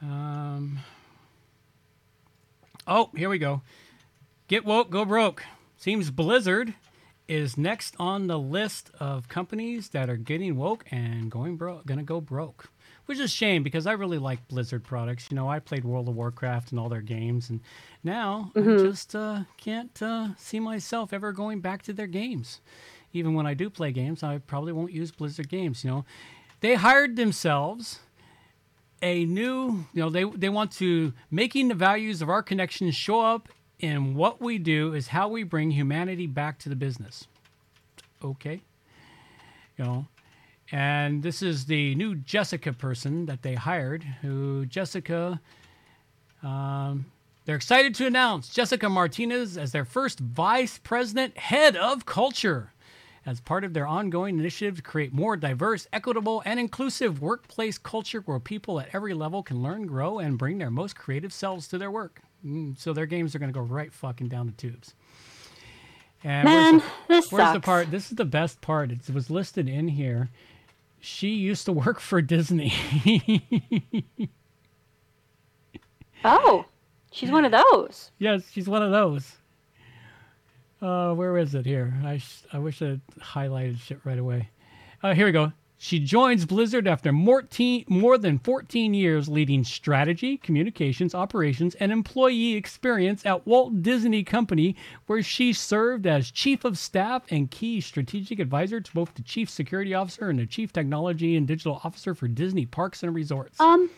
Um. 0.01 0.79
Oh, 2.87 3.09
here 3.15 3.29
we 3.29 3.37
go. 3.37 3.61
Get 4.49 4.65
woke, 4.65 4.89
go 4.89 5.05
broke. 5.05 5.43
Seems 5.77 6.09
Blizzard 6.09 6.73
is 7.27 7.55
next 7.55 7.93
on 7.99 8.25
the 8.25 8.39
list 8.39 8.89
of 8.99 9.27
companies 9.29 9.89
that 9.89 10.09
are 10.09 10.17
getting 10.17 10.57
woke 10.57 10.85
and 10.89 11.29
going 11.29 11.55
broke, 11.55 11.85
gonna 11.85 12.01
go 12.01 12.19
broke. 12.19 12.69
Which 13.05 13.19
is 13.19 13.25
a 13.25 13.27
shame 13.27 13.61
because 13.61 13.85
I 13.85 13.91
really 13.91 14.17
like 14.17 14.47
Blizzard 14.47 14.83
products. 14.83 15.27
You 15.29 15.35
know, 15.35 15.47
I 15.47 15.59
played 15.59 15.85
World 15.85 16.07
of 16.09 16.15
Warcraft 16.15 16.71
and 16.71 16.79
all 16.79 16.89
their 16.89 17.01
games, 17.03 17.51
and 17.51 17.59
now 18.03 18.51
Mhm. 18.55 18.79
I 18.79 18.83
just 18.87 19.15
uh, 19.15 19.43
can't 19.57 20.01
uh, 20.01 20.29
see 20.35 20.59
myself 20.59 21.13
ever 21.13 21.31
going 21.31 21.59
back 21.61 21.83
to 21.83 21.93
their 21.93 22.07
games. 22.07 22.59
Even 23.13 23.35
when 23.35 23.45
I 23.45 23.53
do 23.53 23.69
play 23.69 23.91
games, 23.91 24.23
I 24.23 24.39
probably 24.39 24.73
won't 24.73 24.91
use 24.91 25.11
Blizzard 25.11 25.49
games. 25.49 25.83
You 25.83 25.91
know, 25.91 26.05
they 26.61 26.73
hired 26.73 27.15
themselves 27.17 27.99
a 29.01 29.25
new, 29.25 29.85
you 29.93 30.01
know, 30.01 30.09
they 30.09 30.23
they 30.23 30.49
want 30.49 30.71
to 30.73 31.13
making 31.29 31.67
the 31.67 31.75
values 31.75 32.21
of 32.23 32.29
our 32.29 32.41
connections 32.41 32.95
show 32.95 33.21
up 33.21 33.47
in 33.79 34.15
what 34.15 34.41
we 34.41 34.57
do 34.57 34.93
is 34.93 35.07
how 35.07 35.27
we 35.27 35.43
bring 35.43 35.71
humanity 35.71 36.27
back 36.27 36.59
to 36.59 36.69
the 36.69 36.75
business. 36.75 37.27
Okay. 38.23 38.61
You 39.77 39.85
know, 39.85 40.07
and 40.71 41.23
this 41.23 41.41
is 41.41 41.65
the 41.65 41.95
new 41.95 42.15
Jessica 42.15 42.73
person 42.73 43.25
that 43.27 43.41
they 43.41 43.55
hired, 43.55 44.03
who 44.03 44.65
Jessica 44.65 45.39
um, 46.43 47.05
they're 47.45 47.55
excited 47.55 47.95
to 47.95 48.05
announce 48.05 48.49
Jessica 48.49 48.87
Martinez 48.89 49.57
as 49.57 49.71
their 49.71 49.85
first 49.85 50.19
vice 50.19 50.77
president 50.77 51.37
head 51.37 51.75
of 51.75 52.05
culture 52.05 52.73
as 53.25 53.41
part 53.41 53.63
of 53.63 53.73
their 53.73 53.87
ongoing 53.87 54.39
initiative 54.39 54.77
to 54.77 54.81
create 54.81 55.13
more 55.13 55.35
diverse, 55.35 55.87
equitable, 55.91 56.41
and 56.45 56.59
inclusive 56.59 57.21
workplace 57.21 57.77
culture 57.77 58.21
where 58.21 58.39
people 58.39 58.79
at 58.79 58.89
every 58.93 59.13
level 59.13 59.43
can 59.43 59.61
learn, 59.61 59.85
grow, 59.85 60.19
and 60.19 60.37
bring 60.37 60.57
their 60.57 60.71
most 60.71 60.95
creative 60.95 61.33
selves 61.33 61.67
to 61.67 61.77
their 61.77 61.91
work. 61.91 62.21
Mm, 62.45 62.77
so 62.77 62.93
their 62.93 63.05
games 63.05 63.35
are 63.35 63.39
going 63.39 63.51
to 63.51 63.57
go 63.57 63.65
right 63.65 63.91
fucking 63.91 64.27
down 64.27 64.45
the 64.45 64.53
tubes. 64.53 64.93
And 66.23 66.45
Man, 66.45 66.73
where's 66.73 66.83
the, 66.83 66.89
this 67.07 67.31
where's 67.31 67.53
the 67.53 67.59
part? 67.59 67.91
This 67.91 68.09
is 68.11 68.17
the 68.17 68.25
best 68.25 68.61
part. 68.61 68.91
It 68.91 69.09
was 69.13 69.29
listed 69.29 69.69
in 69.69 69.87
here. 69.87 70.29
She 70.99 71.29
used 71.29 71.65
to 71.65 71.71
work 71.71 71.99
for 71.99 72.21
Disney. 72.21 72.73
Oh, 76.23 76.65
she's 77.11 77.31
one 77.31 77.45
of 77.45 77.51
those. 77.51 78.11
Yes, 78.19 78.43
she's 78.51 78.67
one 78.67 78.83
of 78.83 78.91
those. 78.91 79.37
Uh, 80.81 81.13
where 81.13 81.37
is 81.37 81.55
it 81.55 81.65
here? 81.65 81.93
I, 82.03 82.17
sh- 82.17 82.43
I 82.51 82.59
wish 82.59 82.81
I 82.81 82.99
highlighted 83.19 83.79
shit 83.79 83.99
right 84.03 84.19
away. 84.19 84.49
Uh, 85.01 85.13
here 85.13 85.25
we 85.25 85.31
go. 85.31 85.51
She 85.81 85.99
joins 86.01 86.45
Blizzard 86.45 86.89
after 86.89 87.13
more, 87.13 87.41
than 87.41 88.39
14 88.39 88.93
years 88.93 89.29
leading 89.29 89.63
strategy, 89.63 90.35
communications, 90.35 91.15
operations, 91.15 91.73
and 91.75 91.93
employee 91.93 92.55
experience 92.55 93.25
at 93.25 93.47
Walt 93.47 93.81
Disney 93.81 94.25
Company, 94.25 94.75
where 95.07 95.23
she 95.23 95.53
served 95.53 96.05
as 96.05 96.31
chief 96.31 96.65
of 96.65 96.77
staff 96.77 97.23
and 97.29 97.49
key 97.49 97.79
strategic 97.79 98.39
advisor 98.39 98.81
to 98.81 98.91
both 98.91 99.13
the 99.13 99.21
chief 99.21 99.49
security 99.49 99.93
officer 99.93 100.29
and 100.29 100.37
the 100.37 100.45
chief 100.45 100.73
technology 100.73 101.37
and 101.37 101.47
digital 101.47 101.79
officer 101.85 102.13
for 102.13 102.27
Disney 102.27 102.65
Parks 102.65 103.01
and 103.01 103.15
Resorts. 103.15 103.57
Um, 103.61 103.89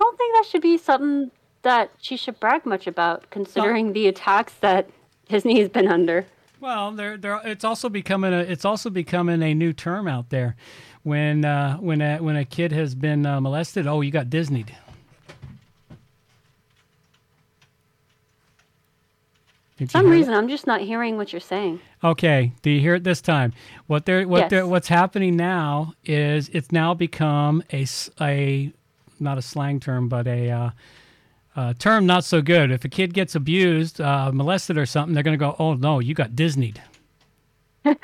I 0.00 0.04
don't 0.04 0.16
think 0.16 0.34
that 0.36 0.46
should 0.46 0.62
be 0.62 0.78
something 0.78 1.30
that 1.60 1.90
she 2.00 2.16
should 2.16 2.40
brag 2.40 2.64
much 2.64 2.86
about, 2.86 3.28
considering 3.28 3.92
the 3.92 4.06
attacks 4.08 4.54
that 4.60 4.88
Disney 5.28 5.60
has 5.60 5.68
been 5.68 5.88
under. 5.88 6.24
Well, 6.60 6.92
there, 6.92 7.18
there. 7.18 7.40
It's 7.44 7.64
also 7.64 7.90
becoming 7.90 8.32
a. 8.32 8.38
It's 8.38 8.64
also 8.64 8.88
becoming 8.88 9.42
a 9.42 9.52
new 9.52 9.74
term 9.74 10.08
out 10.08 10.30
there. 10.30 10.56
When, 11.06 11.44
uh, 11.44 11.76
when, 11.76 12.00
a, 12.00 12.18
when 12.18 12.34
a 12.34 12.44
kid 12.44 12.72
has 12.72 12.96
been 12.96 13.26
uh, 13.26 13.40
molested, 13.40 13.86
oh, 13.86 14.00
you 14.00 14.10
got 14.10 14.26
Disneyed. 14.28 14.74
Did 19.78 19.88
some 19.92 20.08
reason, 20.08 20.34
I'm 20.34 20.48
just 20.48 20.66
not 20.66 20.80
hearing 20.80 21.16
what 21.16 21.32
you're 21.32 21.38
saying. 21.38 21.78
Okay, 22.02 22.50
do 22.62 22.70
you 22.70 22.80
hear 22.80 22.96
it 22.96 23.04
this 23.04 23.20
time? 23.20 23.52
What 23.86 24.04
they're 24.04 24.26
what 24.26 24.40
Yes. 24.40 24.50
they're 24.50 24.66
what's 24.66 24.88
happening 24.88 25.36
now 25.36 25.92
is 26.04 26.48
it's 26.48 26.72
now 26.72 26.92
become 26.92 27.62
a 27.72 27.86
a 28.20 28.72
not 29.20 29.38
a 29.38 29.42
slang 29.42 29.78
term, 29.78 30.08
but 30.08 30.26
a 30.26 30.50
uh, 30.50 30.70
uh, 31.54 31.74
term 31.78 32.04
not 32.04 32.24
so 32.24 32.42
good. 32.42 32.72
If 32.72 32.84
a 32.84 32.88
kid 32.88 33.14
gets 33.14 33.36
abused, 33.36 34.00
uh, 34.00 34.32
molested 34.32 34.76
or 34.76 34.86
something, 34.86 35.14
they're 35.14 35.22
gonna 35.22 35.36
go, 35.36 35.54
"Oh 35.60 35.74
no, 35.74 36.00
you 36.00 36.14
got 36.14 36.30
Disneyed." 36.32 36.78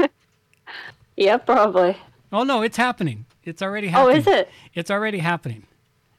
Yeah, 1.16 1.36
probably. 1.36 1.96
Oh 2.32 2.44
no, 2.44 2.62
it's 2.62 2.76
happening. 2.76 3.26
It's 3.44 3.60
already 3.62 3.88
happening. 3.88 4.16
Oh, 4.16 4.18
is 4.18 4.26
it? 4.26 4.48
It's 4.74 4.90
already 4.90 5.18
happening. 5.18 5.66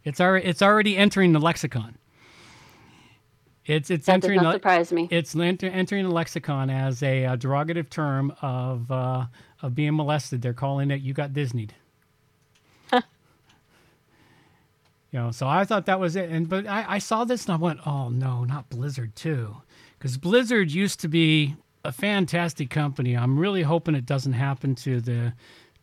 It's 0.03 0.19
already 0.21 0.45
it's 0.45 0.61
already 0.61 0.95
entering 0.97 1.33
the 1.33 1.39
lexicon. 1.39 1.97
It's 3.65 3.89
it's 3.89 4.05
That 4.07 4.19
does 4.21 4.25
entering 4.29 4.43
not 4.43 4.51
the- 4.51 4.55
surprise 4.57 4.91
me. 4.91 5.07
It's 5.09 5.33
enter, 5.35 5.67
entering 5.67 6.03
the 6.05 6.11
lexicon 6.13 6.69
as 6.69 7.01
a, 7.01 7.25
uh 7.25 7.35
derogative 7.37 7.89
term 7.89 8.33
of 8.41 8.91
uh, 8.91 9.25
of 9.61 9.73
being 9.73 9.95
molested. 9.95 10.41
They're 10.41 10.53
calling 10.53 10.91
it 10.91 11.01
"you 11.01 11.13
got 11.13 11.31
Disneyed." 11.33 11.71
You 15.11 15.19
know, 15.19 15.31
so 15.31 15.47
I 15.47 15.63
thought 15.63 15.85
that 15.85 15.99
was 15.99 16.15
it, 16.15 16.31
and 16.31 16.49
but 16.49 16.65
I, 16.65 16.85
I 16.95 16.97
saw 16.97 17.23
this 17.23 17.45
and 17.45 17.53
I 17.53 17.57
went, 17.57 17.79
"Oh 17.85 18.09
no, 18.09 18.43
not 18.45 18.69
Blizzard 18.69 19.15
too," 19.15 19.57
because 19.97 20.17
Blizzard 20.17 20.71
used 20.71 20.99
to 21.01 21.07
be 21.07 21.55
a 21.85 21.91
fantastic 21.91 22.71
company. 22.71 23.15
I'm 23.15 23.37
really 23.37 23.61
hoping 23.61 23.93
it 23.93 24.07
doesn't 24.07 24.33
happen 24.33 24.73
to 24.75 24.99
the 25.01 25.33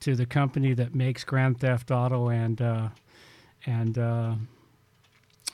to 0.01 0.17
the 0.17 0.27
company 0.27 0.75
that 0.75 0.95
makes 0.95 1.25
Grand 1.25 1.61
Theft 1.61 1.91
Auto 1.91 2.29
and 2.29 2.61
uh, 2.61 2.89
and 3.67 3.99
uh, 3.99 4.35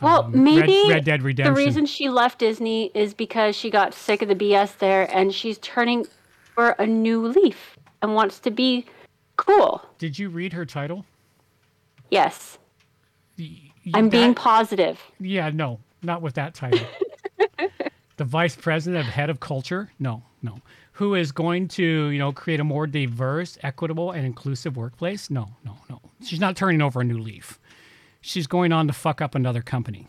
Well, 0.01 0.25
um, 0.25 0.45
maybe 0.45 0.83
Red, 0.89 1.05
Dead 1.05 1.23
Redemption. 1.23 1.55
the 1.55 1.59
reason 1.59 1.87
she 1.87 2.09
left 2.09 2.39
Disney 2.39 2.91
is 2.95 3.15
because 3.15 3.57
she 3.57 3.71
got 3.71 3.95
sick 3.95 4.23
of 4.23 4.29
the 4.29 4.35
BS 4.35 4.79
there, 4.79 5.13
and 5.15 5.35
she's 5.35 5.59
turning 5.59 6.07
for 6.55 6.71
a 6.79 6.87
new 6.87 7.27
leaf 7.27 7.77
and 8.03 8.15
wants 8.15 8.39
to 8.41 8.51
be 8.51 8.87
cool. 9.37 9.83
Did 9.99 10.19
you 10.19 10.29
read 10.29 10.53
her 10.53 10.65
title? 10.65 11.05
Yes, 12.11 12.59
I'm 13.95 14.09
being 14.09 14.35
positive. 14.35 15.01
Yeah, 15.19 15.51
no, 15.51 15.81
not 16.03 16.23
with 16.23 16.35
that 16.35 16.55
title. 16.55 16.87
the 18.17 18.25
vice 18.25 18.55
president 18.55 19.07
of 19.07 19.13
head 19.13 19.29
of 19.29 19.41
culture? 19.41 19.91
No, 19.99 20.23
no. 20.43 20.59
Who 20.97 21.15
is 21.15 21.31
going 21.31 21.69
to, 21.69 22.09
you 22.09 22.19
know, 22.19 22.33
create 22.33 22.59
a 22.59 22.65
more 22.65 22.87
diverse, 22.87 23.59
equitable, 23.63 24.13
and 24.13 24.25
inclusive 24.25 24.77
workplace? 24.79 25.29
No, 25.29 25.51
no, 25.65 25.77
no. 25.91 26.01
She's 26.25 26.41
not 26.41 26.57
turning 26.57 26.81
over 26.81 27.03
a 27.03 27.05
new 27.05 27.19
leaf. 27.19 27.61
She's 28.23 28.47
going 28.47 28.73
on 28.73 28.87
to 28.87 28.95
fuck 28.95 29.21
up 29.21 29.35
another 29.35 29.61
company. 29.61 30.07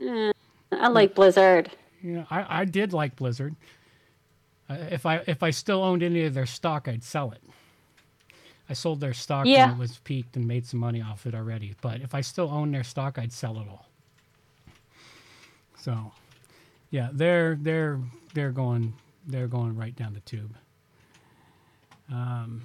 Eh, 0.00 0.32
I 0.72 0.88
like 0.88 1.14
Blizzard. 1.14 1.70
You 2.02 2.12
know, 2.14 2.26
I, 2.30 2.60
I 2.60 2.64
did 2.64 2.94
like 2.94 3.16
Blizzard. 3.16 3.54
Uh, 4.68 4.78
if 4.90 5.04
I 5.04 5.16
if 5.26 5.42
I 5.42 5.50
still 5.50 5.82
owned 5.82 6.02
any 6.02 6.24
of 6.24 6.32
their 6.32 6.46
stock, 6.46 6.88
I'd 6.88 7.04
sell 7.04 7.30
it. 7.32 7.42
I 8.70 8.72
sold 8.72 9.00
their 9.00 9.12
stock 9.12 9.44
Yeah. 9.46 9.66
when 9.66 9.74
it 9.74 9.78
was 9.78 9.98
peaked 9.98 10.36
and 10.36 10.46
made 10.48 10.64
some 10.64 10.80
money 10.80 11.02
off 11.02 11.26
it 11.26 11.34
already. 11.34 11.74
But 11.82 12.00
if 12.00 12.14
I 12.14 12.22
still 12.22 12.48
own 12.50 12.70
their 12.70 12.84
stock, 12.84 13.18
I'd 13.18 13.32
sell 13.32 13.58
it 13.60 13.68
all. 13.68 13.88
So, 15.76 16.12
yeah, 16.90 17.10
they're 17.12 17.56
they're 17.60 18.00
they're 18.32 18.52
going 18.52 18.94
they're 19.30 19.48
going 19.48 19.76
right 19.76 19.94
down 19.94 20.14
the 20.14 20.20
tube. 20.20 20.56
Um, 22.10 22.62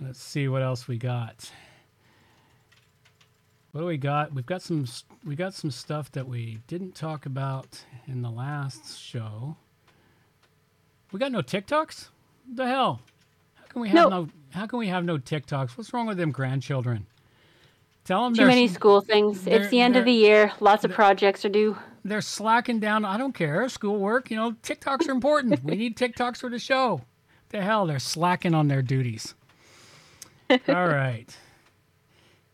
let's 0.00 0.22
see 0.22 0.48
what 0.48 0.62
else 0.62 0.86
we 0.86 0.98
got. 0.98 1.50
What 3.72 3.82
do 3.82 3.86
we 3.86 3.98
got? 3.98 4.32
We've 4.32 4.46
got 4.46 4.62
some 4.62 4.86
we 5.24 5.36
got 5.36 5.54
some 5.54 5.70
stuff 5.70 6.10
that 6.12 6.26
we 6.26 6.58
didn't 6.66 6.94
talk 6.94 7.26
about 7.26 7.84
in 8.06 8.22
the 8.22 8.30
last 8.30 8.98
show. 8.98 9.56
We 11.12 11.18
got 11.18 11.32
no 11.32 11.40
TikToks? 11.40 12.08
What 12.46 12.56
the 12.56 12.66
hell? 12.66 13.00
How 13.54 13.64
can 13.68 13.82
we 13.82 13.88
have 13.90 13.94
No. 13.94 14.08
no, 14.08 14.28
how 14.50 14.66
can 14.66 14.78
we 14.78 14.88
have 14.88 15.04
no 15.04 15.18
TikToks? 15.18 15.76
What's 15.76 15.92
wrong 15.92 16.06
with 16.06 16.16
them 16.18 16.32
grandchildren? 16.32 17.06
Tell 18.04 18.24
them 18.24 18.34
Too 18.34 18.46
many 18.46 18.68
school 18.68 19.02
things. 19.02 19.46
It's 19.46 19.68
the 19.68 19.80
end 19.80 19.96
of 19.96 20.06
the 20.06 20.12
year. 20.12 20.52
Lots 20.60 20.84
of 20.84 20.90
projects 20.90 21.44
are 21.44 21.50
due. 21.50 21.76
They're 22.08 22.20
slacking 22.20 22.80
down. 22.80 23.04
I 23.04 23.16
don't 23.18 23.34
care. 23.34 23.68
Schoolwork, 23.68 24.30
you 24.30 24.36
know, 24.36 24.52
TikToks 24.52 25.08
are 25.08 25.12
important. 25.12 25.62
we 25.64 25.76
need 25.76 25.96
TikToks 25.96 26.38
for 26.38 26.50
the 26.50 26.58
show. 26.58 27.02
The 27.50 27.62
hell, 27.62 27.86
they're 27.86 27.98
slacking 27.98 28.54
on 28.54 28.68
their 28.68 28.82
duties. 28.82 29.34
All 30.50 30.88
right. 30.88 31.36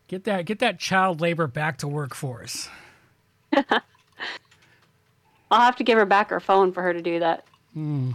Get 0.07 0.25
that 0.25 0.45
get 0.45 0.59
that 0.59 0.79
child 0.79 1.19
labor 1.21 1.47
back 1.47 1.77
to 1.79 1.87
work 1.87 2.13
for 2.13 2.43
us. 2.43 2.69
I'll 5.51 5.61
have 5.61 5.75
to 5.77 5.83
give 5.83 5.97
her 5.97 6.05
back 6.05 6.29
her 6.29 6.39
phone 6.39 6.71
for 6.71 6.83
her 6.83 6.93
to 6.93 7.01
do 7.01 7.19
that. 7.19 7.45
Hmm. 7.73 8.11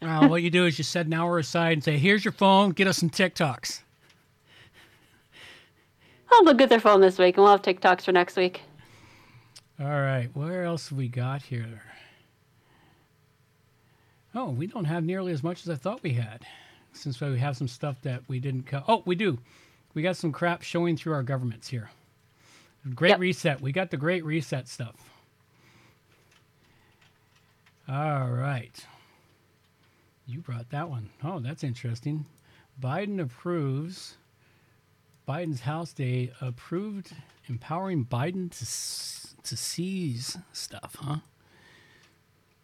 Well, 0.00 0.28
what 0.28 0.42
you 0.42 0.50
do 0.50 0.66
is 0.66 0.78
you 0.78 0.84
set 0.84 1.06
an 1.06 1.14
hour 1.14 1.38
aside 1.38 1.72
and 1.72 1.84
say, 1.84 1.98
"Here's 1.98 2.24
your 2.24 2.32
phone. 2.32 2.70
Get 2.70 2.86
us 2.86 2.98
some 2.98 3.10
TikToks." 3.10 3.82
I'll 6.32 6.44
look 6.44 6.60
at 6.60 6.68
their 6.68 6.80
phone 6.80 7.00
this 7.00 7.18
week, 7.18 7.36
and 7.36 7.44
we'll 7.44 7.52
have 7.52 7.62
TikToks 7.62 8.02
for 8.02 8.12
next 8.12 8.36
week. 8.36 8.62
All 9.80 9.86
right. 9.86 10.28
Where 10.34 10.64
else 10.64 10.88
have 10.88 10.98
we 10.98 11.08
got 11.08 11.42
here? 11.42 11.82
Oh, 14.34 14.50
we 14.50 14.66
don't 14.66 14.84
have 14.84 15.04
nearly 15.04 15.32
as 15.32 15.42
much 15.42 15.62
as 15.62 15.70
I 15.70 15.76
thought 15.76 16.02
we 16.02 16.14
had, 16.14 16.44
since 16.92 17.20
we 17.20 17.38
have 17.38 17.56
some 17.56 17.68
stuff 17.68 17.96
that 18.02 18.22
we 18.28 18.40
didn't. 18.40 18.66
Co- 18.66 18.84
oh, 18.88 19.02
we 19.04 19.14
do. 19.14 19.38
We 19.94 20.02
got 20.02 20.16
some 20.16 20.32
crap 20.32 20.62
showing 20.62 20.96
through 20.96 21.12
our 21.14 21.22
governments 21.22 21.68
here. 21.68 21.90
Great 22.94 23.18
reset. 23.18 23.60
We 23.60 23.72
got 23.72 23.90
the 23.90 23.96
great 23.96 24.24
reset 24.24 24.68
stuff. 24.68 24.96
All 27.88 28.28
right. 28.28 28.84
You 30.26 30.40
brought 30.40 30.70
that 30.70 30.88
one. 30.88 31.10
Oh, 31.22 31.38
that's 31.38 31.64
interesting. 31.64 32.26
Biden 32.80 33.20
approves. 33.20 34.16
Biden's 35.28 35.60
House 35.60 35.92
Day 35.92 36.32
approved 36.40 37.12
empowering 37.46 38.04
Biden 38.04 38.50
to 38.58 38.64
to 39.44 39.56
seize 39.56 40.38
stuff, 40.52 40.96
huh? 41.00 41.18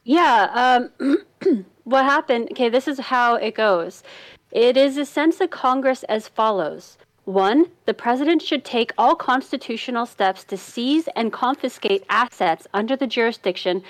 Yeah. 0.05 0.89
Um, 1.01 1.67
what 1.85 2.05
happened? 2.05 2.49
Okay, 2.53 2.69
this 2.69 2.89
is 2.89 2.99
how 2.99 3.35
it 3.35 3.55
goes. 3.55 4.03
It 4.51 4.77
is 4.77 4.97
a 4.97 5.05
sense 5.05 5.41
of 5.41 5.51
Congress 5.51 6.03
as 6.05 6.27
follows. 6.27 6.99
One, 7.25 7.67
the 7.85 7.95
president 7.95 8.43
should 8.43 8.65
take 8.65 8.93
all 8.99 9.15
constitutional 9.15 10.07
steps 10.07 10.43
to 10.45 10.57
seize 10.57 11.09
and 11.15 11.33
confiscate 11.33 12.05
assets 12.09 12.67
under 12.75 12.97
the 12.97 13.07
jurisdiction 13.07 13.83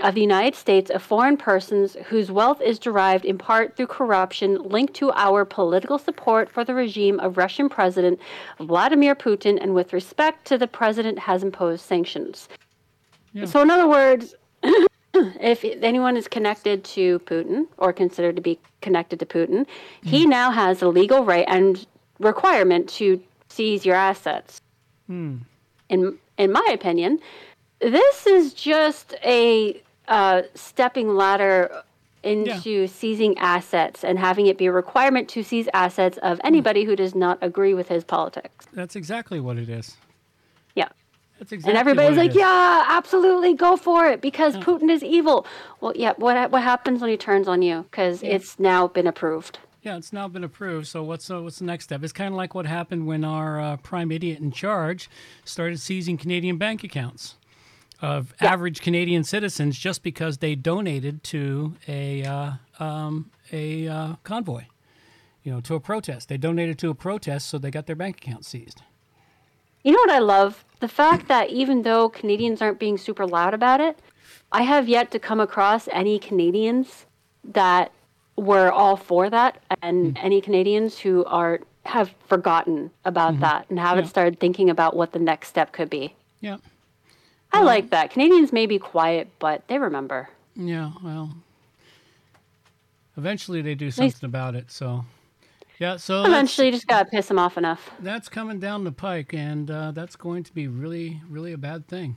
of 0.00 0.14
the 0.14 0.20
United 0.20 0.56
States 0.56 0.90
of 0.90 1.02
foreign 1.02 1.36
persons 1.36 1.96
whose 2.06 2.30
wealth 2.30 2.60
is 2.60 2.78
derived 2.78 3.24
in 3.24 3.38
part 3.38 3.76
through 3.76 3.86
corruption 3.86 4.60
linked 4.62 4.94
to 4.94 5.12
our 5.12 5.44
political 5.44 5.98
support 5.98 6.50
for 6.50 6.64
the 6.64 6.74
regime 6.74 7.20
of 7.20 7.36
Russian 7.36 7.68
President 7.68 8.18
Vladimir 8.58 9.14
Putin 9.14 9.58
and 9.60 9.74
with 9.74 9.92
respect 9.92 10.46
to 10.46 10.58
the 10.58 10.66
president 10.66 11.18
has 11.18 11.42
imposed 11.42 11.84
sanctions. 11.84 12.48
So, 13.46 13.62
in 13.62 13.70
other 13.70 13.88
words, 13.88 14.34
if 15.14 15.64
anyone 15.64 16.16
is 16.16 16.28
connected 16.28 16.84
to 16.84 17.18
Putin 17.20 17.66
or 17.78 17.92
considered 17.92 18.36
to 18.36 18.42
be 18.42 18.60
connected 18.80 19.18
to 19.20 19.26
Putin, 19.26 19.66
he 20.02 20.24
now 20.24 20.52
has 20.52 20.82
a 20.82 20.88
legal 20.88 21.24
right 21.24 21.44
and 21.48 21.84
requirement 22.20 22.88
to 22.90 23.20
seize 23.48 23.84
your 23.84 23.96
assets. 23.96 24.60
Hmm. 25.08 25.38
In 25.88 26.18
in 26.38 26.52
my 26.52 26.68
opinion, 26.72 27.20
this 27.80 28.26
is 28.26 28.54
just 28.54 29.14
a 29.24 29.80
uh, 30.08 30.42
stepping 30.54 31.14
ladder 31.14 31.82
into 32.22 32.86
seizing 32.86 33.36
assets 33.38 34.02
and 34.02 34.18
having 34.18 34.46
it 34.46 34.56
be 34.56 34.66
a 34.66 34.72
requirement 34.72 35.28
to 35.28 35.42
seize 35.42 35.68
assets 35.74 36.18
of 36.22 36.40
anybody 36.42 36.84
who 36.84 36.96
does 36.96 37.14
not 37.14 37.38
agree 37.42 37.74
with 37.74 37.88
his 37.88 38.02
politics. 38.02 38.66
That's 38.72 38.96
exactly 38.96 39.40
what 39.40 39.58
it 39.58 39.68
is. 39.68 39.96
Yeah. 40.74 40.88
That's 41.38 41.52
exactly 41.52 41.70
and 41.70 41.78
everybody's 41.78 42.16
like, 42.16 42.30
is. 42.30 42.36
"Yeah, 42.36 42.84
absolutely, 42.88 43.54
go 43.54 43.76
for 43.76 44.06
it 44.06 44.20
because 44.20 44.56
Putin 44.58 44.90
is 44.90 45.02
evil." 45.02 45.46
Well, 45.80 45.92
yeah. 45.96 46.14
What 46.16 46.50
what 46.50 46.62
happens 46.62 47.00
when 47.00 47.10
he 47.10 47.16
turns 47.16 47.48
on 47.48 47.60
you? 47.60 47.82
Because 47.90 48.22
Yeah. 48.22 48.36
it's 48.36 48.58
now 48.58 48.86
been 48.86 49.06
approved. 49.06 49.58
Yeah, 49.82 49.96
it's 49.96 50.12
now 50.12 50.28
been 50.28 50.44
approved. 50.44 50.86
So 50.86 51.02
what's 51.02 51.30
uh, 51.30 51.42
what's 51.42 51.58
the 51.58 51.64
next 51.66 51.84
step? 51.84 52.02
It's 52.02 52.12
kind 52.12 52.28
of 52.32 52.36
like 52.36 52.54
what 52.54 52.66
happened 52.66 53.06
when 53.06 53.24
our 53.24 53.60
uh, 53.60 53.76
prime 53.78 54.10
idiot 54.12 54.38
in 54.38 54.52
charge 54.52 55.10
started 55.44 55.78
seizing 55.80 56.16
Canadian 56.16 56.56
bank 56.56 56.84
accounts 56.84 57.36
of 58.04 58.34
average 58.40 58.82
Canadian 58.82 59.24
citizens 59.24 59.78
just 59.78 60.02
because 60.02 60.38
they 60.38 60.54
donated 60.54 61.24
to 61.24 61.74
a 61.88 62.22
uh, 62.24 62.50
um, 62.78 63.30
a 63.50 63.88
uh, 63.88 64.14
convoy, 64.24 64.64
you 65.42 65.50
know, 65.52 65.60
to 65.62 65.74
a 65.74 65.80
protest. 65.80 66.28
They 66.28 66.36
donated 66.36 66.78
to 66.80 66.90
a 66.90 66.94
protest, 66.94 67.48
so 67.48 67.56
they 67.56 67.70
got 67.70 67.86
their 67.86 67.96
bank 67.96 68.18
account 68.18 68.44
seized. 68.44 68.82
You 69.82 69.92
know 69.92 69.98
what 70.00 70.10
I 70.10 70.18
love? 70.18 70.64
The 70.80 70.88
fact 70.88 71.28
that 71.28 71.48
even 71.50 71.82
though 71.82 72.08
Canadians 72.10 72.60
aren't 72.60 72.78
being 72.78 72.98
super 72.98 73.26
loud 73.26 73.54
about 73.54 73.80
it, 73.80 73.98
I 74.52 74.62
have 74.62 74.86
yet 74.88 75.10
to 75.12 75.18
come 75.18 75.40
across 75.40 75.88
any 75.90 76.18
Canadians 76.18 77.06
that 77.42 77.90
were 78.36 78.70
all 78.70 78.96
for 78.96 79.30
that 79.30 79.62
and 79.82 80.18
any 80.20 80.40
Canadians 80.40 80.98
who 80.98 81.24
are 81.24 81.60
have 81.86 82.14
forgotten 82.28 82.90
about 83.04 83.34
Mhm. 83.34 83.40
that 83.40 83.66
and 83.68 83.78
haven't 83.78 84.04
Yeah. 84.04 84.10
started 84.10 84.40
thinking 84.40 84.70
about 84.70 84.96
what 84.96 85.12
the 85.12 85.18
next 85.18 85.48
step 85.48 85.72
could 85.72 85.90
be. 85.90 86.14
Yeah. 86.40 86.56
I 87.54 87.62
like 87.62 87.90
that. 87.90 88.10
Canadians 88.10 88.52
may 88.52 88.66
be 88.66 88.78
quiet, 88.78 89.28
but 89.38 89.66
they 89.68 89.78
remember. 89.78 90.28
Yeah, 90.56 90.92
well, 91.02 91.34
eventually 93.16 93.62
they 93.62 93.74
do 93.74 93.90
something 93.90 94.24
about 94.26 94.54
it. 94.54 94.70
So, 94.70 95.04
yeah, 95.78 95.96
so 95.96 96.24
Eventually, 96.24 96.68
you 96.68 96.72
just 96.72 96.86
gotta 96.86 97.04
piss 97.08 97.26
them 97.28 97.38
off 97.38 97.56
enough. 97.58 97.90
that's 98.00 98.28
coming 98.28 98.60
down 98.60 98.84
the 98.84 98.92
pike, 98.92 99.32
and 99.34 99.70
uh, 99.70 99.90
that's 99.92 100.16
going 100.16 100.44
to 100.44 100.52
be 100.52 100.68
really, 100.68 101.20
really 101.28 101.52
a 101.52 101.58
bad 101.58 101.86
thing. 101.88 102.16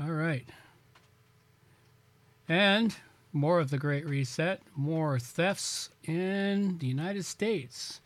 All 0.00 0.10
right. 0.10 0.46
And 2.48 2.94
more 3.32 3.60
of 3.60 3.70
the 3.70 3.78
Great 3.78 4.06
Reset, 4.06 4.60
more 4.76 5.18
thefts 5.18 5.90
in 6.04 6.78
the 6.78 6.86
United 6.86 7.24
States. 7.24 8.00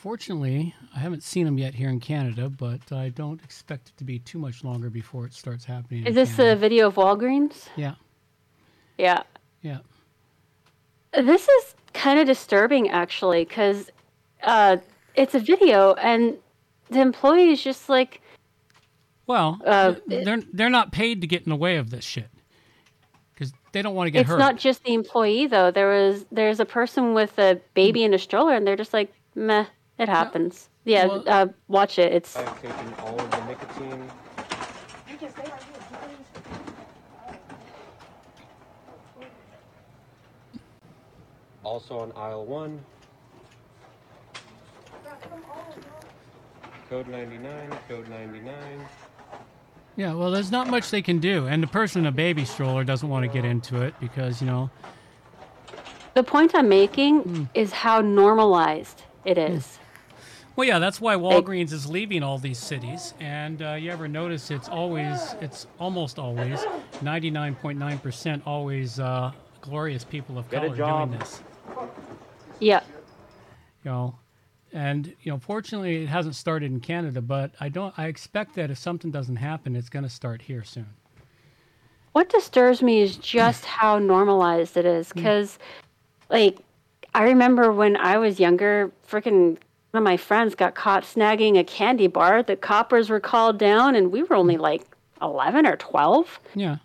Fortunately, 0.00 0.74
I 0.96 0.98
haven't 0.98 1.22
seen 1.22 1.44
them 1.44 1.58
yet 1.58 1.74
here 1.74 1.90
in 1.90 2.00
Canada, 2.00 2.48
but 2.48 2.90
I 2.90 3.10
don't 3.10 3.38
expect 3.44 3.88
it 3.90 3.98
to 3.98 4.04
be 4.04 4.18
too 4.18 4.38
much 4.38 4.64
longer 4.64 4.88
before 4.88 5.26
it 5.26 5.34
starts 5.34 5.66
happening. 5.66 6.06
Is 6.06 6.14
this 6.14 6.36
Canada. 6.36 6.52
a 6.54 6.56
video 6.56 6.86
of 6.86 6.94
Walgreens? 6.94 7.68
Yeah, 7.76 7.96
Yeah. 8.96 9.24
yeah. 9.60 9.80
This 11.12 11.46
is 11.46 11.74
kind 11.92 12.18
of 12.18 12.26
disturbing, 12.26 12.88
actually, 12.88 13.44
because 13.44 13.90
uh, 14.42 14.78
it's 15.16 15.34
a 15.34 15.38
video, 15.38 15.92
and 15.94 16.38
the 16.88 17.02
employee 17.02 17.50
is 17.50 17.62
just 17.62 17.90
like, 17.90 18.22
Well, 19.26 19.60
Uh, 19.66 19.96
they're 20.06 20.40
they're 20.50 20.70
not 20.70 20.92
paid 20.92 21.20
to 21.20 21.26
get 21.26 21.42
in 21.42 21.50
the 21.50 21.56
way 21.56 21.76
of 21.76 21.90
this 21.90 22.06
shit 22.06 22.30
because 23.34 23.52
they 23.72 23.82
don't 23.82 23.94
want 23.94 24.06
to 24.06 24.12
get 24.12 24.20
it's 24.20 24.30
hurt. 24.30 24.36
It's 24.36 24.40
not 24.40 24.56
just 24.56 24.82
the 24.82 24.94
employee 24.94 25.46
though. 25.46 25.70
There 25.70 25.90
was 25.90 26.24
there's 26.32 26.58
a 26.58 26.64
person 26.64 27.12
with 27.12 27.38
a 27.38 27.60
baby 27.74 28.02
in 28.02 28.14
a 28.14 28.18
stroller, 28.18 28.54
and 28.54 28.66
they're 28.66 28.76
just 28.76 28.94
like, 28.94 29.12
meh, 29.34 29.66
it 30.00 30.08
happens. 30.08 30.68
Yeah, 30.84 31.06
Well- 31.06 31.24
uh, 31.26 31.46
watch 31.68 31.98
it. 31.98 32.12
It's 32.12 32.34
I've 32.36 32.60
taken 32.62 32.94
all 33.04 33.20
of 33.20 33.30
the 33.30 33.44
nicotine. 33.44 34.10
Also 41.62 41.98
on 41.98 42.12
aisle 42.16 42.44
one. 42.46 42.80
Code 46.88 47.06
99, 47.08 47.70
code 47.88 48.08
99. 48.08 48.52
Yeah, 49.96 50.14
well, 50.14 50.30
there's 50.30 50.50
not 50.50 50.68
much 50.68 50.90
they 50.90 51.02
can 51.02 51.18
do, 51.20 51.46
and 51.46 51.62
the 51.62 51.66
person 51.68 52.00
in 52.00 52.06
a 52.06 52.12
baby 52.12 52.44
stroller 52.44 52.82
doesn't 52.82 53.08
want 53.08 53.24
to 53.24 53.28
get 53.28 53.44
into 53.44 53.82
it 53.82 53.94
because 54.00 54.40
you 54.40 54.46
know. 54.46 54.70
the 56.14 56.22
point 56.24 56.52
I'm 56.54 56.68
making 56.68 57.20
Hmm. 57.20 57.44
is 57.54 57.70
how 57.72 58.00
normalized 58.00 59.02
it 59.24 59.38
is. 59.38 59.78
Well, 60.56 60.66
yeah, 60.66 60.78
that's 60.78 61.00
why 61.00 61.14
Walgreens 61.14 61.72
is 61.72 61.86
leaving 61.86 62.22
all 62.22 62.38
these 62.38 62.58
cities, 62.58 63.14
and 63.20 63.62
uh, 63.62 63.72
you 63.74 63.90
ever 63.90 64.08
notice 64.08 64.50
it's 64.50 64.68
always, 64.68 65.34
it's 65.40 65.66
almost 65.78 66.18
always, 66.18 66.60
99.9% 67.02 68.42
always 68.44 69.00
uh, 69.00 69.32
glorious 69.60 70.04
people 70.04 70.38
of 70.38 70.50
Get 70.50 70.62
color 70.62 71.06
doing 71.08 71.18
this. 71.18 71.42
Yeah. 72.58 72.80
You 73.84 73.90
know, 73.90 74.18
and 74.72 75.14
you 75.22 75.32
know, 75.32 75.38
fortunately, 75.38 76.02
it 76.02 76.08
hasn't 76.08 76.34
started 76.34 76.70
in 76.70 76.80
Canada, 76.80 77.20
but 77.20 77.52
I 77.60 77.68
don't. 77.68 77.92
I 77.98 78.06
expect 78.06 78.54
that 78.56 78.70
if 78.70 78.78
something 78.78 79.10
doesn't 79.10 79.36
happen, 79.36 79.74
it's 79.74 79.88
going 79.88 80.02
to 80.02 80.10
start 80.10 80.42
here 80.42 80.62
soon. 80.62 80.86
What 82.12 82.28
disturbs 82.28 82.82
me 82.82 83.00
is 83.00 83.16
just 83.16 83.64
how 83.76 83.98
normalized 83.98 84.76
it 84.76 84.84
is. 84.84 85.12
Because, 85.12 85.58
like, 86.28 86.58
I 87.14 87.24
remember 87.24 87.72
when 87.72 87.96
I 87.96 88.18
was 88.18 88.38
younger, 88.38 88.92
freaking 89.08 89.58
one 89.90 90.02
of 90.02 90.04
my 90.04 90.16
friends 90.16 90.54
got 90.54 90.74
caught 90.74 91.02
snagging 91.02 91.58
a 91.58 91.64
candy 91.64 92.06
bar. 92.06 92.42
The 92.42 92.56
coppers 92.56 93.10
were 93.10 93.20
called 93.20 93.58
down, 93.58 93.94
and 93.96 94.12
we 94.12 94.22
were 94.22 94.36
only 94.36 94.56
like 94.56 94.82
11 95.20 95.66
or 95.66 95.76
12. 95.76 96.40
Yeah. 96.54 96.76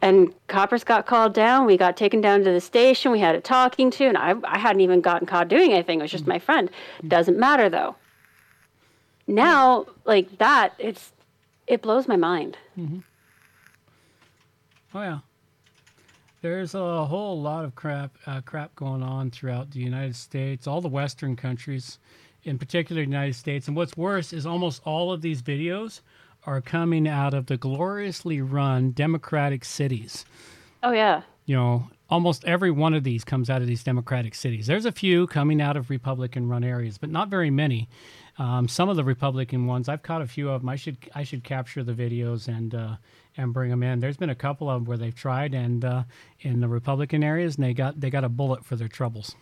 And 0.00 0.34
coppers 0.48 0.84
got 0.84 1.06
called 1.06 1.34
down. 1.34 1.66
We 1.66 1.76
got 1.76 1.96
taken 1.96 2.20
down 2.20 2.44
to 2.44 2.50
the 2.50 2.60
station. 2.60 3.12
We 3.12 3.20
had 3.20 3.34
a 3.34 3.40
talking 3.40 3.90
to, 3.92 4.04
and 4.06 4.18
I, 4.18 4.34
I 4.44 4.58
hadn't 4.58 4.80
even 4.80 5.00
gotten 5.00 5.26
caught 5.26 5.48
doing 5.48 5.72
anything. 5.72 6.00
It 6.00 6.02
was 6.02 6.10
just 6.10 6.26
my 6.26 6.38
friend. 6.38 6.70
Doesn't 7.06 7.38
matter 7.38 7.68
though. 7.68 7.96
Now, 9.26 9.86
like 10.04 10.38
that, 10.38 10.74
it's 10.78 11.12
it 11.66 11.80
blows 11.80 12.06
my 12.06 12.16
mind. 12.16 12.58
Mm-hmm. 12.78 12.98
Oh 14.94 15.02
yeah. 15.02 15.18
There's 16.42 16.74
a 16.74 17.06
whole 17.06 17.40
lot 17.40 17.64
of 17.64 17.74
crap 17.74 18.16
uh, 18.26 18.42
crap 18.42 18.76
going 18.76 19.02
on 19.02 19.30
throughout 19.30 19.70
the 19.70 19.80
United 19.80 20.14
States, 20.14 20.66
all 20.66 20.82
the 20.82 20.88
Western 20.88 21.36
countries, 21.36 21.98
in 22.44 22.58
particular 22.58 23.02
the 23.02 23.06
United 23.06 23.34
States. 23.34 23.66
And 23.66 23.76
what's 23.76 23.96
worse 23.96 24.32
is 24.32 24.46
almost 24.46 24.82
all 24.84 25.12
of 25.12 25.22
these 25.22 25.42
videos 25.42 26.00
are 26.46 26.60
coming 26.60 27.08
out 27.08 27.34
of 27.34 27.46
the 27.46 27.56
gloriously 27.56 28.40
run 28.40 28.92
democratic 28.92 29.64
cities. 29.64 30.24
Oh 30.82 30.92
yeah. 30.92 31.22
You 31.46 31.56
know, 31.56 31.90
almost 32.08 32.44
every 32.44 32.70
one 32.70 32.94
of 32.94 33.04
these 33.04 33.24
comes 33.24 33.50
out 33.50 33.62
of 33.62 33.68
these 33.68 33.82
Democratic 33.82 34.34
cities. 34.34 34.66
There's 34.66 34.86
a 34.86 34.92
few 34.92 35.26
coming 35.26 35.60
out 35.60 35.76
of 35.76 35.90
Republican 35.90 36.48
run 36.48 36.64
areas, 36.64 36.98
but 36.98 37.10
not 37.10 37.28
very 37.28 37.50
many. 37.50 37.88
Um, 38.38 38.68
some 38.68 38.88
of 38.88 38.96
the 38.96 39.04
Republican 39.04 39.66
ones, 39.66 39.88
I've 39.88 40.02
caught 40.02 40.22
a 40.22 40.26
few 40.26 40.50
of 40.50 40.62
them. 40.62 40.68
I 40.68 40.76
should 40.76 40.98
I 41.14 41.22
should 41.22 41.44
capture 41.44 41.84
the 41.84 41.92
videos 41.92 42.48
and 42.48 42.74
uh, 42.74 42.96
and 43.36 43.52
bring 43.52 43.70
them 43.70 43.82
in. 43.82 44.00
There's 44.00 44.16
been 44.16 44.30
a 44.30 44.34
couple 44.34 44.68
of 44.68 44.80
them 44.80 44.84
where 44.86 44.98
they've 44.98 45.14
tried 45.14 45.54
and 45.54 45.84
uh, 45.84 46.04
in 46.40 46.60
the 46.60 46.68
Republican 46.68 47.22
areas, 47.22 47.56
and 47.56 47.64
they 47.64 47.74
got 47.74 48.00
they 48.00 48.10
got 48.10 48.24
a 48.24 48.28
bullet 48.28 48.64
for 48.64 48.76
their 48.76 48.88
troubles. 48.88 49.36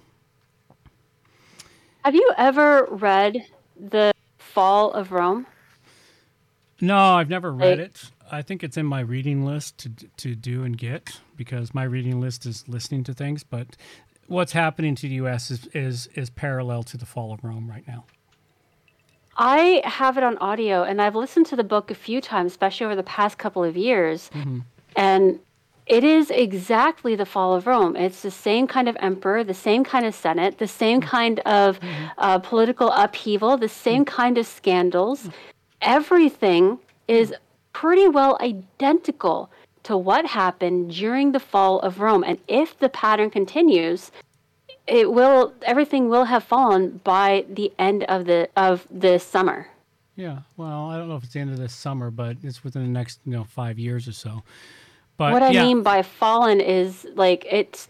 Have 2.04 2.14
you 2.14 2.32
ever 2.36 2.88
read 2.90 3.46
the 3.76 4.12
Fall 4.38 4.92
of 4.92 5.12
Rome? 5.12 5.46
No, 6.80 6.98
I've 6.98 7.30
never 7.30 7.52
read 7.52 7.78
it. 7.78 8.10
I 8.30 8.42
think 8.42 8.64
it's 8.64 8.76
in 8.76 8.86
my 8.86 9.00
reading 9.00 9.44
list 9.44 9.78
to 9.78 9.90
to 10.16 10.34
do 10.34 10.64
and 10.64 10.76
get 10.76 11.20
because 11.36 11.74
my 11.74 11.84
reading 11.84 12.20
list 12.20 12.44
is 12.44 12.64
listening 12.66 13.04
to 13.04 13.14
things. 13.14 13.44
But 13.44 13.76
what's 14.26 14.52
happening 14.52 14.96
to 14.96 15.08
the 15.08 15.14
U.S. 15.16 15.50
is 15.50 15.66
is 15.68 16.08
is 16.14 16.28
parallel 16.30 16.82
to 16.84 16.96
the 16.96 17.06
fall 17.06 17.32
of 17.32 17.44
Rome 17.44 17.70
right 17.70 17.86
now. 17.86 18.04
I 19.36 19.80
have 19.84 20.18
it 20.18 20.24
on 20.24 20.36
audio, 20.38 20.82
and 20.82 21.00
I've 21.00 21.14
listened 21.14 21.46
to 21.46 21.56
the 21.56 21.64
book 21.64 21.90
a 21.90 21.94
few 21.94 22.20
times, 22.20 22.52
especially 22.52 22.86
over 22.86 22.96
the 22.96 23.02
past 23.02 23.38
couple 23.38 23.62
of 23.62 23.76
years. 23.76 24.28
Mm-hmm. 24.34 24.60
And 24.96 25.38
it 25.86 26.04
is 26.04 26.30
exactly 26.30 27.16
the 27.16 27.26
fall 27.26 27.54
of 27.54 27.66
Rome. 27.66 27.96
It's 27.96 28.22
the 28.22 28.30
same 28.30 28.66
kind 28.66 28.88
of 28.88 28.96
emperor, 29.00 29.42
the 29.42 29.54
same 29.54 29.84
kind 29.84 30.06
of 30.06 30.14
senate, 30.14 30.58
the 30.58 30.68
same 30.68 31.00
mm. 31.00 31.06
kind 31.06 31.40
of 31.40 31.80
mm-hmm. 31.80 32.04
uh, 32.18 32.38
political 32.38 32.90
upheaval, 32.92 33.56
the 33.56 33.68
same 33.68 34.04
mm. 34.04 34.08
kind 34.08 34.38
of 34.38 34.46
scandals. 34.46 35.24
Mm. 35.24 35.32
Everything 35.80 36.78
is 37.08 37.34
pretty 37.72 38.06
well 38.06 38.38
identical 38.40 39.50
to 39.82 39.96
what 39.96 40.26
happened 40.26 40.92
during 40.92 41.32
the 41.32 41.40
fall 41.40 41.80
of 41.80 42.00
Rome. 42.00 42.22
And 42.24 42.38
if 42.46 42.78
the 42.78 42.88
pattern 42.88 43.30
continues, 43.30 44.12
it 44.86 45.12
will 45.12 45.52
everything 45.62 46.08
will 46.08 46.24
have 46.24 46.44
fallen 46.44 47.00
by 47.04 47.44
the 47.48 47.72
end 47.78 48.04
of 48.04 48.26
the 48.26 48.48
of 48.56 48.86
this 48.90 49.24
summer. 49.24 49.68
Yeah, 50.14 50.40
well, 50.56 50.90
I 50.90 50.98
don't 50.98 51.08
know 51.08 51.16
if 51.16 51.24
it's 51.24 51.32
the 51.32 51.40
end 51.40 51.50
of 51.50 51.58
this 51.58 51.74
summer, 51.74 52.10
but 52.10 52.36
it's 52.42 52.62
within 52.62 52.82
the 52.82 52.88
next 52.88 53.20
you 53.24 53.32
know 53.32 53.44
five 53.44 53.78
years 53.78 54.06
or 54.06 54.12
so. 54.12 54.42
But 55.30 55.32
what 55.32 55.42
I 55.42 55.50
yeah, 55.50 55.64
mean 55.64 55.82
by 55.82 56.02
fallen 56.02 56.60
is 56.60 57.06
like 57.14 57.46
it's 57.50 57.88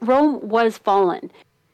Rome 0.00 0.40
was 0.48 0.78
fallen 0.78 1.30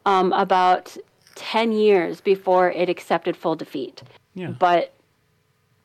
um, 0.06 0.32
about 0.32 0.96
ten 1.34 1.72
years 1.72 2.20
before 2.20 2.70
it 2.70 2.88
accepted 2.88 3.36
full 3.36 3.56
defeat. 3.56 4.02
Yeah. 4.34 4.48
But 4.50 4.92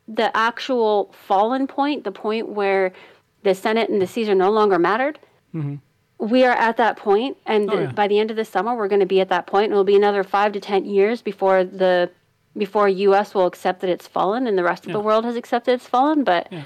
the 0.08 0.36
actual 0.36 1.14
fallen 1.28 1.68
point, 1.68 2.04
the 2.04 2.12
point 2.12 2.50
where 2.50 2.92
the 3.44 3.54
Senate 3.54 3.90
and 3.90 4.02
the 4.02 4.08
Caesar 4.08 4.34
no 4.36 4.50
longer 4.50 4.80
mattered, 4.80 5.20
mm-hmm. 5.54 5.76
we 6.18 6.44
are 6.44 6.56
at 6.56 6.78
that 6.78 6.98
point, 6.98 7.38
and 7.46 7.70
Oh, 7.70 7.76
the- 7.76 7.82
yeah. 7.84 7.92
by 7.92 8.08
the 8.08 8.20
end 8.20 8.32
of 8.32 8.38
the 8.38 8.46
summer, 8.46 8.76
we're 8.76 8.88
going 8.88 9.00
to 9.02 9.06
be 9.06 9.22
at 9.22 9.30
that 9.30 9.46
point, 9.48 9.66
and 9.66 9.74
it'll 9.74 9.84
be 9.84 9.96
another 9.96 10.24
five 10.24 10.52
to 10.54 10.60
ten 10.60 10.86
years 10.86 11.22
before 11.22 11.64
the 11.64 12.10
before 12.58 12.90
U.S. 12.90 13.34
will 13.36 13.46
accept 13.46 13.80
that 13.82 13.90
it's 13.90 14.08
fallen, 14.08 14.48
and 14.48 14.58
the 14.58 14.64
rest 14.64 14.88
of 14.88 14.92
the 14.92 15.00
world 15.00 15.24
has 15.24 15.36
accepted 15.36 15.74
it's 15.74 15.88
fallen. 15.88 16.24
But 16.24 16.48
Yeah. 16.52 16.64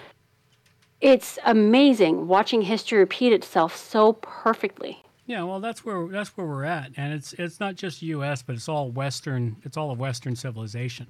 It's 1.03 1.37
amazing 1.45 2.27
watching 2.27 2.61
history 2.63 2.97
repeat 2.97 3.33
itself 3.33 3.75
so 3.75 4.13
perfectly. 4.13 5.03
Yeah, 5.25 5.43
well, 5.43 5.59
that's 5.59 5.85
where 5.85 6.07
that's 6.07 6.35
where 6.35 6.47
we're 6.47 6.63
at, 6.65 6.91
and 6.97 7.13
it's 7.13 7.33
it's 7.33 7.59
not 7.59 7.75
just 7.75 8.01
U.S., 8.01 8.41
but 8.41 8.55
it's 8.55 8.67
all 8.67 8.89
Western. 8.89 9.57
It's 9.63 9.77
all 9.77 9.91
of 9.91 9.99
Western 9.99 10.35
civilization, 10.35 11.07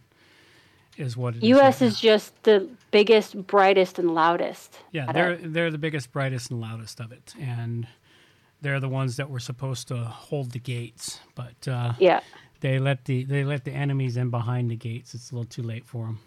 is 0.98 1.18
what 1.18 1.36
it 1.36 1.44
is. 1.44 1.49
U.S. 1.49 1.82
right 1.82 1.88
is 1.88 1.99
just 1.99 2.44
the 2.44 2.70
biggest, 2.91 3.48
brightest, 3.48 3.98
and 3.98 4.14
loudest. 4.14 4.78
Yeah, 4.91 5.11
they're 5.11 5.32
it. 5.32 5.53
they're 5.53 5.72
the 5.72 5.80
biggest, 5.80 6.11
brightest, 6.11 6.52
and 6.52 6.61
loudest 6.61 6.99
of 6.99 7.11
it, 7.11 7.34
and 7.40 7.88
they're 8.61 8.80
the 8.80 8.90
ones 8.90 9.18
that 9.18 9.30
were 9.30 9.40
supposed 9.40 9.88
to 9.90 9.98
hold 9.98 10.52
the 10.52 10.60
gates. 10.60 11.20
But 11.36 11.68
uh, 11.68 11.94
Yeah. 11.99 12.22
they 12.61 12.78
let 12.80 13.06
the 13.06 13.24
they 13.26 13.44
let 13.44 13.64
the 13.65 13.72
enemies 13.72 14.15
in 14.18 14.30
behind 14.30 14.70
the 14.70 14.76
gates. 14.76 15.15
It's 15.15 15.32
a 15.32 15.36
little 15.36 15.49
too 15.49 15.64
late 15.64 15.86
for 15.86 16.06
them. 16.06 16.20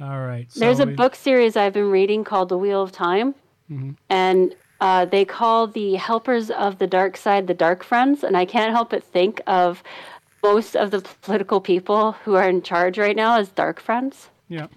All 0.00 0.20
right. 0.20 0.50
So 0.50 0.60
There's 0.60 0.80
a 0.80 0.86
we- 0.86 0.94
book 0.94 1.14
series 1.14 1.56
I've 1.56 1.72
been 1.72 1.90
reading 1.90 2.24
called 2.24 2.48
The 2.48 2.58
Wheel 2.58 2.82
of 2.82 2.92
Time, 2.92 3.34
Mhm. 3.70 3.96
and 4.08 4.54
uh, 4.80 5.04
they 5.06 5.24
call 5.24 5.66
the 5.66 5.94
helpers 5.96 6.50
of 6.52 6.78
the 6.78 6.86
dark 6.86 7.16
side 7.16 7.48
the 7.48 7.54
dark 7.54 7.82
friends. 7.82 8.22
And 8.22 8.36
I 8.36 8.44
can't 8.44 8.70
help 8.72 8.90
but 8.90 9.02
think 9.02 9.40
of 9.46 9.82
most 10.42 10.76
of 10.76 10.92
the 10.92 11.00
political 11.22 11.60
people 11.60 12.12
who 12.24 12.36
are 12.36 12.48
in 12.48 12.62
charge 12.62 12.96
right 12.96 13.16
now 13.16 13.38
as 13.38 13.48
dark 13.48 13.80
friends. 13.80 14.28
Yeah. 14.48 14.68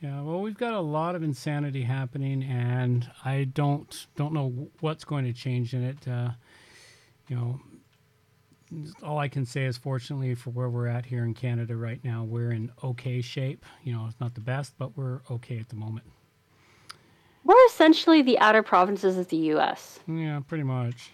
Yeah, 0.00 0.22
well, 0.22 0.40
we've 0.40 0.56
got 0.56 0.72
a 0.72 0.80
lot 0.80 1.14
of 1.14 1.22
insanity 1.22 1.82
happening, 1.82 2.42
and 2.42 3.08
I 3.24 3.44
don't 3.44 4.06
don't 4.16 4.32
know 4.32 4.68
what's 4.80 5.04
going 5.04 5.26
to 5.26 5.32
change 5.34 5.74
in 5.74 5.84
it. 5.84 6.08
Uh, 6.08 6.30
you 7.28 7.36
know, 7.36 7.60
all 9.02 9.18
I 9.18 9.28
can 9.28 9.44
say 9.44 9.64
is, 9.64 9.76
fortunately, 9.76 10.34
for 10.34 10.50
where 10.50 10.68
we're 10.68 10.86
at 10.86 11.04
here 11.06 11.24
in 11.24 11.34
Canada 11.34 11.76
right 11.76 12.02
now, 12.04 12.24
we're 12.24 12.52
in 12.52 12.70
okay 12.82 13.20
shape. 13.20 13.64
You 13.84 13.92
know, 13.92 14.06
it's 14.08 14.20
not 14.20 14.34
the 14.34 14.40
best, 14.40 14.74
but 14.78 14.96
we're 14.96 15.20
okay 15.30 15.58
at 15.58 15.68
the 15.68 15.76
moment. 15.76 16.06
We're 17.44 17.66
essentially 17.66 18.22
the 18.22 18.38
outer 18.38 18.62
provinces 18.62 19.18
of 19.18 19.28
the 19.28 19.36
U.S. 19.36 19.98
Yeah, 20.06 20.40
pretty 20.46 20.64
much. 20.64 21.10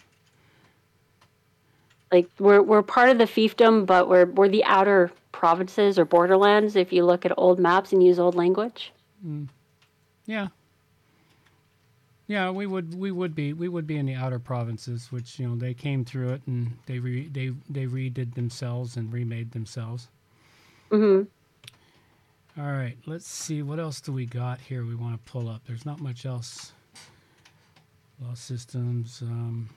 Like 2.11 2.29
we're 2.39 2.61
we're 2.61 2.81
part 2.81 3.09
of 3.09 3.17
the 3.17 3.25
fiefdom, 3.25 3.85
but 3.85 4.09
we're 4.09 4.25
we're 4.25 4.49
the 4.49 4.63
outer 4.63 5.11
provinces 5.31 5.99
or 5.99 6.05
borderlands. 6.05 6.75
If 6.75 6.91
you 6.91 7.05
look 7.05 7.25
at 7.25 7.31
old 7.37 7.59
maps 7.59 7.91
and 7.91 8.03
use 8.03 8.19
old 8.19 8.35
language. 8.35 8.91
Mm. 9.25 9.49
Yeah. 10.25 10.47
Yeah, 12.29 12.51
we 12.51 12.67
would 12.67 12.93
we 12.93 13.09
would 13.11 13.33
be 13.33 13.53
we 13.53 13.67
would 13.67 13.87
be 13.87 13.97
in 13.97 14.05
the 14.05 14.13
outer 14.13 14.37
provinces, 14.37 15.11
which 15.11 15.39
you 15.39 15.47
know 15.47 15.55
they 15.55 15.73
came 15.73 16.05
through 16.05 16.29
it 16.33 16.43
and 16.45 16.77
they 16.85 16.99
re, 16.99 17.27
they 17.27 17.53
they 17.67 17.87
redid 17.87 18.35
themselves 18.35 18.95
and 18.97 19.11
remade 19.11 19.51
themselves. 19.51 20.09
hmm 20.91 21.23
All 22.55 22.71
right, 22.71 22.95
let's 23.07 23.27
see 23.27 23.63
what 23.63 23.79
else 23.79 23.99
do 23.99 24.11
we 24.11 24.27
got 24.27 24.61
here. 24.61 24.85
We 24.85 24.93
want 24.93 25.13
to 25.15 25.31
pull 25.31 25.49
up. 25.49 25.63
There's 25.65 25.87
not 25.87 26.01
much 26.01 26.27
else. 26.27 26.71
Law 28.21 28.35
systems. 28.35 29.23
Um, 29.23 29.67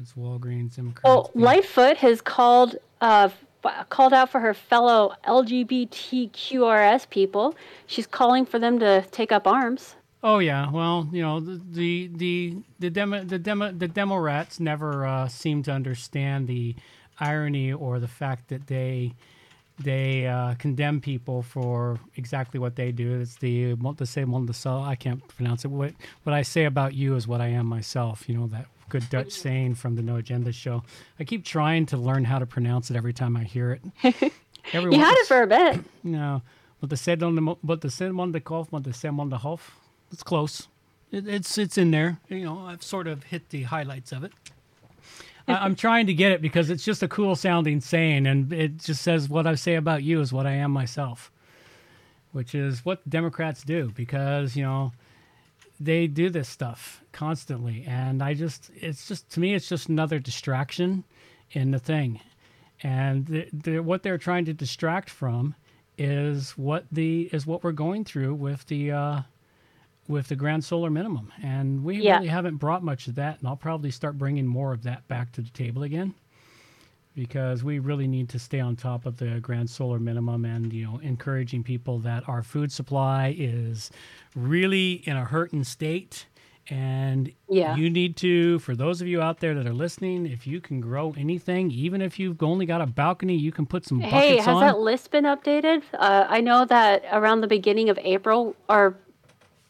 it's 0.00 0.14
Walgreens. 0.14 0.76
Democrats. 0.76 1.04
Well, 1.04 1.30
Lightfoot 1.34 1.98
has 1.98 2.22
called 2.22 2.76
uh, 3.02 3.28
f- 3.64 3.88
called 3.90 4.14
out 4.14 4.30
for 4.30 4.40
her 4.40 4.54
fellow 4.54 5.12
LGBTQRS 5.26 7.10
people. 7.10 7.54
She's 7.86 8.06
calling 8.06 8.46
for 8.46 8.58
them 8.58 8.78
to 8.78 9.02
take 9.10 9.30
up 9.30 9.46
arms. 9.46 9.96
Oh 10.26 10.38
yeah, 10.38 10.70
well, 10.70 11.06
you 11.12 11.20
know 11.20 11.38
the 11.38 11.60
the 11.70 12.10
the 12.14 12.56
the 12.78 12.88
demo 12.88 13.22
the 13.22 13.38
demo 13.38 13.70
the 13.70 13.86
demo 13.86 14.16
rats 14.16 14.58
never 14.58 15.04
uh, 15.04 15.28
seem 15.28 15.62
to 15.64 15.70
understand 15.70 16.48
the 16.48 16.74
irony 17.20 17.74
or 17.74 17.98
the 18.00 18.08
fact 18.08 18.48
that 18.48 18.66
they 18.66 19.12
they 19.78 20.26
uh, 20.26 20.54
condemn 20.54 21.02
people 21.02 21.42
for 21.42 22.00
exactly 22.16 22.58
what 22.58 22.74
they 22.76 22.90
do. 22.90 23.20
It's 23.20 23.36
the 23.36 23.74
the 23.98 24.06
same 24.06 24.30
say 24.54 24.82
I 24.82 24.94
can't 24.94 25.26
pronounce 25.28 25.66
it. 25.66 25.68
What 25.68 25.92
what 26.22 26.32
I 26.32 26.40
say 26.40 26.64
about 26.64 26.94
you 26.94 27.16
is 27.16 27.28
what 27.28 27.42
I 27.42 27.48
am 27.48 27.66
myself. 27.66 28.26
You 28.26 28.38
know 28.38 28.46
that 28.46 28.64
good 28.88 29.10
Dutch 29.10 29.30
saying 29.44 29.74
from 29.74 29.94
the 29.94 30.02
No 30.02 30.16
Agenda 30.16 30.52
show. 30.52 30.84
I 31.20 31.24
keep 31.24 31.44
trying 31.44 31.84
to 31.86 31.98
learn 31.98 32.24
how 32.24 32.38
to 32.38 32.46
pronounce 32.46 32.90
it 32.90 32.96
every 32.96 33.12
time 33.12 33.36
I 33.36 33.44
hear 33.44 33.78
it. 34.02 34.32
You 34.72 34.98
had 34.98 35.14
it 35.18 35.26
for 35.26 35.42
a 35.42 35.46
bit. 35.46 35.80
No, 36.02 36.40
but 36.80 36.88
the 36.88 36.96
said 36.96 37.22
on 37.22 37.34
the 37.34 37.56
but 37.62 37.82
the 37.82 37.90
said 37.90 38.12
on 38.12 38.32
the 38.32 38.40
cough, 38.40 38.68
but 38.70 38.84
the 38.84 38.94
said 38.94 39.12
on 39.20 39.28
the 39.28 39.36
huff. 39.36 39.78
It's 40.14 40.22
close. 40.22 40.68
It, 41.10 41.26
it's 41.26 41.58
it's 41.58 41.76
in 41.76 41.90
there. 41.90 42.20
You 42.28 42.44
know, 42.44 42.60
I've 42.60 42.84
sort 42.84 43.08
of 43.08 43.24
hit 43.24 43.48
the 43.48 43.64
highlights 43.64 44.12
of 44.12 44.22
it. 44.22 44.30
I, 45.48 45.54
I'm 45.54 45.74
trying 45.74 46.06
to 46.06 46.14
get 46.14 46.30
it 46.30 46.40
because 46.40 46.70
it's 46.70 46.84
just 46.84 47.02
a 47.02 47.08
cool 47.08 47.34
sounding 47.34 47.80
saying, 47.80 48.24
and 48.28 48.52
it 48.52 48.78
just 48.78 49.02
says 49.02 49.28
what 49.28 49.44
I 49.44 49.56
say 49.56 49.74
about 49.74 50.04
you 50.04 50.20
is 50.20 50.32
what 50.32 50.46
I 50.46 50.52
am 50.52 50.70
myself, 50.70 51.32
which 52.30 52.54
is 52.54 52.84
what 52.84 53.10
Democrats 53.10 53.64
do 53.64 53.90
because 53.96 54.54
you 54.54 54.62
know 54.62 54.92
they 55.80 56.06
do 56.06 56.30
this 56.30 56.48
stuff 56.48 57.02
constantly, 57.10 57.84
and 57.88 58.22
I 58.22 58.34
just 58.34 58.70
it's 58.76 59.08
just 59.08 59.28
to 59.30 59.40
me 59.40 59.54
it's 59.54 59.68
just 59.68 59.88
another 59.88 60.20
distraction 60.20 61.02
in 61.50 61.72
the 61.72 61.80
thing, 61.80 62.20
and 62.84 63.26
the, 63.26 63.48
the, 63.52 63.78
what 63.80 64.04
they're 64.04 64.16
trying 64.16 64.44
to 64.44 64.52
distract 64.52 65.10
from 65.10 65.56
is 65.98 66.52
what 66.52 66.84
the 66.92 67.28
is 67.32 67.48
what 67.48 67.64
we're 67.64 67.72
going 67.72 68.04
through 68.04 68.34
with 68.34 68.64
the 68.66 68.92
uh, 68.92 69.22
with 70.08 70.28
the 70.28 70.36
grand 70.36 70.64
solar 70.64 70.90
minimum, 70.90 71.32
and 71.42 71.82
we 71.84 72.00
Yeah. 72.00 72.16
really 72.16 72.28
haven't 72.28 72.56
brought 72.56 72.82
much 72.82 73.08
of 73.08 73.14
that, 73.14 73.38
and 73.38 73.48
I'll 73.48 73.56
probably 73.56 73.90
start 73.90 74.18
bringing 74.18 74.46
more 74.46 74.72
of 74.72 74.82
that 74.82 75.06
back 75.08 75.32
to 75.32 75.42
the 75.42 75.50
table 75.50 75.82
again 75.82 76.14
because 77.14 77.62
we 77.62 77.78
really 77.78 78.08
need 78.08 78.28
to 78.28 78.38
stay 78.38 78.58
on 78.58 78.74
top 78.74 79.06
of 79.06 79.18
the 79.18 79.38
grand 79.40 79.70
solar 79.70 80.00
minimum 80.00 80.44
and 80.44 80.72
you 80.72 80.84
know 80.84 80.98
encouraging 80.98 81.62
people 81.62 81.98
that 82.00 82.28
our 82.28 82.42
food 82.42 82.72
supply 82.72 83.32
is 83.38 83.90
really 84.34 84.94
in 85.06 85.16
a 85.16 85.24
hurting 85.24 85.62
state 85.62 86.26
and 86.70 87.30
Yeah. 87.48 87.76
you 87.76 87.88
need 87.88 88.16
to 88.16 88.58
for 88.58 88.74
those 88.74 89.00
of 89.00 89.06
you 89.06 89.22
out 89.22 89.38
there 89.38 89.54
that 89.54 89.64
are 89.64 89.72
listening 89.72 90.26
if 90.26 90.44
you 90.44 90.60
can 90.60 90.80
grow 90.80 91.14
anything 91.16 91.70
even 91.70 92.00
if 92.02 92.18
you've 92.18 92.42
only 92.42 92.66
got 92.66 92.80
a 92.80 92.86
balcony 92.86 93.36
you 93.36 93.52
can 93.52 93.64
put 93.66 93.84
some 93.86 94.00
buckets 94.00 94.26
Hey, 94.26 94.36
has 94.38 94.48
on 94.48 94.60
that 94.66 94.78
list 94.80 95.12
been 95.12 95.24
updated? 95.24 95.82
Uh, 95.92 96.26
I 96.28 96.40
know 96.40 96.64
that 96.64 97.04
around 97.12 97.42
the 97.42 97.46
beginning 97.46 97.90
of 97.90 97.98
April, 98.02 98.56
or 98.68 98.96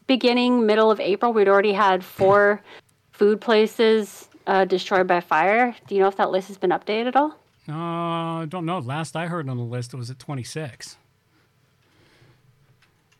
beginning, 0.06 0.66
middle 0.66 0.90
of 0.90 1.00
April, 1.00 1.32
we'd 1.32 1.48
already 1.48 1.72
had 1.72 2.04
four 2.04 2.60
food 3.12 3.40
places 3.40 4.28
uh, 4.46 4.64
destroyed 4.64 5.06
by 5.06 5.20
fire. 5.20 5.74
Do 5.86 5.94
you 5.94 6.00
know 6.00 6.08
if 6.08 6.16
that 6.16 6.30
list 6.30 6.48
has 6.48 6.58
been 6.58 6.70
updated 6.70 7.06
at 7.08 7.16
all? 7.16 7.38
Uh, 7.68 7.72
I 8.42 8.46
don't 8.48 8.66
know. 8.66 8.78
Last 8.78 9.16
I 9.16 9.26
heard 9.26 9.48
on 9.48 9.56
the 9.56 9.62
list, 9.62 9.94
it 9.94 9.96
was 9.96 10.10
at 10.10 10.18
26. 10.18 10.96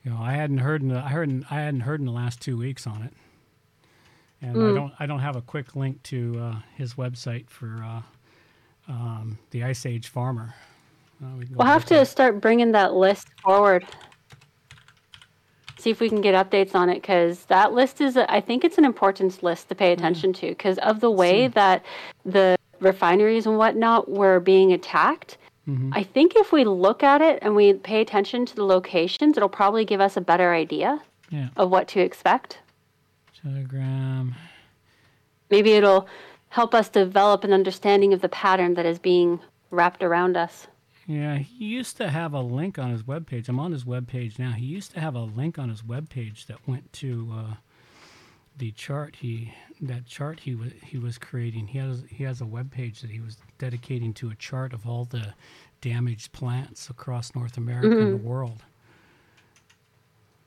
You 0.04 0.10
know, 0.10 0.18
I 0.20 0.32
hadn't 0.32 0.58
heard 0.58 0.82
in 0.82 0.88
the, 0.88 0.98
I 0.98 1.08
heard 1.08 1.30
in, 1.30 1.46
I 1.50 1.54
hadn't 1.60 1.80
heard 1.80 2.00
in 2.00 2.06
the 2.06 2.12
last 2.12 2.40
two 2.42 2.58
weeks 2.58 2.86
on 2.86 3.02
it, 3.02 3.12
and 4.42 4.50
I 4.50 4.60
Mm. 4.60 4.74
don't 4.74 4.92
I 5.00 5.06
don't 5.06 5.20
have 5.20 5.34
a 5.36 5.40
quick 5.40 5.74
link 5.74 6.02
to 6.04 6.38
uh, 6.38 6.54
his 6.76 6.92
website 6.94 7.48
for 7.48 7.82
uh, 7.82 8.02
um, 8.92 9.38
the 9.50 9.64
Ice 9.64 9.86
Age 9.86 10.08
Farmer. 10.08 10.54
Uh, 11.22 11.28
we 11.38 11.46
we'll 11.50 11.66
have 11.66 11.86
to 11.86 12.00
at- 12.00 12.08
start 12.08 12.38
bringing 12.42 12.72
that 12.72 12.92
list 12.92 13.28
forward. 13.42 13.86
See 15.84 15.90
if 15.90 16.00
we 16.00 16.08
can 16.08 16.22
get 16.22 16.34
updates 16.34 16.74
on 16.74 16.88
it 16.88 17.02
because 17.02 17.44
that 17.44 17.74
list 17.74 18.00
is, 18.00 18.16
a, 18.16 18.24
I 18.32 18.40
think 18.40 18.64
it's 18.64 18.78
an 18.78 18.86
important 18.86 19.42
list 19.42 19.68
to 19.68 19.74
pay 19.74 19.92
attention 19.92 20.32
to 20.32 20.48
because 20.48 20.78
of 20.78 21.00
the 21.00 21.10
way 21.10 21.48
that 21.48 21.84
the 22.24 22.56
refineries 22.80 23.44
and 23.44 23.58
whatnot 23.58 24.10
were 24.10 24.40
being 24.40 24.72
attacked. 24.72 25.36
Mhm. 25.68 25.90
I 25.94 26.02
think 26.02 26.36
if 26.36 26.52
we 26.52 26.64
look 26.64 27.02
at 27.02 27.20
it 27.20 27.38
and 27.42 27.54
we 27.54 27.74
pay 27.74 28.00
attention 28.00 28.46
to 28.46 28.56
the 28.56 28.64
locations, 28.64 29.36
it'll 29.36 29.50
probably 29.50 29.84
give 29.84 30.00
us 30.00 30.16
a 30.16 30.22
better 30.22 30.54
idea 30.54 31.02
Yeah. 31.28 31.48
of 31.54 31.70
what 31.70 31.86
to 31.88 32.00
expect. 32.00 32.60
Telegram. 33.42 34.34
Maybe 35.50 35.72
it'll 35.72 36.08
help 36.48 36.74
us 36.74 36.88
develop 36.88 37.44
an 37.44 37.52
understanding 37.52 38.14
of 38.14 38.22
the 38.22 38.30
pattern 38.30 38.72
that 38.72 38.86
is 38.86 38.98
being 38.98 39.40
wrapped 39.70 40.02
around 40.02 40.34
us. 40.38 40.66
Yeah, 41.06 41.36
he 41.38 41.66
used 41.66 41.96
to 41.98 42.08
have 42.10 42.32
a 42.32 42.40
link 42.40 42.78
on 42.78 42.90
his 42.90 43.02
webpage. 43.02 43.48
I'm 43.48 43.60
on 43.60 43.72
his 43.72 43.84
webpage 43.84 44.38
now. 44.38 44.52
He 44.52 44.64
used 44.64 44.92
to 44.92 45.00
have 45.00 45.14
a 45.14 45.20
link 45.20 45.58
on 45.58 45.68
his 45.68 45.82
webpage 45.82 46.46
that 46.46 46.66
went 46.66 46.90
to 46.94 47.30
uh, 47.36 47.54
the 48.56 48.70
chart 48.72 49.16
he 49.16 49.52
that 49.82 50.06
chart 50.06 50.40
he 50.40 50.54
was 50.54 50.72
he 50.82 50.96
was 50.96 51.18
creating. 51.18 51.66
He 51.68 51.78
has 51.78 52.04
he 52.08 52.24
has 52.24 52.40
a 52.40 52.44
webpage 52.44 53.00
that 53.00 53.10
he 53.10 53.20
was 53.20 53.36
dedicating 53.58 54.14
to 54.14 54.30
a 54.30 54.34
chart 54.36 54.72
of 54.72 54.86
all 54.86 55.04
the 55.04 55.34
damaged 55.82 56.32
plants 56.32 56.88
across 56.88 57.34
North 57.34 57.58
America 57.58 57.88
and 57.88 58.08
Mhm. 58.14 58.22
the 58.22 58.28
world. 58.28 58.62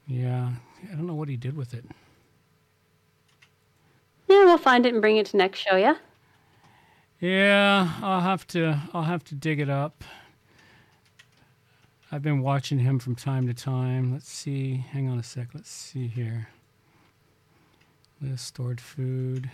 Yeah, 0.08 0.54
I 0.92 0.96
don't 0.96 1.06
know 1.06 1.14
what 1.14 1.30
he 1.30 1.38
did 1.38 1.56
with 1.56 1.74
it. 1.76 1.86
Yeah, 4.28 4.46
we'll 4.46 4.58
find 4.58 4.86
it 4.86 4.94
and 4.94 5.02
bring 5.02 5.18
it 5.18 5.28
to 5.28 5.38
next 5.38 5.60
show, 5.60 5.76
yeah? 5.76 5.96
Yeah, 7.20 7.92
I'll 8.02 8.22
have 8.22 8.48
to 8.48 8.80
I'll 8.94 9.04
have 9.04 9.24
to 9.26 9.36
dig 9.36 9.60
it 9.60 9.70
up. 9.70 10.04
I've 12.12 12.22
been 12.22 12.42
watching 12.42 12.80
him 12.80 13.00
from 13.00 13.16
time 13.16 13.48
to 13.48 13.54
time. 13.54 14.14
Let's 14.14 14.30
see. 14.30 14.86
Hang 14.92 15.10
on 15.10 15.20
a 15.20 15.24
sec. 15.24 15.50
Let's 15.54 15.70
see 15.70 16.08
here. 16.08 16.48
List 18.22 18.46
stored 18.46 18.80
food. 18.80 19.50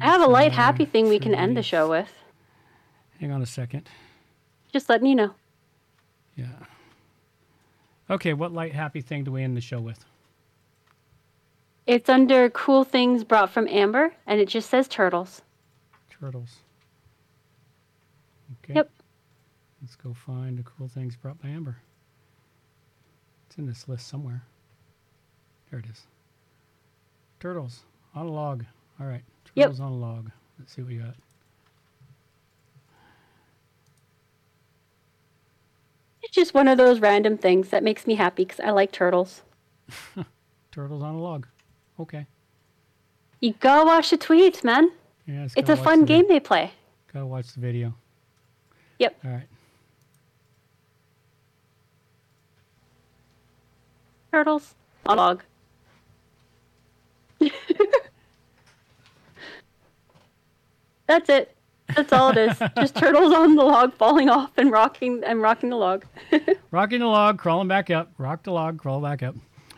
I 0.00 0.06
have 0.06 0.20
a 0.20 0.26
light, 0.26 0.52
happy 0.52 0.84
thing 0.84 1.08
we 1.08 1.18
can 1.18 1.34
end 1.34 1.56
the 1.56 1.62
show 1.62 1.88
with. 1.88 2.12
Hang 3.20 3.32
on 3.32 3.40
a 3.40 3.46
second. 3.46 3.88
Just 4.72 4.90
letting 4.90 5.06
you 5.06 5.14
know. 5.14 5.34
Yeah. 6.34 6.52
Okay, 8.10 8.34
what 8.34 8.52
light 8.52 8.74
happy 8.74 9.00
thing 9.00 9.24
do 9.24 9.32
we 9.32 9.42
end 9.42 9.56
the 9.56 9.60
show 9.62 9.80
with? 9.80 10.04
It's 11.86 12.08
under 12.08 12.50
cool 12.50 12.84
things 12.84 13.24
brought 13.24 13.50
from 13.50 13.68
Amber, 13.68 14.12
and 14.26 14.40
it 14.40 14.48
just 14.48 14.68
says 14.68 14.86
turtles. 14.86 15.40
Turtles. 16.10 16.56
Okay. 18.64 18.74
Yep. 18.74 18.90
Let's 19.82 19.96
go 19.96 20.14
find 20.14 20.58
the 20.58 20.62
cool 20.62 20.88
things 20.88 21.16
brought 21.16 21.40
by 21.40 21.48
Amber. 21.48 21.76
It's 23.46 23.58
in 23.58 23.66
this 23.66 23.88
list 23.88 24.08
somewhere. 24.08 24.42
There 25.70 25.78
it 25.80 25.86
is. 25.86 26.06
Turtles 27.40 27.80
on 28.14 28.26
a 28.26 28.30
log. 28.30 28.64
All 29.00 29.06
right. 29.06 29.22
Yep. 29.54 29.66
Turtles 29.66 29.80
on 29.80 29.92
a 29.92 29.96
log. 29.96 30.30
Let's 30.58 30.74
see 30.74 30.82
what 30.82 30.90
we 30.90 30.96
got. 30.96 31.14
It's 36.22 36.34
just 36.34 36.54
one 36.54 36.66
of 36.66 36.76
those 36.78 36.98
random 36.98 37.38
things 37.38 37.68
that 37.68 37.84
makes 37.84 38.06
me 38.06 38.14
happy 38.16 38.44
because 38.44 38.60
I 38.60 38.70
like 38.70 38.90
turtles. 38.90 39.42
Turtles 40.72 41.02
on 41.02 41.14
a 41.14 41.20
log. 41.20 41.46
Okay. 42.00 42.26
You 43.40 43.54
gotta 43.60 43.86
watch 43.86 44.10
the 44.10 44.18
tweets, 44.18 44.64
man. 44.64 44.90
Yeah, 45.26 45.44
it's 45.44 45.54
It's 45.56 45.70
a 45.70 45.76
fun 45.76 46.00
the 46.00 46.06
game 46.06 46.26
they 46.28 46.40
play. 46.40 46.72
Gotta 47.12 47.26
watch 47.26 47.52
the 47.52 47.60
video. 47.60 47.94
Yep. 48.98 49.16
All 49.24 49.30
right. 49.30 49.46
Turtles 54.36 54.74
log. 55.06 55.42
That's 61.06 61.30
it. 61.30 61.56
That's 61.94 62.12
all 62.12 62.36
it 62.36 62.36
is. 62.36 62.58
Just 62.76 62.96
turtles 62.98 63.32
on 63.32 63.54
the 63.56 63.64
log 63.64 63.94
falling 63.94 64.28
off 64.28 64.50
and 64.58 64.70
rocking 64.70 65.24
and 65.24 65.40
rocking 65.40 65.70
the 65.70 65.76
log. 65.76 66.04
Rocking 66.70 67.00
the 67.00 67.06
log, 67.06 67.38
crawling 67.38 67.68
back 67.68 67.88
up. 67.88 68.12
Rock 68.18 68.42
the 68.42 68.52
log, 68.52 68.78
crawl 68.78 69.00
back 69.00 69.22
up. 69.22 69.36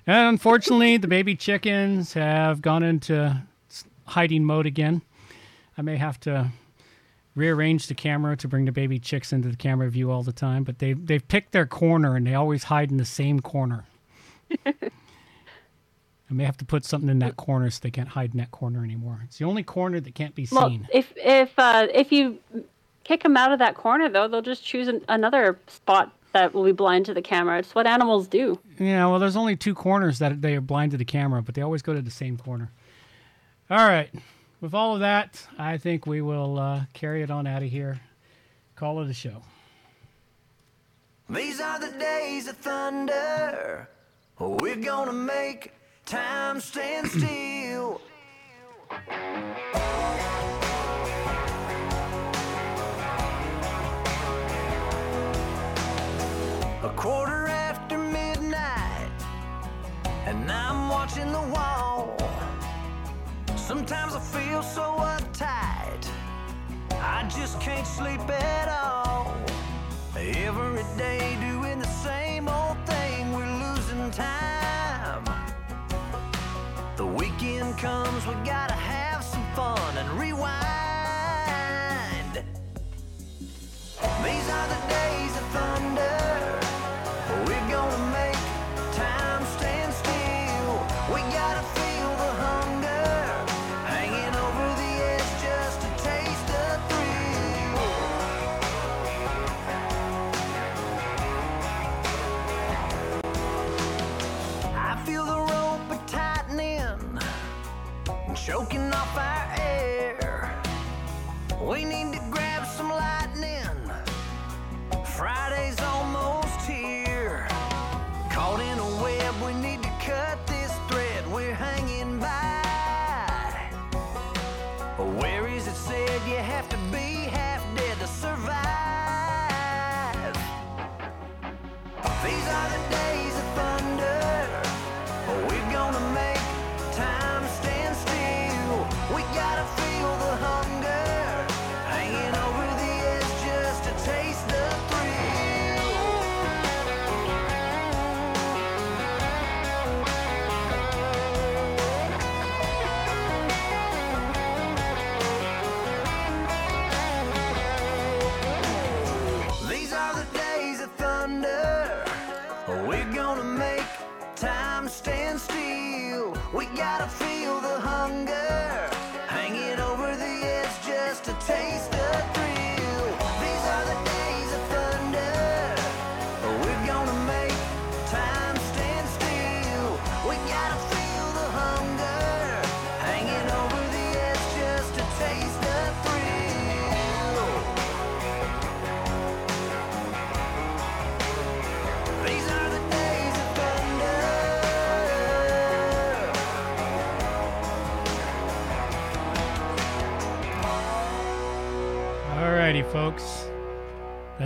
And 0.09 0.27
unfortunately, 0.27 0.97
the 0.97 1.07
baby 1.07 1.37
chickens 1.37 2.15
have 2.15 2.61
gone 2.61 2.83
into 2.83 3.41
hiding 4.07 4.45
mode 4.45 4.67
again. 4.67 5.03
I 5.77 5.83
may 5.83 5.99
have 5.99 6.19
to 6.23 6.51
rearrange 7.37 7.87
the 7.87 7.95
camera 7.95 8.37
to 8.39 8.49
bring 8.49 8.65
the 8.65 8.73
baby 8.73 8.99
chicks 8.99 9.33
into 9.33 9.51
the 9.51 9.57
camera 9.57 9.89
view 9.89 10.11
all 10.11 10.25
the 10.25 10.33
time, 10.33 10.65
but 10.65 10.81
they've, 10.81 11.07
they've 11.07 11.29
picked 11.29 11.53
their 11.53 11.65
corner 11.67 12.17
and 12.17 12.27
they 12.27 12.35
always 12.35 12.65
hide 12.65 12.91
in 12.91 12.97
the 12.97 13.05
same 13.05 13.39
corner. 13.39 13.85
I 14.67 14.75
may 16.35 16.45
have 16.45 16.59
to 16.59 16.65
put 16.65 16.85
something 16.85 17.09
in 17.09 17.21
that 17.21 17.37
corner 17.37 17.71
so 17.71 17.81
they 17.83 17.91
can't 17.91 18.09
hide 18.11 18.33
in 18.33 18.39
that 18.39 18.51
corner 18.51 18.85
anymore. 18.85 19.21
It's 19.25 19.39
the 19.39 19.45
only 19.47 19.63
corner 19.63 19.99
that 20.01 20.15
can't 20.15 20.35
be 20.35 20.47
Well, 20.51 20.69
seen. 20.69 20.87
if 20.93 21.13
if 21.17 21.59
uh, 21.59 21.87
if 21.93 22.13
you 22.13 22.39
kick 23.05 23.23
them 23.23 23.37
out 23.37 23.53
of 23.53 23.59
that 23.61 23.75
corner, 23.75 24.09
though, 24.11 24.29
they'll 24.29 24.43
just 24.43 24.63
choose 24.65 24.89
an, 24.89 25.03
another 25.09 25.59
spot 25.67 26.13
that 26.35 26.53
will 26.53 26.65
be 26.65 26.73
blind 26.73 27.07
to 27.07 27.15
the 27.15 27.23
camera. 27.23 27.59
It's 27.59 27.75
what 27.75 27.87
animals 27.87 28.29
do. 28.29 28.59
Yeah, 28.79 29.07
well, 29.07 29.19
there's 29.19 29.37
only 29.37 29.57
two 29.57 29.75
corners 29.75 30.19
that 30.19 30.43
they 30.43 30.55
are 30.55 30.61
blind 30.61 30.91
to 30.91 30.99
the 30.99 31.05
camera, 31.07 31.41
but 31.43 31.55
they 31.55 31.63
always 31.63 31.81
go 31.81 31.95
to 31.95 32.03
the 32.03 32.11
same 32.11 32.37
corner. 32.37 32.71
All 33.71 33.87
right. 33.89 34.11
With 34.61 34.75
all 34.75 34.93
of 34.95 35.01
that, 35.01 35.47
I 35.59 35.79
think 35.79 36.07
we 36.07 36.21
will 36.21 36.59
uh, 36.59 36.83
carry 36.93 37.23
it 37.23 37.31
on 37.31 37.47
out 37.47 37.63
of 37.63 37.71
here. 37.71 38.01
Call 38.77 39.01
it 39.01 39.09
a 39.09 39.15
show. 39.15 39.43
These 41.31 41.61
are 41.61 41.79
the 41.79 41.93
days 41.99 42.49
of 42.49 42.57
thunder. 42.59 43.89
We're 44.41 44.77
gonna 44.77 45.13
make 45.13 45.73
time 46.07 46.61
stand 46.61 47.09
still. 47.09 47.88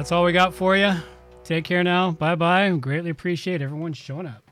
That's 0.03 0.11
all 0.11 0.25
we 0.25 0.33
got 0.33 0.53
for 0.53 0.77
you. 0.77 0.95
Take 1.45 1.63
care 1.63 1.85
now. 1.85 2.11
Bye 2.11 2.35
bye. 2.35 2.69
Greatly 2.71 3.11
appreciate 3.11 3.63
everyone 3.63 3.93
showing 3.93 4.27
up. 4.27 4.43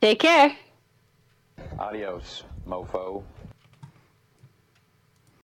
Take 0.00 0.18
care. 0.18 0.56
Adios. 1.78 2.42